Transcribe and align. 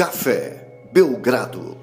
Café 0.00 0.88
Belgrado. 0.94 1.76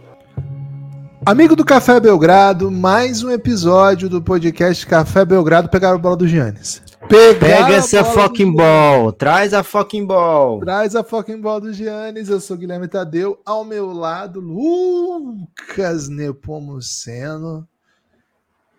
Amigo 1.23 1.55
do 1.55 1.63
Café 1.63 1.99
Belgrado, 1.99 2.71
mais 2.71 3.21
um 3.21 3.29
episódio 3.29 4.09
do 4.09 4.23
podcast 4.23 4.87
Café 4.87 5.23
Belgrado. 5.23 5.69
Pegaram 5.69 5.97
a 5.97 5.99
bola 5.99 6.17
do 6.17 6.27
Giannis. 6.27 6.81
Pegaram 7.07 7.39
Pega 7.67 7.75
essa 7.75 8.03
fucking 8.03 8.51
ball, 8.55 9.13
traz 9.13 9.53
a 9.53 9.61
fucking 9.61 10.03
ball. 10.03 10.59
Traz 10.61 10.95
a 10.95 11.03
fucking 11.03 11.39
ball 11.39 11.61
do 11.61 11.71
Giannis. 11.71 12.27
Eu 12.27 12.39
sou 12.39 12.57
Guilherme 12.57 12.87
Tadeu. 12.87 13.39
Ao 13.45 13.63
meu 13.63 13.93
lado, 13.93 14.39
Lucas 14.39 16.09
Nepomuceno. 16.09 17.67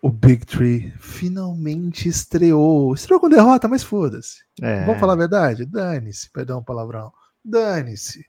O 0.01 0.09
Big 0.09 0.45
Tree 0.45 0.93
finalmente 0.99 2.09
estreou. 2.09 2.93
Estreou 2.93 3.21
com 3.21 3.29
derrota, 3.29 3.69
mas 3.69 3.83
foda-se. 3.83 4.39
É. 4.61 4.83
Vamos 4.83 4.99
falar 4.99 5.13
a 5.13 5.15
verdade? 5.15 5.65
Dane-se, 5.65 6.29
perdão, 6.29 6.61
palavrão. 6.61 7.09
Dane-se. 7.41 8.25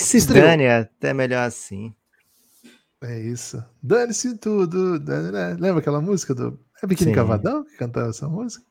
Que 0.00 0.06
se 0.06 0.16
estreou. 0.16 0.46
dane, 0.46 0.64
é 0.64 0.78
até 0.78 1.12
melhor 1.12 1.46
assim. 1.46 1.94
É 3.02 3.18
isso. 3.18 3.62
Dane-se 3.82 4.36
tudo. 4.36 4.98
Dane, 4.98 5.30
né? 5.32 5.56
Lembra 5.58 5.80
aquela 5.80 6.00
música 6.00 6.34
do. 6.34 6.58
É 6.82 6.86
Biquíni 6.86 7.10
Sim. 7.10 7.14
Cavadão 7.14 7.64
que 7.64 7.76
cantava 7.76 8.08
essa 8.08 8.28
música? 8.28 8.64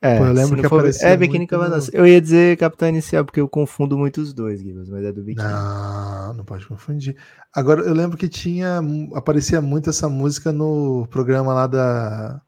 É, 0.00 0.16
Pô, 0.16 0.26
eu 0.26 0.32
lembro 0.32 0.62
que 0.62 0.68
for... 0.68 0.88
É 1.02 1.16
Biquíni 1.16 1.46
Cavadão. 1.46 1.78
No... 1.78 1.84
Eu 1.92 2.06
ia 2.06 2.20
dizer 2.20 2.56
Capitão 2.56 2.88
Inicial, 2.88 3.24
porque 3.24 3.40
eu 3.40 3.48
confundo 3.48 3.98
muito 3.98 4.20
os 4.20 4.32
dois, 4.32 4.62
Guilherme, 4.62 4.90
mas 4.90 5.04
é 5.04 5.12
do 5.12 5.22
Biquíni. 5.22 5.48
Não, 5.48 6.34
não 6.34 6.44
pode 6.44 6.66
confundir. 6.66 7.16
Agora, 7.52 7.82
eu 7.82 7.92
lembro 7.92 8.16
que 8.16 8.28
tinha. 8.28 8.80
Aparecia 9.14 9.60
muito 9.60 9.90
essa 9.90 10.08
música 10.08 10.52
no 10.52 11.06
programa 11.10 11.52
lá 11.52 11.66
da. 11.66 12.40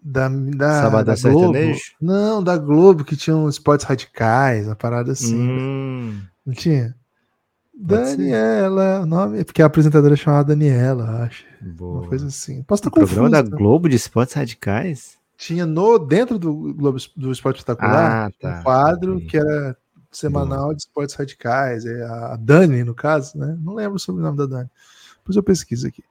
Da, 0.00 0.28
da, 0.28 1.02
da 1.02 1.14
Globo. 1.14 1.16
Sertanejo? 1.16 1.80
Não, 2.00 2.42
da 2.42 2.56
Globo, 2.56 3.04
que 3.04 3.16
tinha 3.16 3.36
uns 3.36 3.56
esportes 3.56 3.86
radicais, 3.86 4.66
uma 4.66 4.76
parada 4.76 5.12
assim. 5.12 5.36
Hum. 5.36 6.20
Não 6.46 6.54
tinha? 6.54 6.94
Daniela, 7.74 9.00
o 9.00 9.06
nome, 9.06 9.44
porque 9.44 9.62
a 9.62 9.66
apresentadora 9.66 10.14
é 10.14 10.16
chamada 10.16 10.48
Daniela, 10.48 11.24
acho. 11.24 11.44
Boa. 11.60 12.00
Uma 12.00 12.08
coisa 12.08 12.26
assim. 12.26 12.62
Posso 12.64 12.80
estar 12.80 12.88
o 12.88 12.92
confuso. 12.92 13.14
Programa 13.14 13.30
da 13.30 13.56
Globo 13.56 13.88
de 13.88 13.96
Esportes 13.96 14.34
Radicais? 14.34 15.16
Tinha 15.36 15.64
no 15.64 15.98
dentro 15.98 16.38
do 16.38 16.74
Globo 16.74 16.98
do 17.16 17.30
Esporte 17.30 17.58
Espetacular 17.58 18.26
ah, 18.26 18.30
tá. 18.40 18.58
um 18.58 18.62
quadro 18.64 19.20
que 19.20 19.36
era 19.36 19.76
semanal 20.10 20.64
Boa. 20.64 20.74
de 20.74 20.82
esportes 20.82 21.14
radicais. 21.14 21.86
É 21.86 22.02
a 22.04 22.36
Dani, 22.36 22.82
no 22.82 22.94
caso, 22.94 23.38
né? 23.38 23.56
Não 23.60 23.74
lembro 23.74 23.98
sobre 23.98 24.20
o 24.20 24.24
nome 24.24 24.36
da 24.36 24.46
Dani. 24.46 24.70
Depois 25.18 25.36
eu 25.36 25.42
pesquiso 25.42 25.86
aqui. 25.86 26.02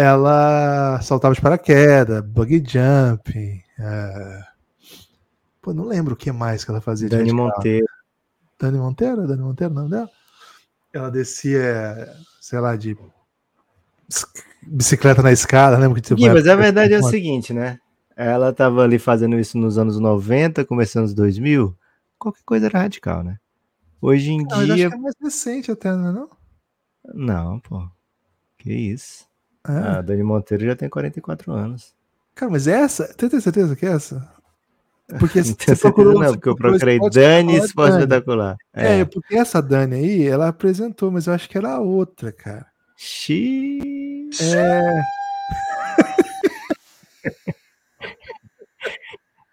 Ela 0.00 1.00
saltava 1.02 1.34
de 1.34 1.40
paraquedas, 1.40 2.24
buggy 2.24 2.62
jump. 2.64 3.64
É... 3.78 4.42
Pô, 5.60 5.74
não 5.74 5.84
lembro 5.84 6.14
o 6.14 6.16
que 6.16 6.30
mais 6.30 6.64
que 6.64 6.70
ela 6.70 6.80
fazia. 6.80 7.08
Dani 7.08 7.32
Monteiro. 7.32 7.86
Dani 8.60 8.78
Monteiro? 8.78 9.26
Dani 9.26 9.42
Monteiro, 9.42 9.74
não 9.74 9.88
dela? 9.88 10.08
ela 10.92 11.10
descia, 11.10 12.08
sei 12.40 12.60
lá, 12.60 12.76
de 12.76 12.96
bicicleta 14.62 15.22
na 15.22 15.32
escada, 15.32 15.76
lembra 15.76 16.00
que 16.00 16.14
Gui, 16.14 16.28
mas 16.28 16.46
a 16.46 16.56
verdade 16.56 16.94
é 16.94 16.98
o 16.98 17.02
seguinte, 17.04 17.52
né? 17.52 17.78
Ela 18.16 18.52
tava 18.52 18.82
ali 18.82 18.98
fazendo 18.98 19.38
isso 19.38 19.56
nos 19.56 19.78
anos 19.78 19.98
90, 19.98 20.64
começando 20.64 21.02
nos 21.02 21.14
2000, 21.14 21.76
qualquer 22.18 22.42
coisa 22.44 22.66
era 22.66 22.80
radical, 22.80 23.22
né? 23.22 23.38
Hoje 24.00 24.32
em 24.32 24.44
não, 24.44 24.64
dia. 24.64 24.86
é 24.86 24.96
mais 24.96 25.14
recente 25.20 25.70
até, 25.70 25.92
não 25.92 26.08
é? 26.08 26.12
Não, 26.12 26.28
não 27.14 27.60
pô. 27.60 27.88
Que 28.58 28.72
isso. 28.72 29.27
É. 29.68 29.98
A 29.98 30.00
Dani 30.00 30.22
Monteiro 30.22 30.64
já 30.64 30.74
tem 30.74 30.88
44 30.88 31.52
anos. 31.52 31.94
Cara, 32.34 32.50
mas 32.50 32.66
essa? 32.66 33.12
Tem 33.14 33.28
certeza 33.40 33.76
que 33.76 33.84
é 33.84 33.90
essa? 33.90 34.26
Porque 35.18 35.40
não 35.42 35.44
você 35.44 35.76
procurou, 35.76 36.14
não, 36.20 36.32
porque 36.34 36.48
eu 36.48 36.56
procurei 36.56 36.98
Dani 37.10 37.56
Esporte 37.56 37.94
Espetacular. 37.94 38.56
É. 38.74 39.00
é. 39.00 39.04
porque 39.04 39.36
essa 39.36 39.60
Dani 39.60 39.96
aí, 39.96 40.26
ela 40.26 40.48
apresentou, 40.48 41.10
mas 41.10 41.26
eu 41.26 41.32
acho 41.32 41.48
que 41.48 41.56
era 41.56 41.72
a 41.72 41.80
outra, 41.80 42.30
cara. 42.30 42.66
Xiii. 42.96 44.30
É. 44.42 45.00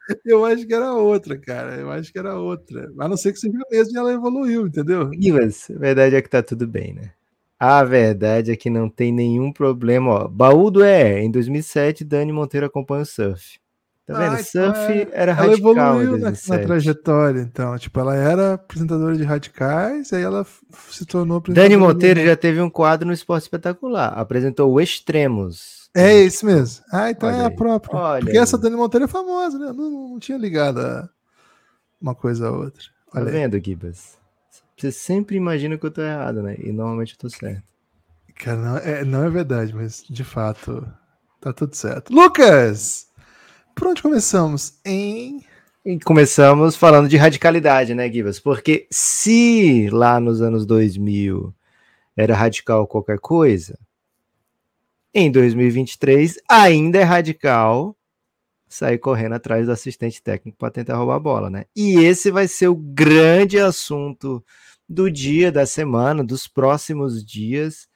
eu 0.25 0.45
acho 0.45 0.67
que 0.67 0.73
era 0.73 0.93
outra, 0.93 1.37
cara. 1.37 1.75
Eu 1.75 1.91
acho 1.91 2.11
que 2.11 2.19
era 2.19 2.35
outra. 2.35 2.91
A 2.99 3.07
não 3.07 3.15
ser 3.15 3.31
que 3.33 3.39
seja 3.39 3.57
mesmo 3.71 3.95
e 3.95 3.97
ela 3.97 4.13
evoluiu, 4.13 4.67
entendeu? 4.67 5.09
Mas 5.33 5.69
a 5.69 5.79
verdade 5.79 6.15
é 6.15 6.21
que 6.21 6.29
tá 6.29 6.43
tudo 6.43 6.67
bem, 6.67 6.93
né? 6.93 7.11
A 7.67 7.83
verdade 7.83 8.51
é 8.51 8.55
que 8.55 8.69
não 8.69 8.87
tem 8.87 9.11
nenhum 9.11 9.51
problema. 9.51 10.11
Ó, 10.11 10.27
baú 10.27 10.69
do 10.69 10.83
é, 10.83 11.23
em 11.23 11.31
2007, 11.31 12.03
Dani 12.03 12.31
Monteiro 12.31 12.67
acompanha 12.67 13.01
o 13.01 13.05
surf. 13.05 13.59
Tá 14.05 14.13
vendo? 14.13 14.35
Ah, 14.35 14.39
então 14.39 14.75
Surf 14.75 14.91
é... 14.91 15.09
era 15.13 15.31
ela 15.31 15.41
radical. 15.41 15.75
Ela 15.75 16.03
evoluiu 16.03 16.17
na, 16.19 16.31
na, 16.31 16.59
trajetória, 16.59 17.41
então. 17.41 17.75
Tipo, 17.79 17.99
ela 17.99 18.15
era 18.15 18.53
apresentadora 18.53 19.17
de 19.17 19.23
radicais, 19.23 20.13
aí 20.13 20.21
ela 20.21 20.45
se 20.89 21.07
tornou 21.07 21.41
Dani 21.41 21.75
Monteiro 21.75 22.23
já 22.23 22.35
teve 22.35 22.61
um 22.61 22.69
quadro 22.69 23.07
no 23.07 23.13
Esporte 23.13 23.43
Espetacular. 23.43 24.13
Apresentou 24.15 24.71
o 24.71 24.79
Extremos. 24.79 25.89
É 25.95 26.13
esse 26.13 26.45
mesmo. 26.45 26.85
Ah, 26.91 27.09
então 27.09 27.29
Olha 27.29 27.35
é 27.37 27.45
a 27.45 27.51
própria. 27.51 27.97
Olha 27.97 28.19
Porque 28.19 28.37
aí. 28.37 28.43
essa 28.43 28.59
Dani 28.59 28.75
Monteiro 28.75 29.05
é 29.05 29.07
famosa, 29.07 29.57
né? 29.57 29.73
Não, 29.75 30.09
não 30.09 30.19
tinha 30.19 30.37
ligado 30.37 31.09
uma 31.99 32.13
coisa 32.13 32.47
a 32.47 32.51
outra. 32.51 32.83
Tá 33.11 33.19
Olha 33.21 33.25
tá 33.25 33.31
vendo, 33.31 33.59
Gibas? 33.63 34.19
Você 34.85 34.91
sempre 34.91 35.35
imagina 35.35 35.79
que 35.79 35.83
eu 35.83 35.89
tô 35.89 36.03
errado, 36.03 36.43
né? 36.43 36.55
E 36.59 36.71
normalmente 36.71 37.13
eu 37.13 37.17
tô 37.17 37.27
certo. 37.27 37.63
Cara, 38.35 38.57
não 38.57 38.77
é, 38.77 39.03
não 39.03 39.23
é 39.23 39.29
verdade, 39.31 39.73
mas 39.73 40.03
de 40.07 40.23
fato 40.23 40.87
tá 41.41 41.51
tudo 41.51 41.75
certo. 41.75 42.13
Lucas! 42.13 43.07
Por 43.73 43.87
onde 43.87 44.03
começamos? 44.03 44.79
Em. 44.85 45.43
E 45.83 45.99
começamos 45.99 46.75
falando 46.75 47.09
de 47.09 47.17
radicalidade, 47.17 47.95
né, 47.95 48.11
Gibas? 48.11 48.39
Porque 48.39 48.85
se 48.91 49.89
lá 49.89 50.19
nos 50.19 50.39
anos 50.39 50.67
2000 50.67 51.51
era 52.15 52.35
radical 52.35 52.85
qualquer 52.85 53.17
coisa, 53.17 53.79
em 55.11 55.31
2023 55.31 56.37
ainda 56.47 56.99
é 56.99 57.03
radical 57.03 57.95
sair 58.67 58.99
correndo 58.99 59.33
atrás 59.33 59.65
do 59.65 59.71
assistente 59.71 60.21
técnico 60.21 60.59
para 60.59 60.69
tentar 60.69 60.97
roubar 60.97 61.15
a 61.15 61.19
bola, 61.19 61.49
né? 61.49 61.65
E 61.75 62.05
esse 62.05 62.29
vai 62.29 62.47
ser 62.47 62.67
o 62.67 62.75
grande 62.75 63.57
assunto 63.57 64.43
do 64.87 65.09
dia, 65.09 65.51
da 65.51 65.65
semana, 65.65 66.23
dos 66.23 66.47
próximos 66.47 67.25
dias 67.25 67.87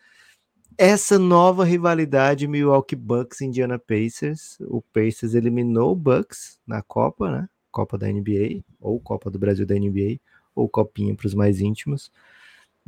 essa 0.79 1.19
nova 1.19 1.65
rivalidade 1.65 2.47
Milwaukee 2.47 2.95
Bucks 2.95 3.41
Indiana 3.41 3.77
Pacers. 3.77 4.57
O 4.61 4.81
Pacers 4.81 5.33
eliminou 5.33 5.91
o 5.91 5.95
Bucks 5.95 6.57
na 6.65 6.81
Copa, 6.81 7.29
né? 7.29 7.49
Copa 7.69 7.97
da 7.97 8.07
NBA, 8.07 8.63
ou 8.79 8.97
Copa 8.97 9.29
do 9.29 9.37
Brasil 9.37 9.65
da 9.65 9.75
NBA, 9.75 10.21
ou 10.55 10.69
Copinha 10.69 11.13
para 11.13 11.27
os 11.27 11.33
mais 11.33 11.59
íntimos. 11.59 12.09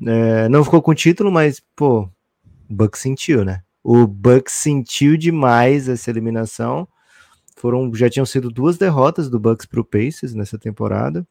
É, 0.07 0.47
não 0.47 0.63
ficou 0.63 0.81
com 0.81 0.95
título, 0.95 1.29
mas, 1.29 1.61
pô, 1.75 2.03
o 2.03 2.73
Bucks 2.73 3.01
sentiu, 3.01 3.43
né? 3.43 3.61
O 3.83 4.07
Bucks 4.07 4.53
sentiu 4.53 5.17
demais 5.17 5.89
essa 5.89 6.09
eliminação. 6.09 6.87
Foram, 7.57 7.93
já 7.93 8.09
tinham 8.09 8.25
sido 8.25 8.49
duas 8.49 8.77
derrotas 8.77 9.29
do 9.29 9.37
Bucks 9.37 9.65
para 9.65 9.81
o 9.81 9.85
Pacers 9.85 10.33
nessa 10.33 10.57
temporada. 10.57 11.27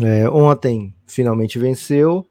É, 0.00 0.28
ontem 0.28 0.94
finalmente 1.06 1.58
venceu. 1.58 2.26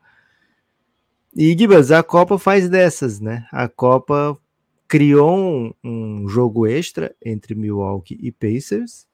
E 1.35 1.57
Gibas, 1.57 1.91
a 1.91 2.03
Copa 2.03 2.38
faz 2.38 2.69
dessas, 2.69 3.19
né? 3.19 3.47
A 3.51 3.68
Copa 3.68 4.38
criou 4.88 5.35
um, 5.35 5.74
um, 5.84 6.28
jogo 6.28 6.68
extra 6.68 7.16
entre 7.24 7.56
Milwaukee 7.56 8.19
e 8.22 8.31
Pacers. 8.31 9.07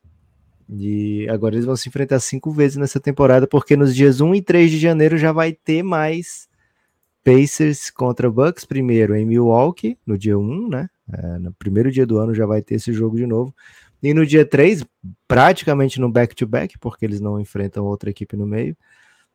E 0.69 1.27
agora 1.29 1.55
eles 1.55 1.65
vão 1.65 1.75
se 1.75 1.87
enfrentar 1.89 2.19
cinco 2.19 2.51
vezes 2.51 2.77
nessa 2.77 2.99
temporada, 2.99 3.47
porque 3.47 3.75
nos 3.77 3.95
dias 3.95 4.19
1 4.19 4.35
e 4.35 4.41
3 4.41 4.69
de 4.69 4.77
janeiro 4.77 5.17
já 5.17 5.31
vai 5.31 5.53
ter 5.53 5.81
mais 5.81 6.47
Pacers 7.23 7.89
contra 7.89 8.29
Bucks, 8.29 8.65
primeiro 8.65 9.15
em 9.15 9.25
Milwaukee, 9.25 9.97
no 10.05 10.17
dia 10.17 10.37
1, 10.37 10.69
né? 10.69 10.89
É, 11.11 11.39
no 11.39 11.53
primeiro 11.53 11.91
dia 11.91 12.05
do 12.05 12.17
ano 12.17 12.35
já 12.35 12.45
vai 12.45 12.61
ter 12.61 12.75
esse 12.75 12.91
jogo 12.91 13.15
de 13.15 13.25
novo. 13.25 13.53
E 14.01 14.13
no 14.13 14.25
dia 14.25 14.45
3, 14.45 14.85
praticamente 15.27 15.99
no 15.99 16.09
back-to-back, 16.09 16.75
-back, 16.75 16.79
porque 16.79 17.05
eles 17.05 17.19
não 17.19 17.39
enfrentam 17.39 17.85
outra 17.85 18.09
equipe 18.09 18.37
no 18.37 18.47
meio, 18.47 18.75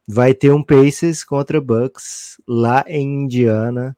vai 0.07 0.35
ter 0.35 0.53
um 0.53 0.63
Pacers 0.63 1.25
contra 1.25 1.61
Bucks 1.61 2.41
lá 2.47 2.85
em 2.87 3.25
Indiana. 3.25 3.97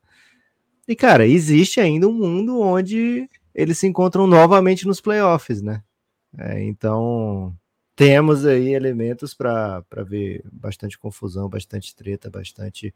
E, 0.87 0.95
cara, 0.95 1.27
existe 1.27 1.81
ainda 1.81 2.09
um 2.09 2.13
mundo 2.13 2.61
onde 2.61 3.29
eles 3.55 3.79
se 3.79 3.87
encontram 3.87 4.27
novamente 4.27 4.87
nos 4.87 5.01
playoffs, 5.01 5.63
né? 5.63 5.83
É, 6.39 6.63
então, 6.63 7.57
temos 7.97 8.45
aí 8.45 8.75
elementos 8.75 9.33
para 9.33 9.83
ver 10.07 10.45
bastante 10.53 10.99
confusão, 10.99 11.49
bastante 11.49 11.97
treta, 11.97 12.29
bastante 12.29 12.95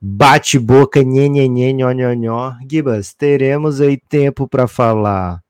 bate-boca, 0.00 1.02
nhenhenhen, 1.02 1.74
nhonhonhó. 1.74 2.54
Gibas, 2.68 3.12
teremos 3.12 3.80
aí 3.80 3.98
tempo 3.98 4.48
para 4.48 4.66
falar 4.66 5.41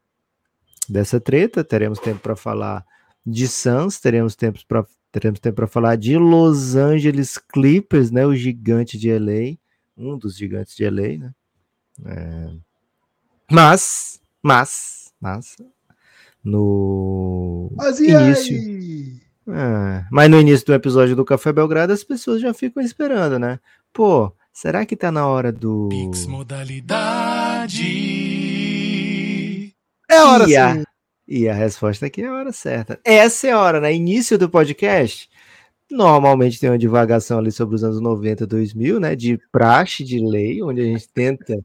dessa 0.88 1.20
treta, 1.20 1.64
teremos 1.64 1.98
tempo 1.98 2.20
para 2.20 2.36
falar 2.36 2.84
de 3.24 3.46
Suns, 3.48 4.00
teremos 4.00 4.34
tempo 4.34 4.60
para 4.66 4.84
teremos 5.10 5.38
tempo 5.38 5.56
para 5.56 5.66
falar 5.66 5.96
de 5.96 6.16
Los 6.16 6.74
Angeles 6.74 7.36
Clippers, 7.36 8.10
né? 8.10 8.26
O 8.26 8.34
gigante 8.34 8.98
de 8.98 9.12
LA, 9.12 9.58
um 9.96 10.16
dos 10.16 10.36
gigantes 10.36 10.74
de 10.74 10.88
LA, 10.88 11.18
né? 11.18 11.32
É... 12.06 12.50
Mas, 13.50 14.20
mas, 14.42 15.12
mas, 15.20 15.56
no 16.42 17.70
mas 17.76 18.00
início. 18.00 18.56
Aí? 18.56 19.20
É, 19.48 20.04
mas 20.10 20.30
no 20.30 20.40
início 20.40 20.64
do 20.66 20.72
episódio 20.72 21.14
do 21.16 21.24
Café 21.24 21.52
Belgrado 21.52 21.92
as 21.92 22.04
pessoas 22.04 22.40
já 22.40 22.54
ficam 22.54 22.82
esperando, 22.82 23.38
né? 23.38 23.60
Pô, 23.92 24.32
será 24.52 24.86
que 24.86 24.96
tá 24.96 25.12
na 25.12 25.26
hora 25.26 25.52
do. 25.52 25.88
Pix 25.90 26.26
modalidade. 26.26 28.21
É 30.12 30.18
a 30.18 30.28
hora 30.28 30.48
e 30.48 30.56
a, 30.56 30.82
e 31.26 31.48
a 31.48 31.54
resposta 31.54 32.06
aqui 32.06 32.22
é 32.22 32.26
a 32.26 32.34
hora 32.34 32.52
certa. 32.52 33.00
Essa 33.04 33.48
é 33.48 33.50
a 33.52 33.60
hora, 33.60 33.80
né? 33.80 33.94
Início 33.94 34.36
do 34.36 34.48
podcast. 34.48 35.28
Normalmente 35.90 36.60
tem 36.60 36.70
uma 36.70 36.78
divagação 36.78 37.38
ali 37.38 37.50
sobre 37.50 37.74
os 37.74 37.84
anos 37.84 38.00
90, 38.00 38.46
2000, 38.46 39.00
né? 39.00 39.16
De 39.16 39.38
praxe, 39.50 40.04
de 40.04 40.18
lei, 40.18 40.62
onde 40.62 40.80
a 40.80 40.84
gente 40.84 41.08
tenta 41.08 41.58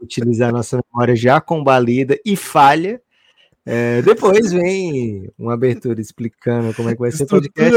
utilizar 0.00 0.52
nossa 0.52 0.78
memória 0.92 1.16
já 1.16 1.40
combalida 1.40 2.18
e 2.24 2.36
falha 2.36 3.00
é, 3.66 4.02
depois 4.02 4.52
vem 4.52 5.30
uma 5.38 5.54
abertura 5.54 5.98
explicando 5.98 6.74
como 6.74 6.90
é 6.90 6.94
que 6.94 7.00
vai 7.00 7.10
ser 7.10 7.24
o 7.24 7.26
podcast. 7.26 7.74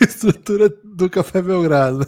Estrutura 0.00 0.68
do 0.82 1.08
Café 1.08 1.40
Belgrado. 1.40 2.04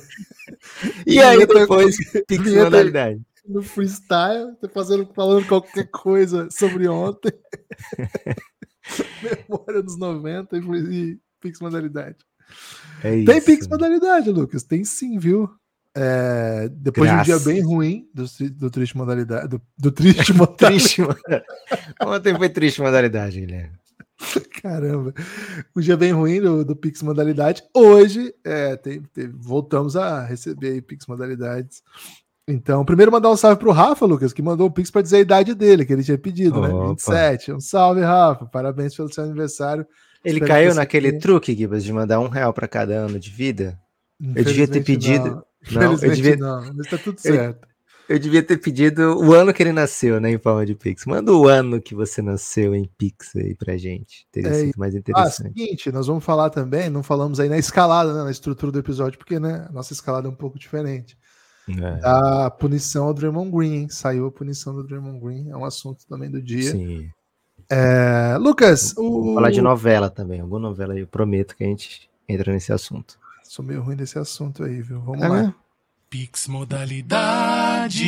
E, 1.06 1.14
e 1.14 1.22
aí 1.22 1.46
depois 1.46 1.96
Pix 2.26 2.52
modalidade. 2.52 3.20
No 3.46 3.62
freestyle, 3.62 4.56
fazendo, 4.72 5.06
falando 5.14 5.46
qualquer 5.46 5.88
coisa 5.90 6.48
sobre 6.50 6.88
ontem. 6.88 7.32
Memória 9.48 9.82
dos 9.82 9.98
90 9.98 10.56
e 10.56 11.18
Pix 11.40 11.60
modalidade. 11.60 12.16
É 13.02 13.24
Tem 13.24 13.42
Pix 13.42 13.66
modalidade, 13.66 14.30
Lucas? 14.30 14.62
Tem 14.62 14.84
sim, 14.84 15.18
viu? 15.18 15.50
É, 15.96 16.68
depois 16.72 17.08
Graças. 17.08 17.26
de 17.26 17.32
um 17.32 17.38
dia 17.38 17.52
bem 17.52 17.62
ruim 17.62 18.08
do, 18.12 18.24
do 18.52 18.70
triste 18.70 18.96
modalidade. 18.96 19.48
Do, 19.48 19.62
do 19.78 19.92
triste 19.92 20.32
modalidade. 20.34 21.20
Ontem 22.02 22.36
foi 22.36 22.48
triste 22.48 22.80
modalidade, 22.80 23.40
Guilherme. 23.40 23.78
Caramba, 24.62 25.12
um 25.76 25.80
dia 25.80 25.96
bem 25.96 26.12
ruim 26.12 26.40
do, 26.40 26.64
do 26.64 26.76
Pix 26.76 27.02
Modalidade. 27.02 27.62
Hoje 27.74 28.34
é, 28.44 28.76
tem, 28.76 29.02
tem, 29.02 29.28
voltamos 29.28 29.96
a 29.96 30.24
receber 30.24 30.72
aí 30.72 30.80
Pix 30.80 31.06
Modalidades. 31.06 31.82
Então, 32.46 32.84
primeiro 32.84 33.10
mandar 33.10 33.30
um 33.30 33.36
salve 33.36 33.58
pro 33.58 33.70
Rafa, 33.70 34.04
Lucas, 34.04 34.32
que 34.32 34.42
mandou 34.42 34.66
o 34.66 34.70
Pix 34.70 34.90
para 34.90 35.00
dizer 35.00 35.16
a 35.16 35.20
idade 35.20 35.54
dele, 35.54 35.84
que 35.86 35.92
ele 35.92 36.04
tinha 36.04 36.18
pedido, 36.18 36.60
né? 36.60 36.68
Opa. 36.68 36.82
né? 36.82 37.30
27. 37.30 37.52
Um 37.52 37.60
salve, 37.60 38.02
Rafa. 38.02 38.44
Parabéns 38.46 38.94
pelo 38.94 39.12
seu 39.12 39.24
aniversário. 39.24 39.86
Ele 40.22 40.36
Espero 40.36 40.52
caiu 40.52 40.74
naquele 40.74 41.18
truque, 41.18 41.54
Gibas, 41.54 41.84
de 41.84 41.92
mandar 41.92 42.20
um 42.20 42.28
real 42.28 42.52
para 42.52 42.68
cada 42.68 42.94
ano 42.94 43.18
de 43.18 43.30
vida. 43.30 43.78
Eu 44.34 44.44
devia 44.44 44.68
ter 44.68 44.82
pedido. 44.82 45.26
Não. 45.26 45.44
Não, 45.72 45.92
eu 45.92 45.96
devia... 45.96 46.36
não, 46.36 46.74
mas 46.74 46.90
tá 46.90 46.98
tudo 46.98 47.16
certo. 47.18 47.66
Eu, 48.06 48.16
eu, 48.16 48.18
devia 48.18 48.42
ter 48.42 48.58
pedido 48.58 49.18
o 49.18 49.32
ano 49.32 49.50
que 49.50 49.62
ele 49.62 49.72
nasceu, 49.72 50.20
né, 50.20 50.30
em 50.30 50.36
forma 50.36 50.66
de 50.66 50.74
Pix. 50.74 51.06
Manda 51.06 51.32
o 51.32 51.48
ano 51.48 51.80
que 51.80 51.94
você 51.94 52.20
nasceu 52.20 52.74
em 52.74 52.86
Pix 52.98 53.34
aí 53.34 53.54
pra 53.54 53.78
gente. 53.78 54.26
Teria 54.30 54.50
é, 54.50 54.54
sido 54.54 54.74
mais 54.76 54.94
ah, 54.94 54.98
interessante. 54.98 55.46
Ah, 55.46 55.48
seguinte, 55.58 55.90
nós 55.90 56.06
vamos 56.06 56.22
falar 56.22 56.50
também, 56.50 56.90
não 56.90 57.02
falamos 57.02 57.40
aí 57.40 57.48
na 57.48 57.56
escalada, 57.56 58.12
né, 58.12 58.24
na 58.24 58.30
estrutura 58.30 58.70
do 58.70 58.78
episódio, 58.78 59.18
porque, 59.18 59.40
né, 59.40 59.66
a 59.66 59.72
nossa 59.72 59.94
escalada 59.94 60.28
é 60.28 60.30
um 60.30 60.36
pouco 60.36 60.58
diferente. 60.58 61.16
É. 61.68 62.00
A 62.02 62.50
punição 62.50 63.06
ao 63.06 63.14
Draymond 63.14 63.50
Green, 63.50 63.72
hein? 63.74 63.88
saiu 63.88 64.26
a 64.26 64.30
punição 64.30 64.74
do 64.74 64.82
Draymond 64.84 65.18
Green, 65.18 65.50
é 65.50 65.56
um 65.56 65.64
assunto 65.64 66.06
também 66.06 66.30
do 66.30 66.42
dia. 66.42 66.70
Sim. 66.70 67.08
É, 67.70 68.36
Lucas, 68.38 68.92
Vou 68.94 69.32
o... 69.32 69.34
falar 69.34 69.50
de 69.50 69.62
novela 69.62 70.10
também, 70.10 70.40
alguma 70.40 70.60
novela 70.60 70.92
aí, 70.92 71.00
eu 71.00 71.06
prometo 71.06 71.56
que 71.56 71.64
a 71.64 71.66
gente 71.66 72.10
entra 72.28 72.52
nesse 72.52 72.72
assunto. 72.72 73.18
Sou 73.42 73.64
meio 73.64 73.80
ruim 73.80 73.96
desse 73.96 74.18
assunto 74.18 74.62
aí, 74.64 74.82
viu? 74.82 75.00
Vamos 75.00 75.22
é, 75.22 75.28
lá. 75.28 75.42
Né? 75.44 75.54
Pix 76.10 76.46
modalidade. 76.46 78.04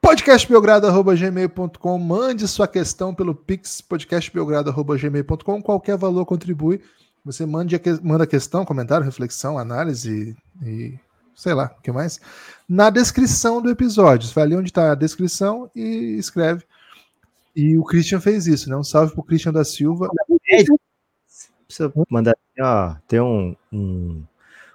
podcastbelgrado.gmail.com 0.00 1.98
Mande 1.98 2.46
sua 2.46 2.68
questão 2.68 3.14
pelo 3.14 3.34
Pix 3.34 3.80
podcastbelgrado.gmail.com 3.80 5.62
Qualquer 5.62 5.96
valor 5.96 6.26
contribui. 6.26 6.80
Você 7.28 7.44
mande 7.44 7.76
a 7.76 7.78
que, 7.78 7.92
manda 8.02 8.26
questão, 8.26 8.64
comentário, 8.64 9.04
reflexão, 9.04 9.58
análise 9.58 10.34
e 10.62 10.98
sei 11.36 11.52
lá, 11.52 11.76
o 11.78 11.82
que 11.82 11.92
mais? 11.92 12.18
Na 12.66 12.88
descrição 12.88 13.60
do 13.60 13.68
episódio. 13.68 14.26
Você 14.26 14.34
vai 14.34 14.44
ali 14.44 14.56
onde 14.56 14.70
está 14.70 14.92
a 14.92 14.94
descrição 14.94 15.70
e 15.76 16.16
escreve. 16.18 16.64
E 17.54 17.76
o 17.76 17.84
Christian 17.84 18.18
fez 18.18 18.46
isso, 18.46 18.70
né? 18.70 18.76
Um 18.76 18.82
salve 18.82 19.12
pro 19.12 19.22
Christian 19.22 19.52
da 19.52 19.62
Silva. 19.62 20.08
É, 20.50 20.64
precisa 21.66 21.92
mandar, 22.08 22.34
ó, 22.58 22.94
tem 23.06 23.20
um, 23.20 23.54
um, 23.70 24.24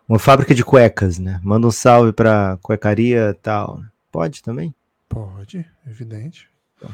uma 0.08 0.20
fábrica 0.20 0.54
de 0.54 0.64
cuecas, 0.64 1.18
né? 1.18 1.42
Manda 1.44 1.66
um 1.66 1.72
salve 1.72 2.14
pra 2.14 2.60
cuecaria 2.62 3.36
tal. 3.42 3.82
Pode 4.12 4.44
também? 4.44 4.76
Pode, 5.10 5.66
evidente. 5.88 6.48
Então. 6.78 6.92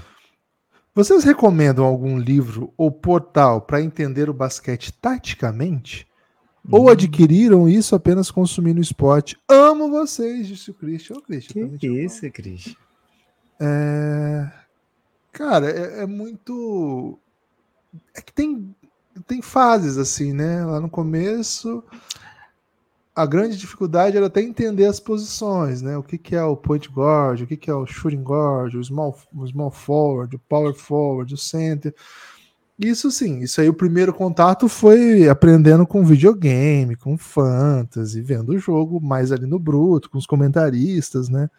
Vocês 0.93 1.23
recomendam 1.23 1.85
algum 1.85 2.17
livro 2.17 2.73
ou 2.77 2.91
portal 2.91 3.61
para 3.61 3.81
entender 3.81 4.29
o 4.29 4.33
basquete 4.33 4.91
taticamente? 4.93 6.07
Hum. 6.65 6.69
Ou 6.71 6.89
adquiriram 6.89 7.69
isso 7.69 7.95
apenas 7.95 8.31
consumindo 8.31 8.81
esporte? 8.81 9.37
Amo 9.47 9.89
vocês, 9.89 10.47
disse 10.47 10.71
o 10.71 10.73
Christian. 10.73 11.17
Ô, 11.17 11.21
Christian 11.21 11.77
que 11.77 11.87
isso, 11.87 12.29
Christian? 12.31 12.75
É... 13.59 14.51
Cara, 15.31 15.69
é, 15.69 16.03
é 16.03 16.05
muito. 16.05 17.19
É 18.15 18.21
que 18.21 18.33
tem 18.33 18.75
tem 19.27 19.41
fases 19.41 19.97
assim, 19.97 20.33
né? 20.33 20.65
Lá 20.65 20.79
no 20.79 20.89
começo, 20.89 21.83
a 23.15 23.25
grande 23.25 23.57
dificuldade 23.57 24.15
era 24.15 24.27
até 24.27 24.41
entender 24.41 24.85
as 24.85 24.99
posições, 24.99 25.81
né? 25.81 25.97
O 25.97 26.03
que, 26.03 26.17
que 26.17 26.35
é 26.35 26.43
o 26.43 26.55
point 26.55 26.89
guard, 26.89 27.41
o 27.41 27.47
que, 27.47 27.57
que 27.57 27.69
é 27.69 27.73
o 27.73 27.85
shooting 27.85 28.23
guard, 28.23 28.75
o 28.75 28.83
small, 28.83 29.17
o 29.33 29.47
small 29.47 29.71
forward, 29.71 30.35
o 30.35 30.39
power 30.39 30.73
forward, 30.73 31.33
o 31.33 31.37
center. 31.37 31.93
Isso 32.77 33.11
sim, 33.11 33.39
isso 33.39 33.59
aí 33.59 33.67
o 33.67 33.73
primeiro 33.73 34.13
contato 34.13 34.69
foi 34.69 35.27
aprendendo 35.27 35.85
com 35.85 36.05
videogame, 36.05 36.95
com 36.95 37.17
fantasy, 37.17 38.21
vendo 38.21 38.53
o 38.53 38.59
jogo 38.59 39.01
mais 39.01 39.33
ali 39.33 39.45
no 39.45 39.59
bruto, 39.59 40.09
com 40.09 40.17
os 40.17 40.25
comentaristas, 40.25 41.27
né? 41.27 41.49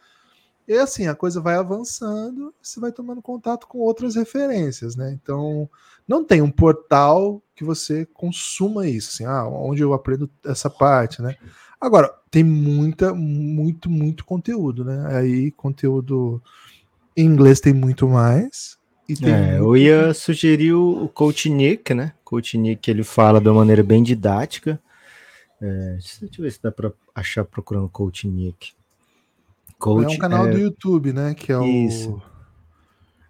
E 0.70 0.78
assim, 0.78 1.08
a 1.08 1.16
coisa 1.16 1.40
vai 1.40 1.56
avançando, 1.56 2.54
você 2.62 2.78
vai 2.78 2.92
tomando 2.92 3.20
contato 3.20 3.66
com 3.66 3.78
outras 3.78 4.14
referências, 4.14 4.94
né? 4.94 5.10
Então, 5.20 5.68
não 6.06 6.22
tem 6.22 6.40
um 6.40 6.50
portal 6.50 7.42
que 7.56 7.64
você 7.64 8.06
consuma 8.14 8.86
isso, 8.86 9.10
assim, 9.12 9.24
ah, 9.24 9.44
onde 9.48 9.82
eu 9.82 9.92
aprendo 9.92 10.30
essa 10.46 10.70
parte, 10.70 11.20
né? 11.20 11.34
Agora, 11.80 12.08
tem 12.30 12.44
muita, 12.44 13.12
muito, 13.12 13.90
muito 13.90 14.24
conteúdo, 14.24 14.84
né? 14.84 15.08
Aí, 15.16 15.50
conteúdo 15.50 16.40
em 17.16 17.24
inglês 17.24 17.58
tem 17.58 17.74
muito 17.74 18.08
mais. 18.08 18.78
Tem 19.08 19.28
é, 19.28 19.58
muito... 19.58 19.64
Eu 19.64 19.76
ia 19.76 20.14
sugerir 20.14 20.74
o 20.74 21.08
Coach 21.08 21.50
Nick, 21.50 21.92
né? 21.92 22.12
Coach 22.22 22.56
Nick, 22.56 22.88
ele 22.88 23.02
fala 23.02 23.40
de 23.40 23.48
uma 23.48 23.56
maneira 23.56 23.82
bem 23.82 24.04
didática. 24.04 24.80
É, 25.60 25.96
deixa 26.20 26.24
eu 26.38 26.44
ver 26.44 26.52
se 26.52 26.62
dá 26.62 26.70
para 26.70 26.92
achar 27.12 27.44
procurando 27.44 27.88
Coach 27.88 28.28
Nick. 28.28 28.78
Coach, 29.80 30.12
é 30.12 30.16
um 30.16 30.18
canal 30.18 30.46
é... 30.46 30.50
do 30.52 30.58
YouTube, 30.58 31.12
né? 31.12 31.34
Que 31.34 31.52
é 31.52 31.66
Isso. 31.66 32.10
o. 32.12 32.22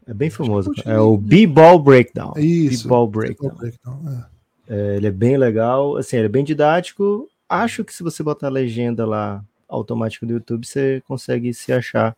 É 0.07 0.13
bem 0.13 0.29
famoso. 0.29 0.73
É 0.85 0.99
o 0.99 1.17
B-Ball 1.17 1.79
Breakdown. 1.79 2.35
Isso. 2.37 2.83
B-Ball 2.83 3.07
Breakdown. 3.07 3.55
Breakdown 3.55 4.27
é. 4.27 4.41
É, 4.73 4.97
ele 4.97 5.07
é 5.09 5.11
bem 5.11 5.37
legal, 5.37 5.97
assim, 5.97 6.17
ele 6.17 6.27
é 6.27 6.29
bem 6.29 6.45
didático. 6.45 7.29
Acho 7.49 7.85
que 7.85 7.93
se 7.93 8.05
você 8.05 8.23
botar 8.23 8.47
a 8.47 8.51
legenda 8.51 9.05
lá 9.05 9.45
automática 9.69 10.25
do 10.25 10.33
YouTube, 10.33 10.65
você 10.67 11.03
consegue 11.07 11.53
se 11.53 11.73
achar 11.73 12.17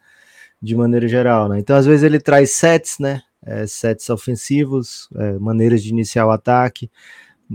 de 0.61 0.77
maneira 0.77 1.09
geral, 1.09 1.49
né? 1.49 1.59
Então, 1.59 1.75
às 1.77 1.87
vezes 1.87 2.03
ele 2.03 2.21
traz 2.21 2.51
sets, 2.53 2.99
né? 2.99 3.23
É, 3.45 3.67
sets 3.67 4.09
ofensivos, 4.11 5.09
é, 5.17 5.33
maneiras 5.39 5.83
de 5.83 5.91
iniciar 5.91 6.27
o 6.27 6.31
ataque. 6.31 6.91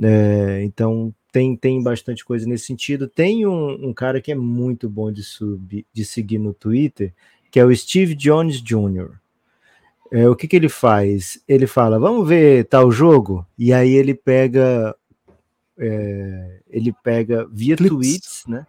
É, 0.02 0.64
então, 0.64 1.14
tem, 1.32 1.56
tem 1.56 1.82
bastante 1.82 2.24
coisa 2.24 2.48
nesse 2.48 2.66
sentido. 2.66 3.08
Tem 3.08 3.46
um, 3.46 3.90
um 3.90 3.94
cara 3.94 4.22
que 4.22 4.32
é 4.32 4.36
muito 4.36 4.90
bom 4.90 5.12
de, 5.12 5.24
sub, 5.24 5.86
de 5.92 6.06
seguir 6.06 6.40
no 6.40 6.54
Twitter, 6.54 7.14
que 7.52 7.60
é 7.60 7.66
o 7.66 7.76
Steve 7.76 8.16
Jones 8.16 8.62
Jr. 8.62 9.12
É, 10.12 10.28
o 10.30 10.36
que, 10.36 10.48
que 10.48 10.56
ele 10.56 10.70
faz? 10.70 11.42
Ele 11.48 11.68
fala, 11.68 12.00
vamos 12.00 12.28
ver 12.28 12.66
tal 12.66 12.92
jogo, 12.92 13.46
e 13.58 13.74
aí 13.74 13.94
ele 13.94 14.14
pega 14.14 14.96
é, 15.78 16.60
ele 16.70 16.94
pega 17.04 17.48
via 17.52 17.76
Clips. 17.76 17.98
tweets, 17.98 18.44
né? 18.48 18.66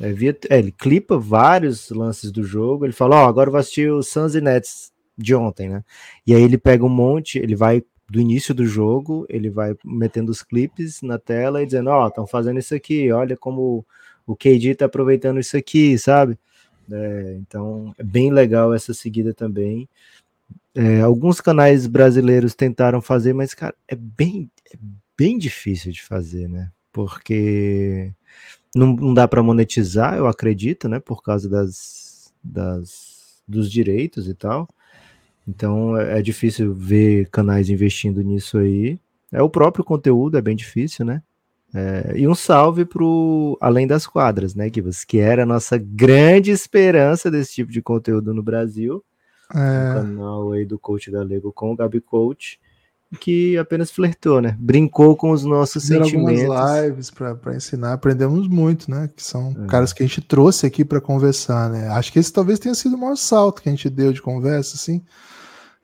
É, 0.00 0.12
via, 0.12 0.36
é, 0.48 0.58
ele 0.58 0.72
clipa 0.72 1.18
vários 1.18 1.90
lances 1.90 2.30
do 2.30 2.42
jogo, 2.42 2.84
ele 2.84 2.92
fala, 2.92 3.16
ó, 3.16 3.24
oh, 3.24 3.28
agora 3.28 3.48
eu 3.48 3.52
vou 3.52 3.58
assistir 3.58 3.90
o 3.90 4.02
Suns 4.02 4.34
e 4.34 4.40
Nets 4.40 4.92
de 5.16 5.34
ontem, 5.34 5.68
né? 5.68 5.84
E 6.26 6.34
aí 6.34 6.42
ele 6.42 6.58
pega 6.58 6.84
um 6.84 6.90
monte, 6.90 7.38
ele 7.38 7.56
vai 7.56 7.82
do 8.08 8.20
início 8.20 8.54
do 8.54 8.64
jogo, 8.64 9.26
ele 9.28 9.50
vai 9.50 9.76
metendo 9.84 10.30
os 10.30 10.42
clipes 10.42 11.02
na 11.02 11.18
tela 11.18 11.62
e 11.62 11.66
dizendo, 11.66 11.90
ó, 11.90 12.04
oh, 12.04 12.08
estão 12.08 12.26
fazendo 12.26 12.58
isso 12.58 12.74
aqui, 12.74 13.10
olha 13.10 13.36
como 13.36 13.84
o 14.26 14.36
KD 14.36 14.74
tá 14.76 14.86
aproveitando 14.86 15.40
isso 15.40 15.56
aqui, 15.56 15.98
sabe? 15.98 16.38
É, 16.90 17.36
então, 17.40 17.92
é 17.98 18.02
bem 18.02 18.32
legal 18.32 18.72
essa 18.72 18.94
seguida 18.94 19.34
também. 19.34 19.88
É, 20.74 21.00
alguns 21.00 21.40
canais 21.40 21.86
brasileiros 21.86 22.54
tentaram 22.54 23.00
fazer, 23.00 23.32
mas, 23.32 23.54
cara, 23.54 23.74
é 23.88 23.96
bem, 23.96 24.50
é 24.72 24.76
bem 25.16 25.38
difícil 25.38 25.90
de 25.92 26.02
fazer, 26.02 26.48
né? 26.48 26.70
Porque 26.92 28.12
não, 28.74 28.94
não 28.94 29.14
dá 29.14 29.26
para 29.26 29.42
monetizar, 29.42 30.16
eu 30.16 30.26
acredito, 30.26 30.88
né? 30.88 31.00
Por 31.00 31.22
causa 31.22 31.48
das, 31.48 32.32
das, 32.42 33.42
dos 33.48 33.70
direitos 33.70 34.28
e 34.28 34.34
tal. 34.34 34.68
Então 35.46 35.96
é, 35.96 36.18
é 36.18 36.22
difícil 36.22 36.74
ver 36.74 37.28
canais 37.30 37.70
investindo 37.70 38.22
nisso 38.22 38.58
aí. 38.58 38.98
É 39.30 39.42
o 39.42 39.50
próprio 39.50 39.84
conteúdo, 39.84 40.36
é 40.36 40.42
bem 40.42 40.56
difícil, 40.56 41.04
né? 41.04 41.22
É, 41.74 42.14
e 42.16 42.26
um 42.26 42.34
salve 42.34 42.84
pro 42.84 43.58
Além 43.60 43.86
das 43.86 44.06
Quadras, 44.06 44.54
né, 44.54 44.70
Gibas? 44.72 45.04
Que 45.04 45.18
era 45.18 45.42
a 45.42 45.46
nossa 45.46 45.76
grande 45.76 46.50
esperança 46.50 47.30
desse 47.30 47.54
tipo 47.54 47.70
de 47.70 47.82
conteúdo 47.82 48.32
no 48.32 48.42
Brasil. 48.42 49.04
É. 49.54 49.90
O 49.90 49.94
canal 49.94 50.52
aí 50.52 50.64
do 50.64 50.78
Coach 50.78 51.10
Galego 51.10 51.52
com 51.52 51.72
o 51.72 51.76
Gabi 51.76 52.00
Coach, 52.00 52.58
que 53.20 53.56
apenas 53.58 53.90
flertou, 53.90 54.40
né? 54.40 54.56
Brincou 54.58 55.14
com 55.16 55.30
os 55.30 55.44
nossos 55.44 55.82
Fizeram 55.82 56.04
sentimentos. 56.04 56.44
algumas 56.44 56.84
lives 56.84 57.10
para 57.10 57.54
ensinar, 57.54 57.92
aprendemos 57.92 58.48
muito, 58.48 58.90
né? 58.90 59.10
Que 59.14 59.22
são 59.22 59.54
é. 59.64 59.66
caras 59.66 59.92
que 59.92 60.02
a 60.02 60.06
gente 60.06 60.20
trouxe 60.20 60.66
aqui 60.66 60.84
para 60.84 61.00
conversar, 61.00 61.68
né? 61.70 61.88
Acho 61.88 62.12
que 62.12 62.18
esse 62.18 62.32
talvez 62.32 62.58
tenha 62.58 62.74
sido 62.74 62.96
o 62.96 62.98
maior 62.98 63.16
salto 63.16 63.62
que 63.62 63.68
a 63.68 63.72
gente 63.72 63.90
deu 63.90 64.12
de 64.12 64.22
conversa, 64.22 64.76
assim 64.76 65.02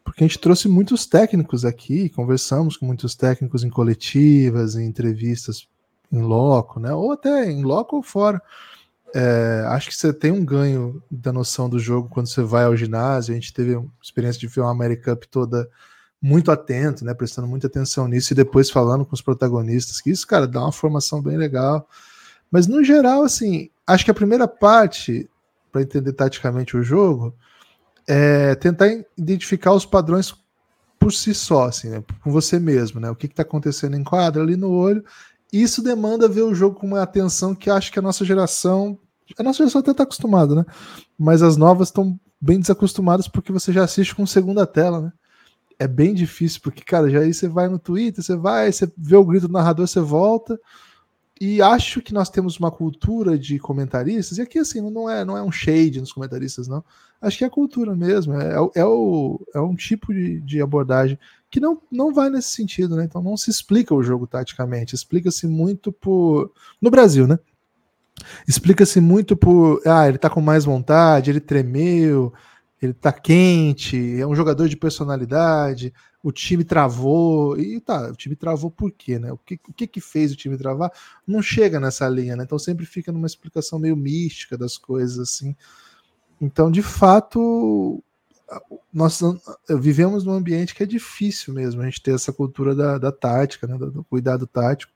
porque 0.05 0.25
a 0.25 0.27
gente 0.27 0.39
trouxe 0.39 0.69
muitos 0.69 1.07
técnicos 1.07 1.65
aqui, 1.65 2.09
conversamos 2.09 2.77
com 2.77 2.87
muitos 2.87 3.15
técnicos 3.15 3.65
em 3.65 3.71
coletivas, 3.71 4.75
em 4.75 4.87
entrevistas 4.87 5.69
em 6.11 6.21
loco, 6.21 6.79
né? 6.79 6.93
Ou 6.93 7.13
até 7.13 7.51
em 7.51 7.63
loco 7.63 7.97
ou 7.97 8.03
fora. 8.03 8.41
É, 9.15 9.65
acho 9.69 9.91
que 9.91 9.97
você 9.97 10.13
tem 10.13 10.31
um 10.31 10.45
ganho 10.45 11.03
da 11.11 11.33
noção 11.33 11.69
do 11.69 11.79
jogo 11.79 12.09
quando 12.09 12.29
você 12.29 12.43
vai 12.43 12.65
ao 12.65 12.77
ginásio. 12.77 13.33
A 13.33 13.35
gente 13.35 13.53
teve 13.53 13.75
a 13.75 13.83
experiência 14.03 14.41
de 14.41 14.47
ver 14.47 14.61
uma 14.61 14.71
American 14.71 15.15
Cup 15.15 15.25
toda 15.25 15.69
muito 16.21 16.51
atento, 16.51 17.05
né? 17.05 17.15
Prestando 17.15 17.49
muita 17.49 17.67
atenção 17.67 18.07
nisso 18.09 18.33
e 18.33 18.37
depois 18.37 18.71
falando 18.71 19.05
com 19.05 19.15
os 19.15 19.23
protagonistas. 19.23 20.01
Que 20.01 20.11
isso, 20.11 20.27
cara, 20.27 20.47
dá 20.47 20.61
uma 20.61 20.73
formação 20.73 21.23
bem 21.23 21.37
legal. 21.37 21.89
Mas 22.51 22.67
no 22.67 22.85
geral, 22.85 23.23
assim, 23.23 23.71
acho 23.87 24.05
que 24.05 24.11
a 24.11 24.15
primeira 24.15 24.47
parte 24.47 25.29
para 25.71 25.83
entender 25.83 26.13
taticamente 26.13 26.77
o 26.77 26.83
jogo 26.83 27.35
é 28.09 28.55
tentar 28.55 28.89
identificar 29.17 29.73
os 29.73 29.87
padrões 29.87 30.35
por 30.99 31.13
si 31.13 31.35
só, 31.35 31.65
assim, 31.65 31.89
né? 31.89 32.05
com 32.23 32.31
você 32.31 32.59
mesmo, 32.59 33.01
né? 33.01 33.11
O 33.11 33.17
que 33.17 33.27
está 33.27 33.43
acontecendo 33.43 33.97
em 33.97 34.05
quadra 34.05 34.43
ali 34.43 34.57
no 34.57 34.71
olho. 34.71 35.05
Isso 35.53 35.83
demanda 35.83 36.29
ver 36.29 36.43
o 36.43 36.55
jogo 36.55 36.77
com 36.77 36.87
uma 36.87 37.03
atenção 37.03 37.55
que 37.55 37.69
acho 37.69 37.93
que 37.93 37.99
a 37.99 38.03
nossa 38.03 38.25
geração. 38.25 38.99
A 39.39 39.43
nossa 39.43 39.59
geração 39.59 39.81
até 39.81 39.91
está 39.91 40.05
acostumada, 40.05 40.55
né? 40.55 40.65
Mas 41.19 41.43
as 41.43 41.57
novas 41.57 41.89
estão 41.89 42.19
bem 42.41 42.61
desacostumadas 42.61 43.29
porque 43.29 43.53
você 43.53 43.73
já 43.73 43.85
assiste 43.85 44.15
com 44.15 44.27
segunda 44.27 44.67
tela, 44.67 45.01
né? 45.01 45.13
É 45.79 45.89
bem 45.89 46.15
difícil, 46.15 46.61
porque, 46.63 46.83
cara, 46.83 47.11
já 47.11 47.21
aí 47.21 47.35
você 47.35 47.49
vai 47.49 47.69
no 47.69 47.79
Twitter, 47.79 48.23
você 48.23 48.37
vai, 48.37 48.71
você 48.71 48.91
vê 48.97 49.17
o 49.17 49.25
grito 49.25 49.49
do 49.49 49.53
narrador, 49.53 49.87
você 49.87 50.01
volta. 50.01 50.59
E 51.45 51.61
acho 51.61 52.01
que 52.01 52.15
nós 52.15 52.31
temos 52.31 52.57
uma 52.57 52.71
cultura 52.71 53.37
de 53.37 53.59
comentaristas, 53.59 54.39
e 54.39 54.43
aqui 54.43 54.61
assim, 54.61 54.81
não 54.81 55.11
é, 55.11 55.25
não 55.25 55.37
é 55.37 55.43
um 55.43 55.51
shade 55.51 55.99
nos 55.99 56.13
comentaristas, 56.13 56.69
não. 56.69 56.85
Acho 57.21 57.39
que 57.39 57.45
é 57.45 57.51
cultura 57.51 57.97
mesmo, 57.97 58.35
é, 58.35 58.55
é, 58.77 58.85
o, 58.85 59.41
é 59.53 59.59
um 59.59 59.75
tipo 59.75 60.15
de, 60.15 60.39
de 60.39 60.63
abordagem 60.63 61.19
que 61.51 61.59
não, 61.59 61.83
não 61.91 62.15
vai 62.15 62.31
nesse 62.31 62.51
sentido, 62.51 62.95
né? 62.95 63.03
Então 63.03 63.21
não 63.21 63.37
se 63.37 63.51
explica 63.51 63.93
o 63.93 64.05
jogo 64.05 64.25
taticamente, 64.25 64.95
explica-se 64.95 65.49
muito 65.49 65.91
por. 65.91 66.53
No 66.81 66.93
Brasil, 66.93 67.27
né? 67.27 67.41
Explica-se 68.47 69.01
muito 69.01 69.37
por. 69.37 69.83
Ah, 69.85 70.09
ele 70.09 70.19
tá 70.19 70.31
com 70.31 70.41
mais 70.41 70.65
vontade, 70.65 71.29
ele 71.29 71.41
tremeu, 71.41 72.33
ele 72.83 72.93
tá 72.93 73.13
quente, 73.13 74.21
é 74.21 74.27
um 74.27 74.35
jogador 74.35 74.69
de 74.69 74.77
personalidade, 74.77 75.95
o 76.23 76.33
time 76.33 76.65
travou, 76.65 77.57
e 77.59 77.81
tá, 77.81 78.11
o 78.11 78.17
time 78.17 78.35
travou 78.35 78.71
por 78.71 78.91
quê, 78.91 79.19
né? 79.19 79.33
O 79.33 79.39
que, 79.39 79.55
o 79.69 79.73
que 79.73 79.87
que 79.87 80.01
fez 80.01 80.33
o 80.33 80.37
time 80.37 80.57
travar? 80.57 80.91
Não 81.27 81.41
chega 81.41 81.79
nessa 81.79 82.09
linha, 82.09 82.35
né? 82.35 82.45
Então 82.45 82.59
sempre 82.59 82.85
fica 82.85 83.13
numa 83.13 83.27
explicação 83.27 83.79
meio 83.79 83.97
mística 83.97 84.59
das 84.59 84.77
coisas, 84.77 85.19
assim. 85.19 85.57
Então, 86.41 86.71
de 86.71 86.83
fato, 86.83 88.03
nós 88.93 89.21
vivemos 89.81 90.25
num 90.25 90.33
ambiente 90.33 90.75
que 90.75 90.83
é 90.83 90.87
difícil 90.87 91.55
mesmo 91.55 91.81
a 91.81 91.85
gente 91.85 92.03
ter 92.03 92.15
essa 92.15 92.33
cultura 92.33 92.75
da, 92.75 92.99
da 92.99 93.13
tática, 93.13 93.67
né? 93.67 93.79
Do, 93.79 93.91
do 93.91 94.05
cuidado 94.05 94.47
tático. 94.47 94.93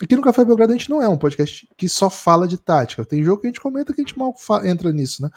Aqui 0.00 0.14
no 0.14 0.22
Café 0.22 0.44
Belgrado 0.44 0.72
a 0.72 0.76
gente 0.76 0.90
não 0.90 1.02
é 1.02 1.08
um 1.08 1.18
podcast 1.18 1.68
que 1.76 1.88
só 1.88 2.10
fala 2.10 2.46
de 2.46 2.58
tática. 2.58 3.04
Tem 3.04 3.22
jogo 3.22 3.40
que 3.40 3.46
a 3.46 3.50
gente 3.50 3.60
comenta 3.60 3.92
que 3.92 4.00
a 4.00 4.04
gente 4.04 4.18
mal 4.18 4.34
entra 4.64 4.92
nisso, 4.92 5.22
né? 5.22 5.30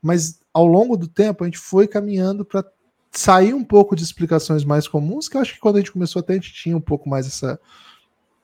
Mas 0.00 0.38
ao 0.56 0.66
longo 0.66 0.96
do 0.96 1.06
tempo 1.06 1.44
a 1.44 1.46
gente 1.46 1.58
foi 1.58 1.86
caminhando 1.86 2.42
para 2.42 2.64
sair 3.12 3.52
um 3.52 3.62
pouco 3.62 3.94
de 3.94 4.02
explicações 4.02 4.64
mais 4.64 4.88
comuns, 4.88 5.28
que 5.28 5.36
eu 5.36 5.42
acho 5.42 5.52
que 5.52 5.60
quando 5.60 5.76
a 5.76 5.80
gente 5.80 5.92
começou 5.92 6.20
até 6.20 6.32
a 6.32 6.36
gente 6.36 6.54
tinha 6.54 6.74
um 6.74 6.80
pouco 6.80 7.10
mais 7.10 7.26
essa, 7.26 7.60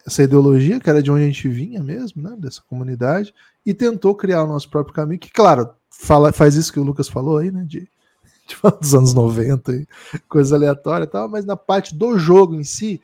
essa 0.06 0.22
ideologia, 0.22 0.78
que 0.78 0.90
era 0.90 1.02
de 1.02 1.10
onde 1.10 1.22
a 1.22 1.26
gente 1.26 1.48
vinha 1.48 1.82
mesmo, 1.82 2.20
né, 2.20 2.36
dessa 2.38 2.60
comunidade, 2.68 3.32
e 3.64 3.72
tentou 3.72 4.14
criar 4.14 4.44
o 4.44 4.46
nosso 4.46 4.68
próprio 4.68 4.94
caminho, 4.94 5.18
que 5.18 5.30
claro, 5.30 5.70
fala, 5.88 6.34
faz 6.34 6.54
isso 6.54 6.70
que 6.70 6.78
o 6.78 6.84
Lucas 6.84 7.08
falou 7.08 7.38
aí, 7.38 7.50
né, 7.50 7.64
de, 7.66 7.80
de 8.46 8.56
dos 8.78 8.94
anos 8.94 9.14
90 9.14 9.72
e 9.72 9.86
coisas 10.28 10.52
aleatórias 10.52 11.08
e 11.08 11.12
tal, 11.12 11.30
mas 11.30 11.46
na 11.46 11.56
parte 11.56 11.94
do 11.94 12.18
jogo 12.18 12.54
em 12.54 12.64
si, 12.64 13.00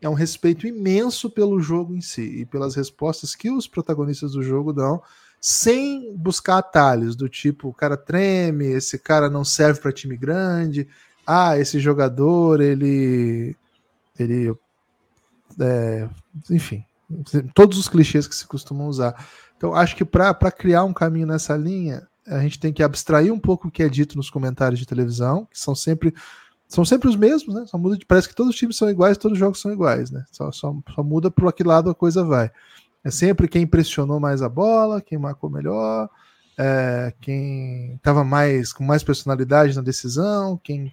é 0.00 0.08
um 0.08 0.14
respeito 0.14 0.66
imenso 0.66 1.30
pelo 1.30 1.60
jogo 1.60 1.94
em 1.94 2.00
si 2.00 2.40
e 2.40 2.44
pelas 2.44 2.74
respostas 2.74 3.36
que 3.36 3.52
os 3.52 3.68
protagonistas 3.68 4.32
do 4.32 4.42
jogo 4.42 4.72
dão 4.72 5.00
sem 5.40 6.14
buscar 6.16 6.58
atalhos 6.58 7.14
do 7.14 7.28
tipo, 7.28 7.68
o 7.68 7.74
cara 7.74 7.96
treme, 7.96 8.66
esse 8.66 8.98
cara 8.98 9.30
não 9.30 9.44
serve 9.44 9.80
para 9.80 9.92
time 9.92 10.16
grande, 10.16 10.88
ah, 11.26 11.58
esse 11.58 11.78
jogador, 11.78 12.60
ele. 12.60 13.56
ele 14.18 14.54
é, 15.60 16.08
enfim, 16.50 16.84
todos 17.54 17.78
os 17.78 17.88
clichês 17.88 18.26
que 18.26 18.34
se 18.34 18.46
costumam 18.46 18.88
usar. 18.88 19.26
Então, 19.56 19.74
acho 19.74 19.96
que 19.96 20.04
para 20.04 20.34
criar 20.50 20.84
um 20.84 20.92
caminho 20.92 21.26
nessa 21.26 21.56
linha, 21.56 22.06
a 22.26 22.40
gente 22.40 22.58
tem 22.58 22.72
que 22.72 22.82
abstrair 22.82 23.32
um 23.32 23.38
pouco 23.38 23.68
o 23.68 23.70
que 23.70 23.82
é 23.82 23.88
dito 23.88 24.16
nos 24.16 24.30
comentários 24.30 24.78
de 24.78 24.86
televisão, 24.86 25.46
que 25.50 25.58
são 25.58 25.74
sempre 25.74 26.14
são 26.68 26.84
sempre 26.84 27.08
os 27.08 27.16
mesmos, 27.16 27.54
né? 27.54 27.64
Só 27.66 27.78
muda 27.78 27.96
de, 27.96 28.04
parece 28.04 28.28
que 28.28 28.34
todos 28.34 28.52
os 28.52 28.58
times 28.58 28.76
são 28.76 28.90
iguais, 28.90 29.16
todos 29.16 29.36
os 29.36 29.38
jogos 29.38 29.58
são 29.58 29.72
iguais, 29.72 30.10
né? 30.10 30.24
Só, 30.30 30.52
só, 30.52 30.74
só 30.94 31.02
muda 31.02 31.30
por 31.30 31.50
que 31.52 31.64
lado 31.64 31.88
a 31.88 31.94
coisa 31.94 32.22
vai. 32.22 32.50
É 33.04 33.10
sempre 33.10 33.48
quem 33.48 33.66
pressionou 33.66 34.18
mais 34.18 34.42
a 34.42 34.48
bola, 34.48 35.00
quem 35.00 35.18
marcou 35.18 35.48
melhor, 35.48 36.08
é, 36.58 37.12
quem 37.20 37.94
estava 37.94 38.24
mais 38.24 38.72
com 38.72 38.82
mais 38.84 39.02
personalidade 39.02 39.76
na 39.76 39.82
decisão, 39.82 40.58
quem 40.62 40.92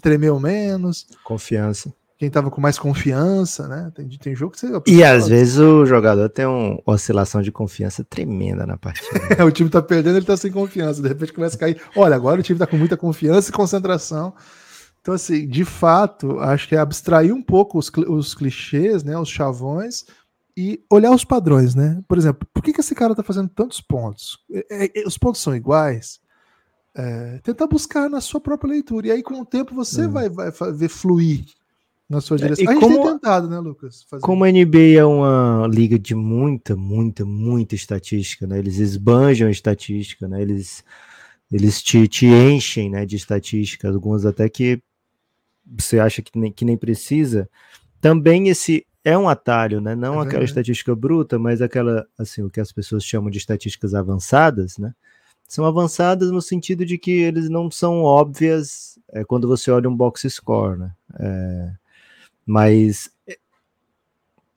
tremeu 0.00 0.40
menos. 0.40 1.06
Confiança. 1.22 1.92
Quem 2.18 2.28
estava 2.28 2.50
com 2.52 2.60
mais 2.60 2.78
confiança, 2.78 3.66
né? 3.66 3.90
Tem, 3.94 4.08
tem 4.08 4.34
jogo 4.34 4.52
que 4.52 4.60
você. 4.60 4.70
E 4.86 5.02
às 5.02 5.26
vezes 5.26 5.58
o 5.58 5.84
jogador 5.84 6.28
tem 6.28 6.46
uma 6.46 6.80
oscilação 6.86 7.42
de 7.42 7.50
confiança 7.50 8.04
tremenda 8.04 8.64
na 8.64 8.76
partida. 8.76 9.10
o 9.44 9.50
time 9.50 9.68
está 9.68 9.82
perdendo, 9.82 10.14
ele 10.14 10.20
está 10.20 10.36
sem 10.36 10.52
confiança. 10.52 11.02
De 11.02 11.08
repente 11.08 11.32
começa 11.32 11.56
a 11.56 11.58
cair. 11.58 11.82
Olha, 11.96 12.14
agora 12.14 12.38
o 12.38 12.42
time 12.42 12.56
está 12.56 12.66
com 12.66 12.76
muita 12.76 12.96
confiança 12.96 13.50
e 13.50 13.52
concentração. 13.52 14.32
Então, 15.00 15.14
assim, 15.14 15.48
de 15.48 15.64
fato, 15.64 16.38
acho 16.38 16.68
que 16.68 16.76
é 16.76 16.78
abstrair 16.78 17.34
um 17.34 17.42
pouco 17.42 17.76
os, 17.76 17.90
os 18.08 18.36
clichês, 18.36 19.02
né? 19.02 19.18
Os 19.18 19.28
chavões 19.28 20.04
e 20.56 20.84
olhar 20.90 21.10
os 21.12 21.24
padrões, 21.24 21.74
né? 21.74 22.02
Por 22.06 22.18
exemplo, 22.18 22.46
por 22.52 22.62
que, 22.62 22.72
que 22.72 22.80
esse 22.80 22.94
cara 22.94 23.14
tá 23.14 23.22
fazendo 23.22 23.48
tantos 23.48 23.80
pontos? 23.80 24.38
É, 24.70 25.00
é, 25.00 25.06
os 25.06 25.16
pontos 25.16 25.40
são 25.40 25.54
iguais? 25.54 26.20
É, 26.94 27.38
tentar 27.42 27.66
buscar 27.66 28.10
na 28.10 28.20
sua 28.20 28.40
própria 28.40 28.70
leitura. 28.70 29.06
E 29.06 29.10
aí, 29.10 29.22
com 29.22 29.40
o 29.40 29.46
tempo, 29.46 29.74
você 29.74 30.06
vai, 30.06 30.28
vai 30.28 30.50
ver 30.72 30.88
fluir 30.88 31.46
na 32.08 32.20
sua 32.20 32.36
é, 32.36 32.40
direção. 32.40 32.64
E 32.64 32.68
a 32.68 32.72
gente 32.72 32.80
como, 32.82 33.02
tem 33.02 33.12
tentado, 33.14 33.48
né, 33.48 33.58
Lucas? 33.58 34.02
Fazer. 34.02 34.22
Como 34.22 34.44
a 34.44 34.50
NBA 34.50 34.98
é 34.98 35.04
uma 35.04 35.66
liga 35.72 35.98
de 35.98 36.14
muita, 36.14 36.76
muita, 36.76 37.24
muita 37.24 37.74
estatística, 37.74 38.46
né? 38.46 38.58
Eles 38.58 38.76
esbanjam 38.76 39.48
estatística, 39.48 40.28
né? 40.28 40.42
Eles, 40.42 40.84
eles 41.50 41.82
te, 41.82 42.06
te 42.06 42.26
enchem 42.26 42.90
né, 42.90 43.06
de 43.06 43.16
estatística, 43.16 43.88
algumas 43.88 44.26
até 44.26 44.46
que 44.50 44.82
você 45.64 45.98
acha 45.98 46.20
que 46.20 46.38
nem, 46.38 46.52
que 46.52 46.66
nem 46.66 46.76
precisa. 46.76 47.48
Também 48.00 48.48
esse 48.48 48.84
é 49.04 49.16
um 49.18 49.28
atalho, 49.28 49.80
né? 49.80 49.94
Não 49.94 50.20
é 50.20 50.26
aquela 50.26 50.44
estatística 50.44 50.94
bruta, 50.94 51.38
mas 51.38 51.60
aquela, 51.60 52.06
assim, 52.18 52.42
o 52.42 52.50
que 52.50 52.60
as 52.60 52.72
pessoas 52.72 53.04
chamam 53.04 53.30
de 53.30 53.38
estatísticas 53.38 53.94
avançadas, 53.94 54.78
né? 54.78 54.94
São 55.48 55.64
avançadas 55.64 56.30
no 56.30 56.40
sentido 56.40 56.86
de 56.86 56.96
que 56.96 57.10
eles 57.10 57.50
não 57.50 57.70
são 57.70 58.02
óbvias 58.02 58.98
é, 59.12 59.24
quando 59.24 59.48
você 59.48 59.70
olha 59.70 59.88
um 59.88 59.96
box 59.96 60.28
score, 60.30 60.78
né? 60.78 60.92
É, 61.18 61.72
mas 62.46 63.10
é, 63.26 63.36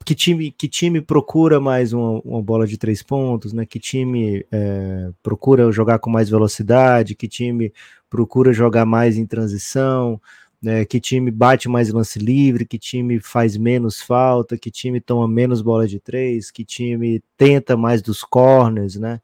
que 0.06 0.14
time, 0.14 0.52
que 0.52 0.70
time 0.70 1.02
procura 1.02 1.60
mais 1.60 1.92
uma, 1.92 2.22
uma, 2.22 2.42
bola 2.42 2.68
de 2.68 2.78
três 2.78 3.02
pontos, 3.02 3.52
né? 3.52 3.66
Que 3.66 3.80
time 3.80 4.46
é, 4.52 5.10
procura 5.24 5.72
jogar 5.72 5.98
com 6.00 6.10
mais 6.10 6.30
velocidade, 6.30 7.16
que 7.16 7.28
time 7.28 7.74
procura 8.10 8.54
jogar 8.54 8.86
mais 8.86 9.18
em 9.18 9.26
transição, 9.26 10.22
né, 10.66 10.84
que 10.84 11.00
time 11.00 11.30
bate 11.30 11.70
mais 11.70 11.94
lance 11.94 12.18
livre, 12.18 12.66
que 12.66 12.80
time 12.80 13.20
faz 13.20 13.56
menos 13.56 14.02
falta, 14.02 14.58
que 14.58 14.72
time 14.72 15.00
toma 15.00 15.28
menos 15.28 15.62
bola 15.62 15.88
de 15.88 16.00
três, 16.00 16.50
que 16.50 16.66
time 16.66 17.24
tenta 17.38 17.78
mais 17.78 18.02
dos 18.02 18.24
corners, 18.24 18.96
né? 18.96 19.22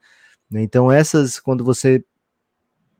Então 0.53 0.91
essas, 0.91 1.39
quando 1.39 1.63
você 1.63 2.05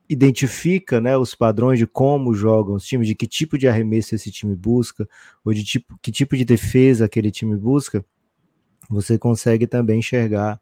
identifica 0.10 1.00
né, 1.00 1.16
os 1.16 1.36
padrões 1.36 1.78
de 1.78 1.86
como 1.86 2.34
jogam 2.34 2.74
os 2.74 2.84
times, 2.84 3.08
de 3.08 3.14
que 3.14 3.28
tipo 3.28 3.60
de 3.60 3.68
arremesso 3.68 4.16
esse 4.16 4.32
time 4.32 4.56
busca, 4.56 5.08
ou 5.46 5.54
de 5.54 5.64
tipo, 5.64 5.96
que 6.02 6.12
tipo 6.12 6.36
de 6.36 6.44
defesa 6.44 7.06
aquele 7.06 7.30
time 7.30 7.56
busca, 7.56 8.04
você 8.90 9.20
consegue 9.20 9.68
também 9.68 10.00
enxergar 10.00 10.60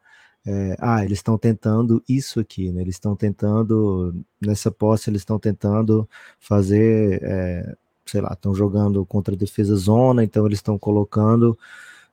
é, 0.51 0.75
ah, 0.79 1.05
eles 1.05 1.19
estão 1.19 1.37
tentando 1.37 2.03
isso 2.09 2.39
aqui, 2.39 2.71
né? 2.71 2.81
Eles 2.81 2.95
estão 2.95 3.15
tentando, 3.15 4.15
nessa 4.41 4.71
posse, 4.71 5.07
eles 5.07 5.21
estão 5.21 5.37
tentando 5.37 6.09
fazer 6.39 7.21
é, 7.21 7.75
sei 8.03 8.19
lá, 8.21 8.33
estão 8.33 8.55
jogando 8.55 9.05
contra 9.05 9.35
a 9.35 9.37
defesa 9.37 9.75
zona, 9.75 10.23
então 10.23 10.45
eles 10.47 10.57
estão 10.57 10.77
colocando 10.79 11.57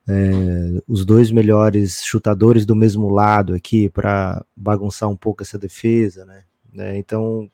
é, 0.07 0.83
os 0.87 1.03
dois 1.03 1.31
melhores 1.31 2.03
chutadores 2.03 2.63
do 2.63 2.75
mesmo 2.75 3.09
lado 3.09 3.55
aqui 3.55 3.89
para 3.89 4.45
bagunçar 4.55 5.09
um 5.09 5.17
pouco 5.17 5.41
essa 5.41 5.57
defesa, 5.57 6.23
né? 6.25 6.43
É, 6.77 6.95
então, 6.95 7.49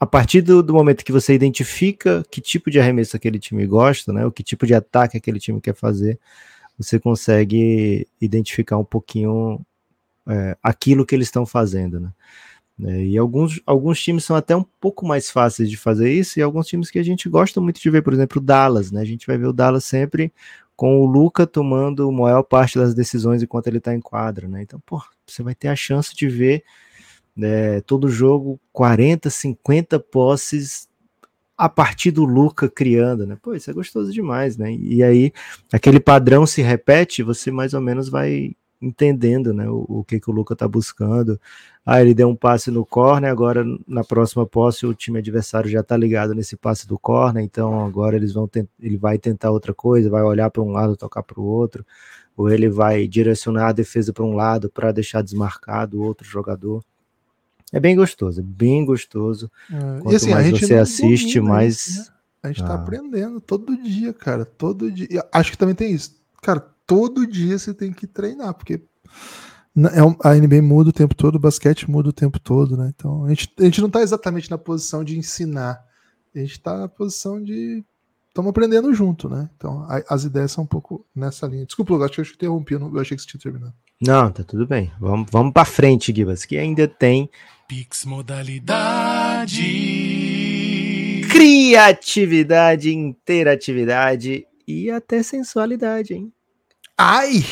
a 0.00 0.06
partir 0.06 0.42
do, 0.42 0.64
do, 0.64 0.74
momento 0.74 1.04
que 1.04 1.12
você 1.12 1.32
identifica 1.32 2.24
que 2.28 2.40
tipo 2.40 2.72
de 2.72 2.80
arremesso 2.80 3.16
aquele 3.16 3.38
time 3.38 3.64
gosta, 3.66 4.12
né? 4.12 4.26
O 4.26 4.32
que 4.32 4.42
tipo 4.42 4.66
de 4.66 4.74
ataque 4.74 5.16
aquele 5.16 5.38
time 5.38 5.60
quer 5.60 5.74
fazer, 5.76 6.18
você 6.76 6.98
consegue 6.98 8.08
identificar 8.20 8.78
um 8.78 8.84
pouquinho 8.84 9.64
é, 10.28 10.56
aquilo 10.62 11.04
que 11.04 11.14
eles 11.14 11.28
estão 11.28 11.44
fazendo, 11.46 12.00
né? 12.00 12.10
É, 12.82 13.04
e 13.04 13.16
alguns, 13.16 13.60
alguns 13.64 14.02
times 14.02 14.24
são 14.24 14.34
até 14.34 14.56
um 14.56 14.64
pouco 14.64 15.06
mais 15.06 15.30
fáceis 15.30 15.70
de 15.70 15.76
fazer 15.76 16.12
isso, 16.12 16.38
e 16.38 16.42
alguns 16.42 16.66
times 16.66 16.90
que 16.90 16.98
a 16.98 17.04
gente 17.04 17.28
gosta 17.28 17.60
muito 17.60 17.80
de 17.80 17.88
ver, 17.88 18.02
por 18.02 18.12
exemplo, 18.12 18.40
o 18.40 18.44
Dallas, 18.44 18.90
né? 18.90 19.00
A 19.00 19.04
gente 19.04 19.26
vai 19.26 19.38
ver 19.38 19.46
o 19.46 19.52
Dallas 19.52 19.84
sempre 19.84 20.32
com 20.76 21.00
o 21.00 21.06
Luca 21.06 21.46
tomando 21.46 22.08
a 22.08 22.12
maior 22.12 22.42
parte 22.42 22.78
das 22.78 22.94
decisões 22.94 23.42
enquanto 23.42 23.68
ele 23.68 23.78
está 23.78 23.94
em 23.94 24.00
quadra, 24.00 24.48
né? 24.48 24.62
Então, 24.62 24.80
pô, 24.84 25.00
você 25.26 25.42
vai 25.42 25.54
ter 25.54 25.68
a 25.68 25.76
chance 25.76 26.14
de 26.14 26.28
ver 26.28 26.64
né, 27.36 27.80
todo 27.82 28.08
jogo 28.08 28.60
40, 28.72 29.30
50 29.30 29.98
posses 30.00 30.88
a 31.56 31.68
partir 31.68 32.10
do 32.10 32.24
Luca 32.24 32.68
criando, 32.68 33.26
né? 33.26 33.36
Pô, 33.40 33.54
isso 33.54 33.70
é 33.70 33.74
gostoso 33.74 34.12
demais, 34.12 34.56
né? 34.56 34.72
E 34.72 35.02
aí 35.02 35.32
aquele 35.72 36.00
padrão 36.00 36.46
se 36.46 36.60
repete, 36.62 37.22
você 37.22 37.50
mais 37.52 37.74
ou 37.74 37.80
menos 37.80 38.08
vai 38.08 38.56
entendendo, 38.80 39.52
né, 39.52 39.68
o, 39.68 39.84
o 39.88 40.04
que 40.04 40.20
que 40.20 40.30
o 40.30 40.32
Luca 40.32 40.54
tá 40.54 40.68
buscando. 40.68 41.40
Ah, 41.84 42.00
ele 42.00 42.14
deu 42.14 42.28
um 42.28 42.36
passe 42.36 42.70
no 42.70 42.84
corner, 42.84 43.30
agora 43.30 43.64
na 43.86 44.02
próxima 44.02 44.46
posse 44.46 44.86
o 44.86 44.94
time 44.94 45.18
adversário 45.18 45.70
já 45.70 45.82
tá 45.82 45.96
ligado 45.96 46.34
nesse 46.34 46.56
passe 46.56 46.86
do 46.86 46.98
corner, 46.98 47.42
então 47.42 47.84
agora 47.84 48.16
eles 48.16 48.32
vão 48.32 48.48
ele 48.80 48.96
vai 48.96 49.18
tentar 49.18 49.50
outra 49.50 49.74
coisa, 49.74 50.10
vai 50.10 50.22
olhar 50.22 50.50
para 50.50 50.62
um 50.62 50.70
lado, 50.70 50.96
tocar 50.96 51.22
para 51.22 51.40
o 51.40 51.44
outro, 51.44 51.84
ou 52.36 52.50
ele 52.50 52.68
vai 52.68 53.06
direcionar 53.06 53.68
a 53.68 53.72
defesa 53.72 54.12
para 54.12 54.24
um 54.24 54.34
lado 54.34 54.70
para 54.70 54.92
deixar 54.92 55.22
desmarcado 55.22 56.00
o 56.00 56.04
outro 56.04 56.26
jogador. 56.26 56.82
É 57.72 57.80
bem 57.80 57.96
gostoso, 57.96 58.40
é 58.40 58.44
bem 58.44 58.84
gostoso. 58.84 59.50
É, 59.70 60.00
Quanto 60.00 60.16
assim, 60.16 60.30
mais 60.30 60.50
você 60.50 60.74
assiste, 60.74 61.40
mais. 61.40 61.86
Isso, 61.86 62.10
né? 62.10 62.14
A 62.44 62.48
gente 62.48 62.62
tá 62.62 62.72
ah. 62.72 62.74
aprendendo 62.74 63.40
todo 63.40 63.76
dia, 63.76 64.12
cara. 64.12 64.44
Todo 64.44 64.92
dia. 64.92 65.26
Acho 65.32 65.50
que 65.50 65.58
também 65.58 65.74
tem 65.74 65.92
isso. 65.92 66.14
Cara, 66.42 66.73
todo 66.86 67.26
dia 67.26 67.58
você 67.58 67.72
tem 67.72 67.92
que 67.92 68.06
treinar, 68.06 68.54
porque 68.54 68.82
é 69.76 70.28
a 70.28 70.34
NBA 70.34 70.62
muda 70.62 70.90
o 70.90 70.92
tempo 70.92 71.14
todo, 71.14 71.34
o 71.34 71.40
basquete 71.40 71.90
muda 71.90 72.08
o 72.08 72.12
tempo 72.12 72.38
todo, 72.38 72.76
né? 72.76 72.92
Então 72.94 73.24
a 73.24 73.28
gente, 73.28 73.52
a 73.58 73.64
gente 73.64 73.80
não 73.80 73.90
tá 73.90 74.02
exatamente 74.02 74.50
na 74.50 74.58
posição 74.58 75.02
de 75.02 75.18
ensinar, 75.18 75.84
a 76.34 76.38
gente 76.38 76.60
tá 76.60 76.78
na 76.78 76.88
posição 76.88 77.42
de. 77.42 77.84
Estamos 78.28 78.50
aprendendo 78.50 78.92
junto, 78.92 79.28
né? 79.28 79.48
Então 79.56 79.84
a, 79.88 80.02
as 80.08 80.24
ideias 80.24 80.52
são 80.52 80.64
um 80.64 80.66
pouco 80.66 81.04
nessa 81.14 81.46
linha. 81.46 81.66
Desculpa, 81.66 81.94
eu 81.94 82.04
acho 82.04 82.14
que 82.14 82.20
eu 82.20 82.24
te 82.24 82.34
interrompi, 82.34 82.74
eu 82.74 83.00
achei 83.00 83.16
que 83.16 83.22
você 83.22 83.28
tinha 83.28 83.40
terminado. 83.40 83.74
Não, 84.00 84.30
tá 84.30 84.44
tudo 84.44 84.66
bem. 84.66 84.92
Vamos, 85.00 85.28
vamos 85.30 85.52
para 85.52 85.64
frente, 85.64 86.14
Gibas, 86.14 86.44
que 86.44 86.58
ainda 86.58 86.86
tem 86.86 87.30
Pix 87.66 88.04
modalidade. 88.04 89.62
Criatividade, 91.30 92.94
interatividade 92.94 94.46
e 94.66 94.90
até 94.90 95.22
sensualidade, 95.22 96.14
hein? 96.14 96.32
Ai! 96.96 97.44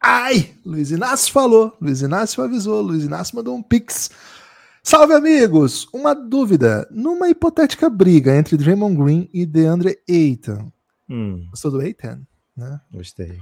Ai! 0.00 0.54
Luiz 0.64 0.90
Inácio 0.90 1.32
falou, 1.32 1.76
Luiz 1.80 2.00
Inácio 2.00 2.42
avisou, 2.42 2.80
Luiz 2.80 3.04
Inácio 3.04 3.36
mandou 3.36 3.54
um 3.54 3.62
Pix. 3.62 4.10
Salve, 4.82 5.14
amigos! 5.14 5.88
Uma 5.92 6.14
dúvida. 6.14 6.86
Numa 6.90 7.28
hipotética 7.28 7.90
briga 7.90 8.36
entre 8.36 8.56
Draymond 8.56 8.96
Green 8.96 9.30
e 9.32 9.44
DeAndre 9.44 9.98
Ayton. 10.08 10.72
Hum. 11.08 11.46
Gostou 11.50 11.72
do 11.72 11.80
Ayton? 11.80 12.22
Né? 12.56 12.80
Gostei. 12.90 13.38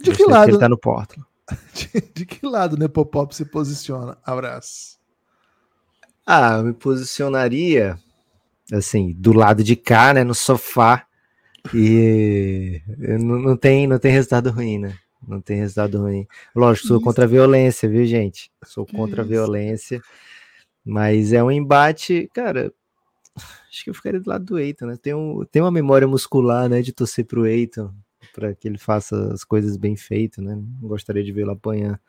De 0.00 0.10
Gostei 0.10 0.14
que 0.14 0.30
lado? 0.30 0.44
Que 0.44 0.50
ele 0.52 0.58
tá 0.58 0.68
no 0.68 0.78
Portland. 0.78 1.26
De, 1.74 2.00
de 2.14 2.24
que 2.26 2.46
lado 2.46 2.74
o 2.74 2.78
Nepopop 2.78 3.34
se 3.34 3.44
posiciona? 3.44 4.16
Abraço. 4.24 4.98
Ah, 6.26 6.56
eu 6.56 6.64
me 6.64 6.72
posicionaria 6.72 7.98
assim, 8.72 9.12
do 9.12 9.32
lado 9.32 9.62
de 9.62 9.76
cá, 9.76 10.14
né, 10.14 10.24
no 10.24 10.34
sofá. 10.34 11.06
E 11.72 12.82
não, 13.18 13.38
não 13.38 13.56
tem, 13.56 13.86
não 13.86 13.98
tem 13.98 14.12
resultado 14.12 14.50
ruim, 14.50 14.78
né? 14.78 14.98
Não 15.26 15.40
tem 15.40 15.58
resultado 15.58 15.98
ruim. 15.98 16.26
Lógico, 16.54 16.88
sou 16.88 17.00
contra 17.00 17.24
a 17.24 17.28
violência, 17.28 17.88
viu, 17.88 18.04
gente? 18.04 18.50
Sou 18.64 18.86
contra 18.86 19.22
a 19.22 19.24
violência. 19.24 20.02
Mas 20.84 21.32
é 21.32 21.42
um 21.42 21.50
embate, 21.50 22.28
cara. 22.34 22.72
Acho 23.68 23.84
que 23.84 23.90
eu 23.90 23.94
ficaria 23.94 24.20
do 24.20 24.28
lado 24.28 24.44
do 24.44 24.58
Eiton, 24.58 24.86
né? 24.86 24.98
Tem, 25.00 25.14
um, 25.14 25.44
tem 25.50 25.62
uma 25.62 25.70
memória 25.70 26.06
muscular, 26.06 26.68
né, 26.68 26.82
de 26.82 26.92
torcer 26.92 27.24
pro 27.24 27.46
Eiton, 27.46 27.90
para 28.34 28.54
que 28.54 28.68
ele 28.68 28.78
faça 28.78 29.32
as 29.32 29.42
coisas 29.42 29.76
bem 29.76 29.96
feitas, 29.96 30.44
né? 30.44 30.54
Não 30.54 30.88
gostaria 30.88 31.24
de 31.24 31.32
vê-lo 31.32 31.52
apanhar. 31.52 32.00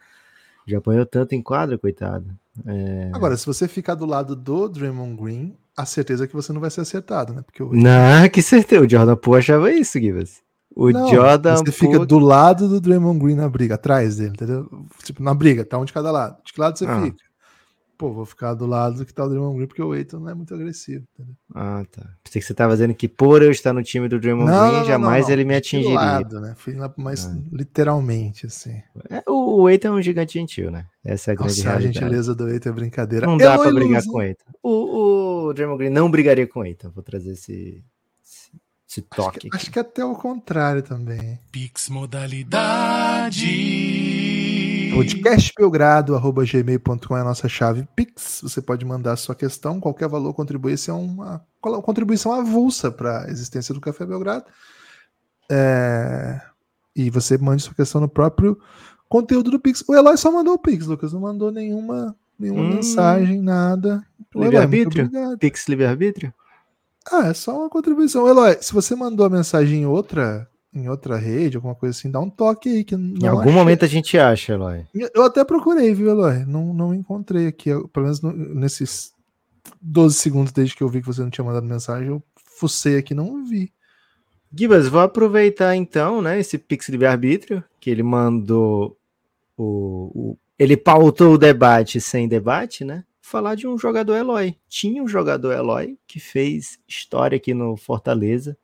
Já 0.65 0.77
apanhou 0.79 1.05
tanto 1.05 1.33
em 1.33 1.41
quadra, 1.41 1.77
coitado. 1.77 2.25
É... 2.65 3.11
Agora, 3.13 3.37
se 3.37 3.45
você 3.45 3.67
ficar 3.67 3.95
do 3.95 4.05
lado 4.05 4.35
do 4.35 4.67
Draymond 4.67 5.15
Green, 5.21 5.57
a 5.77 5.85
certeza 5.85 6.23
é 6.23 6.27
que 6.27 6.35
você 6.35 6.51
não 6.53 6.61
vai 6.61 6.69
ser 6.69 6.81
acertado, 6.81 7.33
né? 7.33 7.41
Porque 7.41 7.61
o... 7.61 7.73
Não, 7.73 8.27
que 8.31 8.41
certeza. 8.41 8.83
O 8.83 8.89
Jordan 8.89 9.15
Poole 9.15 9.39
achava 9.39 9.71
isso, 9.71 9.99
Givas. 9.99 10.43
O 10.75 10.89
não, 10.89 11.07
Jordan 11.07 11.55
Você 11.55 11.71
fica 11.71 12.05
do 12.05 12.19
lado 12.19 12.67
do 12.67 12.81
Draymond 12.81 13.19
Green 13.19 13.35
na 13.35 13.47
briga, 13.47 13.75
atrás 13.75 14.17
dele, 14.17 14.31
entendeu? 14.31 14.69
Tipo, 15.03 15.23
na 15.23 15.33
briga, 15.33 15.63
tá 15.63 15.77
um 15.77 15.85
de 15.85 15.93
cada 15.93 16.11
lado. 16.11 16.37
De 16.43 16.51
que 16.51 16.59
lado 16.59 16.77
você 16.77 16.85
ah. 16.85 17.01
fica? 17.01 17.24
Pô, 17.97 18.11
vou 18.11 18.25
ficar 18.25 18.53
do 18.53 18.65
lado 18.65 18.97
do 18.97 19.05
que 19.05 19.13
tá 19.13 19.23
o 19.23 19.29
Draymond 19.29 19.55
Green, 19.55 19.67
porque 19.67 19.81
o 19.81 19.95
Eiton 19.95 20.19
não 20.19 20.29
é 20.29 20.33
muito 20.33 20.53
agressivo. 20.53 21.05
Entendeu? 21.13 21.35
Ah, 21.53 21.85
tá. 21.91 22.01
Pensei 22.23 22.41
que 22.41 22.47
você 22.47 22.53
tava 22.53 22.73
dizendo 22.73 22.93
que 22.93 23.07
por 23.07 23.41
eu 23.41 23.51
estar 23.51 23.73
no 23.73 23.83
time 23.83 24.07
do 24.07 24.19
Draymond 24.19 24.51
não, 24.51 24.67
Green, 24.67 24.79
não, 24.79 24.85
jamais 24.85 25.25
não, 25.25 25.33
ele 25.33 25.45
me 25.45 25.55
atingiria. 25.55 25.95
Lado, 25.95 26.39
né? 26.39 26.53
Fui 26.57 26.73
lá 26.73 26.93
mais 26.97 27.25
ah. 27.25 27.37
literalmente, 27.51 28.45
assim. 28.45 28.81
É, 29.09 29.23
o, 29.27 29.69
Eiton 29.69 29.89
é 29.89 29.91
um 29.91 30.01
gigante 30.01 30.33
gentil, 30.33 30.71
né? 30.71 30.85
Essa 31.03 31.31
é 31.31 31.33
a 31.33 31.35
grande 31.35 31.57
Nossa, 31.57 31.69
realidade. 31.69 31.97
a 31.97 32.01
gentileza 32.01 32.35
do 32.35 32.49
Eiton 32.49 32.69
é 32.69 32.73
brincadeira. 32.73 33.27
Não 33.27 33.37
dá 33.37 33.57
para 33.57 33.71
brigar 33.71 34.03
com 34.03 34.17
o 34.17 34.21
Eiton. 34.21 34.45
O, 34.61 35.47
o 35.47 35.53
Draymond 35.53 35.77
Green 35.77 35.89
não 35.89 36.09
brigaria 36.09 36.47
com 36.47 36.59
o 36.61 36.65
Eiton. 36.65 36.89
Vou 36.89 37.03
trazer 37.03 37.31
esse, 37.31 37.83
esse 38.89 39.01
toque. 39.01 39.39
Acho 39.39 39.49
que, 39.49 39.55
acho 39.55 39.71
que 39.71 39.79
até 39.79 40.03
o 40.03 40.15
contrário 40.15 40.81
também. 40.81 41.39
Pix 41.51 41.89
modalidade 41.89 43.45
podcastbelgrado.gmail.com 44.95 47.17
é 47.17 47.21
a 47.21 47.23
nossa 47.23 47.49
chave 47.49 47.87
Pix. 47.95 48.39
Você 48.41 48.61
pode 48.61 48.85
mandar 48.85 49.15
sua 49.17 49.35
questão, 49.35 49.79
qualquer 49.79 50.07
valor 50.07 50.33
contribui. 50.33 50.73
Isso 50.73 50.89
é 50.89 50.93
uma 50.93 51.45
contribuição 51.83 52.31
avulsa 52.31 52.89
para 52.89 53.25
a 53.25 53.29
existência 53.29 53.73
do 53.73 53.81
Café 53.81 54.05
Belgrado. 54.05 54.45
É... 55.51 56.39
E 56.95 57.09
você 57.09 57.37
mande 57.37 57.63
sua 57.63 57.73
questão 57.73 57.99
no 57.99 58.07
próprio 58.07 58.57
conteúdo 59.09 59.51
do 59.51 59.59
Pix. 59.59 59.83
O 59.85 59.93
Eloy 59.93 60.15
só 60.15 60.31
mandou 60.31 60.53
o 60.53 60.59
Pix, 60.59 60.87
Lucas. 60.87 61.11
Não 61.11 61.19
mandou 61.19 61.51
nenhuma, 61.51 62.15
nenhuma 62.39 62.61
hum. 62.61 62.75
mensagem, 62.75 63.41
nada. 63.41 64.01
Livre-arbítrio? 64.33 65.09
Pix 65.37 65.67
livre-arbítrio? 65.67 66.33
Ah, 67.11 67.27
é 67.27 67.33
só 67.33 67.59
uma 67.59 67.69
contribuição. 67.69 68.25
Eloy, 68.27 68.57
se 68.61 68.73
você 68.73 68.95
mandou 68.95 69.25
a 69.25 69.29
mensagem 69.29 69.81
em 69.81 69.85
outra 69.85 70.49
em 70.75 70.89
outra 70.89 71.15
rede, 71.15 71.55
alguma 71.55 71.73
coisa 71.73 71.97
assim, 71.97 72.11
dá 72.11 72.19
um 72.19 72.29
toque 72.29 72.69
aí. 72.69 72.83
Que 72.83 72.95
em 72.95 73.25
algum 73.25 73.41
achei. 73.41 73.53
momento 73.53 73.85
a 73.85 73.87
gente 73.87 74.17
acha, 74.17 74.53
Eloy. 74.53 74.85
Eu 74.93 75.23
até 75.23 75.43
procurei, 75.45 75.93
viu, 75.93 76.09
Eloy? 76.09 76.45
Não, 76.45 76.73
não 76.73 76.93
encontrei 76.93 77.47
aqui. 77.47 77.69
Eu, 77.69 77.87
pelo 77.87 78.05
menos 78.05 78.21
no, 78.21 78.33
nesses 78.33 79.13
12 79.81 80.15
segundos 80.15 80.51
desde 80.51 80.75
que 80.75 80.83
eu 80.83 80.89
vi 80.89 80.99
que 80.99 81.07
você 81.07 81.21
não 81.21 81.29
tinha 81.29 81.45
mandado 81.45 81.65
mensagem, 81.65 82.09
eu 82.09 82.21
fucei 82.35 82.97
aqui 82.97 83.13
não 83.13 83.45
vi. 83.45 83.71
Gibas, 84.53 84.87
vou 84.87 85.01
aproveitar 85.01 85.75
então, 85.75 86.21
né, 86.21 86.39
esse 86.39 86.57
Pix 86.57 86.87
livre-arbítrio, 86.89 87.63
que 87.79 87.89
ele 87.89 88.03
mandou 88.03 88.97
o, 89.57 90.11
o, 90.13 90.37
Ele 90.57 90.77
pautou 90.77 91.33
o 91.33 91.37
debate 91.37 91.99
sem 91.99 92.27
debate, 92.27 92.83
né? 92.83 93.03
Falar 93.21 93.55
de 93.55 93.67
um 93.67 93.77
jogador 93.77 94.15
Eloy. 94.15 94.55
Tinha 94.67 95.01
um 95.01 95.07
jogador 95.07 95.51
Eloy 95.51 95.97
que 96.07 96.19
fez 96.19 96.77
história 96.87 97.37
aqui 97.37 97.53
no 97.53 97.75
Fortaleza 97.75 98.57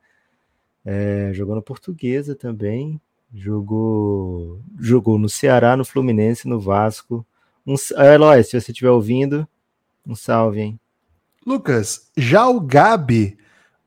é, 0.86 1.32
jogou 1.34 1.56
na 1.56 1.62
Portuguesa 1.62 2.36
também. 2.36 3.00
Jogou, 3.34 4.60
jogou 4.80 5.18
no 5.18 5.30
Ceará, 5.30 5.78
no 5.78 5.86
Fluminense, 5.86 6.48
no 6.48 6.60
Vasco. 6.60 7.26
Um, 7.66 7.76
Eloy, 7.98 8.44
se 8.44 8.60
você 8.60 8.72
estiver 8.72 8.90
ouvindo, 8.90 9.48
um 10.06 10.16
salve, 10.16 10.60
hein? 10.60 10.80
Lucas, 11.46 12.10
já 12.18 12.48
o 12.48 12.60
Gabi. 12.60 13.38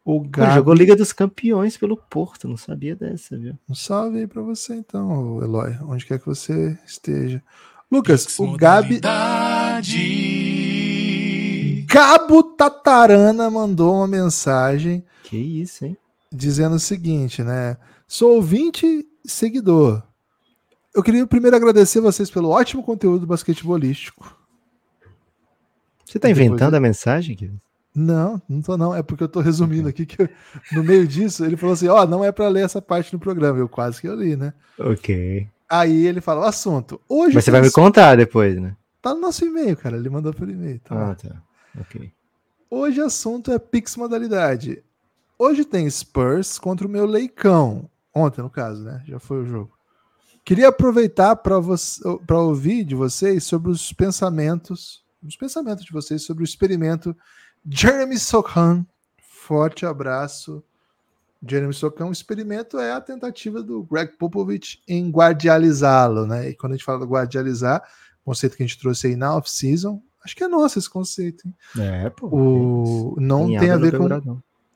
O 0.05 0.21
Gabi... 0.21 0.55
jogou 0.55 0.75
Liga 0.75 0.97
dos 0.97 1.13
Campeões 1.13 1.77
pelo 1.77 1.97
Porto, 1.97 2.49
não 2.49 2.57
sabia 2.57 2.95
dessa, 2.95 3.37
viu? 3.37 3.59
Um 3.69 3.75
salve 3.75 4.19
aí 4.19 4.27
pra 4.27 4.43
você 4.43 4.75
então, 4.75 5.43
Eloy, 5.43 5.77
onde 5.83 6.07
quer 6.07 6.19
que 6.19 6.27
você 6.27 6.79
esteja. 6.87 7.43
Lucas, 7.91 8.39
o 8.39 8.57
Gabi. 8.57 9.01
Cabo 11.89 12.43
Tatarana 12.43 13.51
mandou 13.51 13.95
uma 13.95 14.09
mensagem. 14.09 15.05
Que 15.23 15.37
isso, 15.37 15.85
hein? 15.85 15.97
Dizendo 16.35 16.77
o 16.77 16.81
seguinte, 16.81 17.43
né? 17.43 17.77
Sou 18.07 18.35
ouvinte 18.35 18.87
e 18.87 19.31
seguidor. 19.31 20.03
Eu 20.95 21.03
queria 21.03 21.27
primeiro 21.27 21.57
agradecer 21.57 22.01
vocês 22.01 22.31
pelo 22.31 22.51
ótimo 22.51 22.83
conteúdo 22.83 23.27
basquetebolístico. 23.27 24.37
Você 26.05 26.19
tá 26.19 26.31
inventando 26.31 26.75
a 26.75 26.81
mensagem, 26.81 27.35
Não, 27.95 28.41
não 28.49 28.61
tô 28.61 28.77
não. 28.77 28.95
É 28.95 29.03
porque 29.03 29.25
eu 29.25 29.29
tô 29.29 29.41
resumindo 29.41 29.89
aqui 29.89 30.05
que 30.05 30.23
eu, 30.23 30.29
no 30.73 30.85
meio 30.85 31.07
disso 31.07 31.45
ele 31.45 31.57
falou 31.57 31.73
assim: 31.73 31.89
ó, 31.89 32.03
oh, 32.03 32.07
não 32.07 32.25
é 32.25 32.31
para 32.31 32.49
ler 32.49 32.65
essa 32.65 32.83
parte 32.83 33.13
no 33.13 33.19
programa. 33.19 33.59
Eu 33.59 33.69
quase 33.69 34.01
que 34.01 34.09
eu 34.09 34.15
li, 34.15 34.37
né? 34.37 34.53
Ok. 34.79 35.49
Aí 35.69 36.07
ele 36.07 36.21
fala: 36.21 36.43
o 36.43 36.45
assunto. 36.45 37.01
Hoje 37.09 37.35
Mas 37.35 37.45
você 37.45 37.51
vai 37.51 37.63
me 37.63 37.71
contar 37.71 38.17
depois, 38.17 38.61
né? 38.61 38.77
Tá 39.01 39.15
no 39.15 39.21
nosso 39.21 39.45
e-mail, 39.45 39.77
cara. 39.77 39.97
Ele 39.97 40.09
mandou 40.09 40.33
pelo 40.33 40.51
e-mail. 40.51 40.81
Tá 40.81 41.11
ah, 41.11 41.15
tá. 41.15 41.43
Ok. 41.81 42.13
Hoje 42.71 43.01
o 43.01 43.05
assunto 43.05 43.53
é 43.53 43.59
Pix 43.59 43.97
modalidade. 43.97 44.83
Hoje 45.39 45.65
tem 45.65 45.89
Spurs 45.91 46.59
contra 46.59 46.87
o 46.87 46.91
meu 46.91 47.07
Leicão. 47.07 47.91
Ontem, 48.15 48.41
no 48.41 48.51
caso, 48.51 48.85
né? 48.85 49.03
Já 49.07 49.19
foi 49.19 49.43
o 49.43 49.47
jogo. 49.47 49.77
Queria 50.45 50.69
aproveitar 50.69 51.35
para 51.37 52.39
ouvir 52.39 52.85
de 52.85 52.95
vocês 52.95 53.45
sobre 53.45 53.71
os 53.71 53.93
pensamentos, 53.93 55.03
os 55.23 55.37
pensamentos 55.37 55.85
de 55.85 55.93
vocês 55.93 56.23
sobre 56.23 56.43
o 56.43 56.45
experimento 56.45 57.17
Jeremy 57.69 58.19
Sochan. 58.19 58.87
Forte 59.19 59.85
abraço. 59.85 60.63
Jeremy 61.47 61.75
Sochan, 61.75 62.07
o 62.07 62.13
experimento 62.13 62.79
é 62.79 62.93
a 62.93 63.01
tentativa 63.01 63.63
do 63.63 63.83
Greg 63.83 64.17
Popovich 64.17 64.83
em 64.87 65.11
guardializá-lo, 65.11 66.27
né? 66.27 66.51
E 66.51 66.55
quando 66.55 66.73
a 66.73 66.77
gente 66.77 66.85
fala 66.85 67.01
de 67.01 67.11
guardializar, 67.11 67.83
conceito 68.25 68.57
que 68.57 68.63
a 68.63 68.67
gente 68.67 68.79
trouxe 68.79 69.09
aí 69.09 69.17
na 69.17 69.37
off-season, 69.37 70.01
acho 70.25 70.35
que 70.35 70.45
é 70.45 70.49
nosso 70.49 70.79
esse 70.79 70.89
conceito. 70.89 71.47
Hein? 71.47 71.55
É, 71.79 72.11
pô. 72.11 72.29
O, 72.29 73.17
não 73.19 73.47
tem 73.47 73.71
a 73.71 73.77
ver 73.77 73.99
com. 73.99 74.09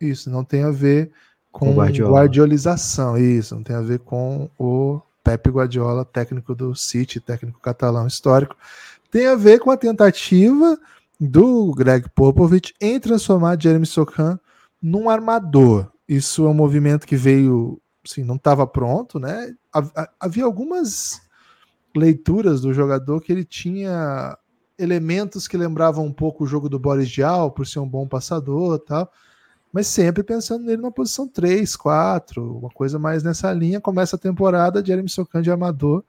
Isso, 0.01 0.31
não 0.31 0.45
tem 0.45 0.63
a 0.63 0.71
ver 0.71 1.11
com, 1.51 1.75
com 1.75 1.83
guardiolização. 1.83 3.17
Isso, 3.17 3.55
não 3.55 3.63
tem 3.63 3.77
a 3.77 3.81
ver 3.81 3.99
com 4.01 4.49
o 4.59 5.01
Pepe 5.23 5.51
Guardiola, 5.51 6.05
técnico 6.05 6.55
do 6.55 6.75
City, 6.75 7.21
técnico 7.21 7.61
catalão 7.61 8.07
histórico, 8.07 8.57
tem 9.11 9.27
a 9.27 9.35
ver 9.35 9.59
com 9.59 9.71
a 9.71 9.77
tentativa 9.77 10.79
do 11.21 11.73
Greg 11.75 12.09
Popovich 12.15 12.75
em 12.81 12.99
transformar 12.99 13.61
Jeremy 13.61 13.85
Sokan 13.85 14.39
num 14.81 15.11
armador. 15.11 15.91
Isso 16.09 16.47
é 16.47 16.49
um 16.49 16.55
movimento 16.55 17.07
que 17.07 17.17
veio, 17.17 17.81
assim, 18.07 18.25
não 18.25 18.37
estava 18.37 18.67
pronto, 18.67 19.19
né? 19.19 19.55
Havia 20.19 20.45
algumas 20.45 21.21
leituras 21.95 22.61
do 22.61 22.73
jogador 22.73 23.21
que 23.21 23.33
ele 23.33 23.45
tinha 23.45 24.35
elementos 24.79 25.49
que 25.49 25.57
lembravam 25.57 26.07
um 26.07 26.13
pouco 26.13 26.45
o 26.45 26.47
jogo 26.47 26.69
do 26.69 26.79
Boris 26.79 27.09
Diaw, 27.09 27.51
por 27.51 27.67
ser 27.67 27.81
um 27.81 27.89
bom 27.89 28.07
passador 28.07 28.79
tal 28.79 29.11
mas 29.79 29.87
sempre 29.87 30.25
pensando 30.25 30.65
nele 30.65 30.83
na 30.83 30.91
posição 30.91 31.29
3, 31.29 31.77
4, 31.77 32.59
uma 32.59 32.69
coisa 32.69 32.99
mais 32.99 33.23
nessa 33.23 33.53
linha. 33.53 33.81
Começa 33.81 34.17
a 34.17 34.19
temporada, 34.19 34.85
Jeremy 34.85 35.09
Socan 35.09 35.41
de 35.41 35.53
armador, 35.53 36.03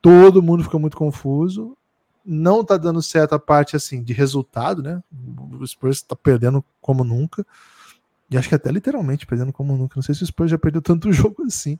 todo 0.00 0.42
mundo 0.42 0.64
fica 0.64 0.78
muito 0.78 0.96
confuso, 0.96 1.76
não 2.24 2.64
tá 2.64 2.78
dando 2.78 3.02
certo 3.02 3.34
a 3.34 3.38
parte 3.38 3.76
assim 3.76 4.02
de 4.02 4.14
resultado, 4.14 4.82
né? 4.82 5.02
O 5.60 5.66
Spurs 5.66 6.00
tá 6.00 6.16
perdendo 6.16 6.64
como 6.80 7.04
nunca, 7.04 7.46
e 8.30 8.38
acho 8.38 8.48
que 8.48 8.54
até 8.54 8.72
literalmente 8.72 9.26
perdendo 9.26 9.52
como 9.52 9.76
nunca. 9.76 9.92
Não 9.96 10.02
sei 10.02 10.14
se 10.14 10.22
o 10.22 10.26
Spurs 10.26 10.50
já 10.50 10.56
perdeu 10.56 10.80
tanto 10.80 11.12
jogo 11.12 11.42
assim. 11.42 11.78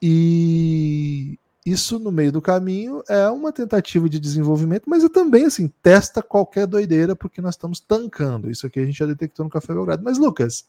E 0.00 1.38
isso 1.64 1.98
no 1.98 2.12
meio 2.12 2.30
do 2.30 2.42
caminho 2.42 3.02
é 3.08 3.28
uma 3.30 3.50
tentativa 3.50 4.06
de 4.08 4.20
desenvolvimento, 4.20 4.88
mas 4.88 5.02
é 5.02 5.08
também 5.08 5.46
assim, 5.46 5.72
testa 5.82 6.22
qualquer 6.22 6.66
doideira 6.66 7.16
porque 7.16 7.40
nós 7.40 7.54
estamos 7.54 7.80
tancando. 7.80 8.50
Isso 8.50 8.66
aqui 8.66 8.80
a 8.80 8.84
gente 8.84 8.98
já 8.98 9.06
detectou 9.06 9.44
no 9.44 9.50
Café 9.50 9.72
Belgrado. 9.72 10.04
Mas 10.04 10.18
Lucas, 10.18 10.66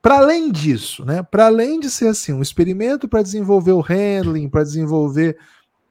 para 0.00 0.18
além 0.18 0.52
disso, 0.52 1.04
né, 1.04 1.22
para 1.24 1.46
além 1.46 1.80
de 1.80 1.90
ser 1.90 2.06
assim, 2.06 2.32
um 2.32 2.42
experimento 2.42 3.08
para 3.08 3.22
desenvolver 3.22 3.72
o 3.72 3.80
handling, 3.80 4.48
para 4.48 4.62
desenvolver 4.62 5.36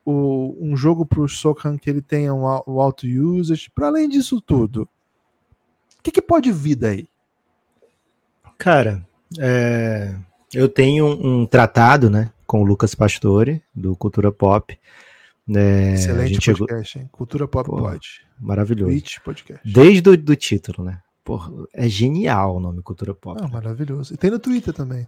o, 0.06 0.56
um 0.62 0.78
jogo 0.78 1.06
para 1.06 1.20
o 1.20 1.28
Sokan 1.28 1.78
que 1.78 1.89
ele 1.89 2.02
tenha 2.02 2.34
um, 2.34 2.43
o 2.65 2.80
auto 2.82 3.06
usage, 3.06 3.70
para 3.70 3.88
além 3.88 4.08
disso 4.08 4.39
tudo, 4.39 4.84
o 6.00 6.02
que, 6.02 6.12
que 6.12 6.22
pode 6.22 6.50
vir 6.50 6.76
daí? 6.76 7.10
Cara, 8.58 9.06
é, 9.38 10.15
eu 10.54 10.70
tenho 10.70 11.06
um, 11.06 11.41
um 11.41 11.46
tratado, 11.46 12.10
né, 12.10 12.32
com 12.47 12.62
o 12.62 12.65
Lucas 12.65 12.95
Pastore, 12.95 13.62
do 13.75 13.95
Cultura 13.95 14.31
Pop. 14.31 14.79
É, 15.49 15.93
Excelente 15.93 16.39
podcast, 16.39 16.91
chegou... 16.91 17.03
hein? 17.03 17.10
Cultura 17.12 17.47
Pop 17.47 17.69
Pô, 17.69 17.77
Pod. 17.77 18.25
Maravilhoso. 18.39 18.91
Twitch 18.91 19.19
podcast. 19.19 19.71
Desde 19.71 20.10
o 20.10 20.17
do 20.17 20.36
título, 20.36 20.83
né? 20.83 21.01
Porra, 21.23 21.51
é 21.73 21.89
genial 21.89 22.55
o 22.55 22.60
nome 22.60 22.81
Cultura 22.81 23.13
Pop. 23.13 23.39
Ah, 23.43 23.47
maravilhoso. 23.49 24.13
E 24.13 24.17
tem 24.17 24.31
no 24.31 24.39
Twitter 24.39 24.73
também. 24.73 25.05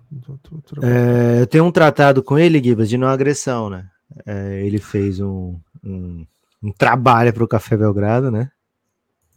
É, 0.84 1.42
eu 1.42 1.48
tenho 1.48 1.64
um 1.64 1.72
tratado 1.72 2.22
com 2.22 2.38
ele, 2.38 2.62
Gibas, 2.62 2.90
de 2.90 2.98
não 2.98 3.08
agressão, 3.08 3.70
né? 3.70 3.90
É, 4.26 4.66
ele 4.66 4.80
fez 4.80 5.20
um, 5.22 5.58
um, 5.84 6.26
um 6.62 6.72
trabalho 6.74 7.34
para 7.34 7.44
o 7.44 7.48
Café 7.48 7.78
Belgrado, 7.78 8.30
né? 8.30 8.52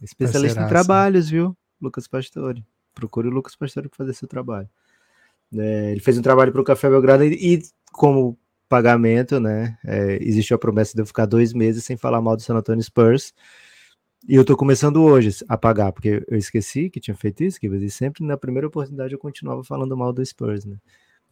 Especialista 0.01 0.61
em 0.61 0.67
trabalhos, 0.67 1.29
viu? 1.29 1.55
Lucas 1.81 2.07
Pastore. 2.07 2.65
Procure 2.93 3.29
o 3.29 3.31
Lucas 3.31 3.55
Pastore 3.55 3.87
para 3.87 3.97
fazer 3.97 4.13
seu 4.13 4.27
trabalho. 4.27 4.67
É, 5.57 5.91
ele 5.91 5.99
fez 5.99 6.17
um 6.17 6.21
trabalho 6.21 6.51
para 6.51 6.61
o 6.61 6.65
Café 6.65 6.89
Belgrado 6.89 7.23
e, 7.23 7.55
e 7.55 7.63
como 7.93 8.37
pagamento, 8.67 9.39
né? 9.39 9.77
É, 9.85 10.17
existe 10.21 10.53
a 10.53 10.57
promessa 10.57 10.93
de 10.95 11.01
eu 11.01 11.05
ficar 11.05 11.25
dois 11.25 11.53
meses 11.53 11.83
sem 11.85 11.95
falar 11.95 12.19
mal 12.21 12.35
do 12.35 12.41
San 12.41 12.55
Antonio 12.55 12.83
Spurs. 12.83 13.33
E 14.27 14.35
eu 14.35 14.43
tô 14.43 14.55
começando 14.57 15.03
hoje 15.03 15.29
a 15.47 15.57
pagar, 15.57 15.91
porque 15.91 16.23
eu 16.27 16.37
esqueci 16.37 16.89
que 16.89 16.99
tinha 16.99 17.15
feito 17.15 17.43
isso, 17.43 17.59
que 17.59 17.67
e 17.67 17.89
sempre 17.91 18.25
na 18.25 18.37
primeira 18.37 18.67
oportunidade 18.67 19.13
eu 19.13 19.19
continuava 19.19 19.63
falando 19.63 19.95
mal 19.97 20.13
do 20.13 20.25
Spurs, 20.25 20.65
né? 20.65 20.77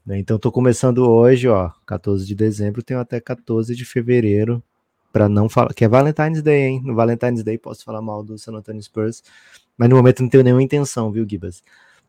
né 0.06 0.19
então 0.19 0.38
tô 0.38 0.52
começando 0.52 1.10
hoje, 1.10 1.47
ó, 1.47 1.71
14 1.88 2.26
de 2.28 2.36
dezembro, 2.36 2.84
tenho 2.84 3.00
até 3.00 3.19
14 3.19 3.74
de 3.76 3.86
fevereiro 3.86 4.62
para 5.12 5.30
não 5.30 5.47
falar, 5.50 5.74
que 5.74 5.86
é 5.86 5.88
Valentine's 5.88 6.41
Day, 6.41 6.63
hein? 6.63 6.82
No 6.84 6.93
Valentine's 6.93 7.43
Day 7.43 7.58
posso 7.58 7.84
falar 7.84 8.02
mal 8.02 8.24
do 8.24 8.38
San 8.38 8.54
Antonio 8.54 8.82
Spurs, 8.84 9.24
mas 9.78 9.89
no 9.89 9.95
momento 9.95 10.21
não 10.21 10.30
tenho 10.30 10.43
nenhuma 10.43 10.63
intenção, 10.63 11.12
viu, 11.12 11.26
Gibas? 11.28 11.63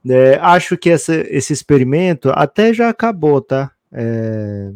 É, 0.08 0.34
acho 0.42 0.76
que 0.76 0.90
essa, 0.90 1.14
esse 1.14 1.52
experimento 1.52 2.30
até 2.30 2.74
já 2.74 2.88
acabou, 2.88 3.40
tá? 3.40 3.70
É, 3.92 4.72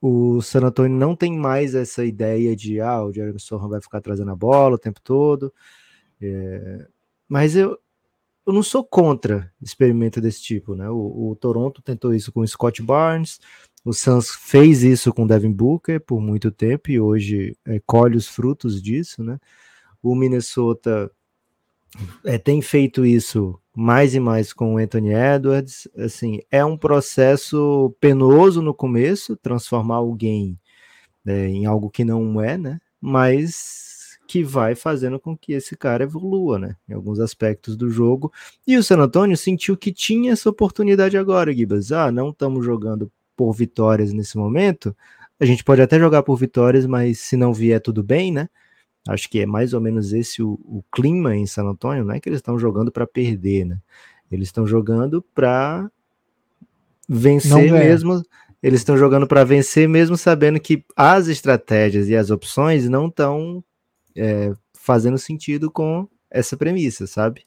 o 0.00 0.40
San 0.42 0.64
Antonio 0.64 0.96
não 0.96 1.14
tem 1.14 1.36
mais 1.36 1.74
essa 1.74 2.04
ideia 2.04 2.56
de 2.56 2.80
ah, 2.80 3.04
o 3.04 3.12
Jeremy 3.12 3.38
Sohan 3.38 3.68
vai 3.68 3.80
ficar 3.80 4.00
trazendo 4.00 4.32
a 4.32 4.36
bola 4.36 4.74
o 4.74 4.78
tempo 4.78 5.00
todo. 5.00 5.52
É, 6.20 6.86
mas 7.28 7.56
eu, 7.56 7.78
eu 8.44 8.52
não 8.52 8.62
sou 8.62 8.84
contra 8.84 9.52
experimento 9.60 10.20
desse 10.20 10.42
tipo, 10.42 10.74
né? 10.74 10.90
O, 10.90 11.30
o, 11.30 11.36
Toronto 11.36 11.80
tentou 11.82 12.12
isso 12.14 12.32
com 12.32 12.40
o 12.40 12.46
Scott 12.46 12.82
Barnes, 12.82 13.40
o 13.84 13.92
Suns 13.92 14.30
fez 14.30 14.82
isso 14.82 15.12
com 15.12 15.24
o 15.24 15.26
Devin 15.28 15.52
Booker 15.52 16.00
por 16.00 16.20
muito 16.20 16.50
tempo 16.50 16.90
e 16.90 17.00
hoje 17.00 17.56
é, 17.64 17.80
colhe 17.86 18.16
os 18.16 18.26
frutos 18.28 18.82
disso, 18.82 19.22
né? 19.22 19.38
O 20.02 20.14
Minnesota 20.16 21.10
é, 22.24 22.38
tem 22.38 22.60
feito 22.60 23.06
isso 23.06 23.58
mais 23.74 24.14
e 24.14 24.20
mais 24.20 24.52
com 24.52 24.74
o 24.74 24.78
Anthony 24.78 25.12
Edwards. 25.14 25.88
Assim, 25.96 26.40
é 26.50 26.64
um 26.64 26.76
processo 26.76 27.94
penoso 28.00 28.60
no 28.62 28.74
começo, 28.74 29.36
transformar 29.36 29.96
alguém 29.96 30.58
né, 31.24 31.48
em 31.48 31.66
algo 31.66 31.90
que 31.90 32.04
não 32.04 32.40
é, 32.40 32.58
né? 32.58 32.78
Mas 33.00 34.18
que 34.26 34.42
vai 34.42 34.74
fazendo 34.74 35.20
com 35.20 35.36
que 35.36 35.52
esse 35.52 35.76
cara 35.76 36.04
evolua, 36.04 36.58
né? 36.58 36.76
Em 36.88 36.94
alguns 36.94 37.20
aspectos 37.20 37.76
do 37.76 37.90
jogo. 37.90 38.32
E 38.66 38.76
o 38.76 38.82
San 38.82 38.98
Antonio 38.98 39.36
sentiu 39.36 39.76
que 39.76 39.92
tinha 39.92 40.32
essa 40.32 40.48
oportunidade 40.48 41.18
agora, 41.18 41.52
Gibas. 41.52 41.92
Ah, 41.92 42.10
não 42.10 42.30
estamos 42.30 42.64
jogando 42.64 43.12
por 43.36 43.52
vitórias 43.52 44.12
nesse 44.12 44.38
momento. 44.38 44.96
A 45.38 45.44
gente 45.44 45.64
pode 45.64 45.82
até 45.82 45.98
jogar 45.98 46.22
por 46.22 46.36
vitórias, 46.36 46.86
mas 46.86 47.18
se 47.18 47.36
não 47.36 47.52
vier 47.52 47.80
tudo 47.80 48.02
bem, 48.02 48.32
né? 48.32 48.48
Acho 49.08 49.28
que 49.28 49.40
é 49.40 49.46
mais 49.46 49.74
ou 49.74 49.80
menos 49.80 50.12
esse 50.12 50.42
o, 50.42 50.52
o 50.64 50.84
clima 50.92 51.36
em 51.36 51.46
San 51.46 51.64
Antônio, 51.64 52.04
não 52.04 52.14
é 52.14 52.20
que 52.20 52.28
eles 52.28 52.38
estão 52.38 52.58
jogando 52.58 52.92
para 52.92 53.06
perder, 53.06 53.66
né? 53.66 53.78
Eles 54.30 54.48
estão 54.48 54.66
jogando 54.66 55.20
para 55.34 55.90
vencer 57.08 57.72
mesmo. 57.72 58.22
Eles 58.62 58.80
estão 58.80 58.96
jogando 58.96 59.26
para 59.26 59.42
vencer 59.42 59.88
mesmo 59.88 60.16
sabendo 60.16 60.60
que 60.60 60.84
as 60.96 61.26
estratégias 61.26 62.08
e 62.08 62.14
as 62.14 62.30
opções 62.30 62.88
não 62.88 63.08
estão 63.08 63.62
é, 64.16 64.54
fazendo 64.72 65.18
sentido 65.18 65.70
com 65.70 66.08
essa 66.30 66.56
premissa, 66.56 67.06
sabe? 67.06 67.44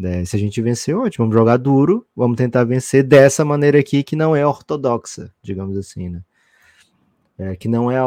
É, 0.00 0.24
se 0.24 0.36
a 0.36 0.38
gente 0.38 0.62
vencer, 0.62 0.96
ótimo, 0.96 1.24
vamos 1.24 1.34
jogar 1.34 1.56
duro, 1.56 2.06
vamos 2.14 2.36
tentar 2.36 2.62
vencer 2.62 3.02
dessa 3.02 3.44
maneira 3.44 3.80
aqui 3.80 4.04
que 4.04 4.14
não 4.14 4.34
é 4.34 4.46
ortodoxa, 4.46 5.32
digamos 5.42 5.76
assim, 5.76 6.08
né? 6.08 6.22
É, 7.36 7.56
que 7.56 7.68
não 7.68 7.90
é 7.90 7.98
a, 7.98 8.06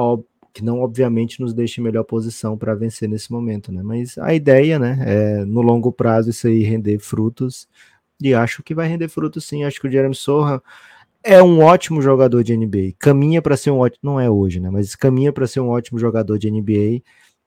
que 0.53 0.63
não 0.63 0.81
obviamente 0.81 1.39
nos 1.39 1.53
deixe 1.53 1.79
em 1.79 1.83
melhor 1.83 2.03
posição 2.03 2.57
para 2.57 2.75
vencer 2.75 3.07
nesse 3.07 3.31
momento, 3.31 3.71
né? 3.71 3.81
Mas 3.83 4.17
a 4.17 4.33
ideia, 4.33 4.77
né, 4.77 4.99
é 5.05 5.45
no 5.45 5.61
longo 5.61 5.91
prazo 5.91 6.29
isso 6.29 6.47
aí 6.47 6.63
render 6.63 6.99
frutos 6.99 7.67
e 8.21 8.33
acho 8.33 8.61
que 8.61 8.75
vai 8.75 8.87
render 8.87 9.07
frutos 9.07 9.45
sim. 9.45 9.63
Acho 9.63 9.79
que 9.81 9.87
o 9.87 9.91
Jeremy 9.91 10.15
Sorra 10.15 10.61
é 11.23 11.41
um 11.41 11.59
ótimo 11.59 12.01
jogador 12.01 12.43
de 12.43 12.55
NBA, 12.55 12.93
caminha 12.97 13.41
para 13.41 13.55
ser 13.57 13.71
um 13.71 13.79
ótimo, 13.79 13.99
não 14.03 14.19
é 14.19 14.29
hoje, 14.29 14.59
né? 14.59 14.69
Mas 14.69 14.95
caminha 14.95 15.31
para 15.31 15.47
ser 15.47 15.59
um 15.59 15.69
ótimo 15.69 15.99
jogador 15.99 16.37
de 16.37 16.49
NBA. 16.49 17.01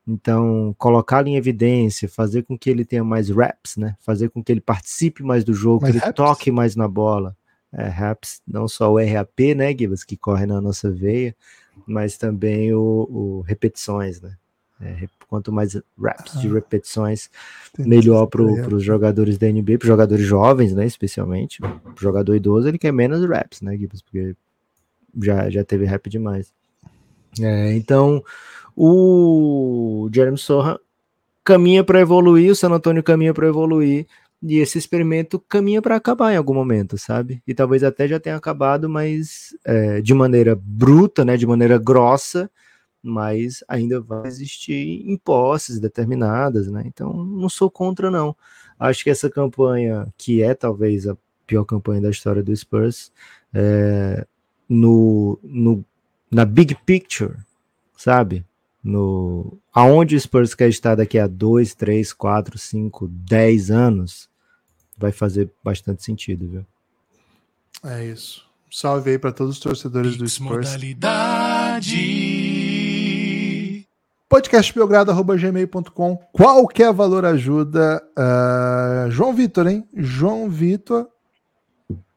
Então, 0.06 0.74
colocá-lo 0.76 1.28
em 1.28 1.36
evidência, 1.36 2.08
fazer 2.08 2.42
com 2.42 2.58
que 2.58 2.68
ele 2.68 2.84
tenha 2.84 3.02
mais 3.02 3.30
raps, 3.30 3.76
né? 3.76 3.96
Fazer 4.00 4.28
com 4.28 4.42
que 4.44 4.52
ele 4.52 4.60
participe 4.60 5.22
mais 5.22 5.44
do 5.44 5.54
jogo, 5.54 5.82
mais 5.82 5.92
que 5.92 5.98
ele 5.98 6.04
raps? 6.04 6.16
toque 6.16 6.50
mais 6.50 6.76
na 6.76 6.86
bola. 6.86 7.36
É, 7.72 7.88
raps, 7.88 8.40
não 8.46 8.68
só 8.68 8.92
o 8.92 8.98
RAP, 8.98 9.54
né, 9.56 9.76
Gibas, 9.76 10.04
que 10.04 10.16
corre 10.16 10.46
na 10.46 10.60
nossa 10.60 10.90
veia, 10.90 11.34
mas 11.86 12.16
também 12.16 12.72
o, 12.74 12.80
o 12.80 13.40
repetições, 13.46 14.20
né? 14.20 14.36
É, 14.80 15.08
quanto 15.28 15.52
mais 15.52 15.74
reps 15.74 16.40
de 16.40 16.48
ah, 16.48 16.52
repetições, 16.54 17.30
melhor 17.78 18.26
para 18.26 18.42
os 18.42 18.82
jogadores 18.82 19.38
da 19.38 19.46
NBA, 19.46 19.78
para 19.78 19.86
jogadores 19.86 20.26
jovens, 20.26 20.74
né? 20.74 20.84
Especialmente. 20.84 21.62
O 21.62 22.00
jogador 22.00 22.34
idoso, 22.34 22.68
ele 22.68 22.78
quer 22.78 22.92
menos 22.92 23.24
reps, 23.26 23.60
né, 23.60 23.76
Gibbs? 23.76 24.02
Porque 24.02 24.36
já, 25.22 25.48
já 25.48 25.64
teve 25.64 25.84
rap 25.84 26.10
demais. 26.10 26.52
É, 27.40 27.72
então, 27.74 28.22
o 28.76 30.08
Jeremy 30.12 30.38
Sohan 30.38 30.78
caminha 31.44 31.84
para 31.84 32.00
evoluir, 32.00 32.50
o 32.50 32.56
San 32.56 32.70
Antonio 32.70 33.02
caminha 33.02 33.34
para 33.34 33.46
evoluir, 33.46 34.06
e 34.46 34.58
esse 34.58 34.76
experimento 34.76 35.40
caminha 35.40 35.80
para 35.80 35.96
acabar 35.96 36.32
em 36.32 36.36
algum 36.36 36.52
momento, 36.52 36.98
sabe? 36.98 37.42
E 37.46 37.54
talvez 37.54 37.82
até 37.82 38.06
já 38.06 38.20
tenha 38.20 38.36
acabado, 38.36 38.90
mas 38.90 39.56
é, 39.64 40.02
de 40.02 40.12
maneira 40.12 40.54
bruta, 40.54 41.24
né, 41.24 41.34
de 41.38 41.46
maneira 41.46 41.78
grossa, 41.78 42.50
mas 43.02 43.64
ainda 43.66 44.02
vai 44.02 44.26
existir 44.26 45.02
em 45.06 45.16
posses 45.16 45.80
determinadas, 45.80 46.70
né? 46.70 46.82
Então 46.86 47.24
não 47.24 47.48
sou 47.48 47.70
contra 47.70 48.10
não. 48.10 48.36
Acho 48.78 49.04
que 49.04 49.10
essa 49.10 49.30
campanha, 49.30 50.12
que 50.18 50.42
é 50.42 50.54
talvez 50.54 51.06
a 51.06 51.16
pior 51.46 51.64
campanha 51.64 52.02
da 52.02 52.10
história 52.10 52.42
do 52.42 52.54
Spurs, 52.54 53.10
é, 53.52 54.26
no, 54.68 55.38
no, 55.42 55.82
na 56.30 56.44
big 56.44 56.74
picture, 56.84 57.34
sabe? 57.96 58.44
No 58.82 59.56
aonde 59.72 60.16
o 60.16 60.20
Spurs 60.20 60.54
quer 60.54 60.68
estar 60.68 60.94
daqui 60.96 61.18
a 61.18 61.26
2, 61.26 61.74
3, 61.74 62.12
4, 62.12 62.58
5, 62.58 63.08
10 63.08 63.70
anos, 63.70 64.28
vai 64.96 65.12
fazer 65.12 65.50
bastante 65.62 66.02
sentido, 66.02 66.48
viu? 66.48 66.66
É 67.84 68.04
isso. 68.04 68.44
Salve 68.70 69.10
aí 69.10 69.18
para 69.18 69.32
todos 69.32 69.54
os 69.54 69.60
torcedores 69.60 70.16
do 70.16 70.28
Spurs. 70.28 70.66
Modalidade. 70.68 71.94
Podcastbelgrado.gmail.com 74.28 76.16
Qualquer 76.32 76.92
valor 76.92 77.24
ajuda. 77.24 78.02
Uh, 78.18 79.10
João 79.10 79.32
Vitor, 79.32 79.68
hein? 79.68 79.88
João 79.94 80.50
Vitor 80.50 81.08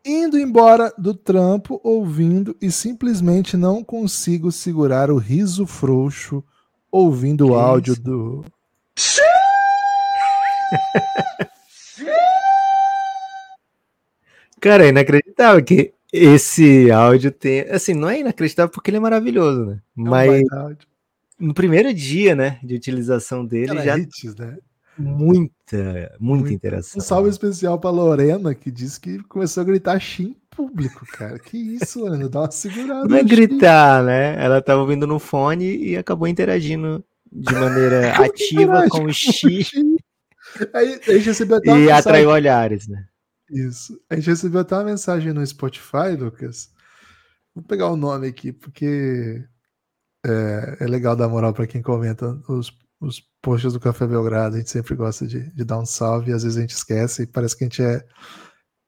indo 0.07 0.39
embora 0.39 0.93
do 0.97 1.13
trampo, 1.13 1.81
ouvindo 1.83 2.55
e 2.61 2.71
simplesmente 2.71 3.57
não 3.57 3.83
consigo 3.83 4.51
segurar 4.51 5.11
o 5.11 5.17
riso 5.17 5.67
frouxo 5.67 6.41
ouvindo 6.89 7.45
que 7.45 7.51
o 7.51 7.55
áudio 7.55 7.93
isso? 7.93 8.01
do. 8.01 8.45
Cara, 14.60 14.86
é 14.86 14.89
inacreditável 14.89 15.63
que 15.63 15.93
esse 16.12 16.89
áudio 16.91 17.32
tem. 17.32 17.62
Assim, 17.70 17.93
não 17.93 18.10
é 18.10 18.20
inacreditável 18.20 18.72
porque 18.72 18.89
ele 18.89 18.98
é 18.98 19.02
maravilhoso, 19.02 19.65
né? 19.65 19.74
É 19.76 19.80
Mas 19.96 20.43
no 21.39 21.54
primeiro 21.54 21.93
dia, 21.93 22.36
né, 22.36 22.60
de 22.63 22.76
utilização 22.76 23.46
dele 23.46 23.67
Cara, 23.67 23.84
já. 23.84 23.98
Hits, 23.98 24.36
né? 24.36 24.58
Muita, 24.98 26.15
muita 26.20 26.52
interação. 26.52 27.00
Um 27.00 27.02
salve 27.02 27.30
especial 27.30 27.80
para 27.80 27.91
Lorena, 27.91 28.56
que 28.56 28.72
disse 28.72 29.00
que 29.00 29.20
começou 29.26 29.62
a 29.62 29.63
gritar 29.63 30.00
xim 30.00 30.36
público, 30.50 31.06
cara. 31.13 31.38
Que 31.38 31.56
isso, 31.56 32.00
Lorena? 32.00 32.28
Dá 32.28 32.41
uma 32.41 32.52
segurada. 32.52 33.08
Não 33.08 33.15
é 33.15 33.24
gritar, 33.24 34.04
né? 34.04 34.43
Ela 34.43 34.60
tava 34.60 34.82
ouvindo 34.82 35.06
no 35.06 35.20
fone 35.20 35.78
e 35.78 35.96
acabou 35.96 36.28
interagindo 36.28 37.06
de 37.32 37.54
maneira 37.54 38.13
ativa 38.26 38.89
com 38.89 39.04
o 39.04 39.13
xi. 39.13 39.67
Aí, 40.74 41.00
a 41.08 41.12
gente 41.12 41.26
recebeu 41.28 41.58
até 41.58 41.78
e 41.78 41.91
atraiu 41.91 42.30
olhares, 42.30 42.88
né? 42.88 43.06
Isso. 43.49 43.99
A 44.10 44.15
gente 44.15 44.29
recebeu 44.29 44.62
até 44.62 44.75
uma 44.75 44.83
mensagem 44.83 45.33
no 45.33 45.45
Spotify, 45.45 46.15
Lucas. 46.17 46.71
Vou 47.55 47.63
pegar 47.63 47.88
o 47.89 47.97
nome 47.97 48.27
aqui, 48.27 48.51
porque 48.51 49.43
é, 50.25 50.77
é 50.81 50.86
legal 50.86 51.15
dar 51.15 51.29
moral 51.29 51.53
para 51.53 51.67
quem 51.67 51.81
comenta 51.81 52.39
os, 52.47 52.71
os 52.99 53.21
posts 53.41 53.73
do 53.73 53.79
Café 53.79 54.05
Belgrado. 54.05 54.55
A 54.55 54.60
gente 54.60 54.69
sempre 54.69 54.95
gosta 54.95 55.25
de, 55.25 55.51
de 55.53 55.63
dar 55.63 55.79
um 55.79 55.86
salve, 55.86 56.31
e 56.31 56.33
às 56.33 56.43
vezes 56.43 56.57
a 56.57 56.62
gente 56.62 56.75
esquece 56.75 57.23
e 57.23 57.27
parece 57.27 57.57
que 57.57 57.63
a 57.63 57.67
gente 57.67 57.81
é 57.81 58.05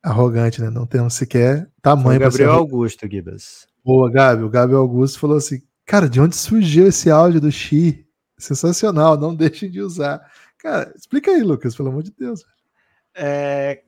arrogante, 0.04 0.62
né? 0.62 0.70
Não 0.70 0.86
temos 0.86 1.14
sequer 1.14 1.70
tamanho 1.82 2.20
para 2.20 2.30
Gabriel 2.30 2.52
Augusto, 2.52 3.08
Gibas. 3.10 3.68
Boa, 3.84 4.10
Gabi. 4.12 4.44
O 4.44 4.50
Gabi 4.50 4.74
Augusto 4.74 5.20
falou 5.20 5.38
assim: 5.38 5.62
Cara, 5.86 6.10
de 6.10 6.20
onde 6.20 6.36
surgiu 6.36 6.88
esse 6.88 7.10
áudio 7.10 7.42
do 7.42 7.52
Xi? 7.52 8.06
Sensacional, 8.38 9.18
não 9.18 9.34
deixem 9.36 9.70
de 9.70 9.82
usar. 9.82 10.22
Cara, 10.58 10.94
explica 10.96 11.32
aí, 11.32 11.42
Lucas, 11.42 11.76
pelo 11.76 11.90
amor 11.90 12.04
de 12.04 12.12
Deus. 12.12 12.44
É, 13.16 13.82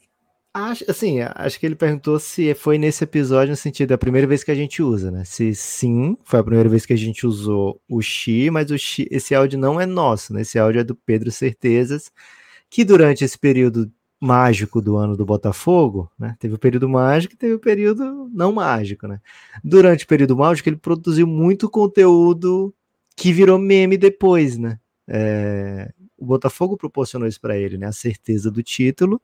Acho, 0.54 0.84
assim, 0.92 1.22
acho 1.22 1.58
que 1.58 1.66
ele 1.66 1.76
perguntou 1.76 2.20
se 2.20 2.54
foi 2.54 2.78
nesse 2.78 3.06
episódio 3.06 3.52
no 3.52 3.56
sentido 3.56 3.90
da 3.90 3.98
primeira 3.98 4.28
vez 4.28 4.44
que 4.44 4.52
a 4.52 4.56
gente 4.56 4.84
usa, 4.84 5.10
né? 5.10 5.24
Se 5.24 5.56
sim, 5.56 6.18
foi 6.26 6.42
a 6.42 6.44
primeira 6.44 6.68
vez 6.68 6.86
que 6.86 6.92
a 6.92 6.98
gente 6.98 7.26
usou 7.26 7.82
o 7.90 8.02
Xi, 8.02 8.50
mas 8.52 8.70
o 8.70 8.78
Xi, 8.78 9.08
esse 9.10 9.34
áudio 9.34 9.58
não 9.58 9.80
é 9.80 9.86
nosso, 9.86 10.34
né? 10.34 10.42
Esse 10.42 10.60
áudio 10.60 10.82
é 10.82 10.84
do 10.84 10.94
Pedro 10.94 11.32
Certezas, 11.32 12.12
que 12.70 12.84
durante 12.84 13.24
esse 13.24 13.40
período 13.40 13.90
mágico 14.20 14.82
do 14.82 14.98
ano 14.98 15.16
do 15.16 15.26
Botafogo, 15.26 16.12
né? 16.20 16.36
Teve 16.38 16.56
o 16.56 16.60
período 16.60 16.90
mágico 16.90 17.34
e 17.34 17.38
teve 17.38 17.54
o 17.54 17.60
período 17.60 18.30
não 18.34 18.52
mágico, 18.52 19.08
né? 19.08 19.22
Durante 19.64 20.04
o 20.04 20.08
período 20.08 20.36
mágico, 20.36 20.68
ele 20.68 20.76
produziu 20.78 21.26
muito 21.28 21.70
conteúdo 21.70 22.74
que 23.16 23.32
virou 23.32 23.58
meme 23.58 23.98
depois, 23.98 24.58
né? 24.58 24.80
É, 25.08 25.92
o 26.18 26.26
Botafogo 26.26 26.78
proporcionou 26.78 27.28
isso 27.28 27.42
para 27.42 27.58
ele, 27.58 27.78
né? 27.78 27.88
A 27.88 27.92
certeza 27.92 28.52
do 28.52 28.62
título 28.62 29.22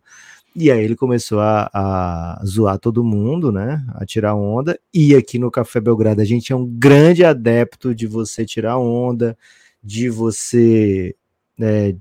e 0.55 0.71
aí 0.71 0.83
ele 0.83 0.95
começou 0.95 1.39
a, 1.39 1.69
a, 1.73 2.41
zoar 2.45 2.79
todo 2.79 3.03
mundo, 3.03 3.51
né? 3.51 3.85
A 3.93 4.05
tirar 4.05 4.35
onda. 4.35 4.79
E 4.93 5.15
aqui 5.15 5.37
no 5.37 5.51
Café 5.51 5.79
Belgrado 5.79 6.21
a 6.21 6.25
gente 6.25 6.51
é 6.51 6.55
um 6.55 6.65
grande 6.65 7.23
adepto 7.23 7.93
de 7.93 8.07
você 8.07 8.43
tirar 8.43 8.77
onda, 8.77 9.37
de 9.83 10.09
você 10.09 11.15
né, 11.57 11.95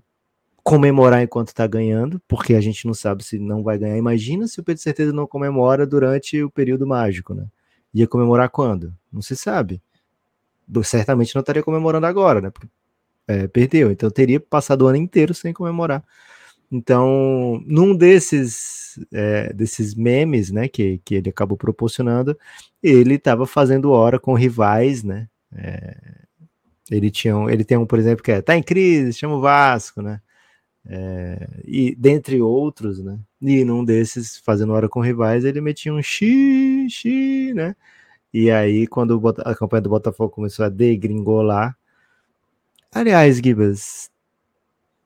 comemorar 0.63 1.23
enquanto 1.23 1.55
tá 1.55 1.67
ganhando, 1.67 2.21
porque 2.27 2.55
a 2.55 2.61
gente 2.61 2.87
não 2.87 2.95
sabe 2.95 3.25
se 3.25 3.39
não 3.39 3.63
vai 3.63 3.79
ganhar. 3.79 3.97
Imagina 3.97 4.49
se 4.49 4.59
o 4.59 4.65
Pedro 4.65 4.83
Certeza 4.83 5.13
não 5.13 5.27
comemora 5.27 5.87
durante 5.87 6.43
o 6.43 6.51
período 6.51 6.87
mágico, 6.87 7.35
né? 7.35 7.47
Ia 7.95 8.07
comemorar 8.07 8.51
quando? 8.51 8.93
Não 9.13 9.23
se 9.23 9.37
sabe. 9.37 9.81
Certamente 10.83 11.35
não 11.35 11.41
estaria 11.41 11.63
comemorando 11.63 12.07
agora, 12.07 12.41
né? 12.41 12.51
Porque, 12.51 12.69
é, 13.29 13.47
perdeu. 13.47 13.91
Então 13.91 14.11
teria 14.11 14.41
passado 14.41 14.83
o 14.83 14.87
ano 14.89 14.97
inteiro 14.97 15.35
sem 15.35 15.53
comemorar. 15.53 16.03
Então, 16.71 17.63
num 17.67 17.95
desses, 17.95 18.99
é, 19.13 19.53
desses 19.53 19.95
memes, 19.95 20.51
né, 20.51 20.69
que, 20.69 20.99
que 21.05 21.15
ele 21.15 21.31
acabou 21.31 21.57
proporcionando, 21.57 22.37
ele 22.83 23.15
estava 23.15 23.47
fazendo 23.47 23.93
hora 23.93 24.19
com 24.19 24.35
rivais, 24.35 25.03
né? 25.05 25.29
É, 25.55 25.97
ele 26.91 27.11
tinha, 27.11 27.37
um, 27.37 27.49
ele 27.51 27.65
tem 27.65 27.77
um, 27.77 27.87
por 27.87 27.99
exemplo, 27.99 28.23
que 28.23 28.33
é 28.33 28.43
tá 28.43 28.57
em 28.57 28.63
crise, 28.63 29.13
chama 29.13 29.37
o 29.37 29.41
Vasco, 29.41 30.03
né? 30.03 30.21
É, 30.89 31.49
e 31.65 31.95
dentre 31.97 32.41
outros, 32.41 33.03
né? 33.03 33.19
E 33.43 33.65
num 33.65 33.85
desses, 33.85 34.39
fazendo 34.39 34.73
hora 34.73 34.89
com 34.89 35.01
rivais, 35.01 35.45
ele 35.45 35.61
metia 35.61 35.93
um 35.93 36.03
xi, 36.03 36.89
xi, 36.91 37.53
né? 37.55 37.75
E 38.33 38.51
aí, 38.51 38.87
quando 38.87 39.21
a 39.45 39.55
campanha 39.55 39.83
do 39.83 39.91
Botafogo 39.91 40.31
começou 40.31 40.65
a 40.65 40.69
degringolar, 40.69 41.77
aliás, 42.93 43.39
Gibas, 43.39 44.11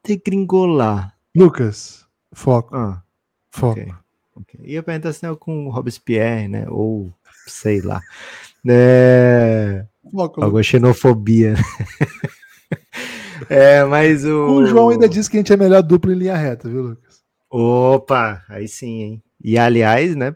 degringolar 0.05 1.15
Lucas, 1.35 2.07
foco. 2.33 2.75
Ah, 2.75 3.03
foco. 3.51 3.81
Okay, 3.81 3.93
okay. 4.37 4.61
Ia 4.65 4.83
perguntar 4.83 5.13
se 5.13 5.27
é 5.27 5.35
com 5.35 5.69
Robespierre, 5.69 6.49
né? 6.49 6.67
Ou 6.69 7.13
sei 7.47 7.81
lá. 7.81 8.01
É... 8.69 9.87
Foco, 10.11 10.43
Alguma 10.43 10.63
xenofobia. 10.63 11.55
é, 13.49 13.85
mas 13.85 14.25
o. 14.25 14.57
O 14.57 14.67
João 14.67 14.91
ainda 14.91 15.09
disse 15.09 15.31
que 15.31 15.37
a 15.37 15.41
gente 15.41 15.53
é 15.53 15.57
melhor 15.57 15.83
dupla 15.83 16.13
em 16.13 16.19
linha 16.19 16.37
reta, 16.37 16.69
viu, 16.69 16.83
Lucas? 16.83 17.21
Opa, 17.49 18.45
aí 18.49 18.69
sim, 18.69 19.03
hein? 19.03 19.23
E 19.43 19.59
aliás, 19.59 20.15
né? 20.15 20.35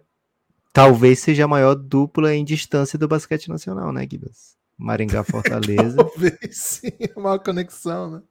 Talvez 0.73 1.21
seja 1.21 1.45
a 1.45 1.49
maior 1.49 1.75
dupla 1.75 2.35
em 2.35 2.45
distância 2.45 2.99
do 2.99 3.07
basquete 3.07 3.49
nacional, 3.49 3.93
né, 3.93 4.07
Gibas? 4.11 4.57
Maringá 4.77 5.23
Fortaleza. 5.23 5.95
Talvez 5.97 6.37
sim, 6.51 6.91
a 7.17 7.21
maior 7.21 7.39
conexão, 7.39 8.11
né? 8.11 8.23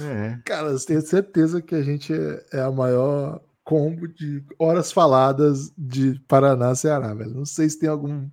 É. 0.00 0.38
Cara, 0.44 0.68
eu 0.68 0.80
tenho 0.84 1.02
certeza 1.02 1.62
que 1.62 1.74
a 1.74 1.82
gente 1.82 2.12
é, 2.12 2.44
é 2.52 2.60
a 2.60 2.70
maior 2.70 3.40
combo 3.64 4.08
de 4.08 4.42
horas 4.58 4.90
faladas 4.90 5.70
de 5.76 6.18
Paraná 6.26 6.74
Ceará, 6.74 7.12
velho. 7.12 7.34
Não 7.34 7.44
sei 7.44 7.68
se 7.68 7.78
tem 7.78 7.88
algum 7.88 8.28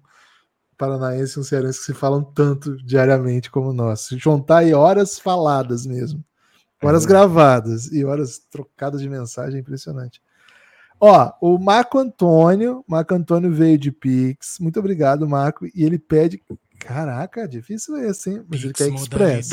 paranaense 0.77 1.37
e 1.37 1.41
um 1.41 1.43
cearense 1.43 1.79
que 1.79 1.85
se 1.85 1.93
falam 1.93 2.23
tanto 2.23 2.77
diariamente 2.83 3.51
como 3.51 3.73
nós. 3.73 4.01
Se 4.01 4.17
juntar 4.17 4.59
aí 4.59 4.73
horas 4.73 5.19
faladas 5.19 5.85
mesmo. 5.85 6.23
Horas 6.81 7.03
é. 7.05 7.07
gravadas 7.07 7.91
e 7.91 8.05
horas 8.05 8.39
trocadas 8.49 9.01
de 9.01 9.09
mensagem, 9.09 9.57
é 9.57 9.61
impressionante. 9.61 10.21
Ó, 10.99 11.31
o 11.41 11.57
Marco 11.57 11.97
Antônio, 11.99 12.83
Marco 12.87 13.13
Antônio 13.13 13.51
veio 13.51 13.77
de 13.77 13.91
Pix. 13.91 14.57
Muito 14.59 14.79
obrigado, 14.79 15.27
Marco. 15.27 15.65
E 15.65 15.83
ele 15.83 15.99
pede. 15.99 16.41
Caraca, 16.79 17.47
difícil 17.47 17.97
esse, 17.97 18.29
hein? 18.29 18.45
Mas 18.47 18.63
ele 18.63 18.73
quer 18.73 18.89
Express. 18.89 19.49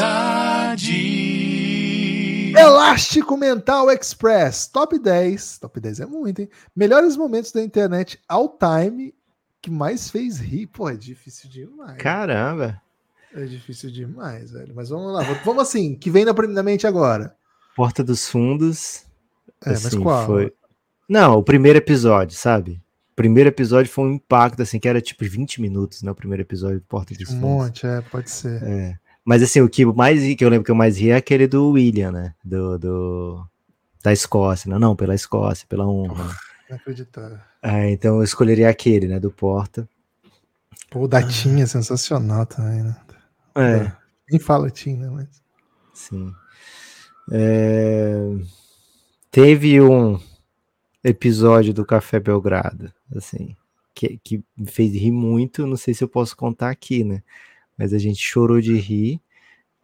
Elástico 2.62 3.36
Mental 3.36 3.90
Express, 3.90 4.68
top 4.68 4.98
10. 4.98 5.58
Top 5.58 5.80
10 5.80 6.00
é 6.00 6.06
muito, 6.06 6.40
hein? 6.40 6.48
Melhores 6.74 7.16
momentos 7.16 7.50
da 7.50 7.62
internet 7.62 8.20
all 8.28 8.56
time 8.56 9.14
que 9.60 9.70
mais 9.70 10.10
fez 10.10 10.38
rir. 10.38 10.68
Pô, 10.68 10.88
é 10.88 10.96
difícil 10.96 11.50
demais. 11.50 11.96
Caramba. 11.98 12.80
É 13.34 13.44
difícil 13.44 13.90
demais, 13.90 14.52
velho. 14.52 14.72
Mas 14.74 14.90
vamos 14.90 15.12
lá. 15.12 15.22
Vamos 15.44 15.62
assim, 15.62 15.94
que 15.94 16.10
vem 16.10 16.24
na, 16.24 16.32
na 16.32 16.62
mente 16.62 16.86
agora. 16.86 17.34
Porta 17.74 18.04
dos 18.04 18.28
Fundos. 18.28 19.06
É, 19.64 19.70
assim, 19.70 19.84
mas 19.84 19.94
qual? 19.94 20.26
Foi... 20.26 20.52
Não, 21.08 21.38
o 21.38 21.42
primeiro 21.42 21.78
episódio, 21.78 22.36
sabe? 22.36 22.82
O 23.12 23.14
primeiro 23.16 23.48
episódio 23.48 23.90
foi 23.90 24.04
um 24.04 24.12
impacto, 24.12 24.62
assim, 24.62 24.78
que 24.78 24.88
era 24.88 25.00
tipo 25.00 25.24
20 25.24 25.60
minutos, 25.60 26.02
né? 26.02 26.10
O 26.10 26.14
primeiro 26.14 26.42
episódio 26.42 26.80
de 26.80 26.86
Porta 26.86 27.14
dos 27.14 27.30
um 27.30 27.40
Fundos. 27.40 27.44
Um 27.44 27.48
monte, 27.48 27.86
é, 27.86 28.00
pode 28.02 28.30
ser. 28.30 28.62
É. 28.62 28.98
Mas 29.24 29.42
assim, 29.42 29.60
o 29.60 29.68
que 29.68 29.84
mais 29.84 30.20
que 30.34 30.44
eu 30.44 30.48
lembro 30.48 30.64
que 30.64 30.70
eu 30.70 30.76
mais 30.76 30.98
ri 30.98 31.10
é 31.10 31.16
aquele 31.16 31.46
do 31.46 31.70
William, 31.70 32.10
né? 32.10 32.34
Do, 32.44 32.78
do 32.78 33.46
da 34.02 34.12
Escócia, 34.12 34.68
não, 34.68 34.78
não, 34.78 34.96
pela 34.96 35.14
Escócia, 35.14 35.66
pela 35.68 35.86
honra. 35.86 36.34
Inacreditável. 36.68 37.38
É, 37.64 37.92
então 37.92 38.16
eu 38.16 38.24
escolheria 38.24 38.68
aquele, 38.68 39.06
né? 39.06 39.20
Do 39.20 39.30
Porta. 39.30 39.88
Pô, 40.90 41.04
o 41.04 41.06
Datinha 41.06 41.62
é 41.62 41.66
sensacional 41.66 42.44
também, 42.44 42.82
né? 42.82 42.96
É. 43.54 43.92
Nem 44.28 44.40
fala 44.40 44.68
Tim, 44.68 44.96
né? 44.96 45.08
Mas... 45.08 45.28
Sim. 45.94 46.34
É... 47.30 48.18
Teve 49.30 49.80
um 49.80 50.20
episódio 51.04 51.72
do 51.72 51.86
Café 51.86 52.18
Belgrado, 52.18 52.92
assim, 53.14 53.56
que, 53.94 54.18
que 54.24 54.44
me 54.56 54.68
fez 54.68 54.92
rir 54.92 55.12
muito. 55.12 55.64
Não 55.64 55.76
sei 55.76 55.94
se 55.94 56.02
eu 56.02 56.08
posso 56.08 56.36
contar 56.36 56.70
aqui, 56.70 57.04
né? 57.04 57.22
Mas 57.76 57.92
a 57.92 57.98
gente 57.98 58.20
chorou 58.20 58.60
de 58.60 58.74
rir, 58.76 59.20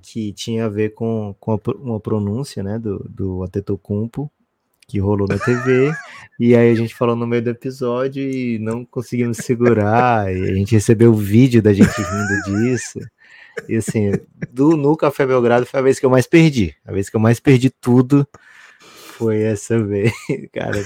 que 0.03 0.33
tinha 0.33 0.67
a 0.67 0.69
ver 0.69 0.95
com, 0.95 1.35
com 1.41 1.53
a, 1.53 1.59
uma 1.79 2.01
pronúncia, 2.01 2.63
né, 2.63 2.79
do, 2.79 2.99
do 3.09 3.43
Atetokounmpo, 3.43 4.31
que 4.87 4.99
rolou 4.99 5.29
na 5.29 5.39
TV, 5.39 5.93
e 6.41 6.57
aí 6.57 6.71
a 6.71 6.75
gente 6.75 6.95
falou 6.95 7.15
no 7.15 7.27
meio 7.27 7.43
do 7.43 7.51
episódio 7.51 8.23
e 8.23 8.59
não 8.59 8.85
conseguimos 8.85 9.39
segurar, 9.39 10.35
e 10.35 10.51
a 10.51 10.55
gente 10.55 10.75
recebeu 10.75 11.11
o 11.13 11.17
vídeo 11.17 11.61
da 11.61 11.73
gente 11.73 11.97
rindo 11.97 12.43
disso. 12.45 13.01
E 13.69 13.77
assim, 13.77 14.13
do 14.51 14.77
no 14.77 14.97
Café 14.97 15.27
Belgrado 15.27 15.67
foi 15.67 15.81
a 15.81 15.83
vez 15.83 15.99
que 15.99 16.07
eu 16.07 16.11
mais 16.11 16.27
perdi. 16.27 16.75
A 16.87 16.93
vez 16.93 17.11
que 17.11 17.17
eu 17.17 17.21
mais 17.21 17.41
perdi 17.41 17.71
tudo 17.71 18.27
foi 19.19 19.43
essa 19.43 19.83
vez, 19.83 20.13
cara. 20.53 20.85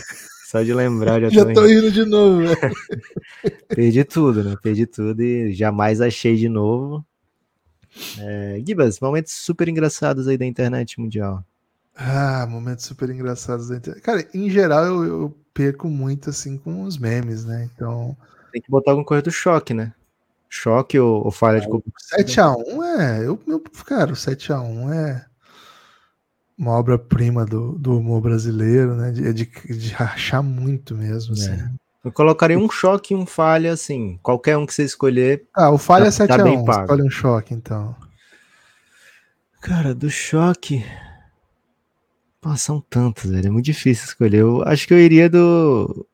Só 0.53 0.63
de 0.63 0.75
lembrar 0.75 1.19
já, 1.19 1.31
já 1.33 1.47
tô, 1.47 1.55
tô 1.55 1.67
indo 1.67 1.91
de 1.91 2.05
novo, 2.05 2.43
Perdi 3.75 4.05
tudo, 4.05 4.45
né? 4.45 4.55
Perdi 4.63 4.85
tudo 4.85 5.23
e 5.23 5.51
jamais 5.55 5.99
achei 5.99 6.37
de 6.37 6.47
novo. 6.47 7.03
É, 8.19 8.63
Gibas, 8.67 9.01
momentos 9.01 9.33
super 9.33 9.67
engraçados 9.67 10.29
aí 10.29 10.37
da 10.37 10.45
internet 10.45 11.01
mundial. 11.01 11.43
Ah, 11.97 12.47
momentos 12.51 12.85
super 12.85 13.09
engraçados 13.09 13.69
da 13.69 13.77
internet. 13.77 14.03
Cara, 14.03 14.29
em 14.35 14.51
geral 14.51 14.85
eu, 14.85 15.05
eu 15.05 15.37
perco 15.55 15.89
muito 15.89 16.29
assim 16.29 16.59
com 16.59 16.83
os 16.83 16.99
memes, 16.99 17.47
né? 17.47 17.67
Então. 17.75 18.15
Tem 18.53 18.61
que 18.61 18.71
botar 18.71 18.91
alguma 18.91 19.07
coisa 19.07 19.23
do 19.23 19.31
choque, 19.31 19.73
né? 19.73 19.95
Choque 20.51 20.99
ou, 20.99 21.25
ou 21.25 21.31
falha 21.31 21.63
de 21.63 21.67
culpa? 21.67 21.91
7x1 22.15 23.01
é. 23.01 23.27
Eu, 23.27 23.41
eu, 23.47 23.59
cara, 23.87 24.13
o 24.13 24.17
7x1 24.17 24.93
é 24.93 25.25
uma 26.59 26.73
obra-prima 26.73 27.45
do, 27.45 27.73
do 27.79 27.99
humor 27.99 28.21
brasileiro, 28.21 28.95
né? 28.95 29.11
De, 29.11 29.33
de, 29.33 29.45
de 29.47 29.93
rachar 29.93 30.43
muito 30.43 30.95
mesmo. 30.95 31.33
Assim. 31.35 31.53
É. 31.53 31.71
Eu 32.05 32.13
colocaria 32.13 32.59
um 32.59 32.71
choque 32.71 33.15
e 33.15 33.17
um 33.17 33.27
falha, 33.27 33.73
assim. 33.73 34.19
Qualquer 34.23 34.57
um 34.57 34.67
que 34.67 34.75
você 34.75 34.85
escolher. 34.85 35.45
Ah, 35.55 35.71
o 35.71 35.79
falha 35.79 36.11
tá, 36.11 36.25
é 36.25 36.29
7x1. 36.29 36.65
Tá 36.65 36.81
Escolhe 36.83 37.03
um 37.03 37.11
choque, 37.11 37.55
então. 37.55 37.97
Cara, 39.61 39.95
do 39.95 40.11
choque. 40.11 40.85
Pô, 42.41 42.57
são 42.57 42.81
tantos, 42.81 43.31
velho. 43.31 43.47
É 43.47 43.51
muito 43.51 43.67
difícil 43.67 44.07
escolher. 44.07 44.39
Eu 44.39 44.63
acho 44.65 44.87
que 44.87 44.95
eu 44.95 44.99
iria 44.99 45.29
do. 45.29 46.07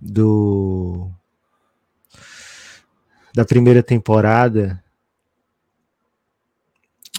Do 0.00 1.10
da 3.34 3.44
primeira 3.44 3.82
temporada, 3.82 4.83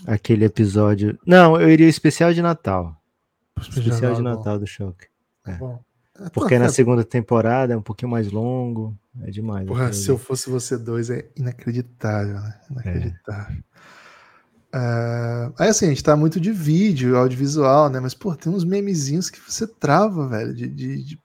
aquele 0.05 0.45
episódio. 0.45 1.17
Não, 1.25 1.59
eu 1.59 1.69
iria 1.69 1.87
especial 1.87 2.33
de 2.33 2.41
Natal. 2.41 2.95
Especial, 3.59 3.85
especial 3.85 4.15
de 4.15 4.21
Natal 4.21 4.59
do 4.59 4.67
Choque. 4.67 5.07
É. 5.45 5.51
é 5.51 6.29
Porque 6.29 6.57
na 6.59 6.69
segunda 6.69 7.03
temporada 7.03 7.73
é 7.73 7.77
um 7.77 7.81
pouquinho 7.81 8.11
mais 8.11 8.31
longo. 8.31 8.97
É 9.21 9.31
demais. 9.31 9.65
Porra, 9.65 9.93
se 9.93 10.09
eu 10.09 10.17
fosse 10.17 10.49
você 10.49 10.77
dois, 10.77 11.09
é 11.09 11.25
inacreditável, 11.35 12.35
né? 12.35 12.59
Inacreditável. 12.69 13.57
É. 13.57 13.75
Uh, 14.75 15.53
aí 15.57 15.69
assim, 15.69 15.85
a 15.85 15.89
gente 15.89 16.03
tá 16.03 16.17
muito 16.17 16.37
de 16.37 16.51
vídeo, 16.51 17.15
audiovisual, 17.15 17.89
né? 17.89 17.99
Mas, 18.01 18.13
pô, 18.13 18.35
tem 18.35 18.51
uns 18.51 18.65
memezinhos 18.65 19.29
que 19.29 19.39
você 19.39 19.65
trava, 19.65 20.27
velho, 20.27 20.53
de, 20.53 20.67
de, 20.67 21.01
de, 21.01 21.19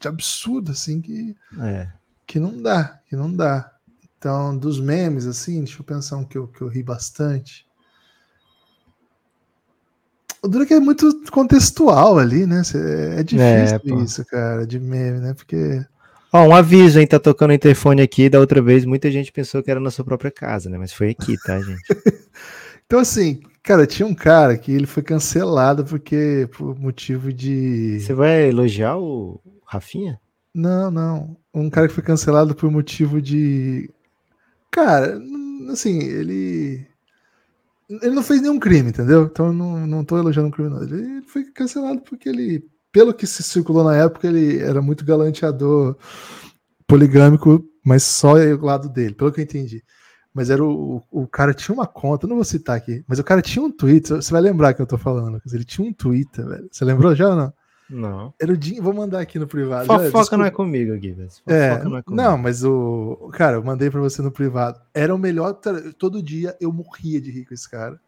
de 0.00 0.08
absurdo, 0.08 0.72
assim, 0.72 1.02
que, 1.02 1.36
é. 1.60 1.92
que 2.26 2.40
não 2.40 2.62
dá, 2.62 2.98
que 3.06 3.14
não 3.14 3.30
dá. 3.30 3.70
Então, 4.16 4.56
dos 4.56 4.80
memes, 4.80 5.26
assim, 5.26 5.62
deixa 5.64 5.80
eu 5.80 5.84
pensar 5.84 6.16
um 6.16 6.24
que 6.24 6.38
eu, 6.38 6.48
que 6.48 6.62
eu 6.62 6.68
ri 6.68 6.82
bastante. 6.82 7.66
O 10.42 10.48
duro 10.48 10.64
é 10.64 10.66
que 10.66 10.74
é 10.74 10.80
muito 10.80 11.22
contextual 11.30 12.18
ali, 12.18 12.46
né? 12.46 12.62
É 13.16 13.22
difícil 13.22 13.98
é, 14.00 14.02
isso, 14.02 14.24
cara, 14.24 14.66
de 14.66 14.78
meme, 14.80 15.20
né? 15.20 15.34
Porque. 15.34 15.84
Ó, 16.32 16.48
um 16.48 16.54
aviso, 16.54 16.98
hein? 16.98 17.06
Tá 17.06 17.18
tocando 17.18 17.50
o 17.50 17.54
interfone 17.54 18.02
aqui. 18.02 18.28
Da 18.28 18.40
outra 18.40 18.60
vez, 18.60 18.84
muita 18.84 19.10
gente 19.10 19.30
pensou 19.30 19.62
que 19.62 19.70
era 19.70 19.78
na 19.78 19.90
sua 19.90 20.04
própria 20.04 20.30
casa, 20.30 20.68
né? 20.68 20.78
Mas 20.78 20.92
foi 20.92 21.10
aqui, 21.10 21.36
tá, 21.42 21.60
gente? 21.60 21.80
então, 22.84 22.98
assim, 22.98 23.40
cara, 23.62 23.86
tinha 23.86 24.06
um 24.06 24.14
cara 24.14 24.56
que 24.58 24.72
ele 24.72 24.86
foi 24.86 25.02
cancelado 25.02 25.84
porque 25.84 26.48
por 26.56 26.78
motivo 26.78 27.32
de. 27.32 28.00
Você 28.00 28.12
vai 28.12 28.48
elogiar 28.48 28.96
o 28.96 29.40
Rafinha? 29.64 30.18
Não, 30.52 30.90
não. 30.90 31.36
Um 31.54 31.70
cara 31.70 31.86
que 31.86 31.94
foi 31.94 32.02
cancelado 32.02 32.54
por 32.54 32.70
motivo 32.70 33.22
de 33.22 33.88
Cara, 34.72 35.20
assim, 35.70 35.98
ele. 35.98 36.86
Ele 37.88 38.14
não 38.14 38.22
fez 38.22 38.40
nenhum 38.40 38.58
crime, 38.58 38.90
entendeu? 38.90 39.24
Então 39.24 39.46
eu 39.46 39.52
não, 39.52 39.86
não 39.86 40.04
tô 40.04 40.16
elogiando 40.18 40.48
um 40.48 40.50
criminoso. 40.50 40.94
Ele 40.94 41.22
foi 41.22 41.44
cancelado 41.44 42.00
porque 42.02 42.28
ele, 42.28 42.64
pelo 42.90 43.12
que 43.12 43.26
se 43.26 43.42
circulou 43.42 43.84
na 43.84 43.96
época, 43.96 44.28
ele 44.28 44.58
era 44.58 44.80
muito 44.80 45.04
galanteador 45.04 45.96
poligâmico, 46.86 47.64
mas 47.84 48.02
só 48.02 48.34
o 48.34 48.64
lado 48.64 48.88
dele, 48.88 49.14
pelo 49.14 49.32
que 49.32 49.40
eu 49.40 49.44
entendi. 49.44 49.82
Mas 50.34 50.48
era 50.48 50.64
o, 50.64 51.02
o, 51.10 51.22
o 51.22 51.28
cara 51.28 51.52
tinha 51.52 51.74
uma 51.74 51.86
conta, 51.86 52.26
não 52.26 52.36
vou 52.36 52.44
citar 52.44 52.76
aqui, 52.76 53.04
mas 53.06 53.18
o 53.18 53.24
cara 53.24 53.42
tinha 53.42 53.62
um 53.62 53.70
Twitter, 53.70 54.16
você 54.16 54.32
vai 54.32 54.40
lembrar 54.40 54.72
que 54.72 54.80
eu 54.80 54.86
tô 54.86 54.96
falando, 54.96 55.40
ele 55.52 55.64
tinha 55.64 55.86
um 55.86 55.92
Twitter, 55.92 56.46
velho. 56.46 56.68
Você 56.70 56.84
lembrou 56.84 57.14
já 57.14 57.28
ou 57.28 57.36
não? 57.36 57.52
Não. 57.92 58.32
Era 58.40 58.52
o 58.52 58.60
Jim, 58.60 58.80
vou 58.80 58.94
mandar 58.94 59.20
aqui 59.20 59.38
no 59.38 59.46
privado. 59.46 59.86
Fofoca 59.86 60.36
não 60.36 60.44
é 60.44 60.50
comigo, 60.50 60.96
Guilherme. 60.96 61.28
É, 61.46 61.84
não, 61.84 61.96
é 61.96 62.02
comigo. 62.02 62.14
não, 62.14 62.38
mas 62.38 62.64
o. 62.64 63.30
Cara, 63.32 63.56
eu 63.56 63.62
mandei 63.62 63.90
pra 63.90 64.00
você 64.00 64.22
no 64.22 64.30
privado. 64.30 64.80
Era 64.94 65.14
o 65.14 65.18
melhor. 65.18 65.54
Todo 65.98 66.22
dia 66.22 66.56
eu 66.60 66.72
morria 66.72 67.20
de 67.20 67.30
rir 67.30 67.44
com 67.44 67.54
esse 67.54 67.70
cara. 67.70 68.00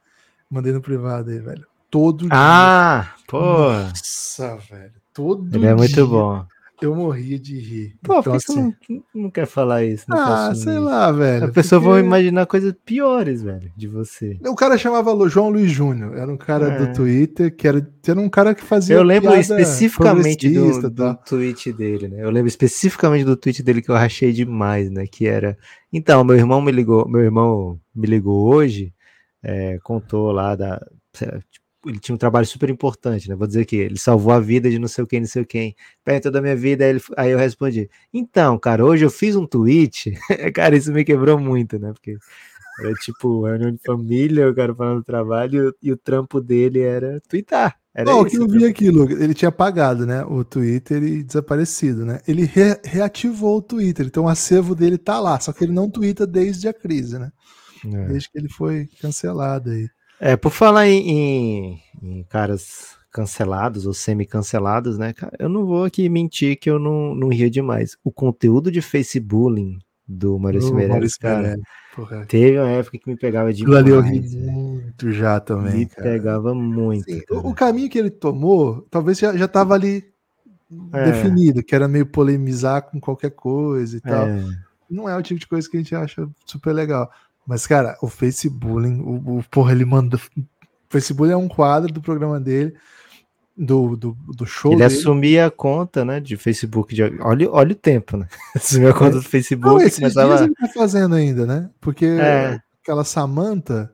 Mandei 0.49 0.73
no 0.73 0.81
privado 0.81 1.31
aí, 1.31 1.39
velho. 1.39 1.67
Todo 1.91 2.27
ah, 2.31 3.03
dia. 3.03 3.13
Ah, 3.13 3.15
pô. 3.29 3.41
Nossa, 3.41 4.57
velho. 4.71 4.95
Todo 5.13 5.47
Ele 5.49 5.59
dia. 5.61 5.71
é 5.71 5.75
muito 5.75 6.09
bom 6.09 6.47
eu 6.83 6.95
morria 6.95 7.39
de 7.39 7.59
rir. 7.59 7.97
Pô, 8.03 8.19
então, 8.19 8.23
por 8.23 8.31
que 8.31 8.37
assim... 8.37 8.55
você 8.55 8.93
não, 8.93 9.05
não, 9.15 9.31
quer 9.31 9.47
falar 9.47 9.85
isso? 9.85 10.05
ah, 10.11 10.53
sei 10.55 10.79
lá, 10.79 11.11
velho. 11.13 11.47
A 11.47 11.49
pessoa 11.49 11.81
porque... 11.81 11.93
vai 11.95 12.03
imaginar 12.03 12.47
coisas 12.47 12.75
piores, 12.85 13.43
velho, 13.43 13.71
de 13.77 13.87
você. 13.87 14.39
O 14.45 14.55
cara 14.55 14.77
chamava 14.77 15.29
João 15.29 15.51
Luiz 15.51 15.71
Júnior, 15.71 16.17
era 16.17 16.31
um 16.31 16.37
cara 16.37 16.69
é. 16.69 16.79
do 16.79 16.93
Twitter, 16.93 17.55
que 17.55 17.67
era, 17.67 17.87
era 18.07 18.21
um 18.21 18.29
cara 18.29 18.55
que 18.55 18.63
fazia. 18.63 18.97
Eu 18.97 19.03
lembro 19.03 19.35
especificamente 19.35 20.51
do, 20.51 20.91
do 20.91 21.15
tweet 21.17 21.73
dele, 21.73 22.09
né? 22.09 22.23
Eu 22.23 22.31
lembro 22.31 22.49
especificamente 22.49 23.25
do 23.25 23.37
tweet 23.37 23.63
dele 23.63 23.81
que 23.81 23.91
eu 23.91 23.95
rachei 23.95 24.33
demais, 24.33 24.91
né? 24.91 25.07
Que 25.07 25.27
era. 25.27 25.57
Então, 25.93 26.25
meu 26.25 26.37
irmão 26.37 26.61
me 26.61 26.73
ligou, 26.73 27.09
meu 27.09 27.21
irmão 27.21 27.79
me 27.95 28.07
ligou 28.07 28.53
hoje, 28.53 28.93
é, 29.43 29.79
contou 29.83 30.33
lá 30.33 30.57
da. 30.57 30.85
Tipo, 31.13 31.64
ele 31.87 31.99
tinha 31.99 32.15
um 32.15 32.19
trabalho 32.19 32.47
super 32.47 32.71
importante, 32.71 33.29
né? 33.29 33.35
Vou 33.35 33.47
dizer 33.47 33.65
que 33.65 33.77
ele 33.77 33.99
salvou 33.99 34.33
a 34.33 34.41
vida 34.41 34.71
de 34.71 34.79
não 34.79 34.89
sei 34.89 35.07
quem, 35.07 35.21
não 35.21 35.27
sei 35.27 35.45
quem. 35.45 35.75
Perto 36.05 36.31
da 36.31 36.41
minha 36.41 36.57
vida, 36.57 36.85
aí, 36.85 36.91
ele, 36.91 37.01
aí 37.17 37.31
eu 37.31 37.39
respondi: 37.39 37.91
Então, 38.13 38.59
cara, 38.59 38.85
hoje 38.85 39.05
eu 39.05 39.11
fiz 39.11 39.37
um 39.37 39.47
tweet. 39.47 40.13
cara, 40.55 40.77
isso 40.77 40.93
me 40.93 41.05
quebrou 41.05 41.39
muito, 41.39 41.79
né? 41.79 41.93
Porque 41.93 42.17
era 42.81 42.93
tipo 42.95 43.45
reunião 43.45 43.71
de 43.71 43.81
família, 43.85 44.51
o 44.51 44.55
cara 44.55 44.75
falando 44.75 44.99
do 44.99 45.05
trabalho, 45.05 45.75
e 45.83 45.93
o 45.93 45.97
trampo 45.97 46.41
dele 46.41 46.81
era 46.81 47.21
twittar. 47.29 47.77
Era 47.95 48.11
não, 48.11 48.23
o 48.23 48.27
que 48.27 48.37
eu 48.37 48.49
vi 48.49 48.65
aquilo, 48.67 49.09
ele 49.09 49.35
tinha 49.35 49.51
apagado, 49.51 50.05
né? 50.05 50.25
O 50.25 50.45
Twitter 50.45 51.01
e 51.05 51.23
desaparecido, 51.23 52.05
né? 52.05 52.21
Ele 52.27 52.45
re 52.45 52.77
reativou 52.85 53.59
o 53.59 53.63
Twitter, 53.63 54.07
então 54.07 54.25
o 54.25 54.29
acervo 54.29 54.75
dele 54.75 54.99
tá 54.99 55.21
lá, 55.21 55.39
só 55.39 55.53
que 55.53 55.63
ele 55.63 55.73
não 55.73 55.89
twitta 55.89 56.27
desde 56.27 56.67
a 56.67 56.75
crise, 56.75 57.21
né? 57.21 57.31
É. 57.85 58.09
Desde 58.09 58.31
que 58.31 58.39
ele 58.39 58.49
foi 58.49 58.89
cancelado 59.01 59.71
aí. 59.71 59.89
É, 60.21 60.37
por 60.37 60.51
falar 60.51 60.89
em, 60.89 61.11
em, 61.11 61.83
em 62.03 62.23
caras 62.25 62.97
cancelados 63.11 63.87
ou 63.87 63.95
semi-cancelados, 63.95 64.99
né, 64.99 65.13
cara, 65.13 65.33
eu 65.39 65.49
não 65.49 65.65
vou 65.65 65.85
aqui 65.85 66.09
mentir 66.09 66.59
que 66.59 66.69
eu 66.69 66.79
não, 66.79 67.15
não 67.15 67.29
ria 67.29 67.49
demais. 67.49 67.97
O 68.03 68.11
conteúdo 68.11 68.73
de 68.73 68.83
Facebook 68.83 69.79
do 70.07 70.39
Maurício 70.39 70.73
uh, 70.73 70.75
Meirelles, 70.75 71.17
cara, 71.17 71.57
teve 72.29 72.59
uma 72.59 72.69
época 72.69 72.99
que 72.99 73.09
me 73.09 73.17
pegava 73.17 73.53
demais. 73.53 73.79
ali 73.79 73.91
eu 73.91 74.01
ri 74.01 74.21
muito 74.37 75.13
já 75.13 75.41
também, 75.41 75.77
Me 75.77 75.87
cara. 75.87 76.03
pegava 76.03 76.55
muito. 76.55 77.05
Sim, 77.05 77.23
o, 77.31 77.51
o, 77.51 77.55
caminho 77.55 77.89
que 77.89 77.99
ele 77.99 78.11
tomou, 78.11 78.87
talvez 78.91 79.19
já, 79.19 79.35
já 79.37 79.49
tava 79.49 79.75
ali 79.75 80.05
é. 80.93 81.05
definido, 81.05 81.63
que 81.63 81.75
era 81.75 81.89
meio 81.89 82.07
polemizar 82.07 82.83
com 82.83 83.01
qualquer 83.01 83.31
coisa 83.31 83.97
e 83.97 84.01
tal. 84.01 84.27
É. 84.27 84.45
Não 84.91 85.09
é 85.09 85.17
o 85.17 85.23
tipo 85.23 85.41
de 85.41 85.47
coisa 85.47 85.69
que 85.69 85.77
a 85.77 85.81
gente 85.81 85.95
acha 85.95 86.29
super 86.45 86.73
legal. 86.73 87.11
Mas, 87.47 87.67
cara, 87.67 87.97
o 88.01 88.09
Facebook, 88.09 88.87
o, 88.87 89.39
o 89.39 89.45
porra, 89.51 89.73
ele 89.73 89.85
manda. 89.85 90.17
O 90.17 90.21
Facebook 90.89 91.31
é 91.31 91.37
um 91.37 91.49
quadro 91.49 91.93
do 91.93 92.01
programa 92.01 92.41
dele, 92.41 92.75
do, 93.57 93.97
do, 93.97 94.13
do 94.13 94.47
show. 94.47 94.73
Ele 94.73 94.83
dele. 94.83 94.95
assumia 94.95 95.47
a 95.47 95.51
conta, 95.51 96.05
né, 96.05 96.21
de 96.21 96.37
Facebook. 96.37 96.95
De... 96.95 97.03
Olha, 97.21 97.51
olha 97.51 97.73
o 97.73 97.77
tempo, 97.77 98.17
né? 98.17 98.29
Assumia 98.55 98.91
a 98.91 98.95
conta 98.95 99.17
é. 99.17 99.21
do 99.21 99.23
Facebook. 99.23 99.67
Não, 99.67 99.81
esses 99.81 99.99
começava... 99.99 100.29
dias 100.29 100.41
ele 100.43 100.55
tá 100.55 100.69
fazendo 100.69 101.15
ainda, 101.15 101.47
né? 101.47 101.71
Porque 101.81 102.07
é. 102.07 102.61
aquela 102.83 103.05
Samanta 103.05 103.93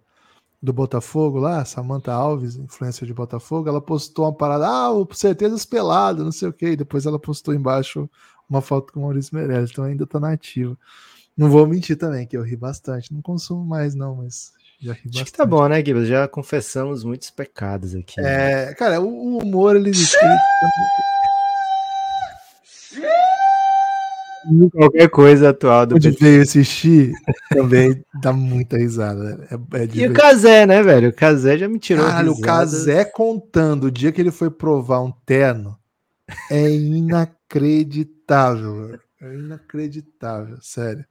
do 0.62 0.72
Botafogo 0.72 1.38
lá, 1.38 1.64
Samanta 1.64 2.12
Alves, 2.12 2.56
influência 2.56 3.06
de 3.06 3.14
Botafogo, 3.14 3.68
ela 3.68 3.80
postou 3.80 4.26
uma 4.26 4.34
parada, 4.34 4.68
ah, 4.68 4.90
certezas 5.12 5.64
pelado, 5.64 6.22
não 6.22 6.32
sei 6.32 6.48
o 6.48 6.52
que, 6.52 6.66
e 6.66 6.76
depois 6.76 7.06
ela 7.06 7.18
postou 7.18 7.54
embaixo 7.54 8.08
uma 8.48 8.60
foto 8.60 8.92
com 8.92 9.00
o 9.00 9.02
Maurício 9.04 9.34
Meirelles, 9.34 9.70
então 9.70 9.84
ainda 9.84 10.06
tá 10.06 10.20
nativa. 10.20 10.76
Não 11.40 11.48
vou 11.48 11.66
mentir 11.66 11.96
também, 11.96 12.26
que 12.26 12.36
eu 12.36 12.42
ri 12.42 12.54
bastante. 12.54 13.14
Não 13.14 13.22
consumo 13.22 13.64
mais, 13.64 13.94
não, 13.94 14.16
mas 14.16 14.52
já 14.78 14.92
ri 14.92 15.04
bastante. 15.04 15.22
Acho 15.22 15.24
que 15.24 15.38
tá 15.38 15.46
bom, 15.46 15.66
né, 15.66 15.80
Guilherme? 15.80 16.06
Já 16.06 16.28
confessamos 16.28 17.02
muitos 17.02 17.30
pecados 17.30 17.94
aqui. 17.94 18.20
Né? 18.20 18.64
É, 18.64 18.74
cara, 18.74 19.00
o, 19.00 19.38
humor, 19.38 19.74
ele. 19.74 19.90
Qualquer 24.70 25.08
coisa 25.08 25.48
atual 25.48 25.86
do 25.86 25.94
Onde 25.94 26.10
veio 26.10 26.42
assistir 26.42 27.14
também 27.48 28.04
dá 28.20 28.34
muita 28.34 28.76
risada. 28.76 29.48
É, 29.50 29.54
é 29.78 29.88
e 29.94 30.08
o 30.08 30.12
Casé, 30.12 30.66
né, 30.66 30.82
velho? 30.82 31.08
O 31.08 31.14
Casé 31.14 31.56
já 31.56 31.66
me 31.66 31.78
tirou. 31.78 32.04
Caralho, 32.04 32.32
o 32.32 32.40
Casé 32.42 33.06
contando 33.06 33.84
o 33.84 33.90
dia 33.90 34.12
que 34.12 34.20
ele 34.20 34.30
foi 34.30 34.50
provar 34.50 35.00
um 35.00 35.12
terno 35.24 35.74
é 36.50 36.70
inacreditável. 36.70 39.00
É 39.22 39.34
inacreditável, 39.34 40.58
sério. 40.60 41.06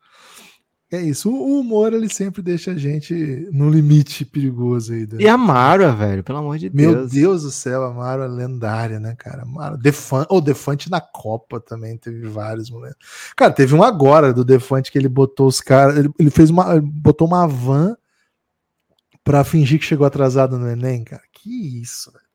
É 0.91 0.99
isso. 0.99 1.30
O 1.30 1.59
humor 1.59 1.93
ele 1.93 2.09
sempre 2.09 2.41
deixa 2.41 2.72
a 2.72 2.76
gente 2.76 3.13
no 3.51 3.70
limite 3.70 4.26
perigoso 4.26 4.91
aí. 4.91 5.07
E 5.20 5.28
a 5.28 5.38
Mara, 5.38 5.91
velho, 5.91 6.24
pelo 6.24 6.39
amor 6.39 6.57
de 6.57 6.67
Deus. 6.67 6.95
Meu 6.95 7.07
Deus 7.07 7.43
do 7.43 7.51
céu, 7.51 7.84
a 7.84 7.93
Mara 7.93 8.26
é 8.26 8.28
lendária, 8.28 8.99
né, 8.99 9.15
cara? 9.15 9.45
Mara, 9.45 9.78
Defante, 9.78 10.26
ou 10.32 10.39
oh, 10.39 10.41
Defante 10.41 10.89
na 10.89 10.99
Copa 10.99 11.59
também 11.59 11.95
teve 11.95 12.28
vários 12.28 12.72
momentos. 12.72 12.97
Cara, 13.36 13.53
teve 13.53 13.76
um 13.76 13.84
agora 13.84 14.34
do 14.34 14.43
Defante 14.43 14.91
que 14.91 14.97
ele 14.97 15.07
botou 15.07 15.45
os 15.47 15.61
caras, 15.61 15.95
ele, 15.95 16.09
ele, 16.17 16.32
fez 16.32 16.49
uma, 16.49 16.82
botou 16.82 17.28
uma 17.28 17.47
van 17.47 17.95
para 19.24 19.43
fingir 19.43 19.78
que 19.78 19.86
chegou 19.86 20.07
atrasado 20.07 20.57
no 20.57 20.67
Enem, 20.67 21.03
cara. 21.03 21.22
Que 21.32 21.80
isso, 21.80 22.11
velho. 22.11 22.28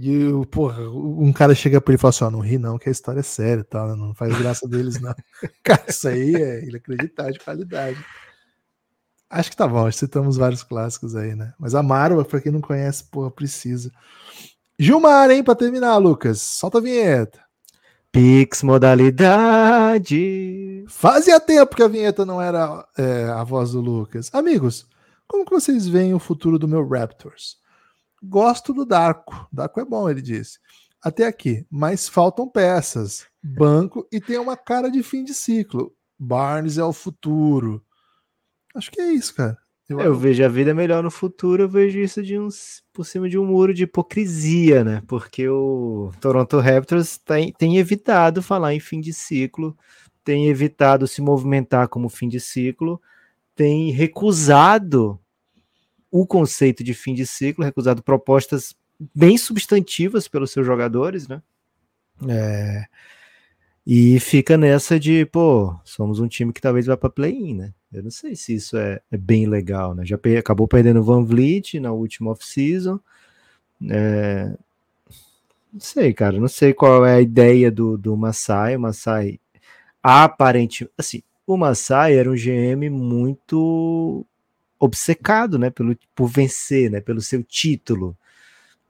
E, 0.00 0.30
porra, 0.52 0.88
um 0.88 1.32
cara 1.32 1.56
chega 1.56 1.80
pra 1.80 1.90
ele 1.90 1.98
e 1.98 2.00
fala 2.00 2.10
assim: 2.10 2.22
ó, 2.22 2.30
não 2.30 2.38
ri 2.38 2.56
não, 2.56 2.78
que 2.78 2.88
a 2.88 2.92
história 2.92 3.18
é 3.18 3.22
séria, 3.24 3.64
tá? 3.64 3.96
Não 3.96 4.14
faz 4.14 4.38
graça 4.38 4.68
deles, 4.68 5.00
não. 5.00 5.12
cara, 5.64 5.84
isso 5.88 6.06
aí 6.06 6.36
é 6.36 6.64
inacreditável 6.64 7.32
de 7.32 7.40
qualidade. 7.40 7.98
Acho 9.28 9.50
que 9.50 9.56
tá 9.56 9.66
bom, 9.66 9.90
citamos 9.90 10.36
vários 10.36 10.62
clássicos 10.62 11.16
aí, 11.16 11.34
né? 11.34 11.52
Mas 11.58 11.74
a 11.74 11.82
Marva, 11.82 12.24
pra 12.24 12.40
quem 12.40 12.52
não 12.52 12.60
conhece, 12.60 13.02
porra, 13.10 13.28
precisa. 13.28 13.90
Gilmar, 14.78 15.32
hein, 15.32 15.42
pra 15.42 15.56
terminar, 15.56 15.96
Lucas. 15.96 16.40
Solta 16.40 16.78
a 16.78 16.80
vinheta. 16.80 17.40
Pix 18.12 18.62
modalidade. 18.62 20.14
Fazia 20.86 21.40
tempo 21.40 21.74
que 21.74 21.82
a 21.82 21.88
vinheta 21.88 22.24
não 22.24 22.40
era 22.40 22.86
é, 22.96 23.24
a 23.24 23.42
voz 23.42 23.72
do 23.72 23.80
Lucas. 23.80 24.30
Amigos, 24.32 24.86
como 25.26 25.44
que 25.44 25.50
vocês 25.50 25.88
veem 25.88 26.14
o 26.14 26.20
futuro 26.20 26.56
do 26.56 26.68
meu 26.68 26.88
Raptors? 26.88 27.58
Gosto 28.22 28.72
do 28.72 28.84
Darko. 28.84 29.48
Darko 29.52 29.80
é 29.80 29.84
bom, 29.84 30.08
ele 30.08 30.22
disse. 30.22 30.58
Até 31.02 31.26
aqui, 31.26 31.64
mas 31.70 32.08
faltam 32.08 32.48
peças. 32.48 33.26
Banco 33.42 34.06
e 34.10 34.20
tem 34.20 34.38
uma 34.38 34.56
cara 34.56 34.90
de 34.90 35.02
fim 35.02 35.24
de 35.24 35.32
ciclo. 35.32 35.94
Barnes 36.18 36.78
é 36.78 36.84
o 36.84 36.92
futuro. 36.92 37.84
Acho 38.74 38.90
que 38.90 39.00
é 39.00 39.12
isso, 39.12 39.34
cara. 39.34 39.56
Eu, 39.88 40.00
eu 40.00 40.14
vejo 40.14 40.44
a 40.44 40.48
vida 40.48 40.74
melhor 40.74 41.02
no 41.02 41.10
futuro, 41.10 41.62
eu 41.62 41.68
vejo 41.68 41.98
isso 41.98 42.22
de 42.22 42.38
uns, 42.38 42.82
por 42.92 43.06
cima 43.06 43.26
de 43.26 43.38
um 43.38 43.46
muro 43.46 43.72
de 43.72 43.84
hipocrisia, 43.84 44.84
né? 44.84 45.02
Porque 45.06 45.48
o 45.48 46.12
Toronto 46.20 46.58
Raptors 46.58 47.16
tem, 47.16 47.52
tem 47.52 47.78
evitado 47.78 48.42
falar 48.42 48.74
em 48.74 48.80
fim 48.80 49.00
de 49.00 49.14
ciclo, 49.14 49.74
tem 50.22 50.48
evitado 50.48 51.06
se 51.06 51.22
movimentar 51.22 51.88
como 51.88 52.10
fim 52.10 52.28
de 52.28 52.38
ciclo, 52.38 53.00
tem 53.56 53.90
recusado 53.90 55.18
o 56.10 56.26
conceito 56.26 56.82
de 56.82 56.94
fim 56.94 57.14
de 57.14 57.26
ciclo, 57.26 57.64
recusado 57.64 58.02
propostas 58.02 58.74
bem 59.14 59.38
substantivas 59.38 60.26
pelos 60.26 60.50
seus 60.50 60.66
jogadores, 60.66 61.28
né? 61.28 61.42
É, 62.28 62.86
e 63.86 64.20
fica 64.20 64.58
nessa 64.58 65.00
de, 65.00 65.24
pô, 65.26 65.74
somos 65.84 66.20
um 66.20 66.28
time 66.28 66.52
que 66.52 66.60
talvez 66.60 66.86
vá 66.86 66.96
para 66.96 67.08
play-in, 67.08 67.54
né? 67.54 67.74
Eu 67.92 68.02
não 68.02 68.10
sei 68.10 68.36
se 68.36 68.54
isso 68.54 68.76
é, 68.76 69.00
é 69.10 69.16
bem 69.16 69.46
legal, 69.46 69.94
né? 69.94 70.04
Já 70.04 70.18
acabou 70.38 70.68
perdendo 70.68 71.00
o 71.00 71.02
Van 71.02 71.24
Vliet 71.24 71.80
na 71.80 71.90
última 71.90 72.30
off-season. 72.32 73.00
É, 73.88 74.52
não 75.72 75.80
sei, 75.80 76.12
cara, 76.12 76.38
não 76.38 76.48
sei 76.48 76.74
qual 76.74 77.06
é 77.06 77.14
a 77.14 77.20
ideia 77.20 77.70
do, 77.70 77.96
do 77.96 78.14
Masai. 78.16 78.76
O 78.76 78.80
Masai, 78.80 79.40
aparentemente, 80.02 80.92
assim, 80.98 81.22
o 81.46 81.56
Masai 81.56 82.16
era 82.16 82.30
um 82.30 82.34
GM 82.34 82.90
muito 82.90 84.26
obcecado, 84.78 85.58
né, 85.58 85.70
pelo, 85.70 85.96
por 86.14 86.28
vencer, 86.28 86.90
né, 86.90 87.00
pelo 87.00 87.20
seu 87.20 87.42
título. 87.42 88.16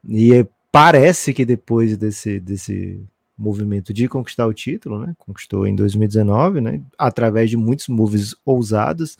E 0.09 0.47
parece 0.70 1.32
que 1.32 1.45
depois 1.45 1.97
desse, 1.97 2.39
desse 2.39 3.03
movimento 3.36 3.93
de 3.93 4.09
conquistar 4.09 4.47
o 4.47 4.55
título, 4.55 4.99
né, 5.01 5.14
conquistou 5.16 5.66
em 5.66 5.74
2019, 5.74 6.61
né, 6.61 6.82
através 6.99 7.51
de 7.51 7.57
muitos 7.57 7.89
moves 7.89 8.34
ousados, 8.45 9.16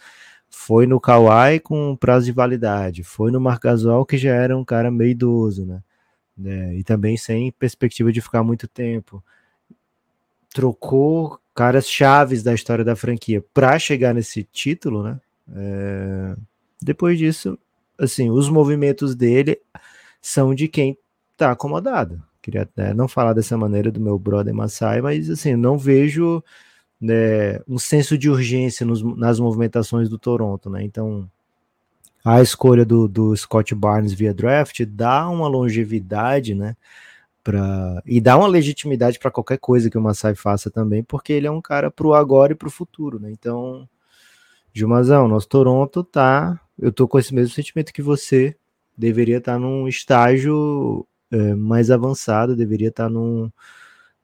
foi 0.50 0.86
no 0.86 1.00
Kawhi 1.00 1.60
com 1.60 1.96
prazo 1.96 2.26
de 2.26 2.32
validade, 2.32 3.04
foi 3.04 3.30
no 3.30 3.40
Marcasol 3.40 4.04
que 4.04 4.16
já 4.16 4.34
era 4.34 4.56
um 4.56 4.64
cara 4.64 4.90
meio 4.90 5.10
idoso, 5.10 5.64
né, 5.64 5.82
né 6.36 6.74
e 6.76 6.82
também 6.82 7.16
sem 7.16 7.52
perspectiva 7.52 8.12
de 8.12 8.20
ficar 8.20 8.42
muito 8.42 8.66
tempo. 8.66 9.22
Trocou 10.52 11.38
caras 11.54 11.88
chaves 11.88 12.42
da 12.42 12.54
história 12.54 12.84
da 12.84 12.96
franquia 12.96 13.44
para 13.52 13.78
chegar 13.78 14.14
nesse 14.14 14.44
título, 14.44 15.02
né? 15.02 15.20
É, 15.54 16.36
depois 16.81 17.18
disso, 17.18 17.59
assim, 17.99 18.31
os 18.31 18.49
movimentos 18.49 19.14
dele 19.14 19.61
são 20.20 20.55
de 20.55 20.68
quem 20.68 20.97
tá 21.37 21.51
acomodado. 21.51 22.22
Queria 22.41 22.62
até 22.62 22.95
não 22.95 23.09
falar 23.09 23.33
dessa 23.33 23.57
maneira 23.57 23.91
do 23.91 24.01
meu 24.01 24.18
brother 24.18 24.55
Masai, 24.55 25.01
mas 25.01 25.29
assim, 25.29 25.57
não 25.57 25.76
vejo 25.76 26.43
né, 27.01 27.61
um 27.68 27.79
senso 27.79 28.16
de 28.16 28.31
urgência 28.31 28.87
nos, 28.87 29.03
nas 29.16 29.39
movimentações 29.39 30.09
do 30.09 30.18
Toronto, 30.18 30.70
né? 30.70 30.83
Então, 30.83 31.29
a 32.24 32.43
escolha 32.43 32.85
do, 32.85 33.07
do 33.07 33.37
Scott 33.37 33.74
Barnes 33.74 34.12
via 34.12 34.35
draft 34.35 34.85
dá 34.85 35.29
uma 35.29 35.49
longevidade, 35.49 36.55
né? 36.55 36.76
Pra, 37.43 38.03
e 38.05 38.20
dá 38.20 38.37
uma 38.37 38.49
legitimidade 38.49 39.18
para 39.18 39.31
qualquer 39.31 39.59
coisa 39.59 39.89
que 39.89 39.97
o 39.97 40.03
Masai 40.03 40.35
faça 40.35 40.70
também, 40.70 41.03
porque 41.03 41.33
ele 41.33 41.47
é 41.47 41.51
um 41.51 41.62
cara 41.62 41.91
pro 41.91 42.14
agora 42.14 42.53
e 42.53 42.57
pro 42.57 42.70
futuro, 42.70 43.18
né? 43.18 43.31
Então, 43.31 43.89
Gilmazão, 44.72 45.29
nosso 45.29 45.49
Toronto 45.49 46.05
tá 46.05 46.61
eu 46.79 46.93
tô 46.93 47.09
com 47.09 47.18
esse 47.18 47.35
mesmo 47.35 47.55
sentimento 47.55 47.93
que 47.93 48.03
você. 48.03 48.57
Deveria 48.97 49.39
estar 49.39 49.55
tá 49.55 49.59
num 49.59 49.87
estágio 49.87 51.07
é, 51.31 51.55
mais 51.55 51.91
avançado, 51.91 52.57
deveria 52.57 52.89
estar 52.89 53.05
tá 53.05 53.11
num, 53.11 53.51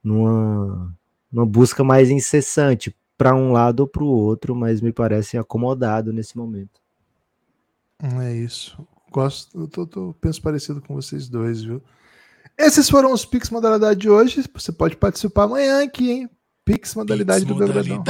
numa, 0.03 0.93
numa 1.31 1.45
busca 1.45 1.83
mais 1.83 2.09
incessante 2.09 2.95
para 3.17 3.33
um 3.33 3.51
lado 3.51 3.81
ou 3.81 3.87
para 3.87 4.03
o 4.03 4.07
outro, 4.07 4.53
mas 4.53 4.81
me 4.81 4.91
parece 4.91 5.37
acomodado 5.37 6.11
nesse 6.11 6.37
momento. 6.37 6.81
É 8.21 8.33
isso. 8.33 8.77
Gosto, 9.11 9.61
eu 9.61 9.67
tô, 9.67 9.87
tô, 9.87 10.13
penso 10.19 10.41
parecido 10.41 10.81
com 10.81 10.93
vocês 10.93 11.29
dois, 11.29 11.63
viu? 11.63 11.81
Esses 12.57 12.89
foram 12.89 13.13
os 13.13 13.25
Pix 13.25 13.49
modalidade 13.49 13.99
de 14.01 14.09
hoje. 14.09 14.43
Você 14.53 14.71
pode 14.71 14.97
participar 14.97 15.43
amanhã 15.43 15.83
aqui, 15.83 16.11
hein? 16.11 16.29
Pix 16.65 16.95
modalidade 16.95 17.45
Pix 17.45 17.57
do 17.57 17.59
Belgradão. 17.59 18.03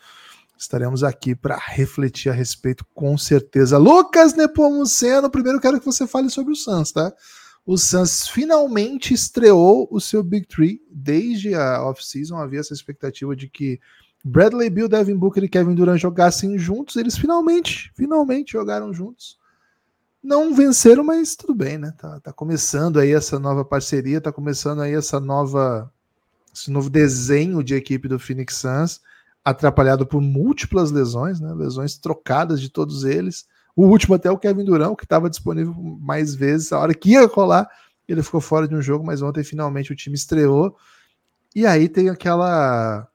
Estaremos 0.55 1.03
aqui 1.03 1.33
para 1.33 1.57
refletir 1.57 2.29
a 2.29 2.33
respeito, 2.33 2.85
com 2.93 3.17
certeza. 3.17 3.79
Lucas 3.79 4.35
Nepomuceno, 4.35 5.31
primeiro 5.31 5.59
quero 5.59 5.79
que 5.79 5.85
você 5.85 6.05
fale 6.05 6.29
sobre 6.29 6.53
o 6.53 6.55
Suns, 6.55 6.91
tá? 6.91 7.11
O 7.65 7.75
Suns 7.77 8.27
finalmente 8.27 9.11
estreou 9.13 9.87
o 9.89 9.99
seu 9.99 10.21
Big 10.21 10.45
Three. 10.47 10.79
Desde 10.91 11.55
a 11.55 11.83
off-season 11.83 12.37
havia 12.37 12.59
essa 12.59 12.73
expectativa 12.73 13.35
de 13.35 13.49
que 13.49 13.79
Bradley 14.23 14.69
Bill, 14.69 14.87
Devin 14.87 15.17
Booker 15.17 15.43
e 15.43 15.49
Kevin 15.49 15.73
Durant 15.73 15.99
jogassem 15.99 16.59
juntos. 16.59 16.95
Eles 16.95 17.17
finalmente, 17.17 17.91
finalmente 17.95 18.51
jogaram 18.51 18.93
juntos. 18.93 19.40
Não 20.23 20.53
venceram, 20.53 21.03
mas 21.03 21.35
tudo 21.35 21.55
bem, 21.55 21.77
né? 21.77 21.93
Tá, 21.97 22.19
tá 22.19 22.33
começando 22.33 22.99
aí 22.99 23.11
essa 23.11 23.39
nova 23.39 23.65
parceria, 23.65 24.21
tá 24.21 24.31
começando 24.31 24.81
aí 24.81 24.93
essa 24.93 25.19
nova 25.19 25.91
esse 26.53 26.69
novo 26.69 26.89
desenho 26.89 27.63
de 27.63 27.75
equipe 27.75 28.07
do 28.07 28.19
Phoenix 28.19 28.57
Suns, 28.57 29.01
atrapalhado 29.43 30.05
por 30.05 30.21
múltiplas 30.21 30.91
lesões, 30.91 31.39
né? 31.39 31.53
Lesões 31.53 31.97
trocadas 31.97 32.61
de 32.61 32.69
todos 32.69 33.03
eles. 33.03 33.47
O 33.75 33.85
último 33.85 34.15
até 34.15 34.29
o 34.29 34.37
Kevin 34.37 34.65
Durant, 34.65 34.95
que 34.97 35.05
estava 35.05 35.29
disponível 35.29 35.73
mais 35.73 36.35
vezes, 36.35 36.71
a 36.73 36.79
hora 36.79 36.93
que 36.93 37.11
ia 37.11 37.25
rolar, 37.25 37.69
ele 38.07 38.21
ficou 38.21 38.41
fora 38.41 38.67
de 38.67 38.75
um 38.75 38.81
jogo, 38.81 39.05
mas 39.05 39.21
ontem 39.21 39.43
finalmente 39.43 39.91
o 39.91 39.95
time 39.95 40.15
estreou. 40.15 40.75
E 41.55 41.65
aí 41.65 41.87
tem 41.87 42.09
aquela 42.09 43.07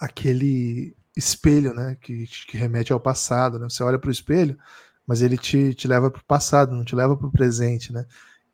aquele 0.00 0.94
espelho, 1.16 1.74
né, 1.74 1.96
que, 2.00 2.26
que 2.46 2.56
remete 2.56 2.92
ao 2.92 3.00
passado, 3.00 3.58
né? 3.58 3.68
Você 3.68 3.82
olha 3.82 3.98
para 3.98 4.08
o 4.08 4.12
espelho, 4.12 4.58
mas 5.08 5.22
ele 5.22 5.38
te, 5.38 5.72
te 5.72 5.88
leva 5.88 6.10
para 6.10 6.20
o 6.20 6.24
passado, 6.24 6.76
não 6.76 6.84
te 6.84 6.94
leva 6.94 7.16
para 7.16 7.26
o 7.26 7.32
presente, 7.32 7.90
né? 7.90 8.04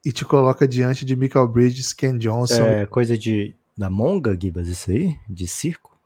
E 0.05 0.12
te 0.12 0.24
coloca 0.24 0.68
diante 0.68 1.05
de 1.05 1.16
Michael 1.16 1.48
Bridges, 1.48 1.92
Ken 1.92 2.16
Johnson. 2.16 2.62
É 2.62 2.86
coisa 2.86 3.18
de 3.18 3.57
da 3.76 3.90
Monga, 3.90 4.38
Gibas, 4.40 4.68
isso 4.68 4.92
aí? 4.92 5.18
De 5.28 5.48
circo? 5.48 5.98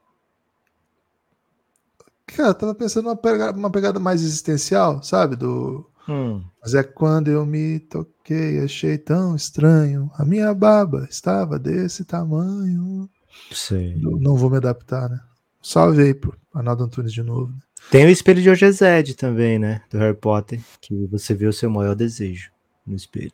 Cara, 2.25 2.49
eu 2.49 2.53
tava 2.55 2.73
pensando 2.73 3.05
numa 3.05 3.15
pegada, 3.15 3.57
uma 3.57 3.69
pegada 3.69 3.99
mais 3.99 4.23
existencial, 4.23 5.03
sabe? 5.03 5.35
Do. 5.35 5.87
Hum. 6.07 6.43
Mas 6.61 6.73
é 6.73 6.81
quando 6.81 7.27
eu 7.27 7.45
me 7.45 7.79
toquei, 7.79 8.59
achei 8.59 8.97
tão 8.97 9.35
estranho. 9.35 10.09
A 10.15 10.25
minha 10.25 10.51
baba 10.53 11.07
estava 11.09 11.59
desse 11.59 12.03
tamanho. 12.03 13.07
Sei. 13.51 13.95
não 13.95 14.35
vou 14.35 14.49
me 14.49 14.57
adaptar, 14.57 15.09
né? 15.09 15.19
Salve 15.61 16.01
aí 16.01 16.13
pro 16.13 16.35
Arnaldo 16.53 16.83
Antunes 16.83 17.13
de 17.13 17.21
novo. 17.21 17.51
Né? 17.51 17.59
Tem 17.91 18.05
o 18.05 18.09
espelho 18.09 18.41
de 18.41 18.49
Ogezed 18.49 19.15
também, 19.15 19.57
né? 19.57 19.81
Do 19.89 19.97
Harry 19.97 20.15
Potter, 20.15 20.61
que 20.79 21.07
você 21.07 21.33
vê 21.33 21.47
o 21.47 21.53
seu 21.53 21.71
maior 21.71 21.95
desejo 21.95 22.51
no 22.85 22.95
espelho. 22.95 23.33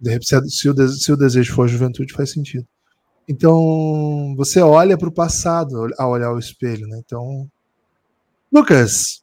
De 0.00 0.10
repente, 0.10 0.50
se 0.50 0.68
o, 0.68 0.88
se 0.88 1.12
o 1.12 1.16
desejo 1.16 1.54
for 1.54 1.64
a 1.64 1.68
juventude, 1.68 2.12
faz 2.12 2.32
sentido. 2.32 2.66
Então, 3.28 4.34
você 4.36 4.60
olha 4.60 4.96
para 4.96 5.08
o 5.08 5.12
passado 5.12 5.88
ao 5.96 6.10
olhar 6.10 6.32
o 6.32 6.38
espelho, 6.38 6.86
né? 6.88 7.00
Então, 7.04 7.48
Lucas, 8.52 9.22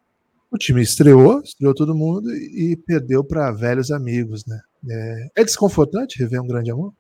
o 0.51 0.57
time 0.57 0.81
estreou, 0.81 1.41
estreou 1.41 1.73
todo 1.73 1.95
mundo 1.95 2.31
e 2.31 2.77
perdeu 2.85 3.23
para 3.23 3.51
velhos 3.51 3.91
amigos, 3.91 4.45
né? 4.45 4.59
É, 4.89 5.41
é 5.41 5.43
desconfortante 5.43 6.19
rever 6.19 6.41
um 6.41 6.47
grande 6.47 6.71
amor? 6.71 6.93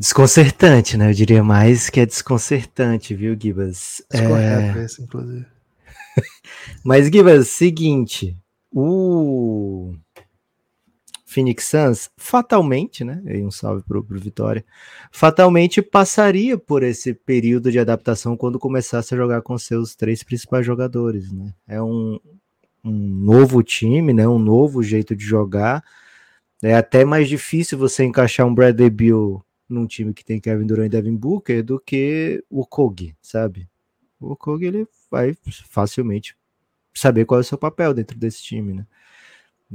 Desconcertante, 0.00 0.96
né? 0.96 1.10
Eu 1.10 1.12
diria 1.12 1.44
mais 1.44 1.90
que 1.90 2.00
é 2.00 2.06
desconcertante, 2.06 3.14
viu, 3.14 3.36
Gibas? 3.38 4.02
Descorreto 4.10 4.78
é... 4.78 4.84
esse, 4.86 5.02
inclusive. 5.02 5.44
Mas, 6.82 7.08
Gibas, 7.08 7.48
seguinte, 7.48 8.34
o 8.72 9.92
Phoenix 11.26 11.66
Suns 11.66 12.08
fatalmente, 12.16 13.04
né? 13.04 13.20
E 13.26 13.42
um 13.42 13.50
salve 13.50 13.82
pro, 13.82 14.02
pro 14.02 14.18
Vitória, 14.18 14.64
fatalmente 15.12 15.82
passaria 15.82 16.56
por 16.56 16.82
esse 16.82 17.12
período 17.12 17.70
de 17.70 17.78
adaptação 17.78 18.38
quando 18.38 18.58
começasse 18.58 19.12
a 19.12 19.18
jogar 19.18 19.42
com 19.42 19.58
seus 19.58 19.94
três 19.94 20.22
principais 20.22 20.64
jogadores, 20.64 21.30
né? 21.30 21.52
É 21.68 21.82
um, 21.82 22.18
um 22.82 22.90
novo 22.90 23.62
time, 23.62 24.14
né? 24.14 24.26
Um 24.26 24.38
novo 24.38 24.82
jeito 24.82 25.14
de 25.14 25.26
jogar. 25.26 25.84
É 26.62 26.74
até 26.74 27.04
mais 27.04 27.28
difícil 27.28 27.76
você 27.76 28.02
encaixar 28.02 28.46
um 28.46 28.54
Bradley 28.54 28.88
Bill 28.88 29.44
num 29.72 29.86
time 29.86 30.12
que 30.12 30.24
tem 30.24 30.40
Kevin 30.40 30.66
Durant 30.66 30.86
e 30.86 30.88
Devin 30.90 31.16
Booker 31.16 31.62
do 31.62 31.78
que 31.78 32.44
o 32.50 32.66
Kogi, 32.66 33.16
sabe? 33.22 33.68
O 34.20 34.36
Kogi 34.36 34.66
ele 34.66 34.86
vai 35.10 35.36
facilmente 35.68 36.36
saber 36.94 37.24
qual 37.24 37.40
é 37.40 37.42
o 37.42 37.44
seu 37.44 37.58
papel 37.58 37.94
dentro 37.94 38.18
desse 38.18 38.42
time, 38.42 38.74
né? 38.74 38.86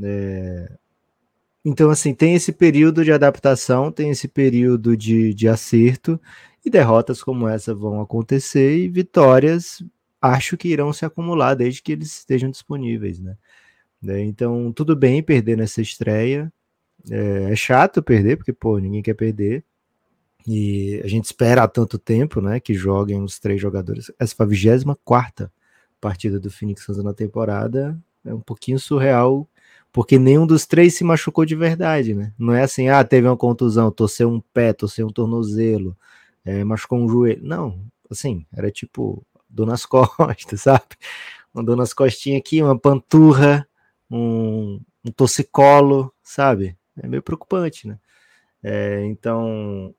É... 0.03 0.71
Então, 1.63 1.89
assim, 1.89 2.13
tem 2.13 2.35
esse 2.35 2.51
período 2.51 3.03
de 3.03 3.11
adaptação, 3.11 3.91
tem 3.91 4.11
esse 4.11 4.27
período 4.27 4.95
de, 4.95 5.33
de 5.33 5.47
acerto, 5.47 6.21
e 6.63 6.69
derrotas 6.69 7.23
como 7.23 7.47
essa 7.47 7.73
vão 7.73 7.99
acontecer, 8.01 8.77
e 8.77 8.87
vitórias 8.87 9.83
acho 10.21 10.57
que 10.57 10.67
irão 10.67 10.93
se 10.93 11.05
acumular 11.05 11.55
desde 11.55 11.81
que 11.81 11.91
eles 11.91 12.19
estejam 12.19 12.49
disponíveis, 12.49 13.19
né? 13.19 13.37
né? 14.01 14.21
Então, 14.23 14.71
tudo 14.71 14.95
bem 14.95 15.23
perder 15.23 15.57
nessa 15.57 15.81
estreia. 15.81 16.51
É, 17.09 17.51
é 17.51 17.55
chato 17.55 18.01
perder, 18.01 18.37
porque, 18.37 18.53
pô, 18.53 18.77
ninguém 18.79 19.01
quer 19.01 19.13
perder. 19.13 19.63
E 20.47 21.01
a 21.03 21.07
gente 21.07 21.25
espera 21.25 21.63
há 21.63 21.67
tanto 21.67 21.97
tempo, 21.97 22.39
né, 22.39 22.59
que 22.59 22.73
joguem 22.73 23.23
os 23.23 23.39
três 23.39 23.59
jogadores. 23.59 24.11
Essa 24.19 24.35
foi 24.35 24.45
a 24.45 24.49
24 24.49 25.49
partida 25.99 26.39
do 26.39 26.51
Phoenix 26.51 26.83
Suns 26.83 27.03
na 27.03 27.13
temporada. 27.13 27.99
É 28.23 28.33
um 28.33 28.39
pouquinho 28.39 28.79
surreal, 28.79 29.47
porque 29.91 30.19
nenhum 30.19 30.45
dos 30.45 30.65
três 30.65 30.95
se 30.95 31.03
machucou 31.03 31.45
de 31.45 31.55
verdade, 31.55 32.13
né? 32.13 32.31
Não 32.37 32.53
é 32.53 32.63
assim, 32.63 32.89
ah, 32.89 33.03
teve 33.03 33.27
uma 33.27 33.37
contusão, 33.37 33.89
torceu 33.91 34.29
um 34.29 34.39
pé, 34.53 34.71
torceu 34.73 35.07
um 35.07 35.11
tornozelo, 35.11 35.97
é, 36.43 36.63
machucou 36.63 36.99
um 36.99 37.09
joelho. 37.09 37.41
Não, 37.43 37.81
assim, 38.09 38.45
era 38.53 38.69
tipo 38.69 39.25
dor 39.49 39.65
nas 39.65 39.85
costas, 39.87 40.61
sabe? 40.61 40.95
Uma 41.53 41.63
dor 41.63 41.75
nas 41.75 41.93
costinhas 41.93 42.39
aqui, 42.39 42.61
uma 42.61 42.77
panturra, 42.77 43.67
um, 44.11 44.79
um 45.03 45.11
torcicolo, 45.11 46.13
sabe? 46.21 46.77
É 46.97 47.07
meio 47.07 47.23
preocupante, 47.23 47.87
né? 47.87 47.97
É, 48.61 49.05
então, 49.05 49.93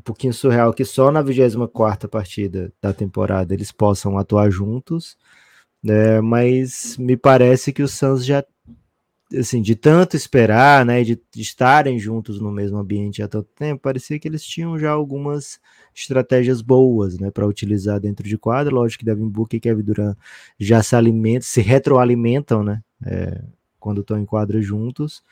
um 0.00 0.02
pouquinho 0.02 0.32
surreal 0.32 0.72
que 0.72 0.84
só 0.84 1.12
na 1.12 1.20
24 1.22 2.08
partida 2.08 2.72
da 2.80 2.92
temporada 2.92 3.52
eles 3.52 3.70
possam 3.70 4.16
atuar 4.18 4.50
juntos, 4.50 5.16
né? 5.82 6.20
Mas 6.22 6.96
me 6.98 7.16
parece 7.16 7.72
que 7.72 7.82
o 7.82 7.88
Suns 7.88 8.24
já 8.24 8.42
assim, 9.38 9.62
de 9.62 9.76
tanto 9.76 10.16
esperar, 10.16 10.84
né, 10.84 11.04
de, 11.04 11.14
de, 11.32 11.40
estarem 11.40 12.00
juntos 12.00 12.40
no 12.40 12.50
mesmo 12.50 12.78
ambiente 12.78 13.22
há 13.22 13.28
tanto 13.28 13.48
tempo, 13.54 13.80
parecia 13.80 14.18
que 14.18 14.26
eles 14.26 14.44
tinham 14.44 14.76
já 14.76 14.90
algumas 14.90 15.60
estratégias 15.94 16.60
boas, 16.60 17.16
né, 17.16 17.30
para 17.30 17.46
utilizar 17.46 18.00
dentro 18.00 18.26
de 18.26 18.36
quadra. 18.36 18.74
Lógico 18.74 19.00
que 19.00 19.04
Devin 19.04 19.28
Booker 19.28 19.58
e 19.58 19.60
Kevin 19.60 19.82
Durant 19.82 20.16
já 20.58 20.82
se 20.82 20.96
alimentam, 20.96 21.42
se 21.42 21.60
retroalimentam, 21.60 22.64
né, 22.64 22.82
é, 23.06 23.40
quando 23.78 24.00
estão 24.00 24.18
em 24.18 24.26
quadra 24.26 24.60
juntos 24.60 25.22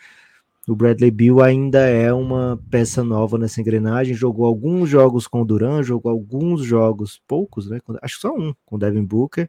o 0.68 0.76
Bradley 0.76 1.10
Bill 1.10 1.42
ainda 1.42 1.80
é 1.80 2.12
uma 2.12 2.60
peça 2.70 3.02
nova 3.02 3.38
nessa 3.38 3.60
engrenagem. 3.60 4.14
Jogou 4.14 4.44
alguns 4.44 4.90
jogos 4.90 5.26
com 5.26 5.40
o 5.40 5.44
Duran, 5.44 5.82
jogou 5.82 6.12
alguns 6.12 6.62
jogos, 6.62 7.20
poucos, 7.26 7.70
né? 7.70 7.80
Acho 8.02 8.16
que 8.16 8.20
só 8.20 8.34
um 8.34 8.54
com 8.66 8.76
o 8.76 8.78
Devin 8.78 9.04
Booker. 9.04 9.48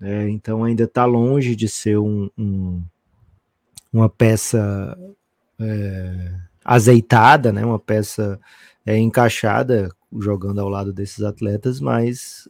É, 0.00 0.28
então 0.28 0.64
ainda 0.64 0.84
está 0.84 1.04
longe 1.04 1.54
de 1.54 1.68
ser 1.68 1.98
um, 1.98 2.28
um 2.36 2.82
uma 3.92 4.08
peça 4.08 4.98
é, 5.60 6.34
azeitada, 6.64 7.52
né? 7.52 7.64
Uma 7.64 7.78
peça 7.78 8.40
é, 8.84 8.98
encaixada 8.98 9.88
jogando 10.18 10.60
ao 10.60 10.68
lado 10.68 10.92
desses 10.92 11.22
atletas, 11.22 11.80
mas 11.80 12.48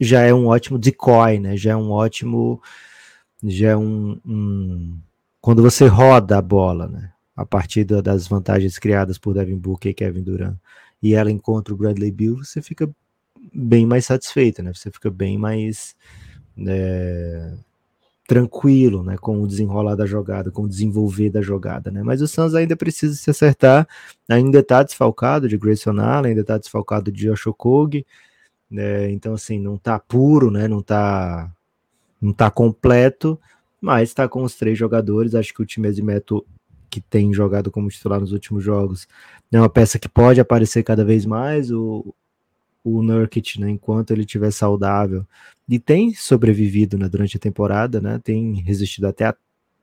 já 0.00 0.22
é 0.22 0.32
um 0.32 0.46
ótimo 0.46 0.78
decoy, 0.78 1.38
né? 1.38 1.58
Já 1.58 1.72
é 1.72 1.76
um 1.76 1.90
ótimo, 1.90 2.62
já 3.44 3.70
é 3.70 3.76
um, 3.76 4.18
um 4.24 4.98
quando 5.40 5.62
você 5.62 5.86
roda 5.86 6.38
a 6.38 6.42
bola, 6.42 6.86
né? 6.86 7.12
A 7.34 7.46
partir 7.46 7.84
das 7.84 8.28
vantagens 8.28 8.78
criadas 8.78 9.18
por 9.18 9.34
Devin 9.34 9.56
Booker 9.56 9.90
e 9.90 9.94
Kevin 9.94 10.22
Durant, 10.22 10.56
e 11.02 11.14
ela 11.14 11.30
encontra 11.30 11.72
o 11.72 11.76
Bradley 11.76 12.10
Bill, 12.10 12.44
você 12.44 12.60
fica 12.60 12.88
bem 13.52 13.86
mais 13.86 14.06
satisfeito, 14.06 14.62
né? 14.62 14.72
Você 14.74 14.90
fica 14.90 15.10
bem 15.10 15.38
mais 15.38 15.96
é, 16.66 17.54
tranquilo, 18.28 19.02
né? 19.02 19.16
Com 19.18 19.42
o 19.42 19.46
desenrolar 19.48 19.94
da 19.94 20.04
jogada, 20.06 20.50
com 20.50 20.62
o 20.62 20.68
desenvolver 20.68 21.30
da 21.30 21.40
jogada, 21.40 21.90
né? 21.90 22.02
Mas 22.02 22.20
o 22.20 22.28
Suns 22.28 22.54
ainda 22.54 22.76
precisa 22.76 23.14
se 23.14 23.30
acertar, 23.30 23.88
ainda 24.28 24.60
está 24.60 24.82
desfalcado 24.82 25.48
de 25.48 25.56
Grayson 25.56 25.98
Allen, 25.98 26.30
ainda 26.30 26.42
está 26.42 26.58
desfalcado 26.58 27.10
de 27.10 27.26
Josh 27.26 27.46
Okogie, 27.46 28.06
né? 28.70 29.10
Então, 29.10 29.34
assim, 29.34 29.58
não 29.58 29.76
está 29.76 29.98
puro, 29.98 30.50
né? 30.50 30.68
Não 30.68 30.80
está 30.80 31.50
não 32.20 32.32
tá 32.32 32.50
completo, 32.50 33.40
mas 33.80 34.10
está 34.10 34.28
com 34.28 34.42
os 34.42 34.54
três 34.54 34.78
jogadores. 34.78 35.34
Acho 35.34 35.54
que 35.54 35.62
o 35.62 35.66
time 35.66 35.88
Ezimeto, 35.88 36.44
que 36.88 37.00
tem 37.00 37.32
jogado 37.32 37.70
como 37.70 37.88
titular 37.88 38.20
nos 38.20 38.32
últimos 38.32 38.62
jogos, 38.62 39.08
é 39.50 39.58
uma 39.58 39.68
peça 39.68 39.98
que 39.98 40.08
pode 40.08 40.40
aparecer 40.40 40.82
cada 40.82 41.04
vez 41.04 41.24
mais. 41.24 41.70
O, 41.70 42.14
o 42.84 43.02
Nurkic, 43.02 43.60
né, 43.60 43.70
enquanto 43.70 44.10
ele 44.10 44.22
estiver 44.22 44.50
saudável, 44.50 45.26
e 45.68 45.78
tem 45.78 46.14
sobrevivido 46.14 46.98
né, 46.98 47.08
durante 47.08 47.36
a 47.36 47.40
temporada, 47.40 48.00
né, 48.00 48.20
tem 48.22 48.54
resistido 48.54 49.06
até 49.06 49.26
a 49.26 49.34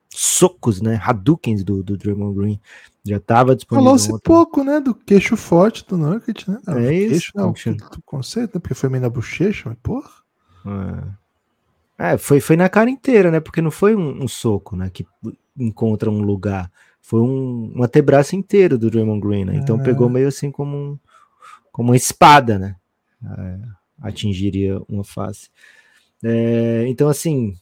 socos, 0.09 0.81
né, 0.81 0.99
Hadoukens 1.03 1.63
do, 1.63 1.83
do 1.83 1.97
Draymond 1.97 2.35
Green, 2.35 2.59
já 3.05 3.17
estava 3.17 3.55
disponível. 3.55 3.85
Falou-se 3.85 4.23
pouco, 4.23 4.63
né, 4.63 4.79
do 4.79 4.95
queixo 4.95 5.37
forte 5.37 5.85
do 5.87 5.97
Nurkic, 5.97 6.49
né? 6.49 6.59
é 6.67 6.93
isso. 6.93 7.31
Queixo, 7.31 7.31
não, 7.35 7.51
o 7.51 8.01
conceito, 8.03 8.55
né, 8.55 8.59
porque 8.59 8.73
foi 8.73 8.89
meio 8.89 9.03
na 9.03 9.09
bochecha, 9.09 9.69
mas 9.69 9.77
porra. 9.81 10.09
É. 10.65 11.26
É, 11.97 12.17
foi, 12.17 12.39
foi 12.39 12.55
na 12.55 12.69
cara 12.69 12.89
inteira, 12.89 13.31
né? 13.31 13.39
Porque 13.39 13.61
não 13.61 13.71
foi 13.71 13.95
um, 13.95 14.23
um 14.23 14.27
soco, 14.27 14.75
né? 14.75 14.89
Que 14.91 15.05
encontra 15.57 16.09
um 16.11 16.21
lugar. 16.21 16.71
Foi 17.01 17.21
um, 17.21 17.73
um 17.75 17.83
antebraço 17.83 18.35
inteiro 18.35 18.77
do 18.77 18.91
Draymond 18.91 19.21
Green, 19.25 19.45
né? 19.45 19.55
Então 19.55 19.79
pegou 19.79 20.09
meio 20.09 20.27
assim 20.27 20.51
como, 20.51 20.77
um, 20.77 20.99
como 21.71 21.89
uma 21.89 21.95
espada, 21.95 22.59
né? 22.59 22.75
É, 23.23 23.59
atingiria 24.01 24.79
uma 24.87 25.03
face. 25.03 25.49
É, 26.23 26.85
então, 26.87 27.07
assim, 27.07 27.55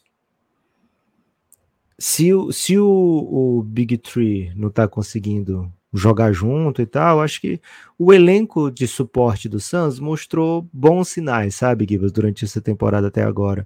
se, 1.98 2.34
o, 2.34 2.52
se 2.52 2.78
o, 2.78 2.88
o 2.88 3.64
Big 3.64 3.98
Tree 3.98 4.52
não 4.56 4.70
tá 4.70 4.88
conseguindo 4.88 5.72
jogar 5.94 6.34
junto 6.34 6.82
e 6.82 6.86
tal, 6.86 7.22
acho 7.22 7.40
que 7.40 7.62
o 7.98 8.12
elenco 8.12 8.70
de 8.70 8.88
suporte 8.88 9.48
do 9.48 9.60
Suns 9.60 10.00
mostrou 10.00 10.68
bons 10.74 11.08
sinais, 11.08 11.56
sabe, 11.56 11.86
Gibas, 11.88 12.12
durante 12.12 12.44
essa 12.44 12.60
temporada 12.60 13.08
até 13.08 13.24
agora. 13.24 13.66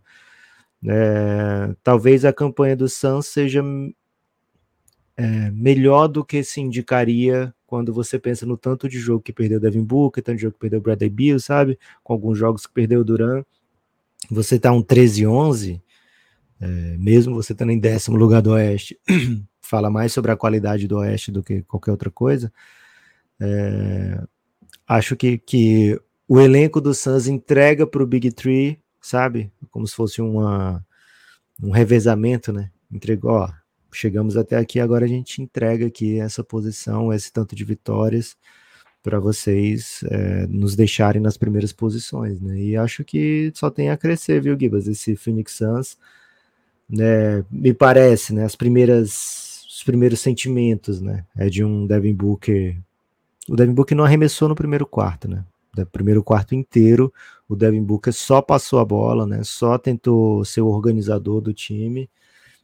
É, 0.88 1.76
talvez 1.84 2.24
a 2.24 2.32
campanha 2.32 2.76
do 2.76 2.88
Suns 2.88 3.28
seja 3.28 3.62
é, 5.18 5.52
melhor 5.52 6.08
do 6.08 6.24
que 6.24 6.44
se 6.44 6.62
indicaria 6.62 7.54
quando 7.68 7.94
você 7.94 8.18
pensa 8.18 8.46
no 8.46 8.58
tanto 8.58 8.88
de 8.88 8.98
jogo 8.98 9.22
que 9.22 9.34
perdeu 9.34 9.60
Devin 9.60 9.84
Booker, 9.84 10.24
tanto 10.24 10.38
de 10.38 10.44
jogo 10.44 10.54
que 10.54 10.60
perdeu 10.60 10.82
Bradley 10.82 11.10
Beal, 11.10 11.40
sabe? 11.40 11.78
Com 12.04 12.14
alguns 12.14 12.38
jogos 12.38 12.66
que 12.66 12.74
perdeu 12.74 13.04
Duran. 13.04 13.44
Você 14.32 14.58
tá 14.60 14.72
um 14.72 14.82
13-11, 14.82 15.82
é, 16.60 16.66
mesmo 16.98 17.36
você 17.36 17.54
estando 17.54 17.72
em 17.72 17.80
décimo 17.80 18.18
lugar 18.18 18.42
do 18.42 18.52
Oeste, 18.52 19.00
fala 19.62 19.90
mais 19.90 20.12
sobre 20.12 20.32
a 20.32 20.36
qualidade 20.38 20.88
do 20.88 20.98
Oeste 20.98 21.32
do 21.32 21.44
que 21.44 21.62
qualquer 21.64 21.92
outra 21.92 22.10
coisa. 22.10 22.52
É, 23.40 24.22
acho 24.88 25.16
que, 25.16 25.38
que 25.38 26.00
o 26.28 26.40
elenco 26.40 26.82
do 26.82 26.94
Suns 26.94 27.28
entrega 27.28 27.86
para 27.86 28.04
o 28.04 28.08
Big 28.08 28.32
Three, 28.32 28.80
sabe? 29.02 29.52
Como 29.72 29.88
se 29.88 29.96
fosse 29.96 30.22
uma, 30.22 30.86
um 31.62 31.72
revezamento, 31.72 32.52
né? 32.52 32.72
Entregou, 32.92 33.32
ó, 33.32 33.50
chegamos 33.92 34.38
até 34.38 34.58
aqui, 34.58 34.80
agora 34.80 35.06
a 35.06 35.08
gente 35.08 35.42
entrega 35.42 35.88
aqui 35.88 36.20
essa 36.20 36.44
posição, 36.44 37.14
esse 37.14 37.32
tanto 37.32 37.56
de 37.56 37.64
vitórias 37.64 38.36
para 39.02 39.20
vocês 39.20 40.04
é, 40.10 40.46
nos 40.48 40.76
deixarem 40.76 41.22
nas 41.22 41.38
primeiras 41.38 41.72
posições, 41.72 42.42
né? 42.42 42.60
E 42.60 42.76
acho 42.76 43.04
que 43.04 43.52
só 43.56 43.70
tem 43.70 43.90
a 43.90 43.98
crescer, 43.98 44.42
viu, 44.42 44.58
Gibas? 44.60 44.88
Esse 44.88 45.16
Phoenix 45.16 45.54
Suns, 45.54 45.98
né? 46.90 47.44
Me 47.50 47.74
parece, 47.74 48.34
né? 48.34 48.44
As 48.44 48.56
primeiras, 48.56 49.66
os 49.70 49.84
primeiros 49.84 50.20
sentimentos, 50.20 51.02
né? 51.02 51.26
É 51.38 51.50
de 51.50 51.64
um 51.64 51.88
Devin 51.88 52.14
Booker. 52.14 52.78
O 53.48 53.56
Devin 53.56 53.74
Booker 53.74 53.96
não 53.96 54.04
arremessou 54.04 54.50
no 54.50 54.56
primeiro 54.56 54.86
quarto, 54.86 55.28
né? 55.28 55.46
No 55.78 55.86
primeiro 55.86 56.22
quarto 56.22 56.54
inteiro, 56.54 57.14
o 57.50 57.56
Devin 57.56 57.84
Booker 57.84 58.14
só 58.14 58.42
passou 58.42 58.80
a 58.80 58.86
bola, 58.86 59.28
né? 59.28 59.44
Só 59.44 59.78
tentou 59.78 60.46
ser 60.46 60.62
o 60.62 60.68
organizador 60.68 61.42
do 61.42 61.54
time 61.54 62.10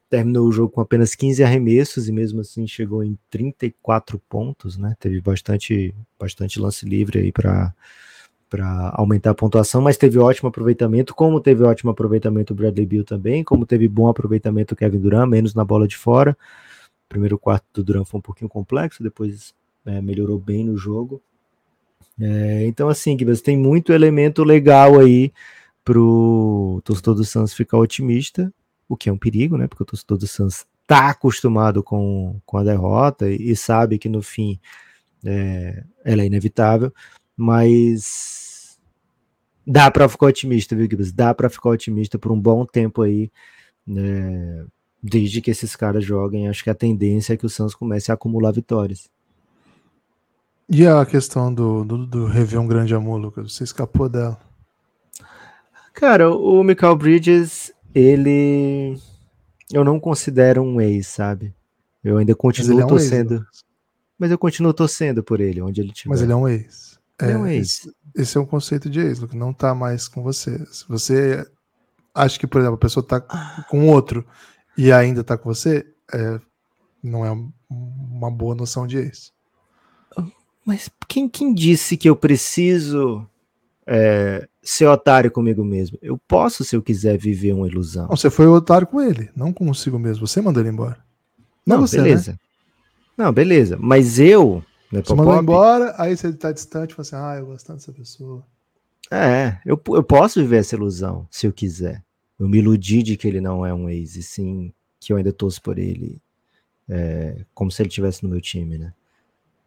terminou 0.09 0.47
o 0.47 0.51
jogo 0.51 0.69
com 0.69 0.81
apenas 0.81 1.15
15 1.15 1.43
arremessos 1.43 2.07
e 2.07 2.11
mesmo 2.11 2.41
assim 2.41 2.67
chegou 2.67 3.03
em 3.03 3.17
34 3.29 4.19
pontos, 4.29 4.77
né? 4.77 4.95
Teve 4.99 5.19
bastante, 5.21 5.93
bastante 6.19 6.59
lance 6.59 6.85
livre 6.85 7.19
aí 7.19 7.31
para 7.31 7.73
para 8.47 8.91
aumentar 8.93 9.31
a 9.31 9.35
pontuação, 9.35 9.81
mas 9.81 9.97
teve 9.97 10.17
ótimo 10.19 10.47
aproveitamento, 10.47 11.13
como 11.15 11.41
teve 11.41 11.63
ótimo 11.63 11.91
aproveitamento 11.91 12.53
o 12.53 12.55
Bradley 12.55 12.85
Bill 12.85 13.03
também, 13.03 13.43
como 13.43 13.65
teve 13.65 13.87
bom 13.87 14.07
aproveitamento 14.07 14.73
o 14.73 14.77
Kevin 14.77 14.99
Durant, 14.99 15.27
menos 15.27 15.53
na 15.53 15.65
bola 15.65 15.87
de 15.87 15.97
fora. 15.97 16.37
O 17.05 17.09
primeiro 17.09 17.37
quarto 17.37 17.65
do 17.73 17.83
Durant 17.83 18.05
foi 18.05 18.19
um 18.19 18.21
pouquinho 18.21 18.47
complexo, 18.47 19.03
depois 19.03 19.53
é, 19.85 19.99
melhorou 19.99 20.39
bem 20.39 20.63
no 20.63 20.77
jogo. 20.77 21.21
É, 22.19 22.65
então, 22.65 22.89
assim, 22.89 23.17
Gibbs, 23.17 23.41
tem 23.41 23.57
muito 23.57 23.93
elemento 23.93 24.43
legal 24.43 24.99
aí 24.99 25.33
pro 25.83 26.81
torcedor 26.83 27.15
do 27.15 27.25
Santos 27.25 27.53
ficar 27.53 27.77
otimista 27.77 28.51
o 28.87 28.95
que 28.95 29.09
é 29.09 29.13
um 29.13 29.17
perigo, 29.17 29.57
né? 29.57 29.67
Porque 29.67 29.83
o 29.83 29.85
torcedor 29.85 30.17
do 30.17 30.27
Suns 30.27 30.65
está 30.81 31.09
acostumado 31.09 31.83
com, 31.83 32.39
com 32.45 32.57
a 32.57 32.63
derrota 32.63 33.29
e, 33.29 33.51
e 33.51 33.55
sabe 33.55 33.97
que 33.97 34.07
no 34.07 34.21
fim 34.21 34.59
é, 35.25 35.83
ela 36.03 36.21
é 36.21 36.25
inevitável, 36.25 36.93
mas 37.35 38.79
dá 39.65 39.89
para 39.89 40.07
ficar 40.07 40.27
otimista, 40.27 40.75
viu, 40.75 40.87
Gibbs? 40.89 41.11
Dá 41.11 41.33
para 41.33 41.49
ficar 41.49 41.69
otimista 41.69 42.19
por 42.19 42.31
um 42.31 42.39
bom 42.39 42.65
tempo 42.65 43.01
aí, 43.01 43.31
né? 43.85 44.65
Desde 45.01 45.39
que 45.41 45.51
esses 45.51 45.75
caras 45.75 46.03
joguem, 46.03 46.47
acho 46.47 46.63
que 46.63 46.69
a 46.69 46.75
tendência 46.75 47.33
é 47.33 47.37
que 47.37 47.45
o 47.45 47.49
Suns 47.49 47.75
comece 47.75 48.11
a 48.11 48.15
acumular 48.15 48.51
vitórias. 48.51 49.07
E 50.67 50.85
a 50.85 51.05
questão 51.05 51.53
do, 51.53 51.83
do, 51.83 52.05
do 52.05 52.25
rever 52.25 52.59
um 52.59 52.67
grande 52.67 52.95
amor, 52.95 53.17
Lucas? 53.17 53.53
Você 53.53 53.63
escapou 53.63 54.09
dela? 54.09 54.39
Cara, 55.93 56.29
o 56.29 56.63
Michael 56.63 56.95
Bridges, 56.95 57.71
ele 57.93 58.99
eu 59.71 59.83
não 59.83 59.99
considero 59.99 60.61
um 60.61 60.79
ex, 60.81 61.07
sabe? 61.07 61.53
Eu 62.03 62.17
ainda 62.17 62.35
continuo 62.35 62.81
é 62.81 62.85
um 62.85 62.87
torcendo. 62.87 63.35
Ex, 63.35 63.65
mas 64.17 64.31
eu 64.31 64.37
continuo 64.37 64.73
torcendo 64.73 65.23
por 65.23 65.39
ele, 65.39 65.61
onde 65.61 65.81
ele 65.81 65.91
estiver. 65.91 66.09
Mas 66.09 66.21
ele 66.21 66.31
é 66.31 66.35
um 66.35 66.47
ex. 66.47 66.99
É, 67.19 67.31
é 67.31 67.37
um 67.37 67.47
ex. 67.47 67.79
Esse, 67.79 67.95
esse, 68.15 68.37
é 68.37 68.41
um 68.41 68.45
conceito 68.45 68.89
de 68.89 68.99
ex, 68.99 69.23
que 69.23 69.37
não 69.37 69.53
tá 69.53 69.73
mais 69.73 70.07
com 70.07 70.21
você. 70.21 70.57
Se 70.71 70.87
você 70.87 71.45
acha 72.13 72.39
que, 72.39 72.47
por 72.47 72.59
exemplo, 72.59 72.75
a 72.75 72.79
pessoa 72.79 73.05
tá 73.05 73.19
com 73.69 73.87
outro 73.87 74.25
e 74.77 74.91
ainda 74.91 75.23
tá 75.23 75.37
com 75.37 75.53
você, 75.53 75.85
é, 76.13 76.39
não 77.01 77.25
é 77.25 77.31
uma 77.69 78.31
boa 78.31 78.55
noção 78.55 78.85
de 78.85 78.97
ex. 78.97 79.34
Mas 80.65 80.89
quem, 81.07 81.29
quem 81.29 81.53
disse 81.53 81.95
que 81.95 82.09
eu 82.09 82.15
preciso 82.15 83.25
é, 83.85 84.47
ser 84.63 84.87
otário 84.87 85.31
comigo 85.31 85.63
mesmo. 85.63 85.97
Eu 86.01 86.17
posso, 86.17 86.63
se 86.63 86.75
eu 86.75 86.81
quiser, 86.81 87.17
viver 87.17 87.53
uma 87.53 87.67
ilusão. 87.67 88.07
Não, 88.09 88.17
você 88.17 88.29
foi 88.29 88.47
otário 88.47 88.87
com 88.87 88.99
ele, 88.99 89.29
não 89.35 89.53
consigo 89.53 89.99
mesmo. 89.99 90.27
Você 90.27 90.41
mandou 90.41 90.61
ele 90.61 90.71
embora. 90.71 90.97
Não, 91.65 91.77
não 91.77 91.87
você, 91.87 91.97
né? 91.97 92.03
beleza. 92.03 92.31
Né? 92.31 92.37
Não, 93.17 93.31
beleza. 93.31 93.77
Mas 93.79 94.19
eu. 94.19 94.63
Né, 94.91 95.01
você 95.03 95.13
mandou 95.13 95.39
embora, 95.39 95.93
aí 95.97 96.17
você 96.17 96.33
tá 96.33 96.51
distante 96.51 96.91
e 96.91 96.95
fala 96.95 97.01
assim: 97.01 97.15
ah, 97.15 97.39
eu 97.39 97.45
gosto 97.45 97.67
tanto 97.67 97.77
dessa 97.77 97.93
pessoa. 97.93 98.43
É, 99.11 99.59
eu, 99.63 99.79
eu 99.89 100.03
posso 100.03 100.41
viver 100.41 100.57
essa 100.57 100.75
ilusão, 100.75 101.27
se 101.29 101.45
eu 101.45 101.53
quiser. 101.53 102.03
Eu 102.39 102.49
me 102.49 102.57
iludi 102.57 103.03
de 103.03 103.15
que 103.15 103.27
ele 103.27 103.39
não 103.39 103.65
é 103.65 103.73
um 103.73 103.87
ex, 103.87 104.15
e 104.15 104.23
sim 104.23 104.73
que 104.99 105.13
eu 105.13 105.17
ainda 105.17 105.31
torço 105.31 105.61
por 105.61 105.77
ele, 105.77 106.19
é, 106.89 107.45
como 107.53 107.71
se 107.71 107.81
ele 107.81 107.89
estivesse 107.89 108.23
no 108.23 108.29
meu 108.29 108.41
time, 108.41 108.77
né? 108.77 108.93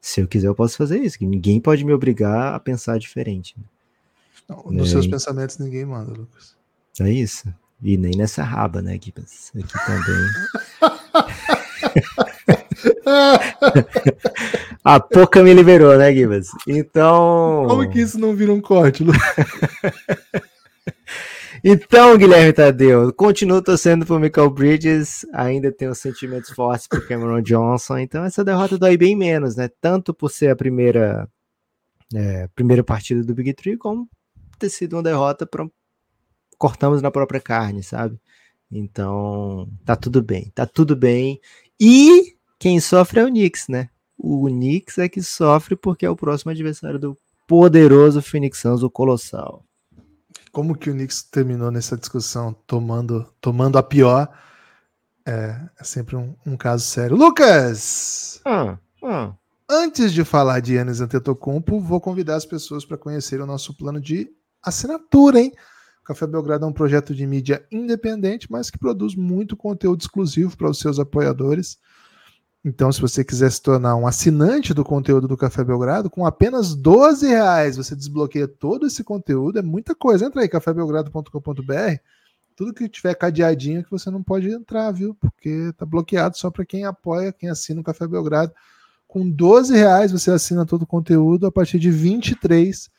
Se 0.01 0.21
eu 0.21 0.29
quiser, 0.29 0.49
eu 0.49 0.55
posso 0.55 0.77
fazer 0.77 1.01
isso. 1.01 1.19
Ninguém 1.21 1.61
pode 1.61 1.85
me 1.85 1.93
obrigar 1.93 2.55
a 2.55 2.61
pensar 2.61 2.99
diferente. 2.99 3.55
Né? 3.59 3.65
Não, 4.49 4.65
nos 4.71 4.89
é, 4.89 4.93
seus 4.93 5.07
pensamentos 5.07 5.59
ninguém 5.59 5.85
manda, 5.85 6.13
Lucas. 6.13 6.57
É 7.01 7.11
isso. 7.11 7.53
E 7.83 7.97
nem 7.97 8.17
nessa 8.17 8.43
raba, 8.43 8.83
né, 8.83 8.95
Aqui 8.95 9.13
também. 9.13 9.27
A 14.85 15.01
pouca 15.01 15.43
me 15.43 15.53
liberou, 15.53 15.97
né, 15.97 16.13
Gibas? 16.15 16.49
Então. 16.67 17.67
Como 17.69 17.91
que 17.91 18.01
isso 18.01 18.19
não 18.19 18.35
vira 18.35 18.53
um 18.53 18.61
corte, 18.61 19.05
Lucas? 19.05 19.23
Então, 21.63 22.17
Guilherme 22.17 22.53
Tadeu, 22.53 23.13
continuo 23.13 23.61
torcendo 23.63 24.07
pro 24.07 24.19
Michael 24.19 24.51
Bridges, 24.51 25.27
ainda 25.33 25.73
tenho 25.73 25.95
sentimentos 25.95 26.51
fortes 26.51 26.87
pro 26.87 27.07
Cameron 27.07 27.43
Johnson, 27.43 27.99
então 27.99 28.25
essa 28.25 28.45
derrota 28.45 28.79
dói 28.79 28.97
bem 28.97 29.17
menos, 29.17 29.57
né? 29.57 29.69
Tanto 29.81 30.15
por 30.15 30.31
ser 30.31 30.51
a 30.51 30.57
primeira, 30.57 31.29
é, 32.15 32.49
primeira 32.55 32.85
partida 32.85 33.25
do 33.25 33.35
Big 33.35 33.55
Three, 33.55 33.77
como 33.77 34.09
ter 34.59 34.71
sido 34.71 34.95
uma 34.95 35.03
derrota 35.03 35.47
para 35.47 35.67
cortamos 36.57 37.01
na 37.01 37.11
própria 37.11 37.41
carne, 37.41 37.83
sabe? 37.83 38.21
Então, 38.71 39.69
tá 39.85 39.97
tudo 39.97 40.23
bem, 40.23 40.51
tá 40.55 40.67
tudo 40.67 40.95
bem. 40.97 41.41
E 41.81 42.37
quem 42.59 42.81
sofre 42.81 43.21
é 43.21 43.25
o 43.25 43.29
Knicks, 43.29 43.69
né? 43.69 43.89
O 44.17 44.47
Knicks 44.49 44.99
é 44.99 45.09
que 45.09 45.23
sofre 45.23 45.77
porque 45.77 46.05
é 46.05 46.11
o 46.11 46.17
próximo 46.17 46.51
adversário 46.51 46.99
do 46.99 47.17
poderoso 47.47 48.21
Phoenix 48.21 48.59
Suns, 48.59 48.83
o 48.83 48.91
Colossal. 48.91 49.65
Como 50.53 50.77
que 50.77 50.91
o 50.91 50.93
Knicks 50.93 51.23
terminou 51.23 51.71
nessa 51.71 51.97
discussão 51.97 52.53
tomando, 52.67 53.27
tomando 53.41 53.79
a 53.79 53.83
pior? 53.83 54.29
É, 55.27 55.61
é 55.79 55.85
sempre 55.85 56.17
um, 56.17 56.35
um, 56.47 56.57
caso 56.57 56.85
sério. 56.85 57.17
Lucas! 57.17 58.41
Ah, 58.45 58.79
ah. 59.05 59.35
Antes 59.71 60.13
de 60.13 60.25
falar 60.25 60.61
de 60.61 60.75
Yannis 60.75 61.03
Antetokounmpo, 61.03 61.79
vou 61.81 62.01
convidar 62.01 62.37
as 62.37 62.47
pessoas 62.47 62.87
para 62.87 62.97
conhecer 62.97 63.41
o 63.41 63.47
nosso 63.47 63.77
plano 63.77 64.01
de 64.01 64.31
assinatura, 64.63 65.41
hein? 65.41 65.53
O 66.01 66.05
Café 66.05 66.27
Belgrado 66.27 66.65
é 66.65 66.69
um 66.69 66.73
projeto 66.73 67.15
de 67.15 67.27
mídia 67.27 67.63
independente, 67.71 68.51
mas 68.51 68.71
que 68.71 68.79
produz 68.79 69.15
muito 69.15 69.55
conteúdo 69.55 70.01
exclusivo 70.01 70.57
para 70.57 70.71
os 70.71 70.79
seus 70.79 70.99
apoiadores. 70.99 71.79
Então, 72.69 72.93
se 72.93 73.01
você 73.01 73.25
quiser 73.25 73.51
se 73.51 73.63
tornar 73.63 73.97
um 73.97 74.07
assinante 74.07 74.75
do 74.75 74.85
conteúdo 74.85 75.27
do 75.27 75.39
Café 75.39 75.65
Belgrado, 75.65 76.11
com 76.11 76.27
apenas 76.27 76.75
12 76.75 77.27
reais 77.27 77.79
você 77.79 77.97
desbloqueia 77.97 78.47
todo 78.47 78.87
esse 78.87 79.03
conteúdo, 79.03 79.59
é 79.59 79.63
muita 79.63 79.95
coisa. 79.95 80.27
Entra 80.27 80.43
aí, 80.43 80.49
cafébelgrado.com.br, 80.51 81.97
tudo 82.55 82.75
que 82.75 82.87
tiver 82.87 83.15
cadeadinho 83.15 83.83
que 83.83 83.91
você 83.91 84.11
não 84.11 84.23
pode 84.23 84.51
entrar, 84.51 84.93
viu? 84.93 85.15
Porque 85.15 85.73
tá 85.79 85.87
bloqueado 85.87 86.37
só 86.37 86.51
para 86.51 86.67
quem 86.67 86.85
apoia, 86.85 87.33
quem 87.33 87.49
assina 87.49 87.81
o 87.81 87.85
Café 87.85 88.07
Belgrado. 88.07 88.53
Com 89.07 89.31
12 89.31 89.75
reais 89.75 90.13
você 90.13 90.31
assina 90.31 90.67
todo 90.67 90.83
o 90.83 90.87
conteúdo, 90.87 91.47
a 91.47 91.53
partir 91.53 91.79
de 91.79 91.91
23 91.91 92.91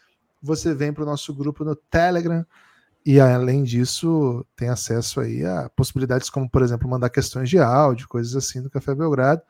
você 0.41 0.74
vem 0.74 0.91
para 0.91 1.03
o 1.03 1.05
nosso 1.05 1.32
grupo 1.32 1.63
no 1.63 1.76
Telegram 1.76 2.43
e 3.05 3.20
além 3.20 3.63
disso 3.63 4.45
tem 4.55 4.70
acesso 4.70 5.20
aí 5.20 5.45
a 5.45 5.70
possibilidades 5.76 6.30
como, 6.30 6.49
por 6.49 6.63
exemplo, 6.63 6.89
mandar 6.89 7.09
questões 7.09 7.49
de 7.49 7.59
áudio, 7.59 8.07
coisas 8.07 8.36
assim 8.36 8.63
do 8.63 8.70
Café 8.70 8.95
Belgrado, 8.95 9.41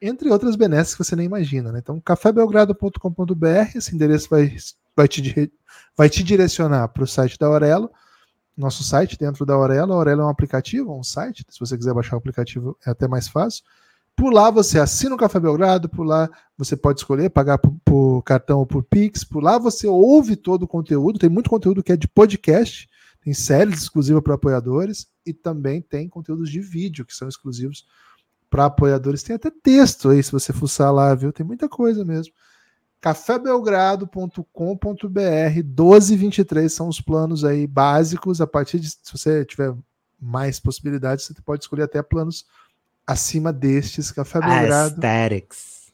entre 0.00 0.30
outras 0.30 0.56
benesses 0.56 0.94
que 0.94 1.04
você 1.04 1.16
nem 1.16 1.26
imagina. 1.26 1.72
Né? 1.72 1.80
Então, 1.80 2.00
cafébelgrado.com.br, 2.00 3.76
esse 3.76 3.94
endereço 3.94 4.28
vai, 4.30 4.56
vai, 4.96 5.08
te, 5.08 5.52
vai 5.96 6.08
te 6.08 6.22
direcionar 6.22 6.88
para 6.88 7.04
o 7.04 7.06
site 7.06 7.38
da 7.38 7.46
Aurelo, 7.46 7.90
nosso 8.56 8.82
site 8.82 9.16
dentro 9.18 9.46
da 9.46 9.54
Aurelo. 9.54 9.92
A 9.92 9.96
Aurelo 9.96 10.22
é 10.22 10.24
um 10.24 10.28
aplicativo, 10.28 10.96
um 10.96 11.04
site, 11.04 11.44
se 11.48 11.60
você 11.60 11.76
quiser 11.76 11.94
baixar 11.94 12.16
o 12.16 12.18
aplicativo 12.18 12.76
é 12.84 12.90
até 12.90 13.06
mais 13.06 13.28
fácil. 13.28 13.64
Por 14.18 14.32
lá 14.32 14.50
você 14.50 14.80
assina 14.80 15.14
o 15.14 15.18
Café 15.18 15.38
Belgrado, 15.38 15.88
por 15.88 16.04
lá 16.04 16.28
você 16.56 16.76
pode 16.76 16.98
escolher 16.98 17.30
pagar 17.30 17.56
por, 17.56 17.72
por, 17.84 18.22
cartão 18.22 18.58
ou 18.58 18.66
por 18.66 18.82
Pix, 18.82 19.22
por 19.22 19.40
lá 19.40 19.58
você 19.58 19.86
ouve 19.86 20.34
todo 20.34 20.64
o 20.64 20.68
conteúdo, 20.68 21.20
tem 21.20 21.30
muito 21.30 21.48
conteúdo 21.48 21.84
que 21.84 21.92
é 21.92 21.96
de 21.96 22.08
podcast, 22.08 22.88
Tem 23.22 23.32
séries 23.32 23.82
exclusivas 23.82 24.22
para 24.22 24.34
apoiadores 24.34 25.06
e 25.24 25.32
também 25.32 25.80
tem 25.80 26.08
conteúdos 26.08 26.50
de 26.50 26.60
vídeo 26.60 27.04
que 27.04 27.14
são 27.14 27.28
exclusivos 27.28 27.86
para 27.86 28.07
apoiadores. 28.56 29.22
Tem 29.22 29.36
até 29.36 29.50
texto 29.50 30.10
aí, 30.10 30.22
se 30.22 30.32
você 30.32 30.52
fuçar 30.52 30.92
lá, 30.92 31.14
viu? 31.14 31.32
Tem 31.32 31.44
muita 31.44 31.68
coisa 31.68 32.04
mesmo. 32.04 32.32
cafébelgrado.com.br 33.00 34.42
1223 35.64 36.72
são 36.72 36.88
os 36.88 37.00
planos 37.00 37.44
aí 37.44 37.66
básicos. 37.66 38.40
A 38.40 38.46
partir 38.46 38.80
de, 38.80 38.90
se 38.90 39.12
você 39.12 39.44
tiver 39.44 39.74
mais 40.20 40.58
possibilidades, 40.58 41.26
você 41.26 41.34
pode 41.42 41.64
escolher 41.64 41.84
até 41.84 42.02
planos 42.02 42.46
acima 43.06 43.52
destes. 43.52 44.10
Café 44.10 44.40
Belgrado. 44.40 44.94
Aesthetics. 44.94 45.92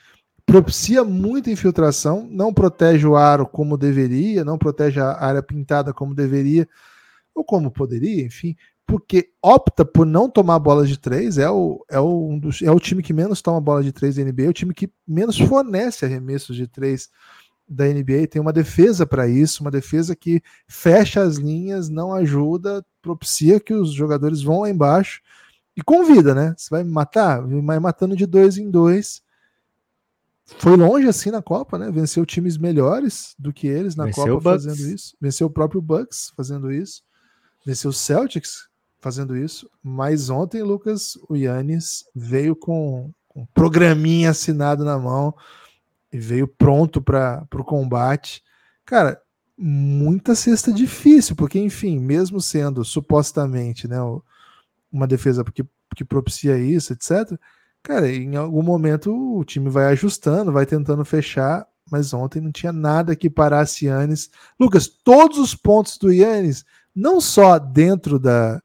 propicia 0.54 1.02
muita 1.02 1.50
infiltração, 1.50 2.28
não 2.30 2.54
protege 2.54 3.04
o 3.04 3.16
aro 3.16 3.44
como 3.44 3.76
deveria, 3.76 4.44
não 4.44 4.56
protege 4.56 5.00
a 5.00 5.20
área 5.20 5.42
pintada 5.42 5.92
como 5.92 6.14
deveria, 6.14 6.68
ou 7.34 7.42
como 7.42 7.72
poderia, 7.72 8.24
enfim, 8.24 8.54
porque 8.86 9.30
opta 9.42 9.84
por 9.84 10.06
não 10.06 10.30
tomar 10.30 10.60
bolas 10.60 10.88
de 10.88 10.96
três, 10.96 11.38
é 11.38 11.50
o, 11.50 11.84
é 11.90 11.98
o, 11.98 12.28
um 12.28 12.38
dos, 12.38 12.62
é 12.62 12.70
o 12.70 12.78
time 12.78 13.02
que 13.02 13.12
menos 13.12 13.42
toma 13.42 13.60
bola 13.60 13.82
de 13.82 13.90
três 13.90 14.14
da 14.14 14.22
NBA, 14.22 14.44
é 14.44 14.48
o 14.48 14.52
time 14.52 14.72
que 14.72 14.88
menos 15.04 15.36
fornece 15.40 16.04
arremessos 16.04 16.54
de 16.54 16.68
três 16.68 17.08
da 17.68 17.86
NBA, 17.86 18.28
tem 18.30 18.40
uma 18.40 18.52
defesa 18.52 19.04
para 19.04 19.26
isso, 19.26 19.60
uma 19.60 19.72
defesa 19.72 20.14
que 20.14 20.40
fecha 20.68 21.20
as 21.20 21.34
linhas, 21.34 21.88
não 21.88 22.14
ajuda, 22.14 22.86
propicia 23.02 23.58
que 23.58 23.74
os 23.74 23.92
jogadores 23.92 24.40
vão 24.40 24.60
lá 24.60 24.70
embaixo 24.70 25.20
e 25.76 25.82
convida, 25.82 26.32
né? 26.32 26.54
Você 26.56 26.68
vai 26.70 26.84
matar, 26.84 27.44
vai 27.44 27.80
matando 27.80 28.14
de 28.14 28.24
dois 28.24 28.56
em 28.56 28.70
dois, 28.70 29.23
foi 30.46 30.76
longe 30.76 31.08
assim 31.08 31.30
na 31.30 31.42
Copa, 31.42 31.78
né? 31.78 31.90
Venceu 31.90 32.24
times 32.26 32.58
melhores 32.58 33.34
do 33.38 33.52
que 33.52 33.66
eles 33.66 33.96
na 33.96 34.06
Venceu 34.06 34.36
Copa 34.36 34.50
fazendo 34.50 34.92
isso. 34.92 35.16
Venceu 35.20 35.46
o 35.46 35.50
próprio 35.50 35.80
Bucks 35.80 36.32
fazendo 36.36 36.70
isso. 36.70 37.02
Venceu 37.64 37.90
o 37.90 37.94
Celtics 37.94 38.68
fazendo 39.00 39.36
isso. 39.36 39.70
Mas 39.82 40.28
ontem, 40.28 40.62
Lucas, 40.62 41.18
o 41.28 41.36
Yannis 41.36 42.04
veio 42.14 42.54
com, 42.54 43.10
um 43.34 43.46
programinha 43.46 44.30
assinado 44.30 44.84
na 44.84 44.98
mão 44.98 45.34
e 46.12 46.18
veio 46.18 46.46
pronto 46.46 47.00
para 47.00 47.46
o 47.54 47.64
combate. 47.64 48.42
Cara, 48.84 49.20
muita 49.56 50.34
cesta 50.34 50.72
difícil, 50.72 51.34
porque, 51.34 51.58
enfim, 51.58 51.98
mesmo 51.98 52.40
sendo 52.40 52.84
supostamente 52.84 53.88
né, 53.88 53.96
uma 54.92 55.06
defesa 55.06 55.42
que, 55.42 55.64
que 55.96 56.04
propicia 56.04 56.58
isso, 56.58 56.92
etc 56.92 57.38
Cara, 57.84 58.10
em 58.10 58.34
algum 58.34 58.62
momento 58.62 59.14
o 59.14 59.44
time 59.44 59.68
vai 59.68 59.84
ajustando, 59.92 60.50
vai 60.50 60.64
tentando 60.64 61.04
fechar, 61.04 61.66
mas 61.90 62.14
ontem 62.14 62.40
não 62.40 62.50
tinha 62.50 62.72
nada 62.72 63.14
que 63.14 63.28
parasse 63.28 63.84
Yannis. 63.84 64.30
Lucas, 64.58 64.88
todos 64.88 65.36
os 65.38 65.54
pontos 65.54 65.98
do 65.98 66.10
Yannis, 66.10 66.64
não 66.96 67.20
só 67.20 67.58
dentro 67.58 68.18
da, 68.18 68.62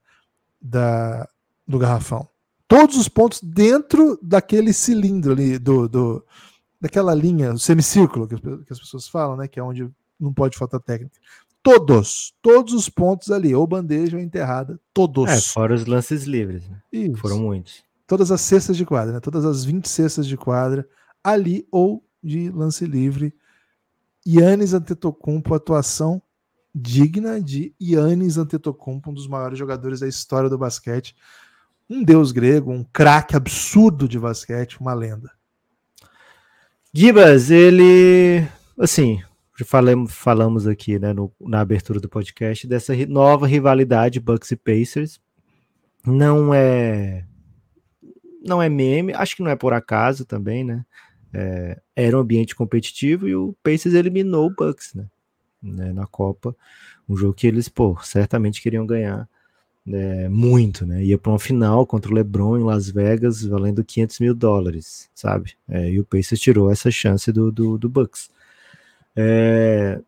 da, 0.62 1.28
do 1.68 1.78
garrafão, 1.78 2.30
todos 2.66 2.96
os 2.96 3.10
pontos 3.10 3.42
dentro 3.42 4.18
daquele 4.22 4.72
cilindro 4.72 5.34
ali, 5.34 5.60
do, 5.60 5.90
do, 5.90 6.26
daquela 6.80 7.14
linha, 7.14 7.52
o 7.52 7.60
semicírculo 7.60 8.26
que, 8.26 8.38
que 8.38 8.72
as 8.72 8.80
pessoas 8.80 9.10
falam, 9.10 9.36
né? 9.36 9.50
Que 9.50 9.60
é 9.60 9.64
onde 9.64 9.92
não 10.18 10.34
pode 10.34 10.58
faltar 10.58 10.80
técnica. 10.80 11.20
Todos, 11.62 12.34
todos 12.42 12.74
os 12.74 12.88
pontos 12.88 13.32
ali, 13.32 13.54
ou 13.54 13.68
bandeja 13.68 14.16
ou 14.16 14.24
enterrada, 14.24 14.80
todos. 14.94 15.30
É, 15.30 15.42
fora 15.42 15.76
os 15.76 15.86
lances 15.86 16.24
livres, 16.24 16.70
né? 16.70 16.82
Foram 17.18 17.40
muitos 17.40 17.89
todas 18.10 18.32
as 18.32 18.42
cestas 18.42 18.76
de 18.76 18.84
quadra, 18.88 19.14
né? 19.14 19.20
todas 19.20 19.46
as 19.46 19.64
20 19.64 19.88
cestas 19.88 20.26
de 20.26 20.36
quadra 20.36 20.90
ali 21.24 21.68
ou 21.72 22.04
de 22.24 22.50
lance 22.50 22.84
livre. 22.84 23.36
Yannis 24.28 24.74
Antetokounmpo, 24.74 25.54
atuação 25.54 26.20
digna 26.74 27.40
de 27.40 27.74
Yannis 27.80 28.38
Antetokounmpo, 28.38 29.12
um 29.12 29.14
dos 29.14 29.28
maiores 29.28 29.60
jogadores 29.60 30.00
da 30.00 30.08
história 30.08 30.50
do 30.50 30.58
basquete. 30.58 31.16
Um 31.88 32.04
deus 32.04 32.32
grego, 32.32 32.72
um 32.72 32.84
craque 32.84 33.36
absurdo 33.36 34.08
de 34.08 34.20
basquete, 34.20 34.82
uma 34.82 34.94
lenda. 34.94 35.32
Gibas, 36.92 37.52
ele, 37.52 38.44
assim, 38.80 39.22
falamos, 39.64 40.12
falamos 40.12 40.68
aqui 40.68 40.98
né, 40.98 41.14
no, 41.14 41.32
na 41.40 41.62
abertura 41.62 42.00
do 42.00 42.10
podcast 42.10 42.68
dessa 42.68 42.96
nova 43.06 43.46
rivalidade 43.46 44.20
Bucks 44.20 44.50
e 44.50 44.56
Pacers. 44.56 45.20
Não 46.06 46.52
é 46.54 47.26
não 48.44 48.62
é 48.62 48.70
meme, 48.70 49.14
acho 49.14 49.36
que 49.36 49.44
não 49.44 49.52
é 49.52 49.56
por 49.56 49.74
acaso 49.74 50.26
também, 50.26 50.64
né? 50.64 50.86
É, 51.34 51.80
era 51.96 52.18
um 52.18 52.22
ambiente 52.22 52.56
competitivo 52.56 53.28
e 53.28 53.36
o 53.36 53.56
Pacers 53.62 53.94
eliminou 53.94 54.48
o 54.48 54.54
Bucks, 54.54 54.94
né? 54.96 55.06
né 55.62 55.94
na 55.94 56.08
Copa, 56.08 56.56
um 57.08 57.16
jogo 57.16 57.34
que 57.34 57.46
eles, 57.46 57.70
pô, 57.70 57.98
certamente 58.02 58.62
queriam 58.62 58.86
ganhar 58.86 59.28
né, 59.86 60.30
muito, 60.30 60.86
né? 60.86 61.04
Ia 61.04 61.18
para 61.18 61.32
uma 61.32 61.40
final 61.40 61.86
contra 61.86 62.12
o 62.12 62.14
LeBron 62.14 62.58
em 62.58 62.64
Las 62.64 62.90
Vegas, 62.90 63.44
valendo 63.44 63.84
500 63.84 64.20
mil 64.20 64.36
dólares, 64.36 65.10
sabe? 65.16 65.54
É, 65.68 65.90
e 65.90 66.00
o 66.00 66.06
Pacers 66.06 66.40
tirou 66.40 66.72
essa 66.72 66.92
chance 66.92 67.32
do, 67.32 67.52
do, 67.52 67.78
do 67.78 67.90
Bucks. 67.90 68.30
É, 69.16 70.00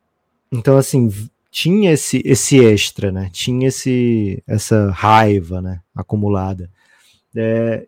então, 0.51 0.77
assim, 0.77 1.09
tinha 1.49 1.91
esse, 1.91 2.21
esse 2.23 2.59
extra, 2.63 3.11
né? 3.11 3.29
Tinha 3.31 3.67
esse, 3.67 4.43
essa 4.45 4.91
raiva, 4.91 5.61
né? 5.61 5.81
Acumulada. 5.95 6.69
É, 7.35 7.87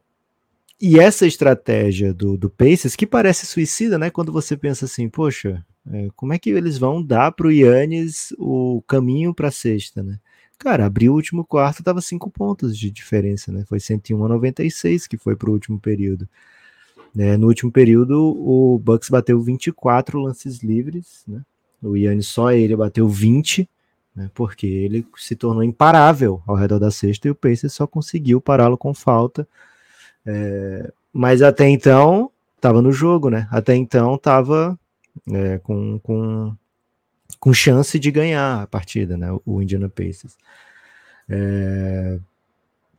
e 0.81 0.99
essa 0.99 1.25
estratégia 1.25 2.13
do, 2.13 2.37
do 2.37 2.49
Pacers, 2.49 2.95
que 2.95 3.07
parece 3.07 3.45
suicida, 3.45 3.97
né? 3.97 4.09
Quando 4.09 4.31
você 4.31 4.57
pensa 4.57 4.85
assim, 4.85 5.07
poxa, 5.09 5.65
é, 5.91 6.09
como 6.15 6.33
é 6.33 6.39
que 6.39 6.49
eles 6.49 6.77
vão 6.77 7.03
dar 7.03 7.31
para 7.31 7.47
o 7.47 7.51
Yannis 7.51 8.33
o 8.37 8.83
caminho 8.87 9.33
para 9.33 9.49
a 9.49 9.51
sexta, 9.51 10.03
né? 10.03 10.19
Cara, 10.57 10.85
abriu 10.85 11.11
o 11.11 11.15
último 11.15 11.43
quarto, 11.43 11.83
tava 11.83 11.99
cinco 11.99 12.29
pontos 12.29 12.77
de 12.77 12.89
diferença, 12.89 13.51
né? 13.51 13.65
Foi 13.67 13.79
101 13.79 14.23
a 14.23 14.29
96 14.29 15.07
que 15.07 15.17
foi 15.17 15.35
para 15.35 15.49
o 15.49 15.53
último 15.53 15.79
período. 15.79 16.27
É, 17.17 17.37
no 17.37 17.47
último 17.47 17.71
período, 17.71 18.17
o 18.17 18.79
Bucks 18.79 19.09
bateu 19.09 19.39
24 19.41 20.19
lances 20.19 20.63
livres, 20.63 21.23
né? 21.27 21.41
O 21.81 21.97
Yannis 21.97 22.27
só 22.27 22.51
ele 22.51 22.75
bateu 22.75 23.07
20, 23.07 23.69
né? 24.15 24.31
Porque 24.33 24.65
ele 24.65 25.05
se 25.17 25.35
tornou 25.35 25.63
imparável 25.63 26.41
ao 26.47 26.55
redor 26.55 26.79
da 26.79 26.89
sexta 26.89 27.27
e 27.27 27.31
o 27.31 27.35
Pacers 27.35 27.73
só 27.73 27.85
conseguiu 27.85 28.39
pará-lo 28.39 28.77
com 28.77 28.93
falta. 28.93 29.47
É, 30.25 30.91
mas 31.11 31.41
até 31.41 31.67
então 31.69 32.31
estava 32.55 32.81
no 32.81 32.91
jogo, 32.91 33.29
né? 33.29 33.47
Até 33.51 33.75
então 33.75 34.15
estava 34.15 34.77
é, 35.31 35.57
com, 35.59 35.99
com, 35.99 36.55
com 37.39 37.53
chance 37.53 37.99
de 37.99 38.11
ganhar 38.11 38.63
a 38.63 38.67
partida, 38.67 39.17
né? 39.17 39.27
O 39.45 39.61
Indiana 39.61 39.89
Pacers. 39.89 40.37
É, 41.29 42.19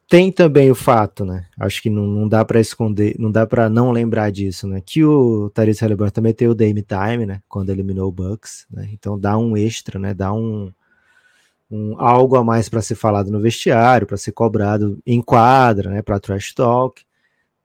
tem 0.08 0.30
também 0.30 0.70
o 0.70 0.74
fato, 0.74 1.24
né? 1.24 1.46
Acho 1.58 1.82
que 1.82 1.90
não, 1.90 2.06
não 2.06 2.28
dá 2.28 2.44
para 2.44 2.60
esconder, 2.60 3.16
não 3.18 3.30
dá 3.30 3.46
para 3.46 3.68
não 3.68 3.90
lembrar 3.90 4.30
disso, 4.30 4.68
né? 4.68 4.82
Que 4.84 5.02
o 5.04 5.50
Tyrese 5.50 5.80
Halliburton 5.80 6.12
também 6.14 6.34
tem 6.34 6.46
o 6.46 6.54
Dame 6.54 6.82
Time, 6.82 7.26
né? 7.26 7.40
Quando 7.48 7.70
eliminou 7.70 8.08
o 8.08 8.12
Bucks, 8.12 8.66
né? 8.70 8.88
Então 8.92 9.18
dá 9.18 9.36
um 9.38 9.56
extra, 9.56 9.98
né? 9.98 10.12
Dá 10.14 10.32
um, 10.32 10.70
um 11.70 11.98
algo 11.98 12.36
a 12.36 12.44
mais 12.44 12.68
para 12.68 12.82
ser 12.82 12.94
falado 12.94 13.30
no 13.30 13.40
vestiário, 13.40 14.06
para 14.06 14.16
ser 14.16 14.32
cobrado 14.32 14.98
em 15.06 15.22
quadra, 15.22 15.90
né? 15.90 16.02
Para 16.02 16.20
trash 16.20 16.52
talk. 16.52 17.02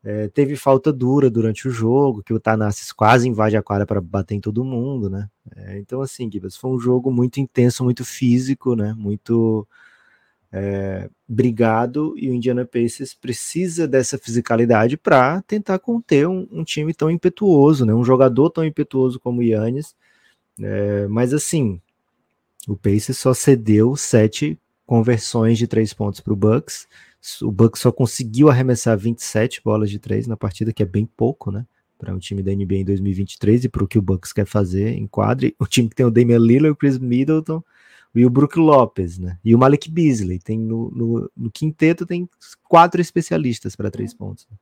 É, 0.03 0.29
teve 0.29 0.55
falta 0.55 0.93
dura 0.93 1.29
durante 1.29 1.67
o 1.67 1.71
jogo, 1.71 2.23
que 2.23 2.33
o 2.33 2.39
Tanassis 2.39 2.91
quase 2.91 3.27
invade 3.27 3.57
a 3.57 3.61
quadra 3.61 3.85
para 3.85 3.99
bater 3.99 4.35
em 4.35 4.39
todo 4.41 4.63
mundo, 4.63 5.09
né? 5.09 5.29
É, 5.55 5.77
então, 5.79 6.01
assim, 6.01 6.29
Gibas, 6.31 6.55
foi 6.55 6.71
um 6.71 6.79
jogo 6.79 7.11
muito 7.11 7.39
intenso, 7.39 7.83
muito 7.83 8.05
físico, 8.05 8.75
né? 8.75 8.93
Muito, 8.97 9.67
é, 10.51 11.09
brigado 11.27 12.15
e 12.17 12.29
o 12.29 12.33
Indiana 12.33 12.65
Pacers 12.65 13.13
precisa 13.13 13.87
dessa 13.87 14.17
fisicalidade 14.17 14.97
para 14.97 15.41
tentar 15.43 15.77
conter 15.79 16.27
um, 16.27 16.47
um, 16.51 16.63
time 16.63 16.93
tão 16.93 17.09
impetuoso, 17.11 17.85
né? 17.85 17.93
Um 17.93 18.03
jogador 18.03 18.49
tão 18.49 18.65
impetuoso 18.65 19.19
como 19.19 19.41
o 19.41 19.43
Yannis. 19.43 19.95
É, 20.59 21.07
mas 21.07 21.33
assim, 21.33 21.79
o 22.67 22.75
Pacers 22.75 23.19
só 23.19 23.33
cedeu 23.33 23.95
sete 23.95 24.57
conversões 24.85 25.57
de 25.57 25.67
três 25.67 25.93
pontos 25.93 26.19
para 26.19 26.33
o 26.33 26.35
Bucks. 26.35 26.87
O 27.41 27.51
Bucks 27.51 27.81
só 27.81 27.91
conseguiu 27.91 28.49
arremessar 28.49 28.97
27 28.97 29.61
bolas 29.63 29.89
de 29.89 29.99
três 29.99 30.25
na 30.25 30.37
partida, 30.37 30.71
que 30.71 30.81
é 30.81 30.85
bem 30.85 31.05
pouco, 31.05 31.51
né? 31.51 31.65
Para 31.97 32.13
um 32.13 32.19
time 32.19 32.41
da 32.41 32.53
NBA 32.53 32.75
em 32.75 32.85
2023 32.85 33.65
e 33.65 33.69
para 33.69 33.83
o 33.83 33.87
que 33.87 33.99
o 33.99 34.01
Bucks 34.01 34.31
quer 34.31 34.45
fazer 34.45 34.93
em 34.93 35.05
quadra. 35.05 35.51
O 35.59 35.65
time 35.65 35.89
que 35.89 35.95
tem 35.95 36.05
o 36.05 36.11
Damian 36.11 36.37
Lillard, 36.37 36.71
o 36.71 36.75
Chris 36.75 36.97
Middleton 36.97 37.61
e 38.15 38.25
o 38.25 38.29
Brook 38.29 38.57
Lopes, 38.57 39.17
né? 39.17 39.37
E 39.43 39.53
o 39.53 39.59
Malik 39.59 39.91
Beasley. 39.91 40.39
Tem 40.39 40.57
no, 40.57 40.89
no, 40.91 41.31
no 41.35 41.51
quinteto 41.51 42.05
tem 42.05 42.27
quatro 42.63 43.01
especialistas 43.01 43.75
para 43.75 43.91
três 43.91 44.13
pontos. 44.13 44.47
Né? 44.49 44.57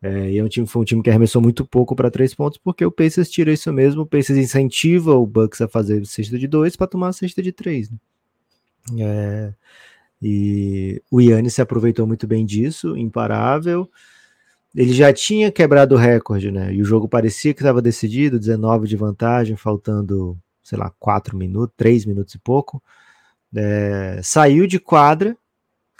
É, 0.00 0.30
e 0.30 0.38
é 0.38 0.44
um 0.44 0.48
time, 0.48 0.66
foi 0.66 0.82
um 0.82 0.84
time 0.84 1.02
que 1.02 1.10
arremessou 1.10 1.42
muito 1.42 1.64
pouco 1.64 1.96
para 1.96 2.10
três 2.10 2.34
pontos, 2.34 2.58
porque 2.58 2.84
o 2.84 2.90
Pacers 2.90 3.28
tira 3.28 3.52
isso 3.52 3.72
mesmo. 3.72 4.02
O 4.02 4.06
Pacers 4.06 4.38
incentiva 4.38 5.14
o 5.14 5.26
Bucks 5.26 5.60
a 5.60 5.68
fazer 5.68 6.04
cesta 6.06 6.38
de 6.38 6.46
dois 6.46 6.76
para 6.76 6.86
tomar 6.86 7.08
a 7.08 7.12
cesta 7.12 7.42
de 7.42 7.50
três. 7.50 7.90
Né? 7.90 7.98
É, 9.00 9.54
e 10.20 11.02
o 11.10 11.20
Yannis 11.20 11.54
se 11.54 11.62
aproveitou 11.62 12.06
muito 12.06 12.26
bem 12.26 12.44
disso, 12.44 12.96
imparável. 12.96 13.88
Ele 14.74 14.92
já 14.92 15.12
tinha 15.12 15.50
quebrado 15.50 15.94
o 15.94 15.98
recorde, 15.98 16.50
né? 16.50 16.72
E 16.74 16.82
o 16.82 16.84
jogo 16.84 17.08
parecia 17.08 17.54
que 17.54 17.60
estava 17.60 17.80
decidido, 17.80 18.38
19 18.38 18.86
de 18.86 18.96
vantagem, 18.96 19.56
faltando 19.56 20.38
sei 20.68 20.76
lá, 20.76 20.92
quatro 20.98 21.36
minutos, 21.36 21.74
três 21.76 22.04
minutos 22.04 22.34
e 22.34 22.38
pouco. 22.38 22.82
É, 23.56 24.20
saiu 24.22 24.66
de 24.66 24.78
quadra, 24.78 25.34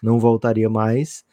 não 0.03 0.21
voltaria 0.21 0.69
mais. 0.69 1.25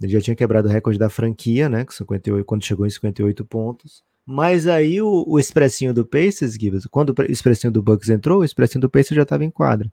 Ele 0.00 0.12
já 0.12 0.20
tinha 0.20 0.36
quebrado 0.36 0.68
o 0.68 0.70
recorde 0.70 0.96
da 0.96 1.10
franquia, 1.10 1.68
né? 1.68 1.84
58, 1.90 2.44
quando 2.44 2.64
chegou 2.64 2.86
em 2.86 2.90
58 2.90 3.44
pontos. 3.44 4.04
Mas 4.24 4.68
aí 4.68 5.02
o, 5.02 5.24
o 5.26 5.40
expressinho 5.40 5.92
do 5.92 6.06
Pacers, 6.06 6.54
Gibbs, 6.54 6.86
quando 6.86 7.10
o 7.10 7.22
expressinho 7.24 7.72
do 7.72 7.82
Bucks 7.82 8.08
entrou, 8.08 8.40
o 8.40 8.44
expressinho 8.44 8.82
do 8.82 8.90
Pacers 8.90 9.16
já 9.16 9.22
estava 9.22 9.44
em 9.44 9.50
quadra. 9.50 9.90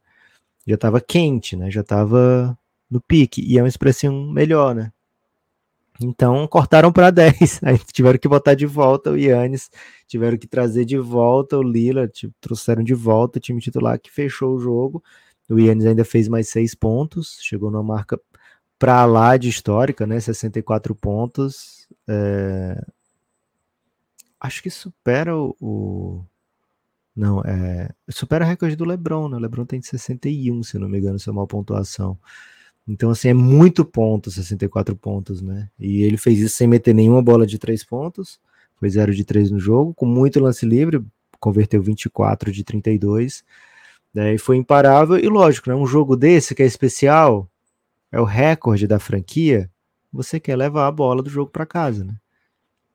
Já 0.66 0.76
estava 0.76 1.01
quente, 1.01 1.55
né? 1.55 1.70
Já 1.70 1.82
estava 1.82 2.57
no 2.89 3.01
pique. 3.01 3.41
E 3.41 3.57
é 3.57 3.63
um 3.63 3.68
expressinho 3.68 4.13
melhor, 4.32 4.74
né? 4.76 4.91
Então 6.01 6.47
cortaram 6.47 6.91
para 6.91 7.09
10. 7.11 7.61
Aí 7.63 7.78
tiveram 7.91 8.20
que 8.20 8.28
botar 8.28 8.53
de 8.53 8.66
volta 8.66 9.11
o 9.11 9.18
Yannis, 9.18 9.70
tiveram 10.07 10.38
que 10.38 10.47
trazer 10.47 10.86
de 10.86 10.97
volta 10.97 11.57
o 11.57 11.63
Lila, 11.63 12.07
tipo, 12.07 12.34
trouxeram 12.41 12.84
de 12.84 12.93
volta 12.93 13.38
o 13.38 13.41
time 13.41 13.61
titular 13.61 13.99
que 13.99 14.11
fechou 14.11 14.55
o 14.55 14.59
jogo. 14.59 15.03
O 15.49 15.59
Yannis 15.59 15.86
ainda 15.86 16.03
fez 16.03 16.28
mais 16.28 16.49
seis 16.49 16.74
pontos, 16.76 17.38
chegou 17.41 17.72
numa 17.72 17.84
marca 17.84 18.20
para 18.78 19.05
lá 19.05 19.38
de 19.38 19.49
histórica, 19.49 20.05
né? 20.05 20.20
64 20.20 20.95
pontos. 20.95 21.88
É... 22.07 22.82
Acho 24.39 24.61
que 24.61 24.70
supera 24.70 25.36
o. 25.38 26.24
Não, 27.16 27.41
é. 27.41 27.89
Supera 28.09 28.43
o 28.43 28.47
recorde 28.47 28.76
do 28.76 28.84
Lebron, 28.84 29.30
né? 29.30 29.38
O 29.38 29.39
Lebron 29.39 29.66
tem 29.66 29.82
61, 29.82 30.63
se 30.63 30.78
não 30.78 30.89
me 30.89 30.99
engano, 30.99 31.18
se 31.18 31.30
é 31.30 31.32
uma 31.32 31.47
pontuação. 31.47 32.18
Então, 32.88 33.09
assim, 33.09 33.30
é 33.30 33.34
muito 33.34 33.86
ponto, 33.86 34.30
64 34.30 34.95
pontos, 34.95 35.41
né? 35.41 35.70
E 35.80 36.03
ele 36.03 36.18
fez 36.18 36.39
isso 36.39 36.55
sem 36.55 36.68
meter 36.68 36.93
nenhuma 36.93 37.22
bola 37.22 37.47
de 37.47 37.57
três 37.57 37.84
pontos, 37.84 38.39
foi 38.76 38.89
0 38.89 39.13
de 39.13 39.24
3 39.24 39.49
no 39.51 39.59
jogo, 39.59 39.93
com 39.93 40.05
muito 40.05 40.39
lance 40.39 40.66
livre, 40.66 41.03
converteu 41.39 41.82
24 41.82 42.51
de 42.51 42.63
32, 42.63 43.43
né? 44.13 44.36
E 44.36 44.38
foi 44.38 44.57
imparável. 44.57 45.18
E 45.18 45.28
lógico, 45.28 45.70
né? 45.70 45.76
Um 45.76 45.88
jogo 45.88 46.16
desse 46.16 46.53
que 46.53 46.63
é 46.63 46.66
especial, 46.66 47.49
é 48.11 48.20
o 48.20 48.26
recorde 48.26 48.88
da 48.88 48.99
franquia, 48.99 49.70
você 50.11 50.39
quer 50.39 50.55
levar 50.55 50.88
a 50.88 50.91
bola 50.91 51.24
do 51.24 51.30
jogo 51.30 51.51
para 51.51 51.66
casa, 51.66 52.03
né? 52.05 52.16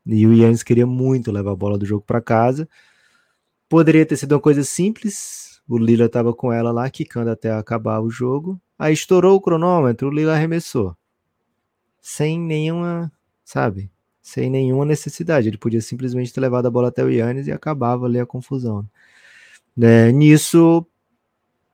E 0.06 0.26
o 0.26 0.32
Yannis 0.32 0.62
queria 0.62 0.86
muito 0.86 1.30
levar 1.30 1.52
a 1.52 1.56
bola 1.56 1.76
do 1.78 1.84
jogo 1.84 2.04
para 2.06 2.20
casa. 2.20 2.68
Poderia 3.70 4.04
ter 4.04 4.18
sido 4.18 4.32
uma 4.32 4.40
coisa 4.40 4.62
simples, 4.62 5.62
o 5.66 5.78
Lila 5.78 6.04
estava 6.04 6.34
com 6.34 6.52
ela 6.52 6.70
lá, 6.70 6.90
quicando 6.90 7.30
até 7.30 7.50
acabar 7.50 8.00
o 8.00 8.10
jogo, 8.10 8.60
Aí 8.80 8.94
estourou 8.94 9.36
o 9.36 9.40
cronômetro, 9.42 10.08
o 10.08 10.10
Lila 10.10 10.32
arremessou. 10.32 10.96
Sem 12.00 12.40
nenhuma, 12.40 13.12
sabe? 13.44 13.90
Sem 14.22 14.48
nenhuma 14.48 14.86
necessidade. 14.86 15.48
Ele 15.48 15.58
podia 15.58 15.82
simplesmente 15.82 16.32
ter 16.32 16.40
levado 16.40 16.64
a 16.64 16.70
bola 16.70 16.88
até 16.88 17.04
o 17.04 17.10
Yannis 17.10 17.46
e 17.46 17.52
acabava 17.52 18.06
ali 18.06 18.18
a 18.18 18.24
confusão. 18.24 18.88
É, 19.78 20.10
nisso, 20.10 20.86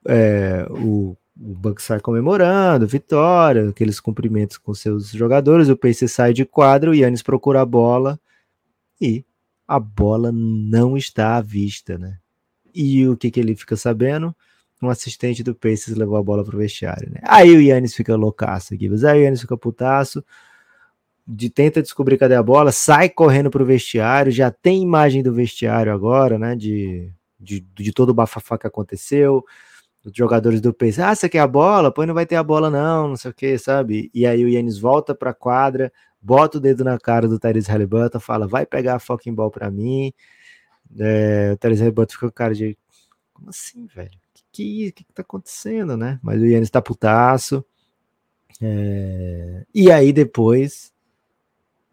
é, 0.09 0.67
o, 0.69 1.17
o 1.41 1.55
Bucks 1.55 1.85
sai 1.85 2.01
comemorando, 2.01 2.89
vitória, 2.89 3.69
aqueles 3.69 4.01
cumprimentos 4.01 4.59
com 4.59 4.75
seus 4.75 5.11
jogadores, 5.11 5.69
o 5.69 5.77
Pace 5.77 6.09
sai 6.09 6.33
de 6.33 6.45
quadro, 6.45 6.91
o 6.91 6.95
Yannis 6.95 7.23
procura 7.23 7.61
a 7.61 7.65
bola 7.65 8.19
e 9.01 9.25
a 9.67 9.79
bola 9.79 10.31
não 10.33 10.97
está 10.97 11.37
à 11.37 11.41
vista, 11.41 11.99
né? 11.99 12.19
E 12.75 13.09
o 13.09 13.17
que, 13.17 13.31
que 13.31 13.41
ele 13.41 13.57
fica 13.57 13.77
sabendo? 13.77 14.35
um 14.83 14.91
assistente 14.91 15.43
do 15.43 15.55
Pacers 15.55 15.97
levou 15.97 16.17
a 16.17 16.23
bola 16.23 16.45
pro 16.45 16.59
vestiário, 16.59 17.11
né? 17.11 17.21
Aí 17.23 17.51
o 17.57 17.61
Yannis 17.61 17.95
fica 17.95 18.15
loucaço 18.15 18.75
aqui, 18.75 18.89
mas 18.89 19.05
aí 19.05 19.21
o 19.21 19.25
Yannis 19.25 19.41
fica 19.41 19.57
putaço, 19.57 20.23
de, 21.27 21.51
tenta 21.51 21.83
descobrir 21.83 22.19
cadê 22.19 22.35
a 22.35 22.43
bola, 22.43 22.71
sai 22.71 23.09
correndo 23.09 23.51
pro 23.51 23.65
vestiário, 23.65 24.31
já 24.31 24.51
tem 24.51 24.83
imagem 24.83 25.23
do 25.23 25.33
vestiário 25.33 25.93
agora, 25.93 26.39
né? 26.39 26.55
De, 26.55 27.11
de, 27.41 27.61
de 27.61 27.93
todo 27.93 28.11
o 28.11 28.15
bafafá 28.15 28.59
que 28.59 28.67
aconteceu, 28.67 29.45
os 30.05 30.13
jogadores 30.15 30.61
do 30.61 30.73
Pacers, 30.73 31.01
ah, 31.01 31.15
você 31.15 31.29
quer 31.29 31.41
a 31.41 31.47
bola? 31.49 31.91
Pois 31.91 32.07
não 32.07 32.15
vai 32.15 32.27
ter 32.27 32.37
a 32.37 32.43
bola 32.43 32.71
não, 32.71 33.09
não 33.09 33.17
sei 33.17 33.31
o 33.31 33.35
que, 33.35 33.59
sabe? 33.59 34.11
E 34.15 34.27
aí 34.27 34.45
o 34.45 34.49
Yannis 34.49 34.79
volta 34.79 35.15
pra 35.15 35.35
quadra, 35.35 35.93
bota 36.27 36.59
o 36.59 36.61
dedo 36.61 36.83
na 36.83 36.99
cara 36.99 37.29
do 37.29 37.39
Tyrese 37.39 37.71
Halliburton, 37.71 38.21
fala, 38.21 38.49
vai 38.49 38.67
pegar 38.67 38.97
a 38.97 38.99
fucking 38.99 39.35
ball 39.35 39.51
pra 39.51 39.71
mim. 39.71 40.13
É, 40.99 41.53
o 41.55 41.57
Tyrese 41.57 41.83
Halliburton 41.83 42.13
fica 42.15 42.27
com 42.27 42.33
cara 42.33 42.55
de, 42.55 42.77
como 43.33 43.51
assim, 43.51 43.87
velho? 43.87 44.19
que, 44.57 44.93
que, 44.93 45.05
que 45.05 45.13
tá 45.13 45.23
acontecendo, 45.23 45.97
né? 45.97 46.19
Mas 46.23 46.41
o 46.41 46.47
Yannis 46.47 46.71
tá 46.71 46.81
putaço. 46.81 47.65
É... 48.61 49.65
E 49.75 49.91
aí 49.91 50.13
depois 50.13 50.93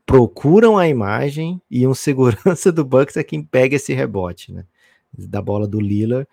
procuram 0.05 0.77
a 0.77 0.87
imagem 0.87 1.61
e 1.69 1.85
um 1.87 1.93
segurança 1.93 2.71
do 2.71 2.85
Bucks 2.85 3.17
é 3.17 3.23
quem 3.23 3.43
pega 3.43 3.75
esse 3.75 3.93
rebote, 3.93 4.53
né? 4.53 4.65
Da 5.11 5.41
bola 5.41 5.67
do 5.67 5.79
Lillard. 5.79 6.27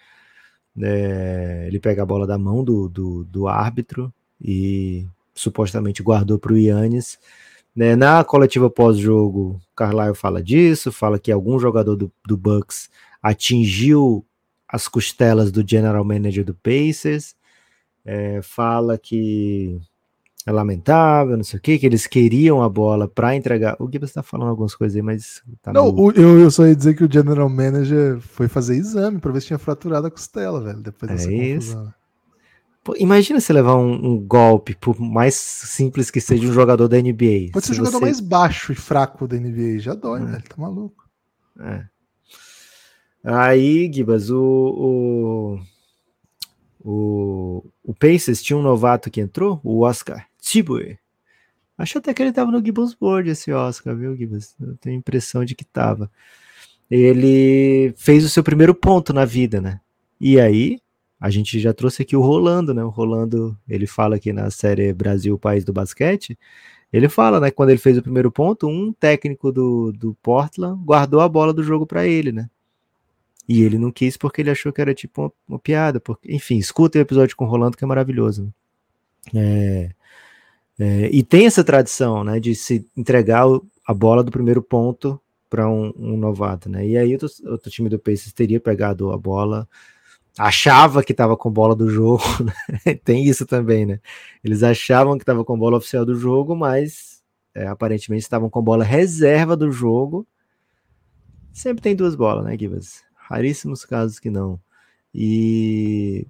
É... 0.80 1.64
Ele 1.66 1.80
pega 1.80 2.03
a 2.03 2.07
bola 2.07 2.26
da 2.26 2.38
mão 2.38 2.62
do, 2.62 2.88
do, 2.88 3.24
do 3.24 3.48
árbitro 3.48 4.12
e 4.40 5.07
supostamente 5.34 6.03
guardou 6.03 6.38
para 6.38 6.53
o 6.53 6.59
Yannis. 6.59 7.18
Né? 7.75 7.95
Na 7.97 8.23
coletiva 8.25 8.68
pós-jogo, 8.68 9.61
Carlisle 9.77 10.14
fala 10.14 10.43
disso, 10.43 10.91
fala 10.91 11.18
que 11.18 11.31
algum 11.31 11.59
jogador 11.59 11.97
do, 11.97 12.11
do 12.27 12.37
Bucks 12.37 12.89
atingiu 13.23 14.25
as 14.68 14.87
costelas 14.89 15.51
do 15.51 15.66
general 15.66 16.05
manager 16.05 16.45
do 16.45 16.55
Pacers, 16.55 17.35
é, 18.05 18.41
fala 18.43 18.97
que 18.97 19.81
é 20.47 20.53
lamentável, 20.53 21.37
não 21.37 21.45
sei 21.45 21.59
o 21.59 21.62
que, 21.62 21.79
que 21.79 21.85
eles 21.85 22.07
queriam 22.07 22.62
a 22.62 22.68
bola 22.68 23.07
para 23.07 23.35
entregar. 23.37 23.77
O 23.79 23.91
Gibbs 23.91 24.11
está 24.11 24.23
falando 24.23 24.49
algumas 24.49 24.75
coisas 24.75 24.97
aí, 24.97 25.03
mas. 25.03 25.43
Tá 25.61 25.73
não, 25.73 25.89
o, 25.91 26.11
eu, 26.12 26.39
eu 26.41 26.51
só 26.51 26.66
ia 26.66 26.75
dizer 26.75 26.95
que 26.95 27.05
o 27.05 27.12
general 27.12 27.49
manager 27.49 28.18
foi 28.21 28.49
fazer 28.49 28.77
exame 28.77 29.18
para 29.18 29.33
ver 29.33 29.41
se 29.41 29.49
tinha 29.49 29.59
fraturado 29.59 30.07
a 30.07 30.11
costela, 30.11 30.61
velho, 30.61 30.81
depois 30.81 31.11
dessa 31.11 31.31
é 31.31 31.55
confusão. 31.55 31.95
Pô, 32.91 32.95
imagina 32.99 33.38
você 33.38 33.53
levar 33.53 33.76
um, 33.76 33.93
um, 33.93 34.18
golpe, 34.18 34.74
por 34.74 34.99
mais 34.99 35.36
simples 35.36 36.11
que 36.11 36.20
seja 36.20 36.49
um 36.49 36.53
jogador 36.53 36.88
da 36.88 37.01
NBA. 37.01 37.53
Pode 37.53 37.66
ser 37.66 37.72
o 37.72 37.76
jogador 37.76 37.99
você... 37.99 38.05
mais 38.05 38.18
baixo 38.18 38.72
e 38.72 38.74
fraco 38.74 39.28
da 39.28 39.36
NBA, 39.36 39.78
já 39.78 39.95
dói, 39.95 40.22
é. 40.22 40.24
velho, 40.24 40.43
tá 40.43 40.57
maluco. 40.59 41.09
É. 41.61 41.84
Aí, 43.22 43.88
Gibas, 43.93 44.28
o, 44.28 45.61
o, 46.82 46.91
o, 46.91 47.64
o 47.84 47.95
Pacers 47.95 48.43
tinha 48.43 48.57
um 48.57 48.62
novato 48.62 49.09
que 49.09 49.20
entrou, 49.20 49.61
o 49.62 49.82
Oscar 49.84 50.26
Tibue. 50.41 50.99
Acho 51.78 51.99
até 51.99 52.12
que 52.12 52.22
ele 52.22 52.32
tava 52.32 52.51
no 52.51 52.64
Gibbons 52.64 52.95
Board, 52.95 53.30
esse 53.30 53.53
Oscar, 53.53 53.95
viu, 53.95 54.16
Gibas? 54.16 54.57
Eu 54.61 54.76
tenho 54.78 54.97
a 54.97 54.99
impressão 54.99 55.45
de 55.45 55.55
que 55.55 55.64
tava. 55.64 56.11
Ele 56.91 57.95
fez 57.97 58.24
o 58.24 58.28
seu 58.28 58.43
primeiro 58.43 58.74
ponto 58.74 59.12
na 59.12 59.24
vida, 59.24 59.61
né? 59.61 59.80
E 60.20 60.41
aí, 60.41 60.80
a 61.21 61.29
gente 61.29 61.61
já 61.61 61.73
trouxe 61.75 62.03
aqui 62.03 62.16
o 62.16 62.23
Rolando, 62.23 62.73
né? 62.73 62.83
O 62.83 62.89
Rolando, 62.89 63.57
ele 63.68 63.87
fala 63.87 64.16
aqui 64.16 64.33
na 64.33 64.51
série 64.51 64.93
Brasil, 64.93 65.39
País 65.39 65.64
do 65.64 65.73
Basquete, 65.73 66.39
ele 66.93 67.09
fala, 67.09 67.39
né, 67.39 67.51
quando 67.51 67.71
ele 67.71 67.79
fez 67.79 67.97
o 67.97 68.03
primeiro 68.03 68.33
ponto, 68.33 68.66
um 68.66 68.93
técnico 68.93 69.53
do, 69.53 69.93
do 69.93 70.14
Portland 70.23 70.83
guardou 70.85 71.21
a 71.21 71.29
bola 71.29 71.53
do 71.53 71.62
jogo 71.62 71.87
para 71.87 72.07
ele, 72.07 72.33
né? 72.33 72.51
E 73.49 73.62
ele 73.62 73.79
não 73.79 73.91
quis 73.93 74.16
porque 74.16 74.41
ele 74.41 74.51
achou 74.51 74.73
que 74.73 74.81
era 74.81 74.95
tipo 74.95 75.23
uma, 75.23 75.33
uma 75.49 75.59
piada. 75.59 76.01
Porque, 76.01 76.33
enfim, 76.33 76.57
escuta 76.57 76.99
o 76.99 77.01
episódio 77.01 77.37
com 77.37 77.45
o 77.45 77.49
Rolando 77.49 77.77
que 77.77 77.85
é 77.85 77.87
maravilhoso. 77.87 78.53
Né? 79.33 79.41
É, 79.43 79.91
é, 80.79 81.11
e 81.12 81.23
tem 81.23 81.47
essa 81.47 81.62
tradição, 81.62 82.25
né, 82.25 82.41
de 82.41 82.55
se 82.55 82.87
entregar 82.97 83.45
a 83.87 83.95
bola 83.95 84.25
do 84.25 84.31
primeiro 84.31 84.62
ponto 84.62 85.21
para 85.49 85.68
um, 85.68 85.93
um, 85.97 86.16
novato, 86.16 86.68
né? 86.68 86.87
E 86.87 86.97
aí 86.97 87.12
outro, 87.12 87.29
outro 87.47 87.71
time 87.71 87.89
do 87.89 87.99
Pacers 87.99 88.33
teria 88.33 88.61
pegado 88.61 89.12
a 89.12 89.18
bola 89.18 89.68
achava 90.41 91.03
que 91.03 91.12
estava 91.12 91.36
com 91.36 91.51
bola 91.51 91.76
do 91.76 91.88
jogo. 91.88 92.22
Né? 92.86 92.95
Tem 93.05 93.24
isso 93.24 93.45
também, 93.45 93.84
né? 93.84 94.01
Eles 94.43 94.62
achavam 94.62 95.16
que 95.16 95.22
estava 95.22 95.45
com 95.45 95.59
bola 95.59 95.76
oficial 95.76 96.05
do 96.05 96.14
jogo, 96.14 96.57
mas 96.57 97.22
é, 97.55 97.66
aparentemente 97.66 98.22
estavam 98.22 98.49
com 98.49 98.62
bola 98.62 98.84
reserva 98.84 99.57
do 99.57 99.70
jogo. 99.70 100.26
Sempre 101.53 101.82
tem 101.82 101.95
duas 101.95 102.14
bolas, 102.14 102.45
né, 102.45 102.57
Gibas? 102.59 103.03
Raríssimos 103.14 103.84
casos 103.84 104.18
que 104.18 104.30
não. 104.30 104.59
E 105.14 106.26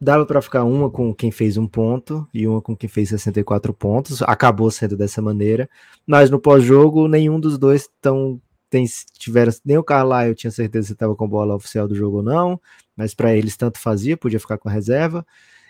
dava 0.00 0.24
para 0.24 0.42
ficar 0.42 0.64
uma 0.64 0.90
com 0.90 1.14
quem 1.14 1.30
fez 1.30 1.56
um 1.56 1.66
ponto 1.66 2.28
e 2.32 2.46
uma 2.46 2.60
com 2.60 2.76
quem 2.76 2.88
fez 2.88 3.08
64 3.08 3.74
pontos. 3.74 4.22
Acabou 4.22 4.70
sendo 4.70 4.96
dessa 4.96 5.20
maneira. 5.20 5.68
Mas 6.06 6.30
no 6.30 6.38
pós-jogo, 6.38 7.08
nenhum 7.08 7.40
dos 7.40 7.58
dois 7.58 7.88
tão 8.00 8.40
tem, 8.72 8.86
tiveram, 9.18 9.52
nem 9.66 9.76
o 9.76 9.84
Carlyle 9.84 10.30
eu 10.30 10.34
tinha 10.34 10.50
certeza 10.50 10.86
se 10.86 10.92
estava 10.94 11.14
com 11.14 11.28
bola 11.28 11.54
oficial 11.54 11.86
do 11.86 11.94
jogo 11.94 12.16
ou 12.18 12.22
não, 12.22 12.58
mas 12.96 13.14
para 13.14 13.36
eles 13.36 13.54
tanto 13.54 13.78
fazia, 13.78 14.16
podia 14.16 14.40
ficar 14.40 14.56
com 14.56 14.66
reserva. 14.66 15.26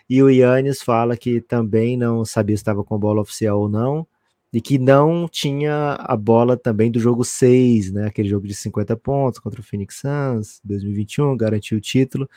E 0.09 0.23
o 0.23 0.29
Yannis 0.29 0.81
fala 0.81 1.17
que 1.17 1.41
também 1.41 1.97
não 1.97 2.23
sabia 2.23 2.55
se 2.55 2.61
estava 2.61 2.81
com 2.81 2.97
bola 2.97 3.19
oficial 3.19 3.59
ou 3.59 3.67
não, 3.67 4.07
e 4.53 4.61
que 4.61 4.77
não 4.79 5.27
tinha 5.27 5.95
a 5.99 6.15
bola 6.15 6.55
também 6.55 6.89
do 6.89 6.99
jogo 6.99 7.25
6, 7.25 7.91
né? 7.91 8.07
Aquele 8.07 8.29
jogo 8.29 8.47
de 8.47 8.55
50 8.55 8.95
pontos 8.95 9.39
contra 9.39 9.59
o 9.59 9.63
Phoenix 9.63 9.99
Suns, 9.99 10.61
2021, 10.63 11.35
garantiu 11.35 11.77
o 11.77 11.81
título. 11.81 12.29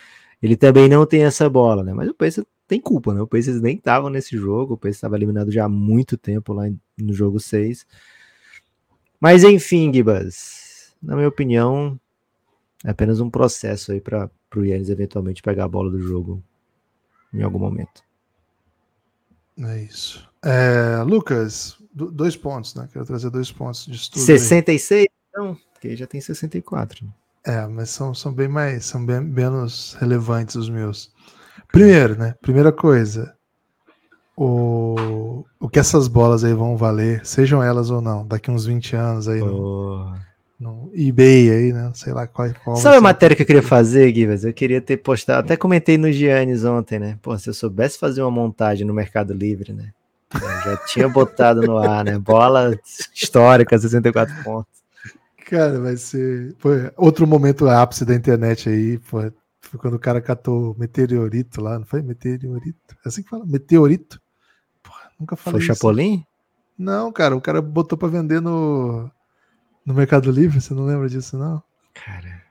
Ele 0.43 0.57
também 0.57 0.89
não 0.89 1.07
tem 1.07 1.23
essa 1.25 1.49
bola, 1.49 1.85
né? 1.85 1.95
Mas 1.95 2.09
o 2.09 2.15
Pacers 2.15 2.47
tem 2.67 2.81
culpa, 2.81 3.15
né? 3.15 3.21
O 3.21 3.27
Pacers 3.27 3.61
nem 3.61 3.77
estava 3.77 4.11
nesse 4.11 4.37
jogo, 4.37 4.75
o 4.75 4.77
Pacers 4.77 4.97
estava 4.97 5.17
eliminado 5.17 5.53
já 5.53 5.67
há 5.67 5.69
muito 5.69 6.17
tempo 6.17 6.53
lá 6.53 6.65
no 6.99 7.13
jogo 7.13 7.39
6. 7.39 7.87
Mas 9.21 9.45
enfim, 9.45 9.93
Gibas, 9.93 10.95
na 11.03 11.17
minha 11.17 11.29
opinião, 11.29 11.99
é 12.85 12.91
apenas 12.91 13.21
um 13.21 13.31
processo 13.31 13.93
aí 13.93 14.01
para 14.01 14.31
o 14.55 14.65
Yannis 14.65 14.89
eventualmente 14.89 15.43
pegar 15.43 15.65
a 15.65 15.69
bola 15.69 15.91
do 15.91 16.01
jogo 16.01 16.43
em 17.33 17.43
algum 17.43 17.59
momento. 17.59 18.03
É 19.59 19.83
isso. 19.83 20.29
É, 20.45 21.03
Lucas, 21.03 21.79
dois 21.93 22.37
pontos, 22.37 22.75
né? 22.75 22.89
Quero 22.93 23.07
trazer 23.07 23.31
dois 23.31 23.51
pontos 23.51 23.87
de 23.87 23.97
estudo. 23.97 24.23
66? 24.23 25.01
Aí. 25.01 25.09
Não, 25.35 25.57
porque 25.73 25.97
já 25.97 26.07
tem 26.07 26.21
64. 26.21 27.05
Né? 27.05 27.13
É, 27.45 27.67
mas 27.67 27.91
são, 27.91 28.15
são 28.15 28.33
bem 28.33 28.49
mais, 28.49 28.85
são 28.85 29.05
bem 29.05 29.21
menos 29.21 29.95
relevantes 29.95 30.57
os 30.57 30.69
meus. 30.69 31.13
Primeiro, 31.73 32.19
né? 32.19 32.35
Primeira 32.43 32.73
coisa, 32.73 33.36
o, 34.37 35.45
o 35.59 35.69
que 35.69 35.79
essas 35.79 36.09
bolas 36.09 36.45
aí 36.45 36.53
vão 36.53 36.77
valer, 36.77 37.25
sejam 37.25 37.63
elas 37.63 37.91
ou 37.91 38.03
não, 38.03 38.27
daqui 38.27 38.51
uns 38.51 38.67
20 38.67 38.95
anos 38.95 39.29
aí 39.29 39.41
oh. 39.41 39.47
no, 39.47 40.15
no, 40.61 40.91
eBay 40.95 41.51
aí, 41.51 41.73
né? 41.73 41.91
Sei 41.95 42.13
lá 42.13 42.27
qual. 42.27 42.51
qual 42.63 42.77
Sabe 42.77 42.97
a 42.97 43.01
matéria 43.01 43.35
que 43.35 43.43
eu 43.43 43.47
queria 43.47 43.63
fazer, 43.63 44.13
Guivas? 44.13 44.45
Eu 44.45 44.53
queria 44.53 44.81
ter 44.81 44.99
postado, 44.99 45.41
até 45.41 45.57
comentei 45.57 45.97
no 45.97 46.13
Giannis 46.13 46.65
ontem, 46.65 46.99
né? 46.99 47.19
Pô, 47.23 47.37
se 47.39 47.49
eu 47.49 47.55
soubesse 47.55 47.99
fazer 47.99 48.21
uma 48.21 48.31
montagem 48.31 48.87
no 48.87 48.93
Mercado 48.93 49.33
Livre, 49.33 49.73
né? 49.73 49.91
Eu 50.35 50.41
já 50.41 50.77
tinha 50.87 51.09
botado 51.09 51.63
no 51.63 51.79
ar, 51.79 52.05
né? 52.05 52.19
Bola 52.19 52.79
histórica, 53.15 53.79
64 53.79 54.45
pontos. 54.45 54.77
Cara, 55.47 55.81
vai 55.81 55.97
ser. 55.97 56.55
Foi 56.59 56.91
outro 56.97 57.27
momento 57.27 57.69
ápice 57.69 58.05
da 58.05 58.15
internet 58.15 58.69
aí, 58.69 58.99
pô. 58.99 59.19
Foi 59.61 59.81
quando 59.81 59.95
o 59.95 59.99
cara 59.99 60.21
catou 60.21 60.77
meteorito 60.79 61.61
lá, 61.61 61.79
não 61.79 61.87
foi? 61.87 62.03
Meteorito. 62.03 62.97
É 63.05 63.09
assim 63.09 63.23
que 63.23 63.31
fala? 63.31 63.47
Meteorito. 63.47 64.21
Nunca 65.19 65.37
falei. 65.37 65.61
Foi 65.61 65.67
Chapolin? 65.67 66.25
Não, 66.79 67.11
cara, 67.11 67.35
o 67.35 67.41
cara 67.41 67.63
botou 67.63 67.97
para 67.97 68.09
vender 68.09 68.41
no, 68.41 69.11
no 69.85 69.95
Mercado 69.95 70.31
Livre, 70.31 70.61
você 70.61 70.75
não 70.75 70.85
lembra 70.85 71.09
disso, 71.09 71.39
não? 71.39 71.63
Cara, 71.95 72.43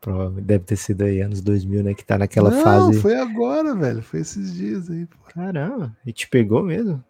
provavelmente 0.00 0.44
deve 0.44 0.64
ter 0.64 0.76
sido 0.76 1.02
aí 1.02 1.20
anos 1.20 1.40
2000, 1.40 1.84
né? 1.84 1.94
Que 1.94 2.04
tá 2.04 2.18
naquela 2.18 2.50
não, 2.50 2.62
fase. 2.62 3.00
foi 3.00 3.16
agora, 3.16 3.74
velho. 3.74 4.02
Foi 4.02 4.20
esses 4.20 4.52
dias 4.52 4.90
aí. 4.90 5.06
Pô. 5.06 5.16
Caramba, 5.32 5.96
e 6.04 6.12
te 6.12 6.28
pegou 6.28 6.62
mesmo? 6.62 7.02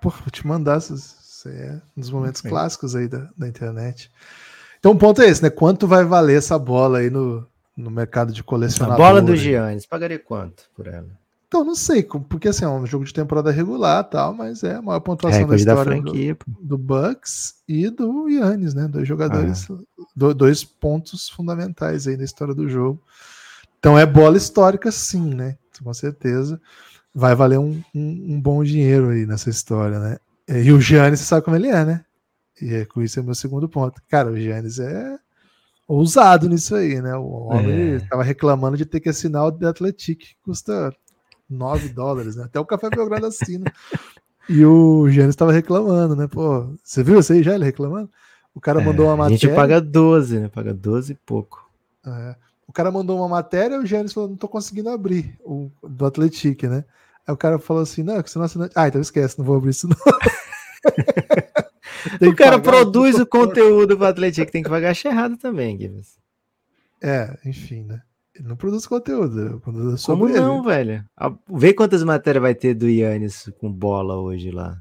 Pô, 0.00 0.08
vou 0.08 0.30
te 0.30 0.46
mandar. 0.46 0.78
Isso 0.78 1.48
é 1.48 1.80
um 1.96 2.00
dos 2.00 2.10
momentos 2.10 2.40
okay. 2.40 2.50
clássicos 2.50 2.96
aí 2.96 3.06
da, 3.06 3.28
da 3.36 3.46
internet. 3.46 4.10
Então 4.78 4.92
o 4.92 4.98
ponto 4.98 5.20
é 5.22 5.28
esse, 5.28 5.42
né? 5.42 5.50
Quanto 5.50 5.86
vai 5.86 6.04
valer 6.04 6.38
essa 6.38 6.58
bola 6.58 6.98
aí 6.98 7.10
no, 7.10 7.46
no 7.76 7.90
mercado 7.90 8.32
de 8.32 8.42
colecionador? 8.42 8.94
A 8.94 9.08
bola 9.08 9.22
do 9.22 9.36
Giannis, 9.36 9.86
pagaria 9.86 10.18
quanto 10.18 10.64
por 10.74 10.86
ela? 10.86 11.21
Então, 11.52 11.64
não 11.64 11.74
sei, 11.74 12.02
porque 12.02 12.48
assim, 12.48 12.64
é 12.64 12.68
um 12.68 12.86
jogo 12.86 13.04
de 13.04 13.12
temporada 13.12 13.50
regular 13.50 14.02
tal, 14.04 14.32
mas 14.32 14.64
é 14.64 14.76
a 14.76 14.80
maior 14.80 15.00
pontuação 15.00 15.46
da 15.46 15.54
história 15.54 15.84
da 15.84 15.84
franquia, 15.84 16.34
do, 16.46 16.66
do, 16.66 16.78
Bucks 16.78 17.56
e 17.68 17.90
do 17.90 18.26
Yannis, 18.26 18.72
né? 18.72 18.88
Dois 18.88 19.06
jogadores, 19.06 19.70
ah. 19.70 19.76
do, 20.16 20.32
dois 20.32 20.64
pontos 20.64 21.28
fundamentais 21.28 22.08
aí 22.08 22.16
na 22.16 22.24
história 22.24 22.54
do 22.54 22.70
jogo. 22.70 23.02
Então 23.78 23.98
é 23.98 24.06
bola 24.06 24.38
histórica, 24.38 24.90
sim, 24.90 25.34
né? 25.34 25.58
Com 25.84 25.92
certeza. 25.92 26.58
Vai 27.14 27.34
valer 27.34 27.58
um, 27.58 27.82
um, 27.94 28.34
um 28.34 28.40
bom 28.40 28.64
dinheiro 28.64 29.10
aí 29.10 29.26
nessa 29.26 29.50
história, 29.50 29.98
né? 29.98 30.16
E 30.48 30.72
o 30.72 30.80
Giannis, 30.80 31.20
você 31.20 31.26
sabe 31.26 31.44
como 31.44 31.54
ele 31.54 31.68
é, 31.68 31.84
né? 31.84 32.02
E 32.62 32.76
é, 32.76 32.86
com 32.86 33.02
isso 33.02 33.20
é 33.20 33.22
meu 33.22 33.34
segundo 33.34 33.68
ponto. 33.68 34.00
Cara, 34.08 34.30
o 34.30 34.40
Giannis 34.40 34.78
é 34.78 35.18
ousado 35.86 36.48
nisso 36.48 36.74
aí, 36.74 37.02
né? 37.02 37.14
O 37.14 37.48
homem 37.50 37.96
estava 37.96 38.22
é. 38.22 38.24
reclamando 38.24 38.78
de 38.78 38.86
ter 38.86 39.00
que 39.00 39.10
assinar 39.10 39.44
o 39.44 39.52
The 39.52 39.66
Athletic, 39.66 40.18
que 40.18 40.36
custa 40.42 40.90
9 41.52 41.88
dólares, 41.90 42.36
né? 42.36 42.44
Até 42.44 42.58
o 42.58 42.66
Café 42.66 42.90
Belgrado 42.90 43.26
assina. 43.26 43.72
e 44.48 44.64
o 44.64 45.08
Gênesis 45.08 45.34
estava 45.34 45.52
reclamando, 45.52 46.16
né? 46.16 46.26
Pô, 46.26 46.74
você 46.82 47.02
viu 47.02 47.20
isso 47.20 47.32
aí 47.32 47.42
já, 47.42 47.54
ele 47.54 47.64
reclamando? 47.64 48.10
O 48.54 48.60
cara 48.60 48.80
é, 48.80 48.84
mandou 48.84 49.06
uma 49.06 49.16
matéria. 49.16 49.36
A 49.36 49.38
gente 49.38 49.54
paga 49.54 49.80
12, 49.80 50.40
né? 50.40 50.48
Paga 50.48 50.74
12 50.74 51.12
e 51.12 51.16
pouco. 51.16 51.70
É. 52.06 52.36
O 52.66 52.72
cara 52.72 52.90
mandou 52.90 53.18
uma 53.18 53.28
matéria 53.28 53.76
e 53.76 53.78
o 53.78 53.86
Gênesis 53.86 54.12
falou: 54.12 54.30
não 54.30 54.36
tô 54.36 54.48
conseguindo 54.48 54.88
abrir 54.88 55.38
o 55.44 55.70
do 55.82 56.06
Atlético, 56.06 56.66
né? 56.66 56.84
Aí 57.26 57.34
o 57.34 57.36
cara 57.36 57.58
falou 57.58 57.82
assim: 57.82 58.02
não, 58.02 58.16
é 58.16 58.22
que 58.22 58.30
você 58.30 58.38
não 58.38 58.46
assina. 58.46 58.70
Ah, 58.74 58.88
então 58.88 59.00
esquece, 59.00 59.38
não 59.38 59.44
vou 59.44 59.56
abrir 59.56 59.70
isso 59.70 59.88
não. 59.88 59.96
o 62.28 62.34
cara 62.34 62.58
produz 62.58 63.18
o 63.18 63.26
conteúdo 63.26 63.96
para 63.96 64.06
o 64.06 64.08
Atlético, 64.08 64.50
tem 64.50 64.62
que 64.62 64.70
pagar 64.70 64.96
errado 65.04 65.36
também, 65.36 65.76
Guilherme. 65.76 66.02
É, 67.02 67.36
enfim, 67.44 67.84
né? 67.84 68.02
Não 68.40 68.56
produz 68.56 68.86
conteúdo. 68.86 69.60
Produz 69.62 70.04
Como 70.04 70.28
não, 70.28 70.58
ele. 70.58 70.94
velho? 70.94 71.04
Vê 71.50 71.74
quantas 71.74 72.02
matérias 72.02 72.42
vai 72.42 72.54
ter 72.54 72.74
do 72.74 72.88
Yannis 72.88 73.50
com 73.58 73.70
bola 73.70 74.16
hoje 74.16 74.50
lá. 74.50 74.80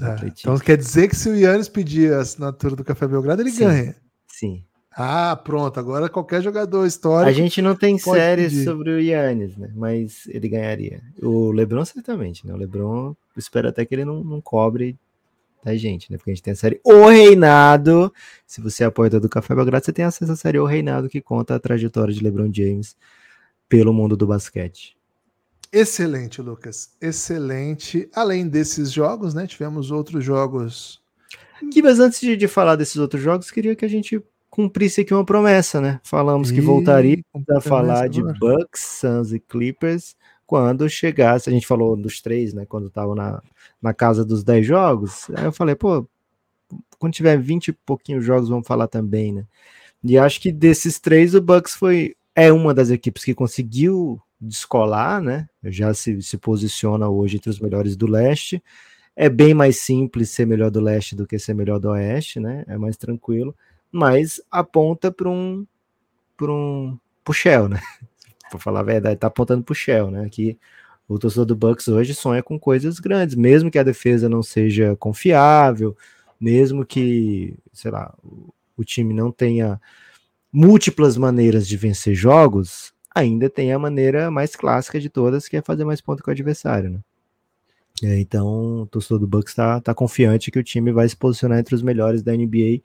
É, 0.00 0.26
então 0.26 0.58
quer 0.58 0.76
dizer 0.78 1.08
que 1.08 1.16
se 1.16 1.28
o 1.28 1.36
Yannis 1.36 1.68
pedir 1.68 2.14
a 2.14 2.20
assinatura 2.20 2.74
do 2.74 2.84
Café 2.84 3.06
Belgrado, 3.06 3.42
ele 3.42 3.50
Sim. 3.50 3.64
ganha. 3.64 3.96
Sim. 4.28 4.64
Ah, 4.94 5.36
pronto. 5.36 5.78
Agora 5.80 6.08
qualquer 6.08 6.42
jogador 6.42 6.86
histórico. 6.86 7.28
A 7.28 7.32
gente 7.32 7.60
não 7.60 7.74
tem 7.74 7.98
série 7.98 8.44
pedir. 8.44 8.64
sobre 8.64 8.90
o 8.90 9.00
Yannis, 9.00 9.56
né? 9.56 9.70
Mas 9.74 10.26
ele 10.28 10.48
ganharia. 10.48 11.02
O 11.22 11.50
Lebron, 11.50 11.84
certamente, 11.84 12.46
né? 12.46 12.52
O 12.54 12.56
Lebron 12.56 13.14
espera 13.36 13.70
até 13.70 13.84
que 13.84 13.94
ele 13.94 14.04
não, 14.04 14.22
não 14.22 14.40
cobre 14.40 14.98
da 15.62 15.76
gente, 15.76 16.10
né? 16.10 16.18
Porque 16.18 16.30
a 16.30 16.34
gente 16.34 16.42
tem 16.42 16.52
a 16.52 16.56
série 16.56 16.80
O 16.84 17.06
Reinado. 17.06 18.12
Se 18.46 18.60
você 18.60 18.84
é 18.84 18.86
apoiador 18.86 19.20
do 19.20 19.28
Café 19.28 19.54
Belgrado, 19.54 19.84
você 19.84 19.92
tem 19.92 20.04
acesso 20.04 20.32
à 20.32 20.36
série 20.36 20.58
O 20.58 20.66
Reinado, 20.66 21.08
que 21.08 21.20
conta 21.20 21.54
a 21.54 21.60
trajetória 21.60 22.12
de 22.12 22.22
LeBron 22.22 22.52
James 22.52 22.96
pelo 23.68 23.92
mundo 23.92 24.16
do 24.16 24.26
basquete. 24.26 24.96
Excelente, 25.72 26.42
Lucas. 26.42 26.90
Excelente. 27.00 28.08
Além 28.14 28.46
desses 28.46 28.90
jogos, 28.90 29.32
né? 29.32 29.46
Tivemos 29.46 29.90
outros 29.90 30.24
jogos. 30.24 31.00
Que, 31.72 31.80
mas 31.80 31.98
antes 32.00 32.20
de, 32.20 32.36
de 32.36 32.48
falar 32.48 32.76
desses 32.76 32.96
outros 32.96 33.22
jogos, 33.22 33.50
queria 33.50 33.74
que 33.76 33.84
a 33.84 33.88
gente 33.88 34.22
cumprisse 34.50 35.00
aqui 35.00 35.14
uma 35.14 35.24
promessa, 35.24 35.80
né? 35.80 36.00
Falamos 36.02 36.50
e... 36.50 36.54
que 36.54 36.60
voltaria 36.60 37.22
a 37.56 37.60
falar 37.60 38.08
de 38.08 38.22
Bucks, 38.22 38.82
Suns 39.00 39.32
e 39.32 39.40
Clippers 39.40 40.14
quando 40.46 40.88
chegasse, 40.88 41.48
a 41.48 41.52
gente 41.52 41.66
falou 41.66 41.96
dos 41.96 42.20
três, 42.20 42.52
né, 42.52 42.66
quando 42.66 42.90
tava 42.90 43.14
na, 43.14 43.42
na 43.80 43.94
casa 43.94 44.24
dos 44.24 44.44
10 44.44 44.66
jogos, 44.66 45.30
aí 45.34 45.44
eu 45.44 45.52
falei, 45.52 45.74
pô, 45.74 46.06
quando 46.98 47.14
tiver 47.14 47.38
20 47.38 47.68
e 47.68 47.72
pouquinhos 47.72 48.24
jogos, 48.24 48.48
vamos 48.48 48.66
falar 48.66 48.88
também, 48.88 49.32
né? 49.32 49.44
E 50.04 50.18
acho 50.18 50.40
que 50.40 50.50
desses 50.50 50.98
três, 50.98 51.34
o 51.34 51.40
Bucks 51.40 51.74
foi 51.74 52.16
é 52.34 52.52
uma 52.52 52.72
das 52.74 52.90
equipes 52.90 53.24
que 53.24 53.34
conseguiu 53.34 54.20
descolar, 54.40 55.22
né? 55.22 55.48
Já 55.64 55.94
se, 55.94 56.20
se 56.22 56.36
posiciona 56.38 57.08
hoje 57.08 57.36
entre 57.36 57.50
os 57.50 57.60
melhores 57.60 57.96
do 57.96 58.06
leste. 58.06 58.62
É 59.14 59.28
bem 59.28 59.54
mais 59.54 59.78
simples 59.78 60.30
ser 60.30 60.46
melhor 60.46 60.70
do 60.70 60.80
leste 60.80 61.14
do 61.14 61.26
que 61.26 61.38
ser 61.38 61.54
melhor 61.54 61.78
do 61.78 61.90
oeste, 61.90 62.40
né? 62.40 62.64
É 62.66 62.76
mais 62.76 62.96
tranquilo, 62.96 63.54
mas 63.90 64.40
aponta 64.50 65.12
para 65.12 65.28
um 65.28 65.66
para 66.36 66.50
um 66.50 66.98
Shell, 67.32 67.68
né? 67.68 67.80
Para 68.52 68.60
falar 68.60 68.80
a 68.80 68.84
verdade, 68.84 69.16
tá 69.16 69.28
apontando 69.28 69.64
pro 69.64 69.74
Shell, 69.74 70.10
né? 70.10 70.28
Que 70.30 70.58
o 71.08 71.18
torcedor 71.18 71.46
do 71.46 71.56
Bucks 71.56 71.88
hoje 71.88 72.14
sonha 72.14 72.42
com 72.42 72.58
coisas 72.58 73.00
grandes, 73.00 73.34
mesmo 73.34 73.70
que 73.70 73.78
a 73.78 73.82
defesa 73.82 74.28
não 74.28 74.42
seja 74.42 74.94
confiável, 74.96 75.96
mesmo 76.38 76.84
que, 76.84 77.56
sei 77.72 77.90
lá, 77.90 78.14
o 78.76 78.84
time 78.84 79.14
não 79.14 79.32
tenha 79.32 79.80
múltiplas 80.52 81.16
maneiras 81.16 81.66
de 81.66 81.78
vencer 81.78 82.14
jogos, 82.14 82.92
ainda 83.14 83.48
tem 83.48 83.72
a 83.72 83.78
maneira 83.78 84.30
mais 84.30 84.54
clássica 84.54 85.00
de 85.00 85.08
todas, 85.08 85.48
que 85.48 85.56
é 85.56 85.62
fazer 85.62 85.84
mais 85.84 86.02
ponto 86.02 86.22
com 86.22 86.30
o 86.30 86.32
adversário, 86.32 86.90
né? 86.90 87.00
Então, 88.02 88.82
o 88.82 88.86
torcedor 88.86 89.20
do 89.20 89.26
Bucks 89.26 89.52
está 89.52 89.80
tá 89.80 89.94
confiante 89.94 90.50
que 90.50 90.58
o 90.58 90.64
time 90.64 90.92
vai 90.92 91.08
se 91.08 91.16
posicionar 91.16 91.58
entre 91.58 91.74
os 91.74 91.82
melhores 91.82 92.22
da 92.22 92.32
NBA. 92.36 92.82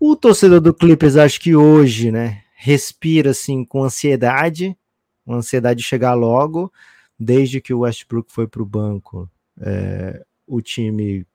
O 0.00 0.16
torcedor 0.16 0.60
do 0.60 0.72
Clippers, 0.72 1.16
acho 1.16 1.38
que 1.38 1.54
hoje, 1.54 2.10
né, 2.10 2.42
respira 2.64 3.30
assim 3.30 3.64
com 3.64 3.82
ansiedade, 3.82 4.78
uma 5.26 5.38
ansiedade 5.38 5.80
de 5.80 5.84
chegar 5.84 6.14
logo, 6.14 6.72
desde 7.18 7.60
que 7.60 7.74
o 7.74 7.80
Westbrook 7.80 8.32
foi 8.32 8.46
para 8.46 8.62
o 8.62 8.66
banco. 8.66 9.28
É, 9.60 10.24
o 10.46 10.62
time 10.62 11.26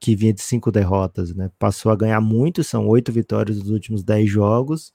que 0.00 0.16
vinha 0.16 0.32
de 0.32 0.40
cinco 0.40 0.72
derrotas, 0.72 1.34
né? 1.34 1.50
Passou 1.58 1.92
a 1.92 1.96
ganhar 1.96 2.22
muito, 2.22 2.64
são 2.64 2.88
oito 2.88 3.12
vitórias 3.12 3.58
nos 3.58 3.68
últimos 3.68 4.02
dez 4.02 4.30
jogos, 4.30 4.94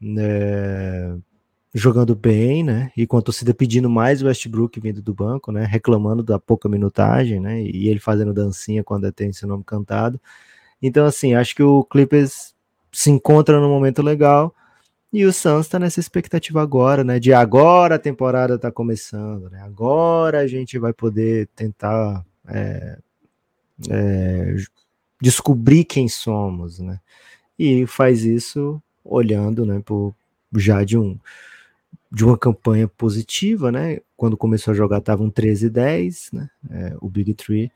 né? 0.00 1.18
jogando 1.74 2.14
bem, 2.14 2.62
né? 2.62 2.92
E 2.96 3.08
com 3.08 3.16
a 3.16 3.22
torcida 3.22 3.52
pedindo 3.52 3.90
mais 3.90 4.22
o 4.22 4.26
Westbrook 4.26 4.78
vindo 4.78 5.02
do 5.02 5.12
banco, 5.12 5.50
né? 5.50 5.64
Reclamando 5.64 6.22
da 6.22 6.38
pouca 6.38 6.68
minutagem, 6.68 7.40
né? 7.40 7.60
E 7.60 7.88
ele 7.88 7.98
fazendo 7.98 8.32
dancinha 8.32 8.84
quando 8.84 9.10
tem 9.10 9.32
seu 9.32 9.48
nome 9.48 9.64
cantado. 9.64 10.20
Então, 10.80 11.06
assim, 11.06 11.34
acho 11.34 11.56
que 11.56 11.62
o 11.62 11.82
Clippers 11.84 12.54
se 12.92 13.10
encontra 13.10 13.60
num 13.60 13.68
momento 13.68 14.00
legal. 14.00 14.54
E 15.12 15.24
o 15.24 15.32
Suns 15.32 15.66
está 15.66 15.78
nessa 15.78 15.98
expectativa 15.98 16.62
agora, 16.62 17.02
né? 17.02 17.18
De 17.18 17.32
agora 17.32 17.96
a 17.96 17.98
temporada 17.98 18.54
está 18.54 18.70
começando, 18.70 19.50
né? 19.50 19.60
Agora 19.62 20.40
a 20.40 20.46
gente 20.46 20.78
vai 20.78 20.92
poder 20.92 21.48
tentar 21.56 22.24
é, 22.46 22.98
é, 23.90 24.56
descobrir 25.20 25.84
quem 25.84 26.08
somos, 26.08 26.78
né? 26.78 27.00
E 27.58 27.86
faz 27.86 28.24
isso 28.24 28.80
olhando, 29.04 29.66
né, 29.66 29.82
por, 29.84 30.14
já 30.56 30.84
de 30.84 30.96
um 30.96 31.18
de 32.12 32.24
uma 32.24 32.36
campanha 32.36 32.88
positiva, 32.88 33.70
né? 33.70 34.00
Quando 34.16 34.36
começou 34.36 34.72
a 34.72 34.76
jogar 34.76 34.98
estavam 34.98 35.30
13 35.30 35.66
e 35.66 35.70
10, 35.70 36.30
né? 36.32 36.50
É, 36.70 36.96
o 37.00 37.08
Big 37.08 37.34
Three. 37.34 37.70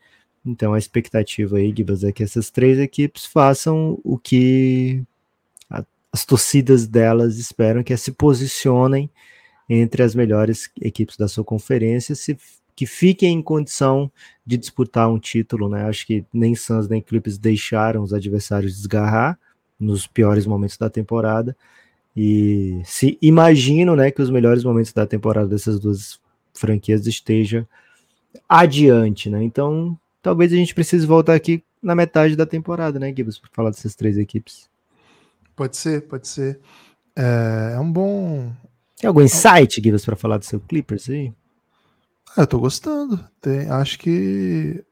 Então 0.45 0.73
a 0.73 0.77
expectativa 0.77 1.57
aí, 1.57 1.73
Gibas, 1.75 2.03
é 2.03 2.11
que 2.11 2.23
essas 2.23 2.49
três 2.49 2.77
equipes 2.79 3.25
façam 3.25 3.99
o 4.03 4.17
que 4.17 5.03
as 6.15 6.23
torcidas 6.23 6.87
delas 6.87 7.37
esperam, 7.37 7.83
que 7.83 7.95
se 7.97 8.09
posicionem 8.09 9.09
entre 9.67 10.01
as 10.01 10.15
melhores 10.15 10.71
equipes 10.79 11.17
da 11.17 11.27
sua 11.27 11.43
conferência, 11.43 12.15
se 12.15 12.37
que 12.73 12.85
fiquem 12.85 13.33
em 13.33 13.41
condição 13.41 14.09
de 14.45 14.55
disputar 14.55 15.09
um 15.09 15.19
título, 15.19 15.67
né? 15.67 15.83
Acho 15.89 16.07
que 16.07 16.23
nem 16.33 16.55
Suns 16.55 16.87
nem 16.87 17.01
Clippers 17.01 17.37
deixaram 17.37 18.01
os 18.01 18.13
adversários 18.13 18.77
desgarrar 18.77 19.37
nos 19.77 20.07
piores 20.07 20.45
momentos 20.45 20.77
da 20.77 20.89
temporada. 20.89 21.53
E 22.15 22.79
se 22.85 23.17
imagino, 23.21 23.93
né, 23.93 24.09
que 24.09 24.21
os 24.21 24.29
melhores 24.29 24.63
momentos 24.63 24.93
da 24.93 25.05
temporada 25.05 25.49
dessas 25.49 25.81
duas 25.81 26.17
franquias 26.53 27.05
esteja 27.07 27.67
adiante, 28.47 29.29
né? 29.29 29.43
Então, 29.43 29.99
talvez 30.21 30.53
a 30.53 30.55
gente 30.55 30.73
precise 30.73 31.05
voltar 31.05 31.33
aqui 31.35 31.61
na 31.83 31.93
metade 31.93 32.37
da 32.37 32.45
temporada, 32.45 32.97
né, 32.99 33.13
Gibbs, 33.13 33.37
para 33.37 33.49
falar 33.51 33.69
dessas 33.71 33.95
três 33.95 34.17
equipes. 34.17 34.73
Pode 35.55 35.77
ser, 35.77 36.07
pode 36.07 36.27
ser. 36.27 36.59
É, 37.15 37.73
é 37.75 37.79
um 37.79 37.91
bom. 37.91 38.51
Tem 38.97 39.07
algum 39.07 39.21
insight, 39.21 39.81
Gibbs, 39.81 40.05
para 40.05 40.15
falar 40.15 40.37
do 40.37 40.45
seu 40.45 40.59
Clippers 40.59 41.09
aí? 41.09 41.33
Ah, 42.35 42.41
eu 42.41 42.47
tô 42.47 42.59
gostando. 42.59 43.23
Tem, 43.41 43.69
acho 43.69 43.97
que 43.99 44.83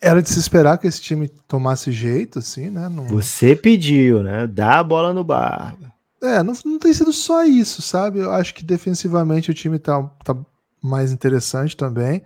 era 0.00 0.20
de 0.20 0.28
se 0.28 0.38
esperar 0.38 0.78
que 0.78 0.86
esse 0.86 1.00
time 1.00 1.28
tomasse 1.46 1.92
jeito, 1.92 2.40
assim, 2.40 2.70
né? 2.70 2.88
Não... 2.88 3.06
Você 3.06 3.54
pediu, 3.54 4.22
né? 4.22 4.48
Dá 4.48 4.80
a 4.80 4.84
bola 4.84 5.14
no 5.14 5.22
bar. 5.22 5.76
É, 6.20 6.42
não, 6.42 6.54
não 6.64 6.78
tem 6.78 6.92
sido 6.92 7.12
só 7.12 7.44
isso, 7.44 7.80
sabe? 7.82 8.18
Eu 8.18 8.32
acho 8.32 8.54
que 8.54 8.64
defensivamente 8.64 9.50
o 9.50 9.54
time 9.54 9.78
tá, 9.78 10.02
tá 10.24 10.36
mais 10.82 11.12
interessante 11.12 11.76
também. 11.76 12.22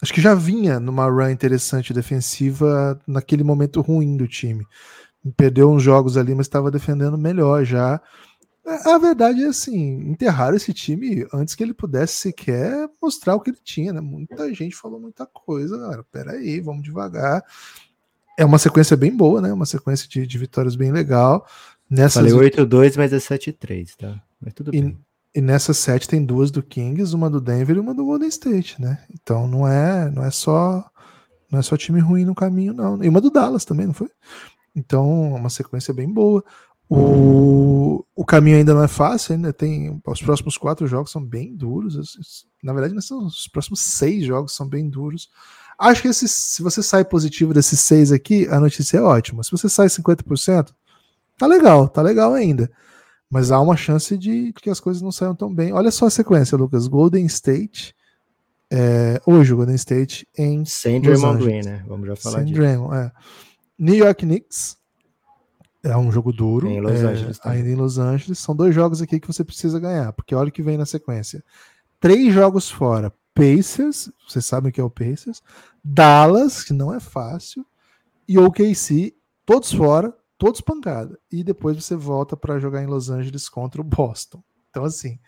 Acho 0.00 0.12
que 0.12 0.20
já 0.20 0.34
vinha 0.34 0.78
numa 0.78 1.08
run 1.08 1.30
interessante 1.30 1.92
defensiva 1.92 3.00
naquele 3.06 3.42
momento 3.42 3.80
ruim 3.80 4.16
do 4.16 4.28
time. 4.28 4.64
Perdeu 5.36 5.70
uns 5.70 5.82
jogos 5.82 6.16
ali, 6.16 6.34
mas 6.34 6.46
estava 6.46 6.70
defendendo 6.70 7.16
melhor 7.16 7.64
já. 7.64 8.00
A 8.84 8.98
verdade 8.98 9.44
é 9.44 9.46
assim, 9.46 10.10
enterraram 10.10 10.56
esse 10.56 10.72
time 10.72 11.24
antes 11.32 11.54
que 11.54 11.62
ele 11.62 11.72
pudesse 11.72 12.14
sequer 12.14 12.88
mostrar 13.00 13.36
o 13.36 13.40
que 13.40 13.50
ele 13.50 13.58
tinha, 13.62 13.92
né? 13.92 14.00
Muita 14.00 14.52
gente 14.52 14.74
falou 14.74 14.98
muita 14.98 15.24
coisa, 15.24 15.78
galera. 15.78 16.04
Peraí, 16.10 16.60
vamos 16.60 16.82
devagar. 16.82 17.44
É 18.36 18.44
uma 18.44 18.58
sequência 18.58 18.96
bem 18.96 19.16
boa, 19.16 19.40
né? 19.40 19.52
Uma 19.52 19.66
sequência 19.66 20.08
de, 20.08 20.26
de 20.26 20.38
vitórias 20.38 20.74
bem 20.74 20.90
legal. 20.90 21.46
Nessas... 21.88 22.30
Falei 22.30 22.50
8-2, 22.50 22.96
mas 22.96 23.12
é 23.12 23.18
7-3, 23.18 23.94
tá? 23.96 24.20
Mas 24.40 24.52
tudo 24.52 24.74
e, 24.74 24.82
bem. 24.82 24.98
E 25.32 25.40
nessa 25.40 25.72
7 25.72 26.08
tem 26.08 26.24
duas 26.24 26.50
do 26.50 26.62
Kings, 26.62 27.14
uma 27.14 27.30
do 27.30 27.40
Denver 27.40 27.76
e 27.76 27.80
uma 27.80 27.94
do 27.94 28.04
Golden 28.04 28.28
State, 28.28 28.82
né? 28.82 29.04
Então 29.14 29.46
não 29.46 29.68
é, 29.68 30.10
não 30.10 30.24
é 30.24 30.30
só 30.30 30.84
não 31.50 31.60
é 31.60 31.62
só 31.62 31.76
time 31.76 32.00
ruim 32.00 32.24
no 32.24 32.34
caminho, 32.34 32.72
não. 32.72 33.02
E 33.02 33.08
uma 33.08 33.20
do 33.20 33.30
Dallas 33.30 33.64
também, 33.64 33.86
não 33.86 33.94
foi? 33.94 34.10
Então, 34.76 35.34
uma 35.34 35.48
sequência 35.48 35.94
bem 35.94 36.12
boa. 36.12 36.44
O, 36.88 38.04
o 38.14 38.24
caminho 38.24 38.58
ainda 38.58 38.74
não 38.74 38.84
é 38.84 38.88
fácil, 38.88 39.34
ainda 39.34 39.52
tem. 39.52 40.00
Os 40.06 40.22
próximos 40.22 40.56
quatro 40.56 40.86
jogos 40.86 41.10
são 41.10 41.24
bem 41.24 41.56
duros. 41.56 42.46
Na 42.62 42.72
verdade, 42.72 43.02
são, 43.04 43.26
os 43.26 43.48
próximos 43.48 43.80
seis 43.80 44.24
jogos 44.24 44.54
são 44.54 44.68
bem 44.68 44.88
duros. 44.88 45.28
Acho 45.78 46.02
que 46.02 46.08
esse, 46.08 46.28
se 46.28 46.62
você 46.62 46.82
sai 46.82 47.04
positivo 47.04 47.52
desses 47.52 47.80
seis 47.80 48.12
aqui, 48.12 48.46
a 48.48 48.60
notícia 48.60 48.98
é 48.98 49.02
ótima. 49.02 49.42
Se 49.42 49.50
você 49.50 49.68
sai 49.68 49.88
50%, 49.88 50.68
tá 51.36 51.46
legal, 51.46 51.88
tá 51.88 52.00
legal 52.02 52.34
ainda. 52.34 52.70
Mas 53.28 53.50
há 53.50 53.60
uma 53.60 53.76
chance 53.76 54.16
de 54.16 54.52
que 54.52 54.70
as 54.70 54.78
coisas 54.78 55.02
não 55.02 55.10
saiam 55.10 55.34
tão 55.34 55.52
bem. 55.52 55.72
Olha 55.72 55.90
só 55.90 56.06
a 56.06 56.10
sequência, 56.10 56.56
Lucas. 56.56 56.86
Golden 56.86 57.26
State. 57.26 57.94
É, 58.70 59.20
hoje 59.26 59.52
o 59.52 59.56
Golden 59.56 59.74
State 59.74 60.26
em. 60.36 60.64
Sem 60.64 61.00
Draymond 61.00 61.42
Green, 61.42 61.62
né? 61.62 61.84
Vamos 61.86 62.06
já 62.06 62.16
falar 62.16 62.38
Sem 62.38 62.46
disso. 62.46 62.60
Draymond, 62.60 62.94
é. 62.96 63.12
New 63.78 63.94
York 63.94 64.24
Knicks 64.24 64.76
é 65.82 65.96
um 65.96 66.10
jogo 66.10 66.32
duro. 66.32 66.66
Em 66.66 66.80
Los 66.80 67.00
é, 67.00 67.06
Angeles. 67.06 67.40
Ainda 67.44 67.68
em 67.68 67.74
Los 67.74 67.98
Angeles. 67.98 68.38
São 68.38 68.54
dois 68.54 68.74
jogos 68.74 69.00
aqui 69.00 69.20
que 69.20 69.26
você 69.26 69.44
precisa 69.44 69.78
ganhar, 69.78 70.12
porque 70.12 70.34
olha 70.34 70.48
o 70.48 70.52
que 70.52 70.62
vem 70.62 70.76
na 70.76 70.86
sequência. 70.86 71.44
Três 72.00 72.34
jogos 72.34 72.70
fora. 72.70 73.12
Pacers, 73.34 74.10
vocês 74.26 74.46
sabem 74.46 74.70
o 74.70 74.72
que 74.72 74.80
é 74.80 74.84
o 74.84 74.90
Pacers. 74.90 75.42
Dallas, 75.84 76.64
que 76.64 76.72
não 76.72 76.92
é 76.92 76.98
fácil. 76.98 77.64
E 78.26 78.38
OKC, 78.38 79.14
todos 79.44 79.72
fora, 79.72 80.12
todos 80.38 80.60
pancada. 80.60 81.18
E 81.30 81.44
depois 81.44 81.76
você 81.76 81.94
volta 81.94 82.36
para 82.36 82.58
jogar 82.58 82.82
em 82.82 82.86
Los 82.86 83.10
Angeles 83.10 83.48
contra 83.48 83.80
o 83.80 83.84
Boston. 83.84 84.42
Então, 84.70 84.84
assim, 84.84 85.18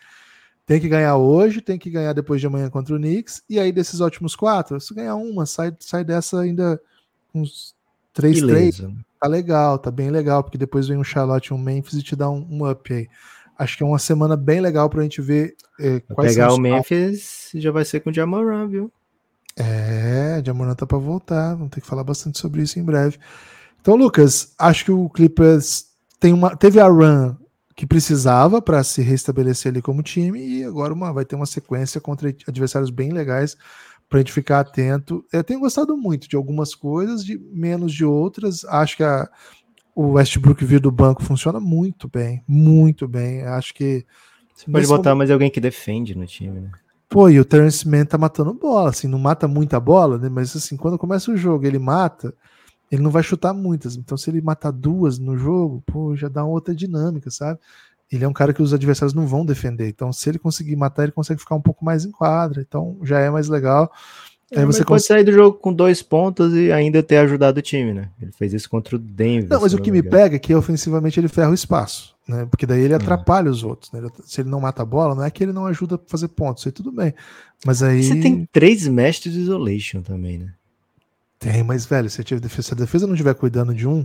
tem 0.67 0.81
que 0.81 0.89
ganhar 0.89 1.17
hoje, 1.17 1.61
tem 1.61 1.79
que 1.79 1.91
ganhar 1.91 2.13
depois 2.13 2.41
de 2.41 2.47
amanhã 2.47 2.69
contra 2.71 2.95
o 2.95 2.99
Knicks. 2.99 3.43
E 3.49 3.61
aí, 3.61 3.71
desses 3.71 4.01
ótimos 4.01 4.35
quatro, 4.35 4.81
se 4.81 4.93
ganhar 4.95 5.15
uma, 5.15 5.47
sai, 5.47 5.77
sai 5.79 6.03
dessa 6.03 6.41
ainda 6.41 6.81
uns 7.35 7.78
3-3 8.19 8.95
tá 9.21 9.29
legal, 9.29 9.79
tá 9.79 9.91
bem 9.91 10.11
legal, 10.11 10.43
porque 10.43 10.59
depois 10.59 10.87
vem 10.89 10.99
um 10.99 11.05
Charlotte 11.05 11.49
e 11.49 11.55
um 11.55 11.59
Memphis 11.59 11.95
e 11.95 12.03
te 12.03 12.15
dá 12.15 12.31
um, 12.31 12.47
um 12.51 12.71
up 12.71 12.93
aí. 12.93 13.09
Acho 13.59 13.77
que 13.77 13.83
é 13.83 13.87
uma 13.87 13.99
semana 13.99 14.37
bem 14.37 14.61
legal 14.61 14.89
pra 14.89 15.03
gente 15.03 15.21
ver 15.21 15.57
eh, 15.81 16.01
quais 16.15 16.35
Pegar 16.35 16.53
o 16.53 16.59
Memphis 16.59 17.51
já 17.55 17.73
vai 17.73 17.85
ser 17.85 18.01
com 18.01 18.11
o 18.11 18.15
Jamoran, 18.15 18.69
viu? 18.69 18.93
É, 19.57 20.41
Jamoran 20.45 20.75
tá 20.75 20.87
pra 20.87 20.99
voltar, 20.99 21.55
vamos 21.57 21.71
ter 21.71 21.81
que 21.81 21.87
falar 21.87 22.05
bastante 22.05 22.39
sobre 22.39 22.63
isso 22.63 22.79
em 22.79 22.85
breve. 22.85 23.19
Então, 23.81 23.97
Lucas, 23.97 24.55
acho 24.59 24.85
que 24.85 24.93
o 24.93 25.09
Clippers 25.09 25.87
tem 26.21 26.33
uma, 26.33 26.57
teve 26.57 26.79
a 26.79 26.87
run 26.87 27.35
que 27.75 27.87
precisava 27.87 28.63
para 28.63 28.83
se 28.85 29.03
restabelecer 29.03 29.71
ali 29.71 29.83
como 29.83 30.03
time 30.03 30.41
e 30.41 30.65
agora 30.65 30.93
uma, 30.93 31.13
vai 31.13 31.25
ter 31.25 31.37
uma 31.37 31.47
sequência 31.47 32.01
contra 32.01 32.29
adversários 32.47 32.91
bem 32.91 33.13
legais 33.13 33.57
para 34.09 34.19
a 34.19 34.21
gente 34.21 34.33
ficar 34.33 34.61
atento. 34.61 35.25
Eu 35.33 35.45
tenho 35.45 35.61
gostado 35.61 35.97
muito 35.97 36.29
de 36.29 36.37
algumas 36.37 36.75
coisas, 36.75 37.25
de 37.25 37.39
menos 37.39 37.93
de 37.93 38.05
outras. 38.05 38.65
Acho 38.65 38.97
que 38.97 39.05
a, 39.05 39.29
o 39.95 40.13
Westbrook 40.13 40.65
vir 40.65 40.81
do 40.81 40.91
banco 40.91 41.23
funciona 41.23 41.61
muito 41.61 42.09
bem, 42.09 42.43
muito 42.47 43.07
bem. 43.07 43.43
Acho 43.43 43.75
que. 43.75 44.07
Você 44.55 44.71
pode 44.71 44.87
botar 44.87 45.11
momento... 45.11 45.19
mais 45.19 45.31
alguém 45.31 45.51
que 45.51 45.61
defende 45.61 46.17
no 46.17 46.27
time, 46.27 46.61
né? 46.61 46.71
Pô, 47.09 47.29
e 47.31 47.41
o 47.41 47.45
Terence 47.45 47.89
Mann 47.89 48.05
tá 48.05 48.19
matando 48.19 48.53
bola, 48.53 48.91
assim, 48.91 49.09
não 49.09 49.19
mata 49.19 49.49
muita 49.49 49.81
bola, 49.81 50.19
né? 50.19 50.29
Mas 50.29 50.55
assim, 50.55 50.77
quando 50.77 50.99
começa 50.99 51.31
o 51.31 51.37
jogo, 51.37 51.67
ele 51.67 51.79
mata, 51.79 52.35
ele 52.91 53.03
não 53.03 53.11
vai 53.11 53.23
chutar 53.23 53.55
muitas. 53.55 53.97
Então, 53.97 54.17
se 54.19 54.31
ele 54.31 54.43
matar 54.43 54.71
duas 54.71 55.19
no 55.19 55.37
jogo, 55.37 55.83
pô, 55.87 56.15
já 56.15 56.29
dá 56.29 56.45
outra 56.45 56.75
dinâmica, 56.75 57.31
sabe? 57.31 57.59
Ele 58.11 58.25
é 58.25 58.29
um 58.29 58.33
cara 58.33 58.53
que 58.53 58.63
os 58.63 58.73
adversários 58.73 59.15
não 59.15 59.27
vão 59.27 59.45
defender. 59.45 59.89
Então, 59.89 60.13
se 60.13 60.29
ele 60.29 60.39
conseguir 60.39 60.77
matar, 60.77 61.03
ele 61.05 61.13
consegue 61.13 61.41
ficar 61.41 61.55
um 61.55 61.61
pouco 61.61 61.85
mais 61.85 62.05
em 62.05 62.11
quadra. 62.11 62.65
Então, 62.67 62.99
já 63.03 63.21
é 63.21 63.31
mais 63.31 63.49
legal. 63.49 63.93
É, 64.51 64.65
você 64.65 64.83
pode 64.83 65.05
sair 65.05 65.25
do 65.25 65.33
jogo 65.33 65.59
com 65.59 65.73
dois 65.73 66.01
pontos 66.01 66.55
e 66.55 66.73
ainda 66.73 67.03
ter 67.03 67.19
ajudado 67.19 67.59
o 67.59 67.63
time, 67.63 67.93
né? 67.93 68.09
Ele 68.21 68.33
fez 68.33 68.55
isso 68.55 68.71
contra 68.71 68.97
o 68.97 68.99
Denver. 68.99 69.51
Não, 69.51 69.61
mas 69.61 69.75
o 69.75 69.79
que 69.79 69.93
me 69.93 70.03
pega 70.03 70.37
é 70.37 70.39
que 70.39 70.55
ofensivamente 70.55 71.21
ele 71.21 71.29
ferra 71.29 71.51
o 71.51 71.55
espaço, 71.55 72.15
né? 72.27 72.47
Porque 72.47 72.65
daí 72.65 72.81
ele 72.81 72.95
hum. 72.95 72.97
atrapalha 72.97 73.51
os 73.51 73.63
outros. 73.63 73.93
Né? 73.93 74.01
Se 74.25 74.41
ele 74.41 74.49
não 74.49 74.61
mata 74.61 74.83
a 74.83 74.87
bola, 74.87 75.15
não 75.15 75.23
é 75.23 75.31
que 75.31 75.45
ele 75.45 75.53
não 75.53 75.67
ajuda 75.67 75.97
a 75.97 76.01
fazer 76.07 76.29
pontos, 76.29 76.67
aí 76.67 76.73
tudo 76.73 76.91
bem. 76.91 77.13
Mas 77.65 77.83
aí. 77.83 78.03
Você 78.03 78.19
tem 78.21 78.49
três 78.51 78.89
mestres 78.89 79.35
de 79.35 79.41
isolation 79.41 80.01
também, 80.01 80.39
né? 80.39 80.55
Tem, 81.39 81.63
mas, 81.63 81.85
velho, 81.85 82.09
se 82.09 82.21
a 82.21 82.39
defesa, 82.39 82.69
se 82.69 82.75
a 82.75 82.77
defesa 82.77 83.07
não 83.07 83.15
estiver 83.15 83.35
cuidando 83.35 83.75
de 83.75 83.87
um, 83.87 84.05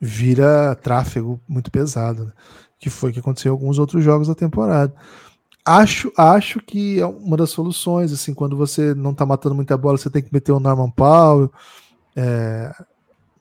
vira 0.00 0.74
tráfego 0.76 1.40
muito 1.48 1.70
pesado. 1.70 2.26
Né? 2.26 2.32
Que 2.80 2.88
foi 2.90 3.12
que 3.12 3.20
aconteceu 3.20 3.50
em 3.50 3.52
alguns 3.52 3.78
outros 3.78 4.02
jogos 4.02 4.26
da 4.26 4.34
temporada. 4.34 4.92
Acho, 5.64 6.10
acho 6.16 6.58
que 6.60 6.98
é 6.98 7.06
uma 7.06 7.36
das 7.36 7.50
soluções, 7.50 8.10
assim, 8.12 8.32
quando 8.32 8.56
você 8.56 8.94
não 8.94 9.14
tá 9.14 9.26
matando 9.26 9.54
muita 9.54 9.76
bola, 9.76 9.98
você 9.98 10.08
tem 10.08 10.22
que 10.22 10.32
meter 10.32 10.52
o 10.52 10.58
Norman 10.58 10.90
Powell, 10.90 11.52
é, 12.16 12.74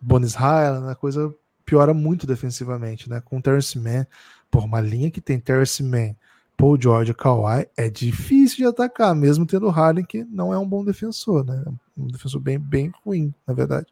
Bonis 0.01 0.35
Highland, 0.35 0.91
a 0.91 0.95
coisa 0.95 1.33
piora 1.65 1.93
muito 1.93 2.27
defensivamente, 2.27 3.09
né? 3.09 3.21
Com 3.21 3.37
o 3.37 3.41
Terrence 3.41 3.79
Mann, 3.79 4.05
por 4.51 4.63
uma 4.65 4.81
linha 4.81 5.09
que 5.09 5.21
tem 5.21 5.39
Terrence 5.39 5.81
Mann, 5.81 6.13
Paul 6.57 6.79
George 6.79 7.13
Kawhi, 7.13 7.67
é 7.77 7.89
difícil 7.89 8.57
de 8.57 8.65
atacar, 8.65 9.15
mesmo 9.15 9.45
tendo 9.45 9.67
o 9.67 9.69
Harden, 9.69 10.03
que 10.03 10.25
não 10.25 10.53
é 10.53 10.59
um 10.59 10.67
bom 10.67 10.83
defensor, 10.83 11.45
né? 11.45 11.63
Um 11.97 12.07
defensor 12.07 12.41
bem, 12.41 12.59
bem 12.59 12.91
ruim, 13.05 13.33
na 13.47 13.53
verdade. 13.53 13.87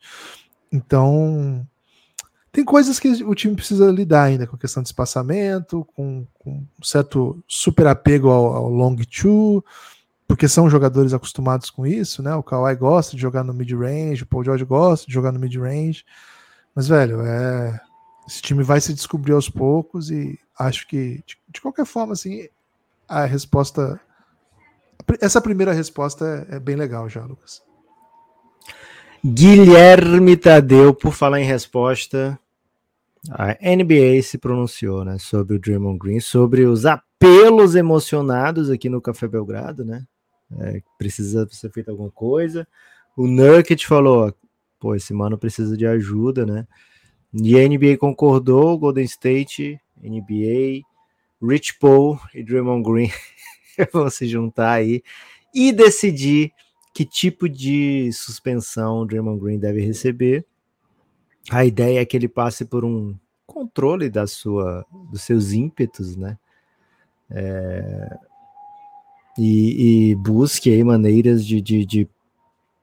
Então, 0.70 1.66
tem 2.58 2.66
coisas 2.66 3.00
que 3.00 3.24
o 3.24 3.36
time 3.36 3.54
precisa 3.54 3.92
lidar 3.92 4.24
ainda 4.24 4.48
com 4.48 4.58
questão 4.58 4.82
de 4.82 4.90
espaçamento, 4.90 5.88
com, 5.96 6.26
com 6.40 6.54
um 6.54 6.84
certo 6.84 7.40
super 7.48 7.86
apego 7.86 8.32
ao, 8.32 8.48
ao 8.48 8.68
long 8.68 8.96
two, 8.96 9.64
porque 10.28 10.48
são 10.48 10.68
jogadores 10.68 11.14
acostumados 11.14 11.70
com 11.70 11.86
isso, 11.86 12.24
né? 12.24 12.34
O 12.34 12.42
Kawhi 12.42 12.76
gosta 12.76 13.16
de 13.16 13.22
jogar 13.22 13.44
no 13.44 13.54
mid-range, 13.54 14.24
o 14.24 14.26
Paul 14.26 14.44
George 14.44 14.66
gosta 14.66 15.06
de 15.06 15.14
jogar 15.14 15.32
no 15.32 15.40
mid-range. 15.40 16.04
Mas, 16.74 16.88
velho, 16.88 17.22
é... 17.22 17.80
esse 18.28 18.42
time 18.42 18.64
vai 18.64 18.82
se 18.82 18.92
descobrir 18.92 19.34
aos 19.34 19.48
poucos 19.48 20.10
e 20.10 20.40
acho 20.58 20.88
que, 20.88 21.24
de, 21.28 21.38
de 21.48 21.62
qualquer 21.62 21.86
forma, 21.86 22.14
assim, 22.14 22.48
a 23.08 23.24
resposta. 23.26 24.02
Essa 25.22 25.40
primeira 25.40 25.74
resposta 25.74 26.48
é, 26.50 26.56
é 26.56 26.60
bem 26.60 26.76
legal 26.76 27.08
já, 27.08 27.24
Lucas. 27.24 27.62
Guilherme 29.24 30.36
Tadeu, 30.36 30.92
por 30.92 31.14
falar 31.14 31.40
em 31.40 31.46
resposta, 31.46 32.40
a 33.32 33.58
NBA 33.76 34.22
se 34.24 34.38
pronunciou 34.38 35.04
né, 35.04 35.18
sobre 35.18 35.56
o 35.56 35.60
Draymond 35.60 35.98
Green, 35.98 36.20
sobre 36.20 36.66
os 36.66 36.86
apelos 36.86 37.76
emocionados 37.76 38.70
aqui 38.70 38.90
no 38.90 39.02
Café 39.02 39.28
Belgrado, 39.28 39.84
né? 39.84 40.06
É, 40.60 40.82
precisa 40.98 41.48
ser 41.52 41.72
feita 41.72 41.92
alguma 41.92 42.12
coisa. 42.12 42.68
O 43.16 43.28
Nurkic 43.28 43.86
falou: 43.86 44.34
pô, 44.80 44.96
esse 44.96 45.14
mano 45.14 45.38
precisa 45.38 45.76
de 45.76 45.86
ajuda, 45.86 46.46
né? 46.46 46.68
E 47.34 47.60
a 47.60 47.68
NBA 47.68 47.98
concordou, 47.98 48.78
Golden 48.78 49.04
State, 49.04 49.80
NBA, 50.02 50.82
Rich 51.42 51.78
Paul 51.80 52.20
e 52.34 52.44
Draymond 52.44 52.84
Green 52.84 53.12
vão 53.92 54.10
se 54.10 54.28
juntar 54.28 54.72
aí 54.72 55.04
e 55.54 55.72
decidir 55.72 56.52
que 56.94 57.06
tipo 57.06 57.48
de 57.50 58.12
suspensão 58.14 59.00
o 59.00 59.06
Draymond 59.06 59.40
Green 59.40 59.60
deve 59.60 59.82
receber. 59.82 60.46
A 61.50 61.66
ideia 61.66 62.02
é 62.02 62.06
que 62.06 62.18
ele 62.18 62.28
passe 62.28 62.66
por 62.66 62.84
um 62.84 63.16
controle 63.46 64.10
da 64.10 64.28
sua, 64.28 64.86
dos 65.10 65.22
seus 65.22 65.54
ímpetos, 65.54 66.16
né? 66.16 66.38
É, 67.30 68.18
e, 69.38 70.12
e, 70.12 70.16
busque 70.16 70.70
aí 70.70 70.84
maneiras 70.84 71.46
de, 71.46 71.62
de, 71.62 71.86
de 71.86 72.10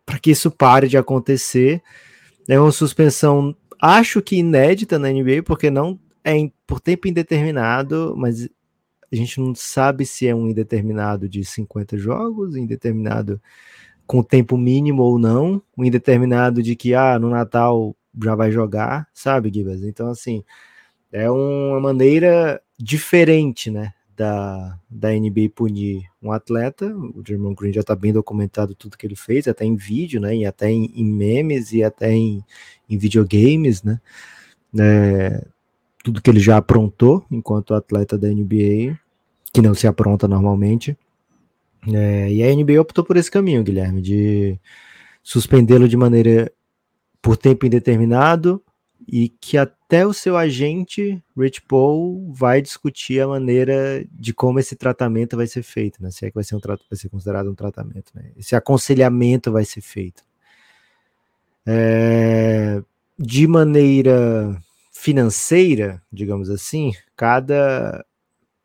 para 0.06 0.18
que 0.18 0.30
isso 0.30 0.50
pare 0.50 0.88
de 0.88 0.96
acontecer. 0.96 1.82
É 2.48 2.58
uma 2.58 2.72
suspensão, 2.72 3.56
acho 3.80 4.22
que 4.22 4.36
inédita 4.36 4.98
na 4.98 5.10
NBA, 5.10 5.42
porque 5.44 5.70
não 5.70 5.98
é 6.22 6.34
por 6.66 6.80
tempo 6.80 7.08
indeterminado, 7.08 8.14
mas 8.16 8.48
a 9.12 9.16
gente 9.16 9.40
não 9.40 9.54
sabe 9.54 10.06
se 10.06 10.26
é 10.26 10.34
um 10.34 10.48
indeterminado 10.48 11.28
de 11.28 11.44
50 11.44 11.96
jogos, 11.96 12.56
indeterminado 12.56 13.40
com 14.06 14.22
tempo 14.22 14.56
mínimo 14.56 15.02
ou 15.02 15.18
não, 15.18 15.62
um 15.76 15.84
indeterminado 15.84 16.62
de 16.62 16.76
que 16.76 16.94
ah, 16.94 17.18
no 17.18 17.30
Natal 17.30 17.96
já 18.22 18.34
vai 18.34 18.50
jogar, 18.50 19.08
sabe, 19.12 19.50
Gibas? 19.52 19.82
Então, 19.82 20.08
assim, 20.08 20.44
é 21.12 21.30
uma 21.30 21.80
maneira 21.80 22.60
diferente, 22.78 23.70
né, 23.70 23.92
da, 24.16 24.78
da 24.88 25.10
NBA 25.10 25.50
punir 25.54 26.04
um 26.22 26.32
atleta. 26.32 26.86
O 26.86 27.22
Draymond 27.22 27.54
Green 27.54 27.72
já 27.72 27.80
está 27.80 27.94
bem 27.94 28.12
documentado 28.12 28.74
tudo 28.74 28.96
que 28.96 29.06
ele 29.06 29.16
fez, 29.16 29.48
até 29.48 29.64
em 29.64 29.76
vídeo, 29.76 30.20
né, 30.20 30.36
e 30.36 30.46
até 30.46 30.70
em, 30.70 30.92
em 30.94 31.04
memes 31.04 31.72
e 31.72 31.82
até 31.82 32.12
em, 32.12 32.44
em 32.88 32.98
videogames, 32.98 33.82
né, 33.82 34.00
é, 34.78 35.44
tudo 36.02 36.20
que 36.20 36.30
ele 36.30 36.40
já 36.40 36.56
aprontou 36.56 37.24
enquanto 37.30 37.74
atleta 37.74 38.18
da 38.18 38.28
NBA, 38.28 38.98
que 39.52 39.62
não 39.62 39.74
se 39.74 39.86
apronta 39.86 40.26
normalmente. 40.28 40.96
É, 41.86 42.32
e 42.32 42.42
a 42.42 42.54
NBA 42.54 42.80
optou 42.80 43.04
por 43.04 43.16
esse 43.16 43.30
caminho, 43.30 43.62
Guilherme, 43.62 44.02
de 44.02 44.58
suspendê-lo 45.22 45.88
de 45.88 45.96
maneira 45.96 46.52
por 47.24 47.38
tempo 47.38 47.64
indeterminado 47.64 48.62
e 49.08 49.30
que 49.30 49.56
até 49.56 50.06
o 50.06 50.12
seu 50.12 50.36
agente, 50.36 51.24
Rich 51.34 51.62
Paul, 51.62 52.30
vai 52.30 52.60
discutir 52.60 53.18
a 53.18 53.26
maneira 53.26 54.04
de 54.12 54.34
como 54.34 54.58
esse 54.58 54.76
tratamento 54.76 55.34
vai 55.34 55.46
ser 55.46 55.62
feito, 55.62 56.02
né? 56.02 56.10
Se 56.10 56.26
é 56.26 56.28
que 56.28 56.34
vai 56.34 56.44
ser, 56.44 56.54
um, 56.54 56.60
vai 56.60 56.78
ser 56.92 57.08
considerado 57.08 57.50
um 57.50 57.54
tratamento, 57.54 58.12
né? 58.14 58.30
Esse 58.36 58.54
aconselhamento 58.54 59.50
vai 59.50 59.64
ser 59.64 59.80
feito. 59.80 60.22
É, 61.66 62.82
de 63.18 63.46
maneira 63.46 64.62
financeira, 64.92 66.02
digamos 66.12 66.50
assim, 66.50 66.92
cada 67.16 68.04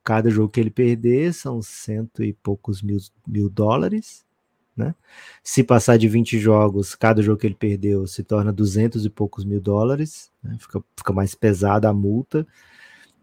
cada 0.03 0.29
jogo 0.29 0.49
que 0.51 0.59
ele 0.59 0.71
perder 0.71 1.33
são 1.33 1.61
cento 1.61 2.23
e 2.23 2.33
poucos 2.33 2.81
mil, 2.81 2.97
mil 3.25 3.49
dólares, 3.49 4.25
né? 4.75 4.95
Se 5.43 5.63
passar 5.63 5.97
de 5.97 6.07
20 6.07 6.39
jogos, 6.39 6.95
cada 6.95 7.21
jogo 7.21 7.39
que 7.39 7.47
ele 7.47 7.55
perdeu 7.55 8.07
se 8.07 8.23
torna 8.23 8.51
duzentos 8.51 9.05
e 9.05 9.09
poucos 9.09 9.43
mil 9.43 9.59
dólares, 9.59 10.31
né? 10.43 10.57
fica, 10.59 10.81
fica 10.95 11.13
mais 11.13 11.35
pesada 11.35 11.89
a 11.89 11.93
multa. 11.93 12.47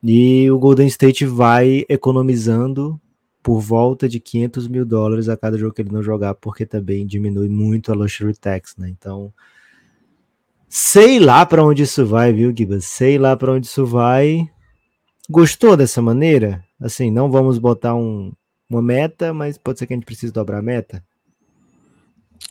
E 0.02 0.50
o 0.50 0.58
Golden 0.58 0.86
State 0.86 1.24
vai 1.24 1.84
economizando 1.88 3.00
por 3.42 3.60
volta 3.60 4.08
de 4.08 4.18
500 4.18 4.68
mil 4.68 4.84
dólares 4.84 5.28
a 5.28 5.36
cada 5.36 5.56
jogo 5.56 5.72
que 5.72 5.80
ele 5.80 5.92
não 5.92 6.02
jogar, 6.02 6.34
porque 6.34 6.66
também 6.66 7.06
diminui 7.06 7.48
muito 7.48 7.92
a 7.92 7.94
luxury 7.94 8.36
tax, 8.36 8.76
né? 8.76 8.88
Então, 8.88 9.32
sei 10.68 11.18
lá 11.18 11.46
para 11.46 11.64
onde 11.64 11.84
isso 11.84 12.04
vai, 12.04 12.32
viu, 12.32 12.52
Gibas? 12.56 12.84
Sei 12.84 13.18
lá 13.18 13.36
para 13.36 13.52
onde 13.52 13.66
isso 13.66 13.86
vai. 13.86 14.50
Gostou 15.30 15.76
dessa 15.76 16.02
maneira? 16.02 16.64
Assim, 16.80 17.10
não 17.10 17.30
vamos 17.30 17.58
botar 17.58 17.94
um, 17.94 18.32
uma 18.68 18.82
meta, 18.82 19.32
mas 19.32 19.56
pode 19.56 19.78
ser 19.78 19.86
que 19.86 19.94
a 19.94 19.96
gente 19.96 20.06
precise 20.06 20.32
dobrar 20.32 20.58
a 20.58 20.62
meta? 20.62 21.02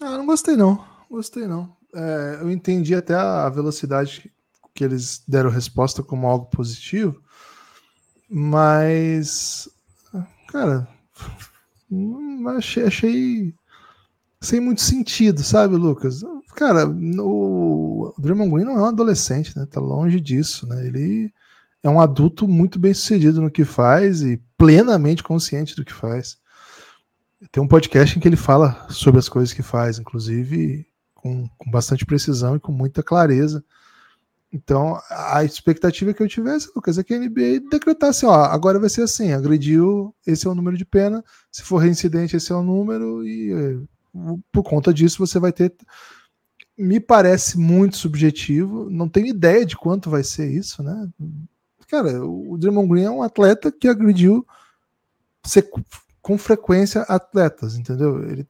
Ah, 0.02 0.18
não 0.18 0.26
gostei 0.26 0.56
não. 0.56 0.84
Gostei 1.10 1.48
não. 1.48 1.76
É, 1.94 2.40
eu 2.42 2.52
entendi 2.52 2.94
até 2.94 3.16
a 3.16 3.48
velocidade 3.50 4.32
que 4.74 4.84
eles 4.84 5.24
deram 5.28 5.50
resposta 5.50 6.04
como 6.04 6.28
algo 6.28 6.48
positivo, 6.48 7.22
mas, 8.30 9.70
cara, 10.50 10.86
achei, 12.58 12.84
achei 12.84 13.56
sem 14.42 14.60
muito 14.60 14.82
sentido, 14.82 15.42
sabe, 15.42 15.76
Lucas? 15.76 16.22
Cara, 16.56 16.88
o 16.88 18.14
Draymond 18.18 18.52
Green 18.52 18.66
não 18.66 18.78
é 18.78 18.82
um 18.82 18.86
adolescente, 18.86 19.58
né? 19.58 19.66
Tá 19.66 19.80
longe 19.80 20.20
disso, 20.20 20.68
né? 20.68 20.86
Ele 20.86 21.34
é 21.82 21.90
um 21.90 22.00
adulto 22.00 22.48
muito 22.48 22.80
bem 22.80 22.94
sucedido 22.94 23.42
no 23.42 23.52
que 23.52 23.64
faz 23.64 24.22
e 24.22 24.42
plenamente 24.58 25.24
consciente 25.24 25.76
do 25.76 25.86
que 25.86 25.94
faz. 25.94 26.38
Tem 27.52 27.62
um 27.62 27.68
podcast 27.68 28.18
em 28.18 28.22
que 28.22 28.28
ele 28.28 28.36
fala 28.36 28.88
sobre 28.90 29.20
as 29.20 29.30
coisas 29.30 29.54
que 29.54 29.64
faz, 29.64 30.00
inclusive 30.00 30.86
com, 31.14 31.48
com 31.58 31.72
bastante 31.72 32.06
precisão 32.06 32.56
e 32.56 32.60
com 32.60 32.72
muita 32.72 33.02
clareza. 33.02 33.64
Então, 34.54 34.98
a 35.10 35.44
expectativa 35.44 36.14
que 36.14 36.24
eu 36.24 36.28
tivesse, 36.28 36.72
Lucas, 36.74 36.98
é 36.98 37.04
que 37.04 37.14
a 37.14 37.20
NBA 37.20 37.68
decretasse, 37.70 38.26
ó, 38.26 38.34
agora 38.46 38.80
vai 38.80 38.90
ser 38.90 39.02
assim, 39.02 39.34
agrediu, 39.34 40.16
esse 40.26 40.48
é 40.48 40.50
o 40.50 40.56
número 40.56 40.78
de 40.78 40.86
pena, 40.86 41.24
se 41.52 41.62
for 41.62 41.78
reincidente, 41.78 42.38
esse 42.38 42.52
é 42.54 42.56
o 42.56 42.64
número, 42.64 43.28
e 43.28 43.52
eh, 43.52 43.80
por 44.52 44.64
conta 44.64 44.94
disso 44.94 45.26
você 45.26 45.40
vai 45.40 45.52
ter. 45.52 45.74
Me 46.78 47.02
parece 47.02 47.58
muito 47.58 47.98
subjetivo, 47.98 48.90
não 48.90 49.10
tenho 49.10 49.28
ideia 49.28 49.66
de 49.66 49.76
quanto 49.76 50.10
vai 50.10 50.24
ser 50.24 50.50
isso, 50.50 50.82
né? 50.82 51.10
Cara, 51.88 52.26
o 52.26 52.58
Draymond 52.58 52.88
Green 52.88 53.04
é 53.04 53.12
um 53.12 53.24
atleta 53.24 53.72
que 53.72 53.88
agrediu 53.88 54.46
com 56.26 56.40
frequência 56.40 57.04
atletas, 57.04 57.78
entendeu? 57.78 58.28
Ele, 58.28 58.48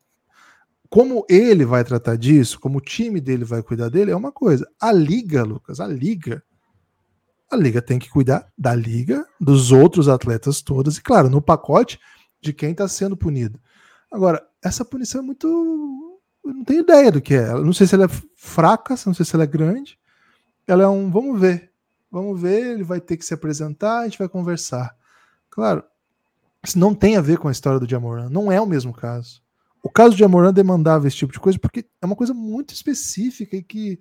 como 0.89 1.25
ele 1.29 1.65
vai 1.65 1.83
tratar 1.83 2.15
disso, 2.15 2.57
como 2.57 2.77
o 2.77 2.81
time 2.81 3.19
dele 3.19 3.43
vai 3.43 3.61
cuidar 3.61 3.89
dele, 3.89 4.11
é 4.11 4.15
uma 4.15 4.31
coisa. 4.31 4.65
A 4.79 4.93
liga, 4.93 5.43
Lucas, 5.43 5.81
a 5.81 5.85
liga, 5.85 6.41
a 7.51 7.55
liga 7.57 7.81
tem 7.81 7.99
que 7.99 8.09
cuidar 8.09 8.47
da 8.57 8.73
liga, 8.73 9.27
dos 9.41 9.73
outros 9.73 10.07
atletas 10.07 10.61
todos, 10.61 10.97
e 10.97 11.01
claro, 11.01 11.29
no 11.29 11.41
pacote 11.41 11.99
de 12.39 12.53
quem 12.53 12.71
está 12.71 12.87
sendo 12.87 13.17
punido. 13.17 13.59
Agora, 14.09 14.41
essa 14.63 14.85
punição 14.85 15.19
é 15.19 15.25
muito. 15.25 15.45
Eu 16.45 16.53
não 16.53 16.63
tenho 16.63 16.79
ideia 16.79 17.11
do 17.11 17.21
que 17.21 17.33
é. 17.33 17.51
Eu 17.51 17.65
não 17.65 17.73
sei 17.73 17.87
se 17.87 17.95
ela 17.95 18.05
é 18.05 18.21
fraca, 18.37 18.95
não 19.05 19.13
sei 19.13 19.25
se 19.25 19.35
ela 19.35 19.43
é 19.43 19.47
grande. 19.47 19.99
Ela 20.65 20.83
é 20.83 20.87
um. 20.87 21.11
Vamos 21.11 21.41
ver. 21.41 21.73
Vamos 22.09 22.41
ver, 22.41 22.71
ele 22.71 22.85
vai 22.85 23.01
ter 23.01 23.17
que 23.17 23.25
se 23.25 23.33
apresentar, 23.33 23.99
a 23.99 24.03
gente 24.05 24.17
vai 24.17 24.29
conversar. 24.29 24.95
Claro, 25.49 25.83
isso 26.65 26.79
não 26.79 26.93
tem 26.93 27.17
a 27.17 27.21
ver 27.21 27.37
com 27.37 27.47
a 27.47 27.51
história 27.51 27.79
do 27.79 27.89
Jamoran, 27.89 28.29
não 28.29 28.51
é 28.51 28.59
o 28.59 28.65
mesmo 28.65 28.93
caso. 28.93 29.41
O 29.81 29.89
caso 29.89 30.15
de 30.15 30.19
Jamoran 30.19 30.51
demandava 30.51 31.07
esse 31.07 31.17
tipo 31.17 31.31
de 31.31 31.39
coisa 31.39 31.59
porque 31.59 31.85
é 32.01 32.05
uma 32.05 32.15
coisa 32.15 32.33
muito 32.33 32.73
específica 32.73 33.55
e 33.55 33.63
que 33.63 33.99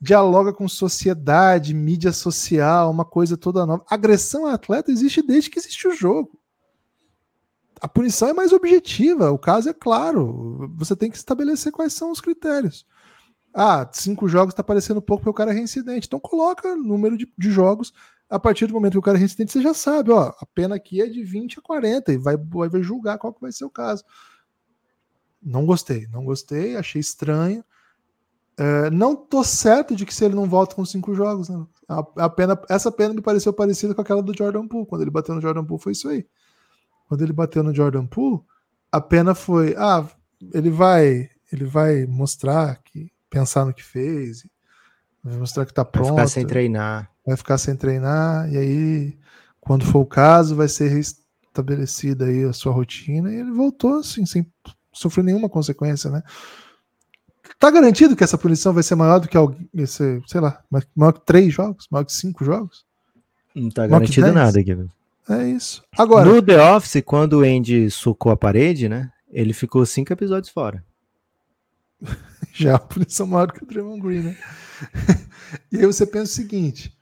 dialoga 0.00 0.52
com 0.52 0.68
sociedade, 0.68 1.74
mídia 1.74 2.12
social, 2.12 2.90
uma 2.90 3.04
coisa 3.04 3.36
toda 3.36 3.66
nova. 3.66 3.84
Agressão 3.90 4.46
a 4.46 4.54
atleta 4.54 4.90
existe 4.90 5.20
desde 5.20 5.50
que 5.50 5.58
existe 5.58 5.86
o 5.88 5.94
jogo. 5.94 6.38
A 7.80 7.88
punição 7.88 8.28
é 8.28 8.32
mais 8.32 8.52
objetiva, 8.52 9.30
o 9.30 9.38
caso 9.38 9.68
é 9.68 9.74
claro. 9.74 10.72
Você 10.76 10.96
tem 10.96 11.10
que 11.10 11.16
estabelecer 11.16 11.72
quais 11.72 11.92
são 11.92 12.10
os 12.10 12.20
critérios. 12.20 12.86
Ah, 13.54 13.88
cinco 13.92 14.28
jogos 14.28 14.52
está 14.52 14.62
parecendo 14.62 15.02
pouco 15.02 15.22
porque 15.22 15.30
o 15.30 15.34
cara 15.34 15.50
é 15.50 15.54
reincidente. 15.54 16.06
Então 16.06 16.20
coloca 16.20 16.74
número 16.76 17.16
de, 17.16 17.32
de, 17.36 17.50
jogos 17.50 17.92
a 18.28 18.38
partir 18.38 18.66
do 18.66 18.74
momento 18.74 18.92
que 18.92 18.98
o 18.98 19.02
cara 19.02 19.16
é 19.16 19.20
reincidente, 19.20 19.52
você 19.52 19.62
já 19.62 19.72
sabe, 19.72 20.10
ó, 20.10 20.32
a 20.38 20.46
pena 20.54 20.76
aqui 20.76 21.00
é 21.00 21.06
de 21.06 21.22
20 21.22 21.58
a 21.58 21.62
40 21.62 22.12
e 22.12 22.18
vai, 22.18 22.36
vai 22.36 22.82
julgar 22.82 23.18
qual 23.18 23.32
que 23.32 23.40
vai 23.40 23.52
ser 23.52 23.64
o 23.64 23.70
caso. 23.70 24.04
Não 25.42 25.64
gostei, 25.64 26.06
não 26.08 26.24
gostei, 26.24 26.76
achei 26.76 27.00
estranho. 27.00 27.64
É, 28.56 28.90
não 28.90 29.14
tô 29.14 29.44
certo 29.44 29.94
de 29.94 30.04
que 30.04 30.14
se 30.14 30.24
ele 30.24 30.34
não 30.34 30.48
volta 30.48 30.74
com 30.74 30.84
cinco 30.84 31.14
jogos, 31.14 31.48
né? 31.48 31.64
a, 31.88 32.24
a, 32.24 32.28
pena, 32.28 32.60
essa 32.68 32.92
pena 32.92 33.14
me 33.14 33.22
pareceu 33.22 33.52
parecida 33.52 33.94
com 33.94 34.00
aquela 34.02 34.22
do 34.22 34.36
Jordan 34.36 34.68
Poole. 34.68 34.86
Quando 34.86 35.02
ele 35.02 35.10
bateu 35.10 35.34
no 35.34 35.40
Jordan 35.40 35.64
Poole, 35.64 35.82
foi 35.82 35.92
isso 35.92 36.08
aí. 36.08 36.26
Quando 37.08 37.22
ele 37.22 37.32
bateu 37.32 37.62
no 37.62 37.74
Jordan 37.74 38.06
Poole, 38.06 38.42
a 38.92 39.00
pena 39.00 39.34
foi: 39.34 39.74
ah, 39.78 40.06
ele 40.52 40.70
vai, 40.70 41.30
ele 41.50 41.64
vai 41.64 42.04
mostrar 42.04 42.82
que 42.82 43.10
pensar 43.30 43.64
no 43.64 43.72
que 43.72 43.82
fez, 43.82 44.46
vai 45.24 45.36
mostrar 45.38 45.64
que 45.64 45.72
tá 45.72 45.84
pronto. 45.84 46.08
Vai 46.08 46.16
ficar 46.16 46.28
sem 46.28 46.46
treinar. 46.46 47.10
Vai 47.28 47.36
ficar 47.36 47.58
sem 47.58 47.76
treinar, 47.76 48.50
e 48.50 48.56
aí, 48.56 49.18
quando 49.60 49.84
for 49.84 49.98
o 49.98 50.06
caso, 50.06 50.56
vai 50.56 50.66
ser 50.66 50.88
restabelecida 50.88 52.24
aí 52.24 52.44
a 52.44 52.54
sua 52.54 52.72
rotina. 52.72 53.30
E 53.30 53.36
ele 53.36 53.50
voltou 53.50 53.98
assim, 53.98 54.24
sem 54.24 54.46
sofrer 54.90 55.22
nenhuma 55.22 55.46
consequência, 55.46 56.10
né? 56.10 56.22
Tá 57.58 57.70
garantido 57.70 58.16
que 58.16 58.24
essa 58.24 58.38
punição 58.38 58.72
vai 58.72 58.82
ser 58.82 58.94
maior 58.94 59.18
do 59.18 59.28
que 59.28 59.36
alguém, 59.36 59.68
esse, 59.74 60.22
sei 60.26 60.40
lá, 60.40 60.62
maior 60.96 61.12
que 61.12 61.20
três 61.26 61.52
jogos, 61.52 61.86
maior 61.90 62.04
que 62.04 62.14
cinco 62.14 62.42
jogos? 62.46 62.86
Não 63.54 63.68
tá 63.68 63.86
garantido 63.86 64.32
nada 64.32 64.58
aqui. 64.58 64.74
É 65.28 65.48
isso. 65.48 65.82
Agora. 65.98 66.24
No 66.32 66.40
The 66.40 66.62
Office, 66.74 67.02
quando 67.04 67.40
o 67.40 67.42
Andy 67.42 67.90
socou 67.90 68.32
a 68.32 68.36
parede, 68.38 68.88
né? 68.88 69.12
Ele 69.30 69.52
ficou 69.52 69.84
cinco 69.84 70.14
episódios 70.14 70.50
fora. 70.50 70.82
Já 72.54 72.76
a 72.76 72.78
punição 72.78 73.26
maior 73.26 73.52
que 73.52 73.62
o 73.62 73.66
Draymond 73.66 74.00
Green, 74.00 74.20
né? 74.20 74.36
e 75.70 75.78
aí 75.78 75.86
você 75.86 76.06
pensa 76.06 76.32
o 76.32 76.34
seguinte: 76.34 76.96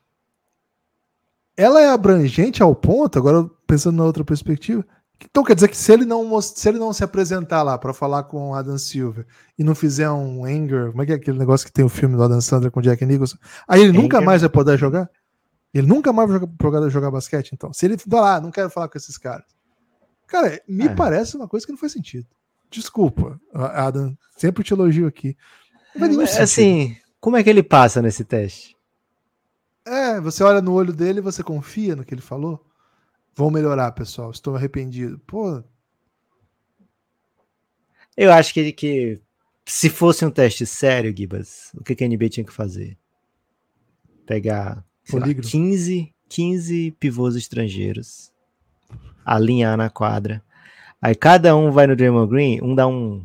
ela 1.56 1.80
é 1.80 1.88
abrangente 1.88 2.62
ao 2.62 2.74
ponto, 2.74 3.18
agora 3.18 3.48
pensando 3.66 3.96
na 3.96 4.04
outra 4.04 4.24
perspectiva, 4.24 4.84
então 5.24 5.42
quer 5.42 5.54
dizer 5.54 5.68
que 5.68 5.76
se 5.76 5.92
ele 5.92 6.04
não 6.04 6.40
se 6.40 6.68
ele 6.68 6.78
não 6.78 6.92
se 6.92 7.02
apresentar 7.02 7.62
lá 7.62 7.78
para 7.78 7.94
falar 7.94 8.24
com 8.24 8.50
o 8.50 8.54
Adam 8.54 8.76
Silver 8.76 9.26
e 9.58 9.64
não 9.64 9.74
fizer 9.74 10.10
um 10.10 10.44
anger, 10.44 10.90
como 10.90 11.02
é 11.02 11.06
que 11.06 11.12
é 11.12 11.14
aquele 11.14 11.38
negócio 11.38 11.66
que 11.66 11.72
tem 11.72 11.84
o 11.84 11.88
filme 11.88 12.16
do 12.16 12.22
Adam 12.22 12.40
Sandler 12.40 12.70
com 12.70 12.82
Jack 12.82 13.04
Nicholson, 13.04 13.38
aí 13.66 13.80
ele 13.80 13.90
anger. 13.90 14.02
nunca 14.02 14.20
mais 14.20 14.42
vai 14.42 14.50
poder 14.50 14.78
jogar? 14.78 15.10
Ele 15.72 15.86
nunca 15.86 16.12
mais 16.12 16.30
vai 16.30 16.40
jogar, 16.62 16.88
jogar 16.88 17.10
basquete, 17.10 17.52
então. 17.52 17.72
Se 17.72 17.84
ele 17.84 17.98
falar, 17.98 18.36
ah, 18.36 18.40
não 18.40 18.50
quero 18.50 18.70
falar 18.70 18.88
com 18.88 18.96
esses 18.96 19.18
caras. 19.18 19.44
Cara, 20.26 20.60
me 20.66 20.86
é. 20.86 20.94
parece 20.94 21.36
uma 21.36 21.46
coisa 21.46 21.66
que 21.66 21.72
não 21.72 21.78
faz 21.78 21.92
sentido. 21.92 22.26
Desculpa, 22.70 23.40
Adam, 23.52 24.16
sempre 24.36 24.64
te 24.64 24.72
elogio 24.72 25.06
aqui. 25.06 25.36
É, 25.94 26.42
assim, 26.42 26.96
como 27.20 27.36
é 27.36 27.42
que 27.42 27.50
ele 27.50 27.62
passa 27.62 28.02
nesse 28.02 28.24
teste? 28.24 28.75
É, 29.86 30.20
você 30.20 30.42
olha 30.42 30.60
no 30.60 30.72
olho 30.72 30.92
dele 30.92 31.20
e 31.20 31.22
você 31.22 31.44
confia 31.44 31.94
no 31.94 32.04
que 32.04 32.12
ele 32.12 32.20
falou? 32.20 32.60
Vão 33.36 33.50
melhorar, 33.50 33.92
pessoal. 33.92 34.32
Estou 34.32 34.56
arrependido. 34.56 35.18
Pô. 35.20 35.62
Eu 38.16 38.32
acho 38.32 38.52
que, 38.52 38.72
que 38.72 39.20
se 39.64 39.88
fosse 39.88 40.24
um 40.24 40.30
teste 40.30 40.66
sério, 40.66 41.14
Gibas, 41.16 41.70
o 41.74 41.84
que, 41.84 41.94
que 41.94 42.02
a 42.02 42.08
NBA 42.08 42.30
tinha 42.30 42.46
que 42.46 42.52
fazer? 42.52 42.98
Pegar 44.26 44.84
lá, 45.12 45.34
15, 45.34 46.12
15 46.28 46.90
pivôs 46.98 47.36
estrangeiros, 47.36 48.32
alinhar 49.24 49.76
na 49.76 49.88
quadra. 49.88 50.42
Aí 51.00 51.14
cada 51.14 51.54
um 51.54 51.70
vai 51.70 51.86
no 51.86 51.94
Draymond 51.94 52.28
Green, 52.28 52.60
um 52.60 52.74
dá 52.74 52.88
um. 52.88 53.24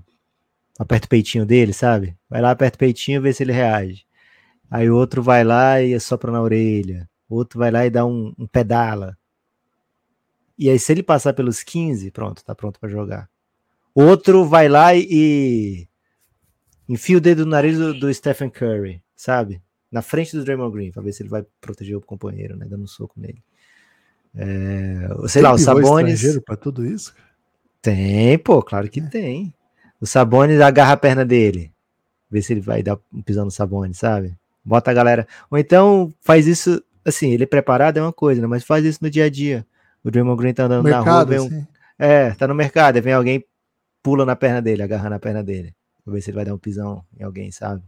Aperta 0.78 1.06
o 1.06 1.10
peitinho 1.10 1.46
dele, 1.46 1.74
sabe? 1.74 2.16
Vai 2.30 2.42
lá, 2.42 2.52
aperta 2.52 2.76
o 2.76 2.80
peitinho, 2.80 3.22
vê 3.22 3.34
se 3.34 3.44
ele 3.44 3.52
reage. 3.52 4.06
Aí 4.72 4.90
o 4.90 4.96
outro 4.96 5.22
vai 5.22 5.44
lá 5.44 5.82
e 5.82 6.00
sopra 6.00 6.32
na 6.32 6.42
orelha. 6.42 7.10
Outro 7.30 7.60
vai 7.60 7.70
lá 7.70 7.86
e 7.86 7.90
dá 7.90 8.06
um, 8.06 8.34
um 8.40 8.48
pedala. 8.48 9.18
E 10.58 10.70
aí, 10.70 10.80
se 10.80 10.92
ele 10.94 11.04
passar 11.04 11.34
pelos 11.34 11.62
15, 11.62 12.10
pronto, 12.12 12.44
tá 12.44 12.56
pronto 12.56 12.80
para 12.80 12.88
jogar. 12.88 13.30
Outro 13.94 14.46
vai 14.46 14.70
lá 14.70 14.96
e, 14.96 15.88
enfia 16.88 17.18
o 17.18 17.22
dedo 17.22 17.46
no 17.46 17.52
nariz 17.52 17.78
do, 17.78 18.00
do, 18.00 18.14
Stephen 18.14 18.50
Curry, 18.50 19.04
sabe? 19.16 19.62
Na 19.92 20.02
frente 20.02 20.38
do 20.38 20.44
Draymond 20.44 20.72
Green, 20.72 20.92
pra 20.92 21.02
ver 21.02 21.12
se 21.12 21.24
ele 21.24 21.30
vai 21.30 21.46
proteger 21.60 21.98
o 21.98 22.02
companheiro, 22.02 22.56
né? 22.56 22.66
Dando 22.70 22.84
um 22.84 22.88
soco 22.88 23.20
nele. 23.20 23.44
É, 24.34 25.08
sei 25.28 25.42
tem 25.42 25.42
lá, 25.42 25.54
o 25.54 25.58
Sabonis. 25.58 26.40
para 26.46 26.56
tudo 26.56 26.86
isso? 26.86 27.14
Tem, 27.82 28.38
pô, 28.40 28.62
claro 28.62 28.90
que 28.90 29.02
é. 29.02 29.08
tem. 29.08 29.54
O 30.00 30.06
Sabonis 30.06 30.62
agarra 30.62 30.94
a 30.94 30.98
perna 30.98 31.26
dele. 31.26 31.74
Vê 32.30 32.42
se 32.42 32.54
ele 32.54 32.62
vai 32.62 32.82
dar 32.82 32.98
um 33.12 33.22
pisão 33.22 33.44
no 33.44 33.52
Sabonis, 33.52 33.98
sabe? 33.98 34.38
Bota 34.64 34.92
a 34.92 34.94
galera. 34.94 35.28
Ou 35.50 35.58
então 35.58 36.14
faz 36.22 36.48
isso, 36.48 36.84
assim, 37.06 37.32
ele 37.32 37.44
é 37.44 37.48
preparado 37.48 37.98
é 37.98 38.02
uma 38.02 38.14
coisa, 38.14 38.42
né? 38.42 38.48
Mas 38.48 38.64
faz 38.64 38.86
isso 38.86 39.00
no 39.02 39.10
dia 39.10 39.26
a 39.26 39.30
dia. 39.30 39.66
O 40.04 40.10
Draymond 40.10 40.38
Green 40.38 40.54
tá 40.54 40.66
andando 40.66 40.84
mercado, 40.84 41.06
na 41.06 41.14
rua, 41.14 41.26
vem 41.26 41.40
um... 41.40 41.68
É, 41.98 42.32
tá 42.32 42.48
no 42.48 42.56
mercado, 42.56 43.02
vem 43.02 43.14
alguém, 43.14 43.46
pula 44.02 44.26
na 44.26 44.36
perna 44.36 44.62
dele, 44.62 44.82
agarra 44.82 45.10
na 45.10 45.20
perna 45.20 45.44
dele. 45.44 45.76
Pra 46.04 46.14
ver 46.14 46.22
se 46.22 46.32
ele 46.32 46.36
vai 46.36 46.46
dar 46.46 46.56
um 46.56 46.58
pisão 46.58 47.04
em 47.20 47.24
alguém, 47.24 47.52
sabe? 47.52 47.84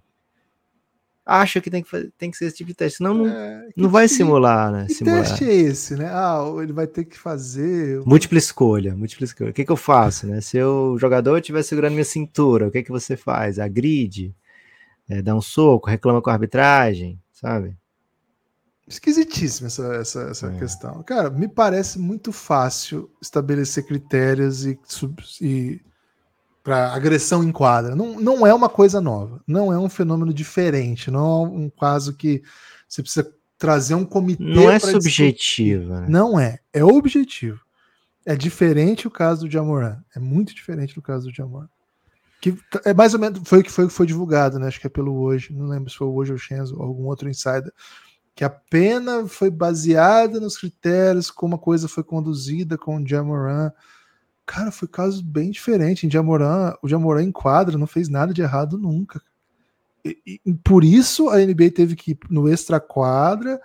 Acho 1.26 1.62
que 1.62 1.70
tem 1.70 1.82
que, 1.82 1.90
fazer, 1.90 2.12
tem 2.18 2.30
que 2.30 2.36
ser 2.36 2.46
esse 2.46 2.58
tipo 2.58 2.68
de 2.68 2.76
teste, 2.76 2.98
senão 2.98 3.14
não, 3.14 3.28
é, 3.28 3.70
não 3.78 3.90
vai 3.90 4.10
que, 4.10 4.14
simular, 4.14 4.72
né? 4.72 4.86
Que 4.88 4.96
simular. 4.96 5.24
teste 5.24 5.46
é 5.46 5.54
esse, 5.54 5.96
né? 5.96 6.10
Ah, 6.12 6.44
ele 6.62 6.74
vai 6.74 6.86
ter 6.86 7.06
que 7.06 7.18
fazer. 7.18 8.02
Múltipla 8.06 8.38
escolha, 8.38 8.94
múltipla 8.94 9.24
escolha. 9.24 9.52
O 9.52 9.54
que, 9.54 9.64
que 9.64 9.72
eu 9.72 9.78
faço, 9.78 10.28
né? 10.28 10.42
Se 10.42 10.62
o 10.62 10.98
jogador 10.98 11.38
estiver 11.38 11.64
segurando 11.64 11.94
minha 11.94 12.04
cintura, 12.04 12.68
o 12.68 12.72
que, 12.72 12.84
que 12.84 12.92
você 12.92 13.16
faz? 13.16 13.58
Agride, 13.58 14.36
é, 15.10 15.22
dá 15.22 15.36
um 15.36 15.42
soco, 15.42 15.90
reclama 15.90 16.22
com 16.22 16.30
a 16.30 16.34
arbitragem, 16.34 17.22
sabe? 17.32 17.78
Esquisitíssima 18.88 19.68
essa, 19.68 19.96
essa, 19.96 20.22
essa 20.24 20.48
é. 20.48 20.60
questão. 20.60 21.04
Cara, 21.04 21.30
me 21.30 21.48
parece 21.48 21.98
muito 21.98 22.32
fácil 22.32 23.10
estabelecer 23.22 23.86
critérios 23.86 24.66
e, 24.66 24.78
e 25.42 25.82
para 26.62 26.94
agressão 26.94 27.44
em 27.44 27.52
quadra. 27.52 27.96
Não, 27.96 28.20
não 28.20 28.48
é 28.48 28.54
uma 28.54 28.70
coisa 28.70 29.02
nova, 29.02 29.42
não 29.48 29.72
é 29.72 29.80
um 29.80 29.90
fenômeno 29.90 30.34
diferente, 30.34 31.12
não 31.12 31.46
é 31.46 31.50
um 31.50 31.70
caso 31.70 32.14
que 32.14 32.42
você 32.88 33.02
precisa 33.02 33.34
trazer 33.58 33.96
um 33.96 34.06
comitê. 34.06 34.44
Não 34.44 34.70
é 34.70 34.80
subjetivo. 34.80 35.94
Né? 35.94 36.06
Não 36.10 36.40
é, 36.40 36.60
é 36.74 36.84
objetivo. 36.84 37.62
É 38.26 38.36
diferente 38.36 39.08
o 39.08 39.12
caso 39.12 39.46
do 39.46 39.52
Jamoran, 39.52 39.98
é 40.16 40.20
muito 40.20 40.54
diferente 40.54 40.96
do 40.96 41.02
caso 41.02 41.28
do 41.28 41.36
Jamoran. 41.36 41.68
Que 42.44 42.58
é 42.84 42.94
mais 42.94 43.14
ou 43.14 43.22
menos 43.22 43.40
foi 43.46 43.62
o 43.62 43.64
que 43.64 43.72
foi, 43.72 43.88
foi 43.88 44.06
divulgado, 44.06 44.60
né? 44.60 44.68
Acho 44.68 44.78
que 44.78 44.86
é 44.86 44.90
pelo 44.90 45.18
hoje, 45.18 45.54
não 45.54 45.66
lembro 45.66 45.90
se 45.90 45.96
foi 45.96 46.08
hoje 46.08 46.34
ou 46.34 46.38
Shenzo 46.38 46.76
ou 46.76 46.84
algum 46.84 47.06
outro 47.06 47.30
insider 47.30 47.72
que 48.36 48.44
a 48.44 48.50
pena 48.50 49.26
foi 49.30 49.50
baseada 49.50 50.42
nos 50.42 50.58
critérios 50.58 51.32
como 51.32 51.56
a 51.56 51.58
coisa 51.58 51.88
foi 51.88 52.04
conduzida 52.04 52.78
com 52.78 52.98
o 52.98 53.08
Jamoran. 53.08 53.72
Cara, 54.46 54.72
foi 54.72 54.90
caso 54.90 55.24
bem 55.24 55.52
diferente. 55.52 56.06
Em 56.06 56.12
Jamoran, 56.12 56.74
o 56.82 56.90
Jamoran 56.90 57.24
em 57.24 57.32
quadra 57.32 57.78
não 57.78 57.88
fez 57.88 58.10
nada 58.10 58.34
de 58.34 58.42
errado 58.42 58.78
nunca. 58.78 59.22
E, 60.04 60.42
e, 60.46 60.54
por 60.56 60.84
isso 60.84 61.30
a 61.30 61.38
NBA 61.38 61.72
teve 61.72 61.96
que 61.96 62.12
ir 62.12 62.20
no 62.30 62.50
extra 62.50 62.78
quadra 62.78 63.58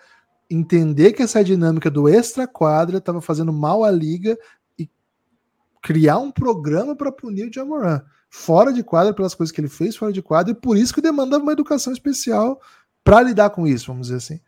entender 0.49 1.15
que 1.15 1.23
essa 1.25 1.43
dinâmica 1.43 1.91
do 1.91 2.09
extra 2.09 2.47
quadra 2.47 2.99
estava 2.99 3.21
fazendo 3.21 3.53
mal 3.53 3.83
à 3.83 3.91
liga 3.91 4.39
e 4.79 4.89
criar 5.83 6.19
um 6.19 6.31
programa 6.31 6.95
para 6.95 7.11
punir 7.11 7.49
o 7.49 7.53
Jamoran 7.53 8.03
fora 8.29 8.73
de 8.73 8.83
quadra 8.83 9.15
pelas 9.15 9.35
coisas 9.35 9.53
que 9.53 9.61
ele 9.61 9.69
fez 9.69 9.97
fora 9.97 10.13
de 10.13 10.23
quadra 10.23 10.53
e 10.53 10.55
por 10.55 10.77
isso 10.77 10.95
que 10.95 11.01
demanda 11.01 11.39
uma 11.39 11.53
educação 11.53 11.93
especial 11.93 12.61
para 13.03 13.23
lidar 13.23 13.51
com 13.51 13.67
isso, 13.67 13.87
vamos 13.87 14.09
dizer 14.09 14.19
assim 14.19 14.41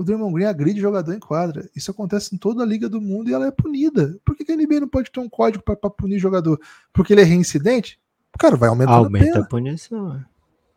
o 0.00 0.02
Draymond 0.02 0.32
Green 0.32 0.46
agride 0.46 0.80
jogador 0.80 1.12
em 1.12 1.20
quadra. 1.20 1.68
Isso 1.76 1.90
acontece 1.90 2.34
em 2.34 2.38
toda 2.38 2.62
a 2.62 2.66
liga 2.66 2.88
do 2.88 3.00
mundo 3.00 3.28
e 3.28 3.34
ela 3.34 3.46
é 3.46 3.50
punida. 3.50 4.18
Por 4.24 4.34
que, 4.34 4.50
a 4.50 4.56
NBA 4.56 4.80
não 4.80 4.88
pode 4.88 5.10
ter 5.10 5.20
um 5.20 5.28
código 5.28 5.62
para 5.62 5.76
punir 5.90 6.18
jogador? 6.18 6.58
Porque 6.92 7.12
ele 7.12 7.20
é 7.20 7.24
reincidente? 7.24 8.00
Cara, 8.38 8.56
vai 8.56 8.70
aumentar 8.70 8.92
Aumenta 8.92 9.26
a, 9.26 9.32
pena. 9.32 9.44
a 9.44 9.48
punição. 9.48 10.16
É. 10.16 10.24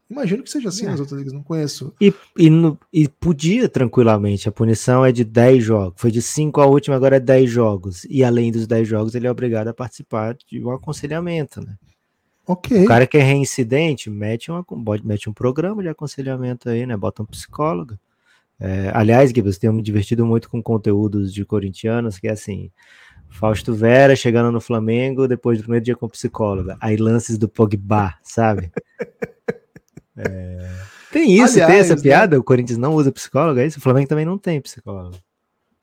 Imagino 0.09 0.43
que 0.43 0.51
seja 0.51 0.67
assim 0.67 0.85
é. 0.85 0.89
nas 0.89 0.99
outras 0.99 1.17
ligas, 1.17 1.33
não 1.33 1.41
conheço. 1.41 1.93
E, 2.01 2.13
e, 2.37 2.49
no, 2.49 2.77
e, 2.91 3.07
podia 3.07 3.69
tranquilamente, 3.69 4.49
a 4.49 4.51
punição 4.51 5.05
é 5.05 5.11
de 5.11 5.23
10 5.23 5.63
jogos, 5.63 5.93
foi 5.95 6.11
de 6.11 6.21
5 6.21 6.59
a 6.59 6.65
última, 6.65 6.95
agora 6.97 7.15
é 7.15 7.19
10 7.21 7.49
jogos. 7.49 8.03
E 8.09 8.23
além 8.25 8.51
dos 8.51 8.67
10 8.67 8.87
jogos, 8.87 9.15
ele 9.15 9.25
é 9.25 9.31
obrigado 9.31 9.69
a 9.69 9.73
participar 9.73 10.35
de 10.35 10.63
um 10.63 10.71
aconselhamento, 10.71 11.61
né? 11.61 11.77
Ok. 12.45 12.83
O 12.83 12.87
cara 12.87 13.07
que 13.07 13.17
é 13.17 13.21
reincidente, 13.21 14.09
mete, 14.09 14.51
uma, 14.51 14.65
mete 15.03 15.29
um 15.29 15.33
programa 15.33 15.81
de 15.81 15.89
aconselhamento 15.89 16.69
aí, 16.69 16.85
né? 16.85 16.97
Bota 16.97 17.23
um 17.23 17.25
psicólogo. 17.25 17.97
É, 18.59 18.91
aliás, 18.93 19.31
Gibbs, 19.31 19.57
tenho 19.57 19.73
me 19.73 19.81
divertido 19.81 20.25
muito 20.25 20.49
com 20.49 20.61
conteúdos 20.61 21.33
de 21.33 21.43
corintianos, 21.45 22.19
que 22.19 22.27
é 22.27 22.31
assim, 22.31 22.71
Fausto 23.29 23.73
Vera 23.73 24.15
chegando 24.15 24.51
no 24.51 24.61
Flamengo 24.61 25.27
depois 25.27 25.57
do 25.57 25.63
primeiro 25.63 25.83
dia 25.83 25.95
com 25.95 26.07
psicóloga, 26.07 26.77
aí 26.79 26.95
lances 26.95 27.37
do 27.37 27.49
Pogba, 27.49 28.15
sabe? 28.21 28.71
É... 30.15 30.69
Tem 31.11 31.31
isso, 31.31 31.55
aliás, 31.55 31.71
tem 31.71 31.79
essa 31.79 31.95
né? 31.95 32.01
piada, 32.03 32.39
o 32.39 32.43
Corinthians 32.43 32.77
não 32.77 32.93
usa 32.93 33.11
psicólogo, 33.11 33.59
é 33.59 33.65
isso? 33.65 33.79
O 33.79 33.81
Flamengo 33.81 34.07
também 34.07 34.25
não 34.25 34.37
tem 34.37 34.61
psicólogo. 34.61 35.17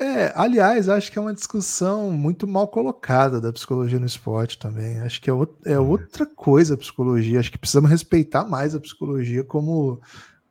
É, 0.00 0.32
aliás, 0.34 0.88
acho 0.88 1.12
que 1.12 1.18
é 1.18 1.20
uma 1.20 1.34
discussão 1.34 2.10
muito 2.10 2.48
mal 2.48 2.66
colocada 2.66 3.38
da 3.38 3.52
psicologia 3.52 4.00
no 4.00 4.06
esporte 4.06 4.58
também. 4.58 4.98
Acho 5.00 5.20
que 5.20 5.30
é, 5.30 5.34
é 5.66 5.78
uhum. 5.78 5.90
outra 5.90 6.24
coisa 6.24 6.74
a 6.74 6.78
psicologia. 6.78 7.38
Acho 7.38 7.52
que 7.52 7.58
precisamos 7.58 7.90
respeitar 7.90 8.44
mais 8.44 8.74
a 8.74 8.80
psicologia 8.80 9.44
como 9.44 10.00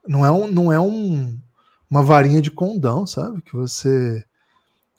não 0.07 0.23
é 0.23 0.31
um, 0.31 0.47
não 0.47 0.71
é 0.71 0.79
um 0.79 1.35
uma 1.89 2.03
varinha 2.03 2.41
de 2.41 2.51
condão, 2.51 3.05
sabe? 3.07 3.41
Que 3.41 3.55
você. 3.55 4.23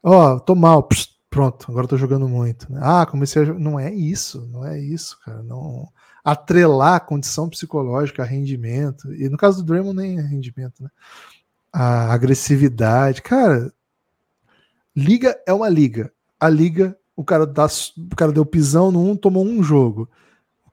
Ó, 0.03 0.35
oh, 0.35 0.41
tô 0.41 0.55
mal, 0.55 0.83
pss, 0.83 1.09
pronto, 1.29 1.71
agora 1.71 1.87
tô 1.87 1.97
jogando 1.97 2.29
muito. 2.29 2.71
Né? 2.73 2.81
Ah, 2.83 3.07
comecei 3.07 3.43
a. 3.43 3.55
Não 3.55 3.79
é 3.79 3.93
isso, 3.95 4.49
não 4.53 4.67
é 4.67 4.79
isso, 4.81 5.19
cara. 5.25 5.43
Não. 5.43 5.89
Atrelar 6.25 6.97
a 6.97 7.01
condição 7.01 7.49
psicológica 7.49 8.23
a 8.23 8.27
rendimento, 8.27 9.13
e 9.15 9.29
no 9.29 9.39
caso 9.39 9.59
do 9.59 9.67
Draymond 9.67 9.97
nem 9.97 10.19
é 10.19 10.23
rendimento, 10.23 10.83
né? 10.83 10.91
A 11.73 12.13
agressividade. 12.13 13.23
Cara, 13.23 13.73
liga 15.01 15.41
é 15.47 15.53
uma 15.53 15.69
liga. 15.69 16.13
A 16.39 16.49
liga, 16.49 16.97
o 17.17 17.25
cara, 17.25 17.47
dá, 17.47 17.67
o 17.67 18.17
cara 18.17 18.33
deu 18.33 18.45
pisão 18.45 18.93
no 18.93 19.11
um, 19.11 19.17
tomou 19.17 19.45
um 19.45 19.63
jogo. 19.63 20.09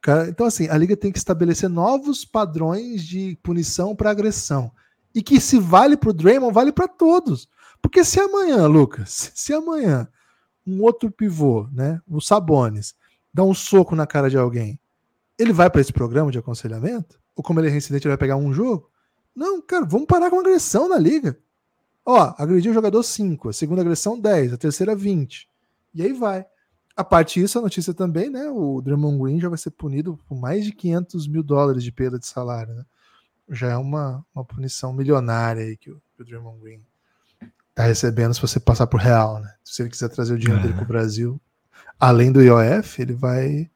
Cara, 0.02 0.30
então, 0.30 0.46
assim, 0.46 0.68
a 0.70 0.78
liga 0.78 0.96
tem 0.96 1.12
que 1.12 1.18
estabelecer 1.18 1.70
novos 1.70 2.24
padrões 2.24 3.04
de 3.04 3.38
punição 3.42 3.96
para 3.96 4.12
agressão. 4.12 4.72
E 5.14 5.22
que 5.22 5.40
se 5.40 5.58
vale 5.58 5.98
para 5.98 6.10
o 6.10 6.14
Draymond, 6.14 6.54
vale 6.54 6.72
para 6.72 6.88
todos. 6.88 7.50
Porque 7.82 8.04
se 8.04 8.20
amanhã, 8.20 8.68
Lucas, 8.68 9.32
se 9.34 9.54
amanhã 9.54 10.08
um 10.66 10.82
outro 10.84 11.10
pivô, 11.10 11.68
né, 11.72 12.02
o 12.08 12.20
Sabones, 12.20 12.94
dá 13.34 13.44
um 13.44 13.54
soco 13.54 13.96
na 13.96 14.06
cara 14.06 14.30
de 14.30 14.38
alguém, 14.38 14.80
ele 15.40 15.54
vai 15.54 15.70
para 15.70 15.82
esse 15.82 15.94
programa 15.94 16.32
de 16.32 16.38
aconselhamento? 16.38 17.20
Ou 17.36 17.44
como 17.44 17.60
ele 17.60 17.68
é 17.68 17.72
reincidente, 17.72 18.06
ele 18.06 18.12
vai 18.12 18.18
pegar 18.18 18.36
um 18.36 18.54
jogo? 18.54 18.90
Não, 19.36 19.62
cara, 19.62 19.86
vamos 19.86 20.08
parar 20.08 20.30
com 20.30 20.40
agressão 20.40 20.90
na 20.90 20.98
liga. 20.98 21.38
Ó, 22.10 22.34
agrediu 22.38 22.72
o 22.72 22.74
jogador 22.74 23.04
5, 23.04 23.50
a 23.50 23.54
segunda 23.54 23.82
agressão 23.82 24.18
10, 24.18 24.54
a 24.54 24.58
terceira 24.58 24.96
20. 24.96 25.46
E 25.94 26.02
aí 26.02 26.14
vai. 26.14 26.46
A 26.96 27.04
parte 27.04 27.42
disso, 27.42 27.60
a 27.60 27.62
notícia 27.62 27.94
também, 27.94 28.30
né? 28.30 28.50
O 28.50 28.82
Draymond 28.82 29.22
Green 29.22 29.42
já 29.42 29.50
vai 29.50 29.58
ser 29.58 29.72
punido 29.72 30.18
por 30.26 30.40
mais 30.40 30.64
de 30.64 30.72
500 30.72 31.28
mil 31.28 31.44
dólares 31.44 31.84
de 31.84 31.92
perda 31.92 32.18
de 32.18 32.26
salário, 32.26 32.74
né? 32.74 32.86
Já 33.50 33.72
é 33.72 33.76
uma, 33.76 34.26
uma 34.34 34.46
punição 34.46 34.94
milionária 34.94 35.66
aí 35.66 35.76
que 35.76 35.92
o, 35.92 36.02
que 36.16 36.22
o 36.22 36.26
Draymond 36.26 36.62
Green 36.62 36.82
tá 37.76 37.84
recebendo 37.84 38.34
se 38.34 38.42
você 38.42 38.58
passar 38.58 38.88
por 38.88 39.02
real, 39.02 39.42
né? 39.42 39.54
Se 39.62 39.82
ele 39.82 39.90
quiser 39.90 40.08
trazer 40.08 40.34
o 40.34 40.40
dinheiro 40.40 40.62
dele 40.62 40.76
para 40.76 40.86
o 40.86 40.88
Brasil, 40.88 41.42
além 42.00 42.32
do 42.32 42.42
IOF, 42.42 43.02
ele 43.02 43.14
vai 43.14 43.70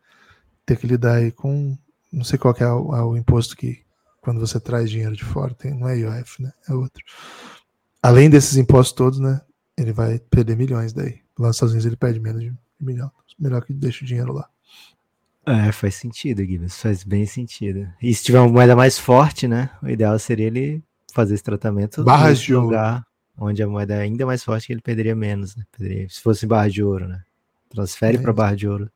ter 0.66 0.78
que 0.78 0.88
lidar 0.88 1.16
aí 1.16 1.34
com, 1.34 1.78
não 2.10 2.24
sei 2.24 2.40
qual 2.40 2.56
é 2.58 2.66
o, 2.66 2.96
é 2.96 3.04
o 3.04 3.18
imposto 3.18 3.58
que 3.58 3.84
quando 4.22 4.40
você 4.40 4.58
traz 4.58 4.90
dinheiro 4.90 5.18
de 5.18 5.26
fora, 5.26 5.54
tem, 5.54 5.78
não 5.78 5.90
é 5.90 5.98
IOF, 5.98 6.42
né? 6.42 6.54
É 6.70 6.74
outro. 6.74 7.04
Além 8.02 8.30
desses 8.30 8.58
impostos 8.58 8.94
todos, 8.94 9.20
né? 9.20 9.42
Ele 9.78 9.94
vai 9.94 10.20
perder 10.20 10.56
milhões 10.56 10.94
daí. 10.94 11.20
Lá 11.38 11.48
nos 11.48 11.56
Estados 11.56 11.74
Unidos 11.74 11.86
ele 11.86 11.96
perde 11.96 12.20
menos 12.20 12.42
de 12.42 12.54
milhão. 12.80 13.12
Melhor 13.40 13.64
que 13.64 13.74
deixe 13.74 14.04
o 14.04 14.08
dinheiro 14.08 14.34
lá. 14.34 14.48
É, 15.46 15.72
faz 15.72 15.96
sentido, 15.96 16.44
Gibbs. 16.44 16.80
Faz 16.80 17.04
bem 17.04 17.26
sentido. 17.26 17.88
E 18.02 18.14
se 18.14 18.24
tiver 18.24 18.40
uma 18.40 18.50
moeda 18.50 18.76
mais 18.76 19.00
forte, 19.00 19.48
né? 19.48 19.72
O 19.82 19.90
ideal 19.90 20.18
seria 20.20 20.48
ele 20.48 20.84
fazer 21.12 21.34
esse 21.34 21.44
tratamento 21.44 22.04
barras 22.04 22.40
de 22.40 22.54
lugar 22.54 23.06
ouro. 23.38 23.52
onde 23.52 23.64
a 23.64 23.68
moeda 23.68 23.96
é 23.96 24.02
ainda 24.02 24.26
mais 24.26 24.44
forte, 24.44 24.68
que 24.68 24.74
ele 24.74 24.82
perderia 24.82 25.16
menos, 25.16 25.56
né? 25.56 25.64
Perderia, 25.76 26.08
se 26.10 26.22
fosse 26.22 26.46
barra 26.46 26.70
de 26.70 26.84
ouro, 26.84 27.08
né? 27.08 27.24
Transfere 27.70 28.18
é. 28.18 28.22
para 28.22 28.34
barra 28.34 28.56
de 28.56 28.68
ouro 28.68 28.92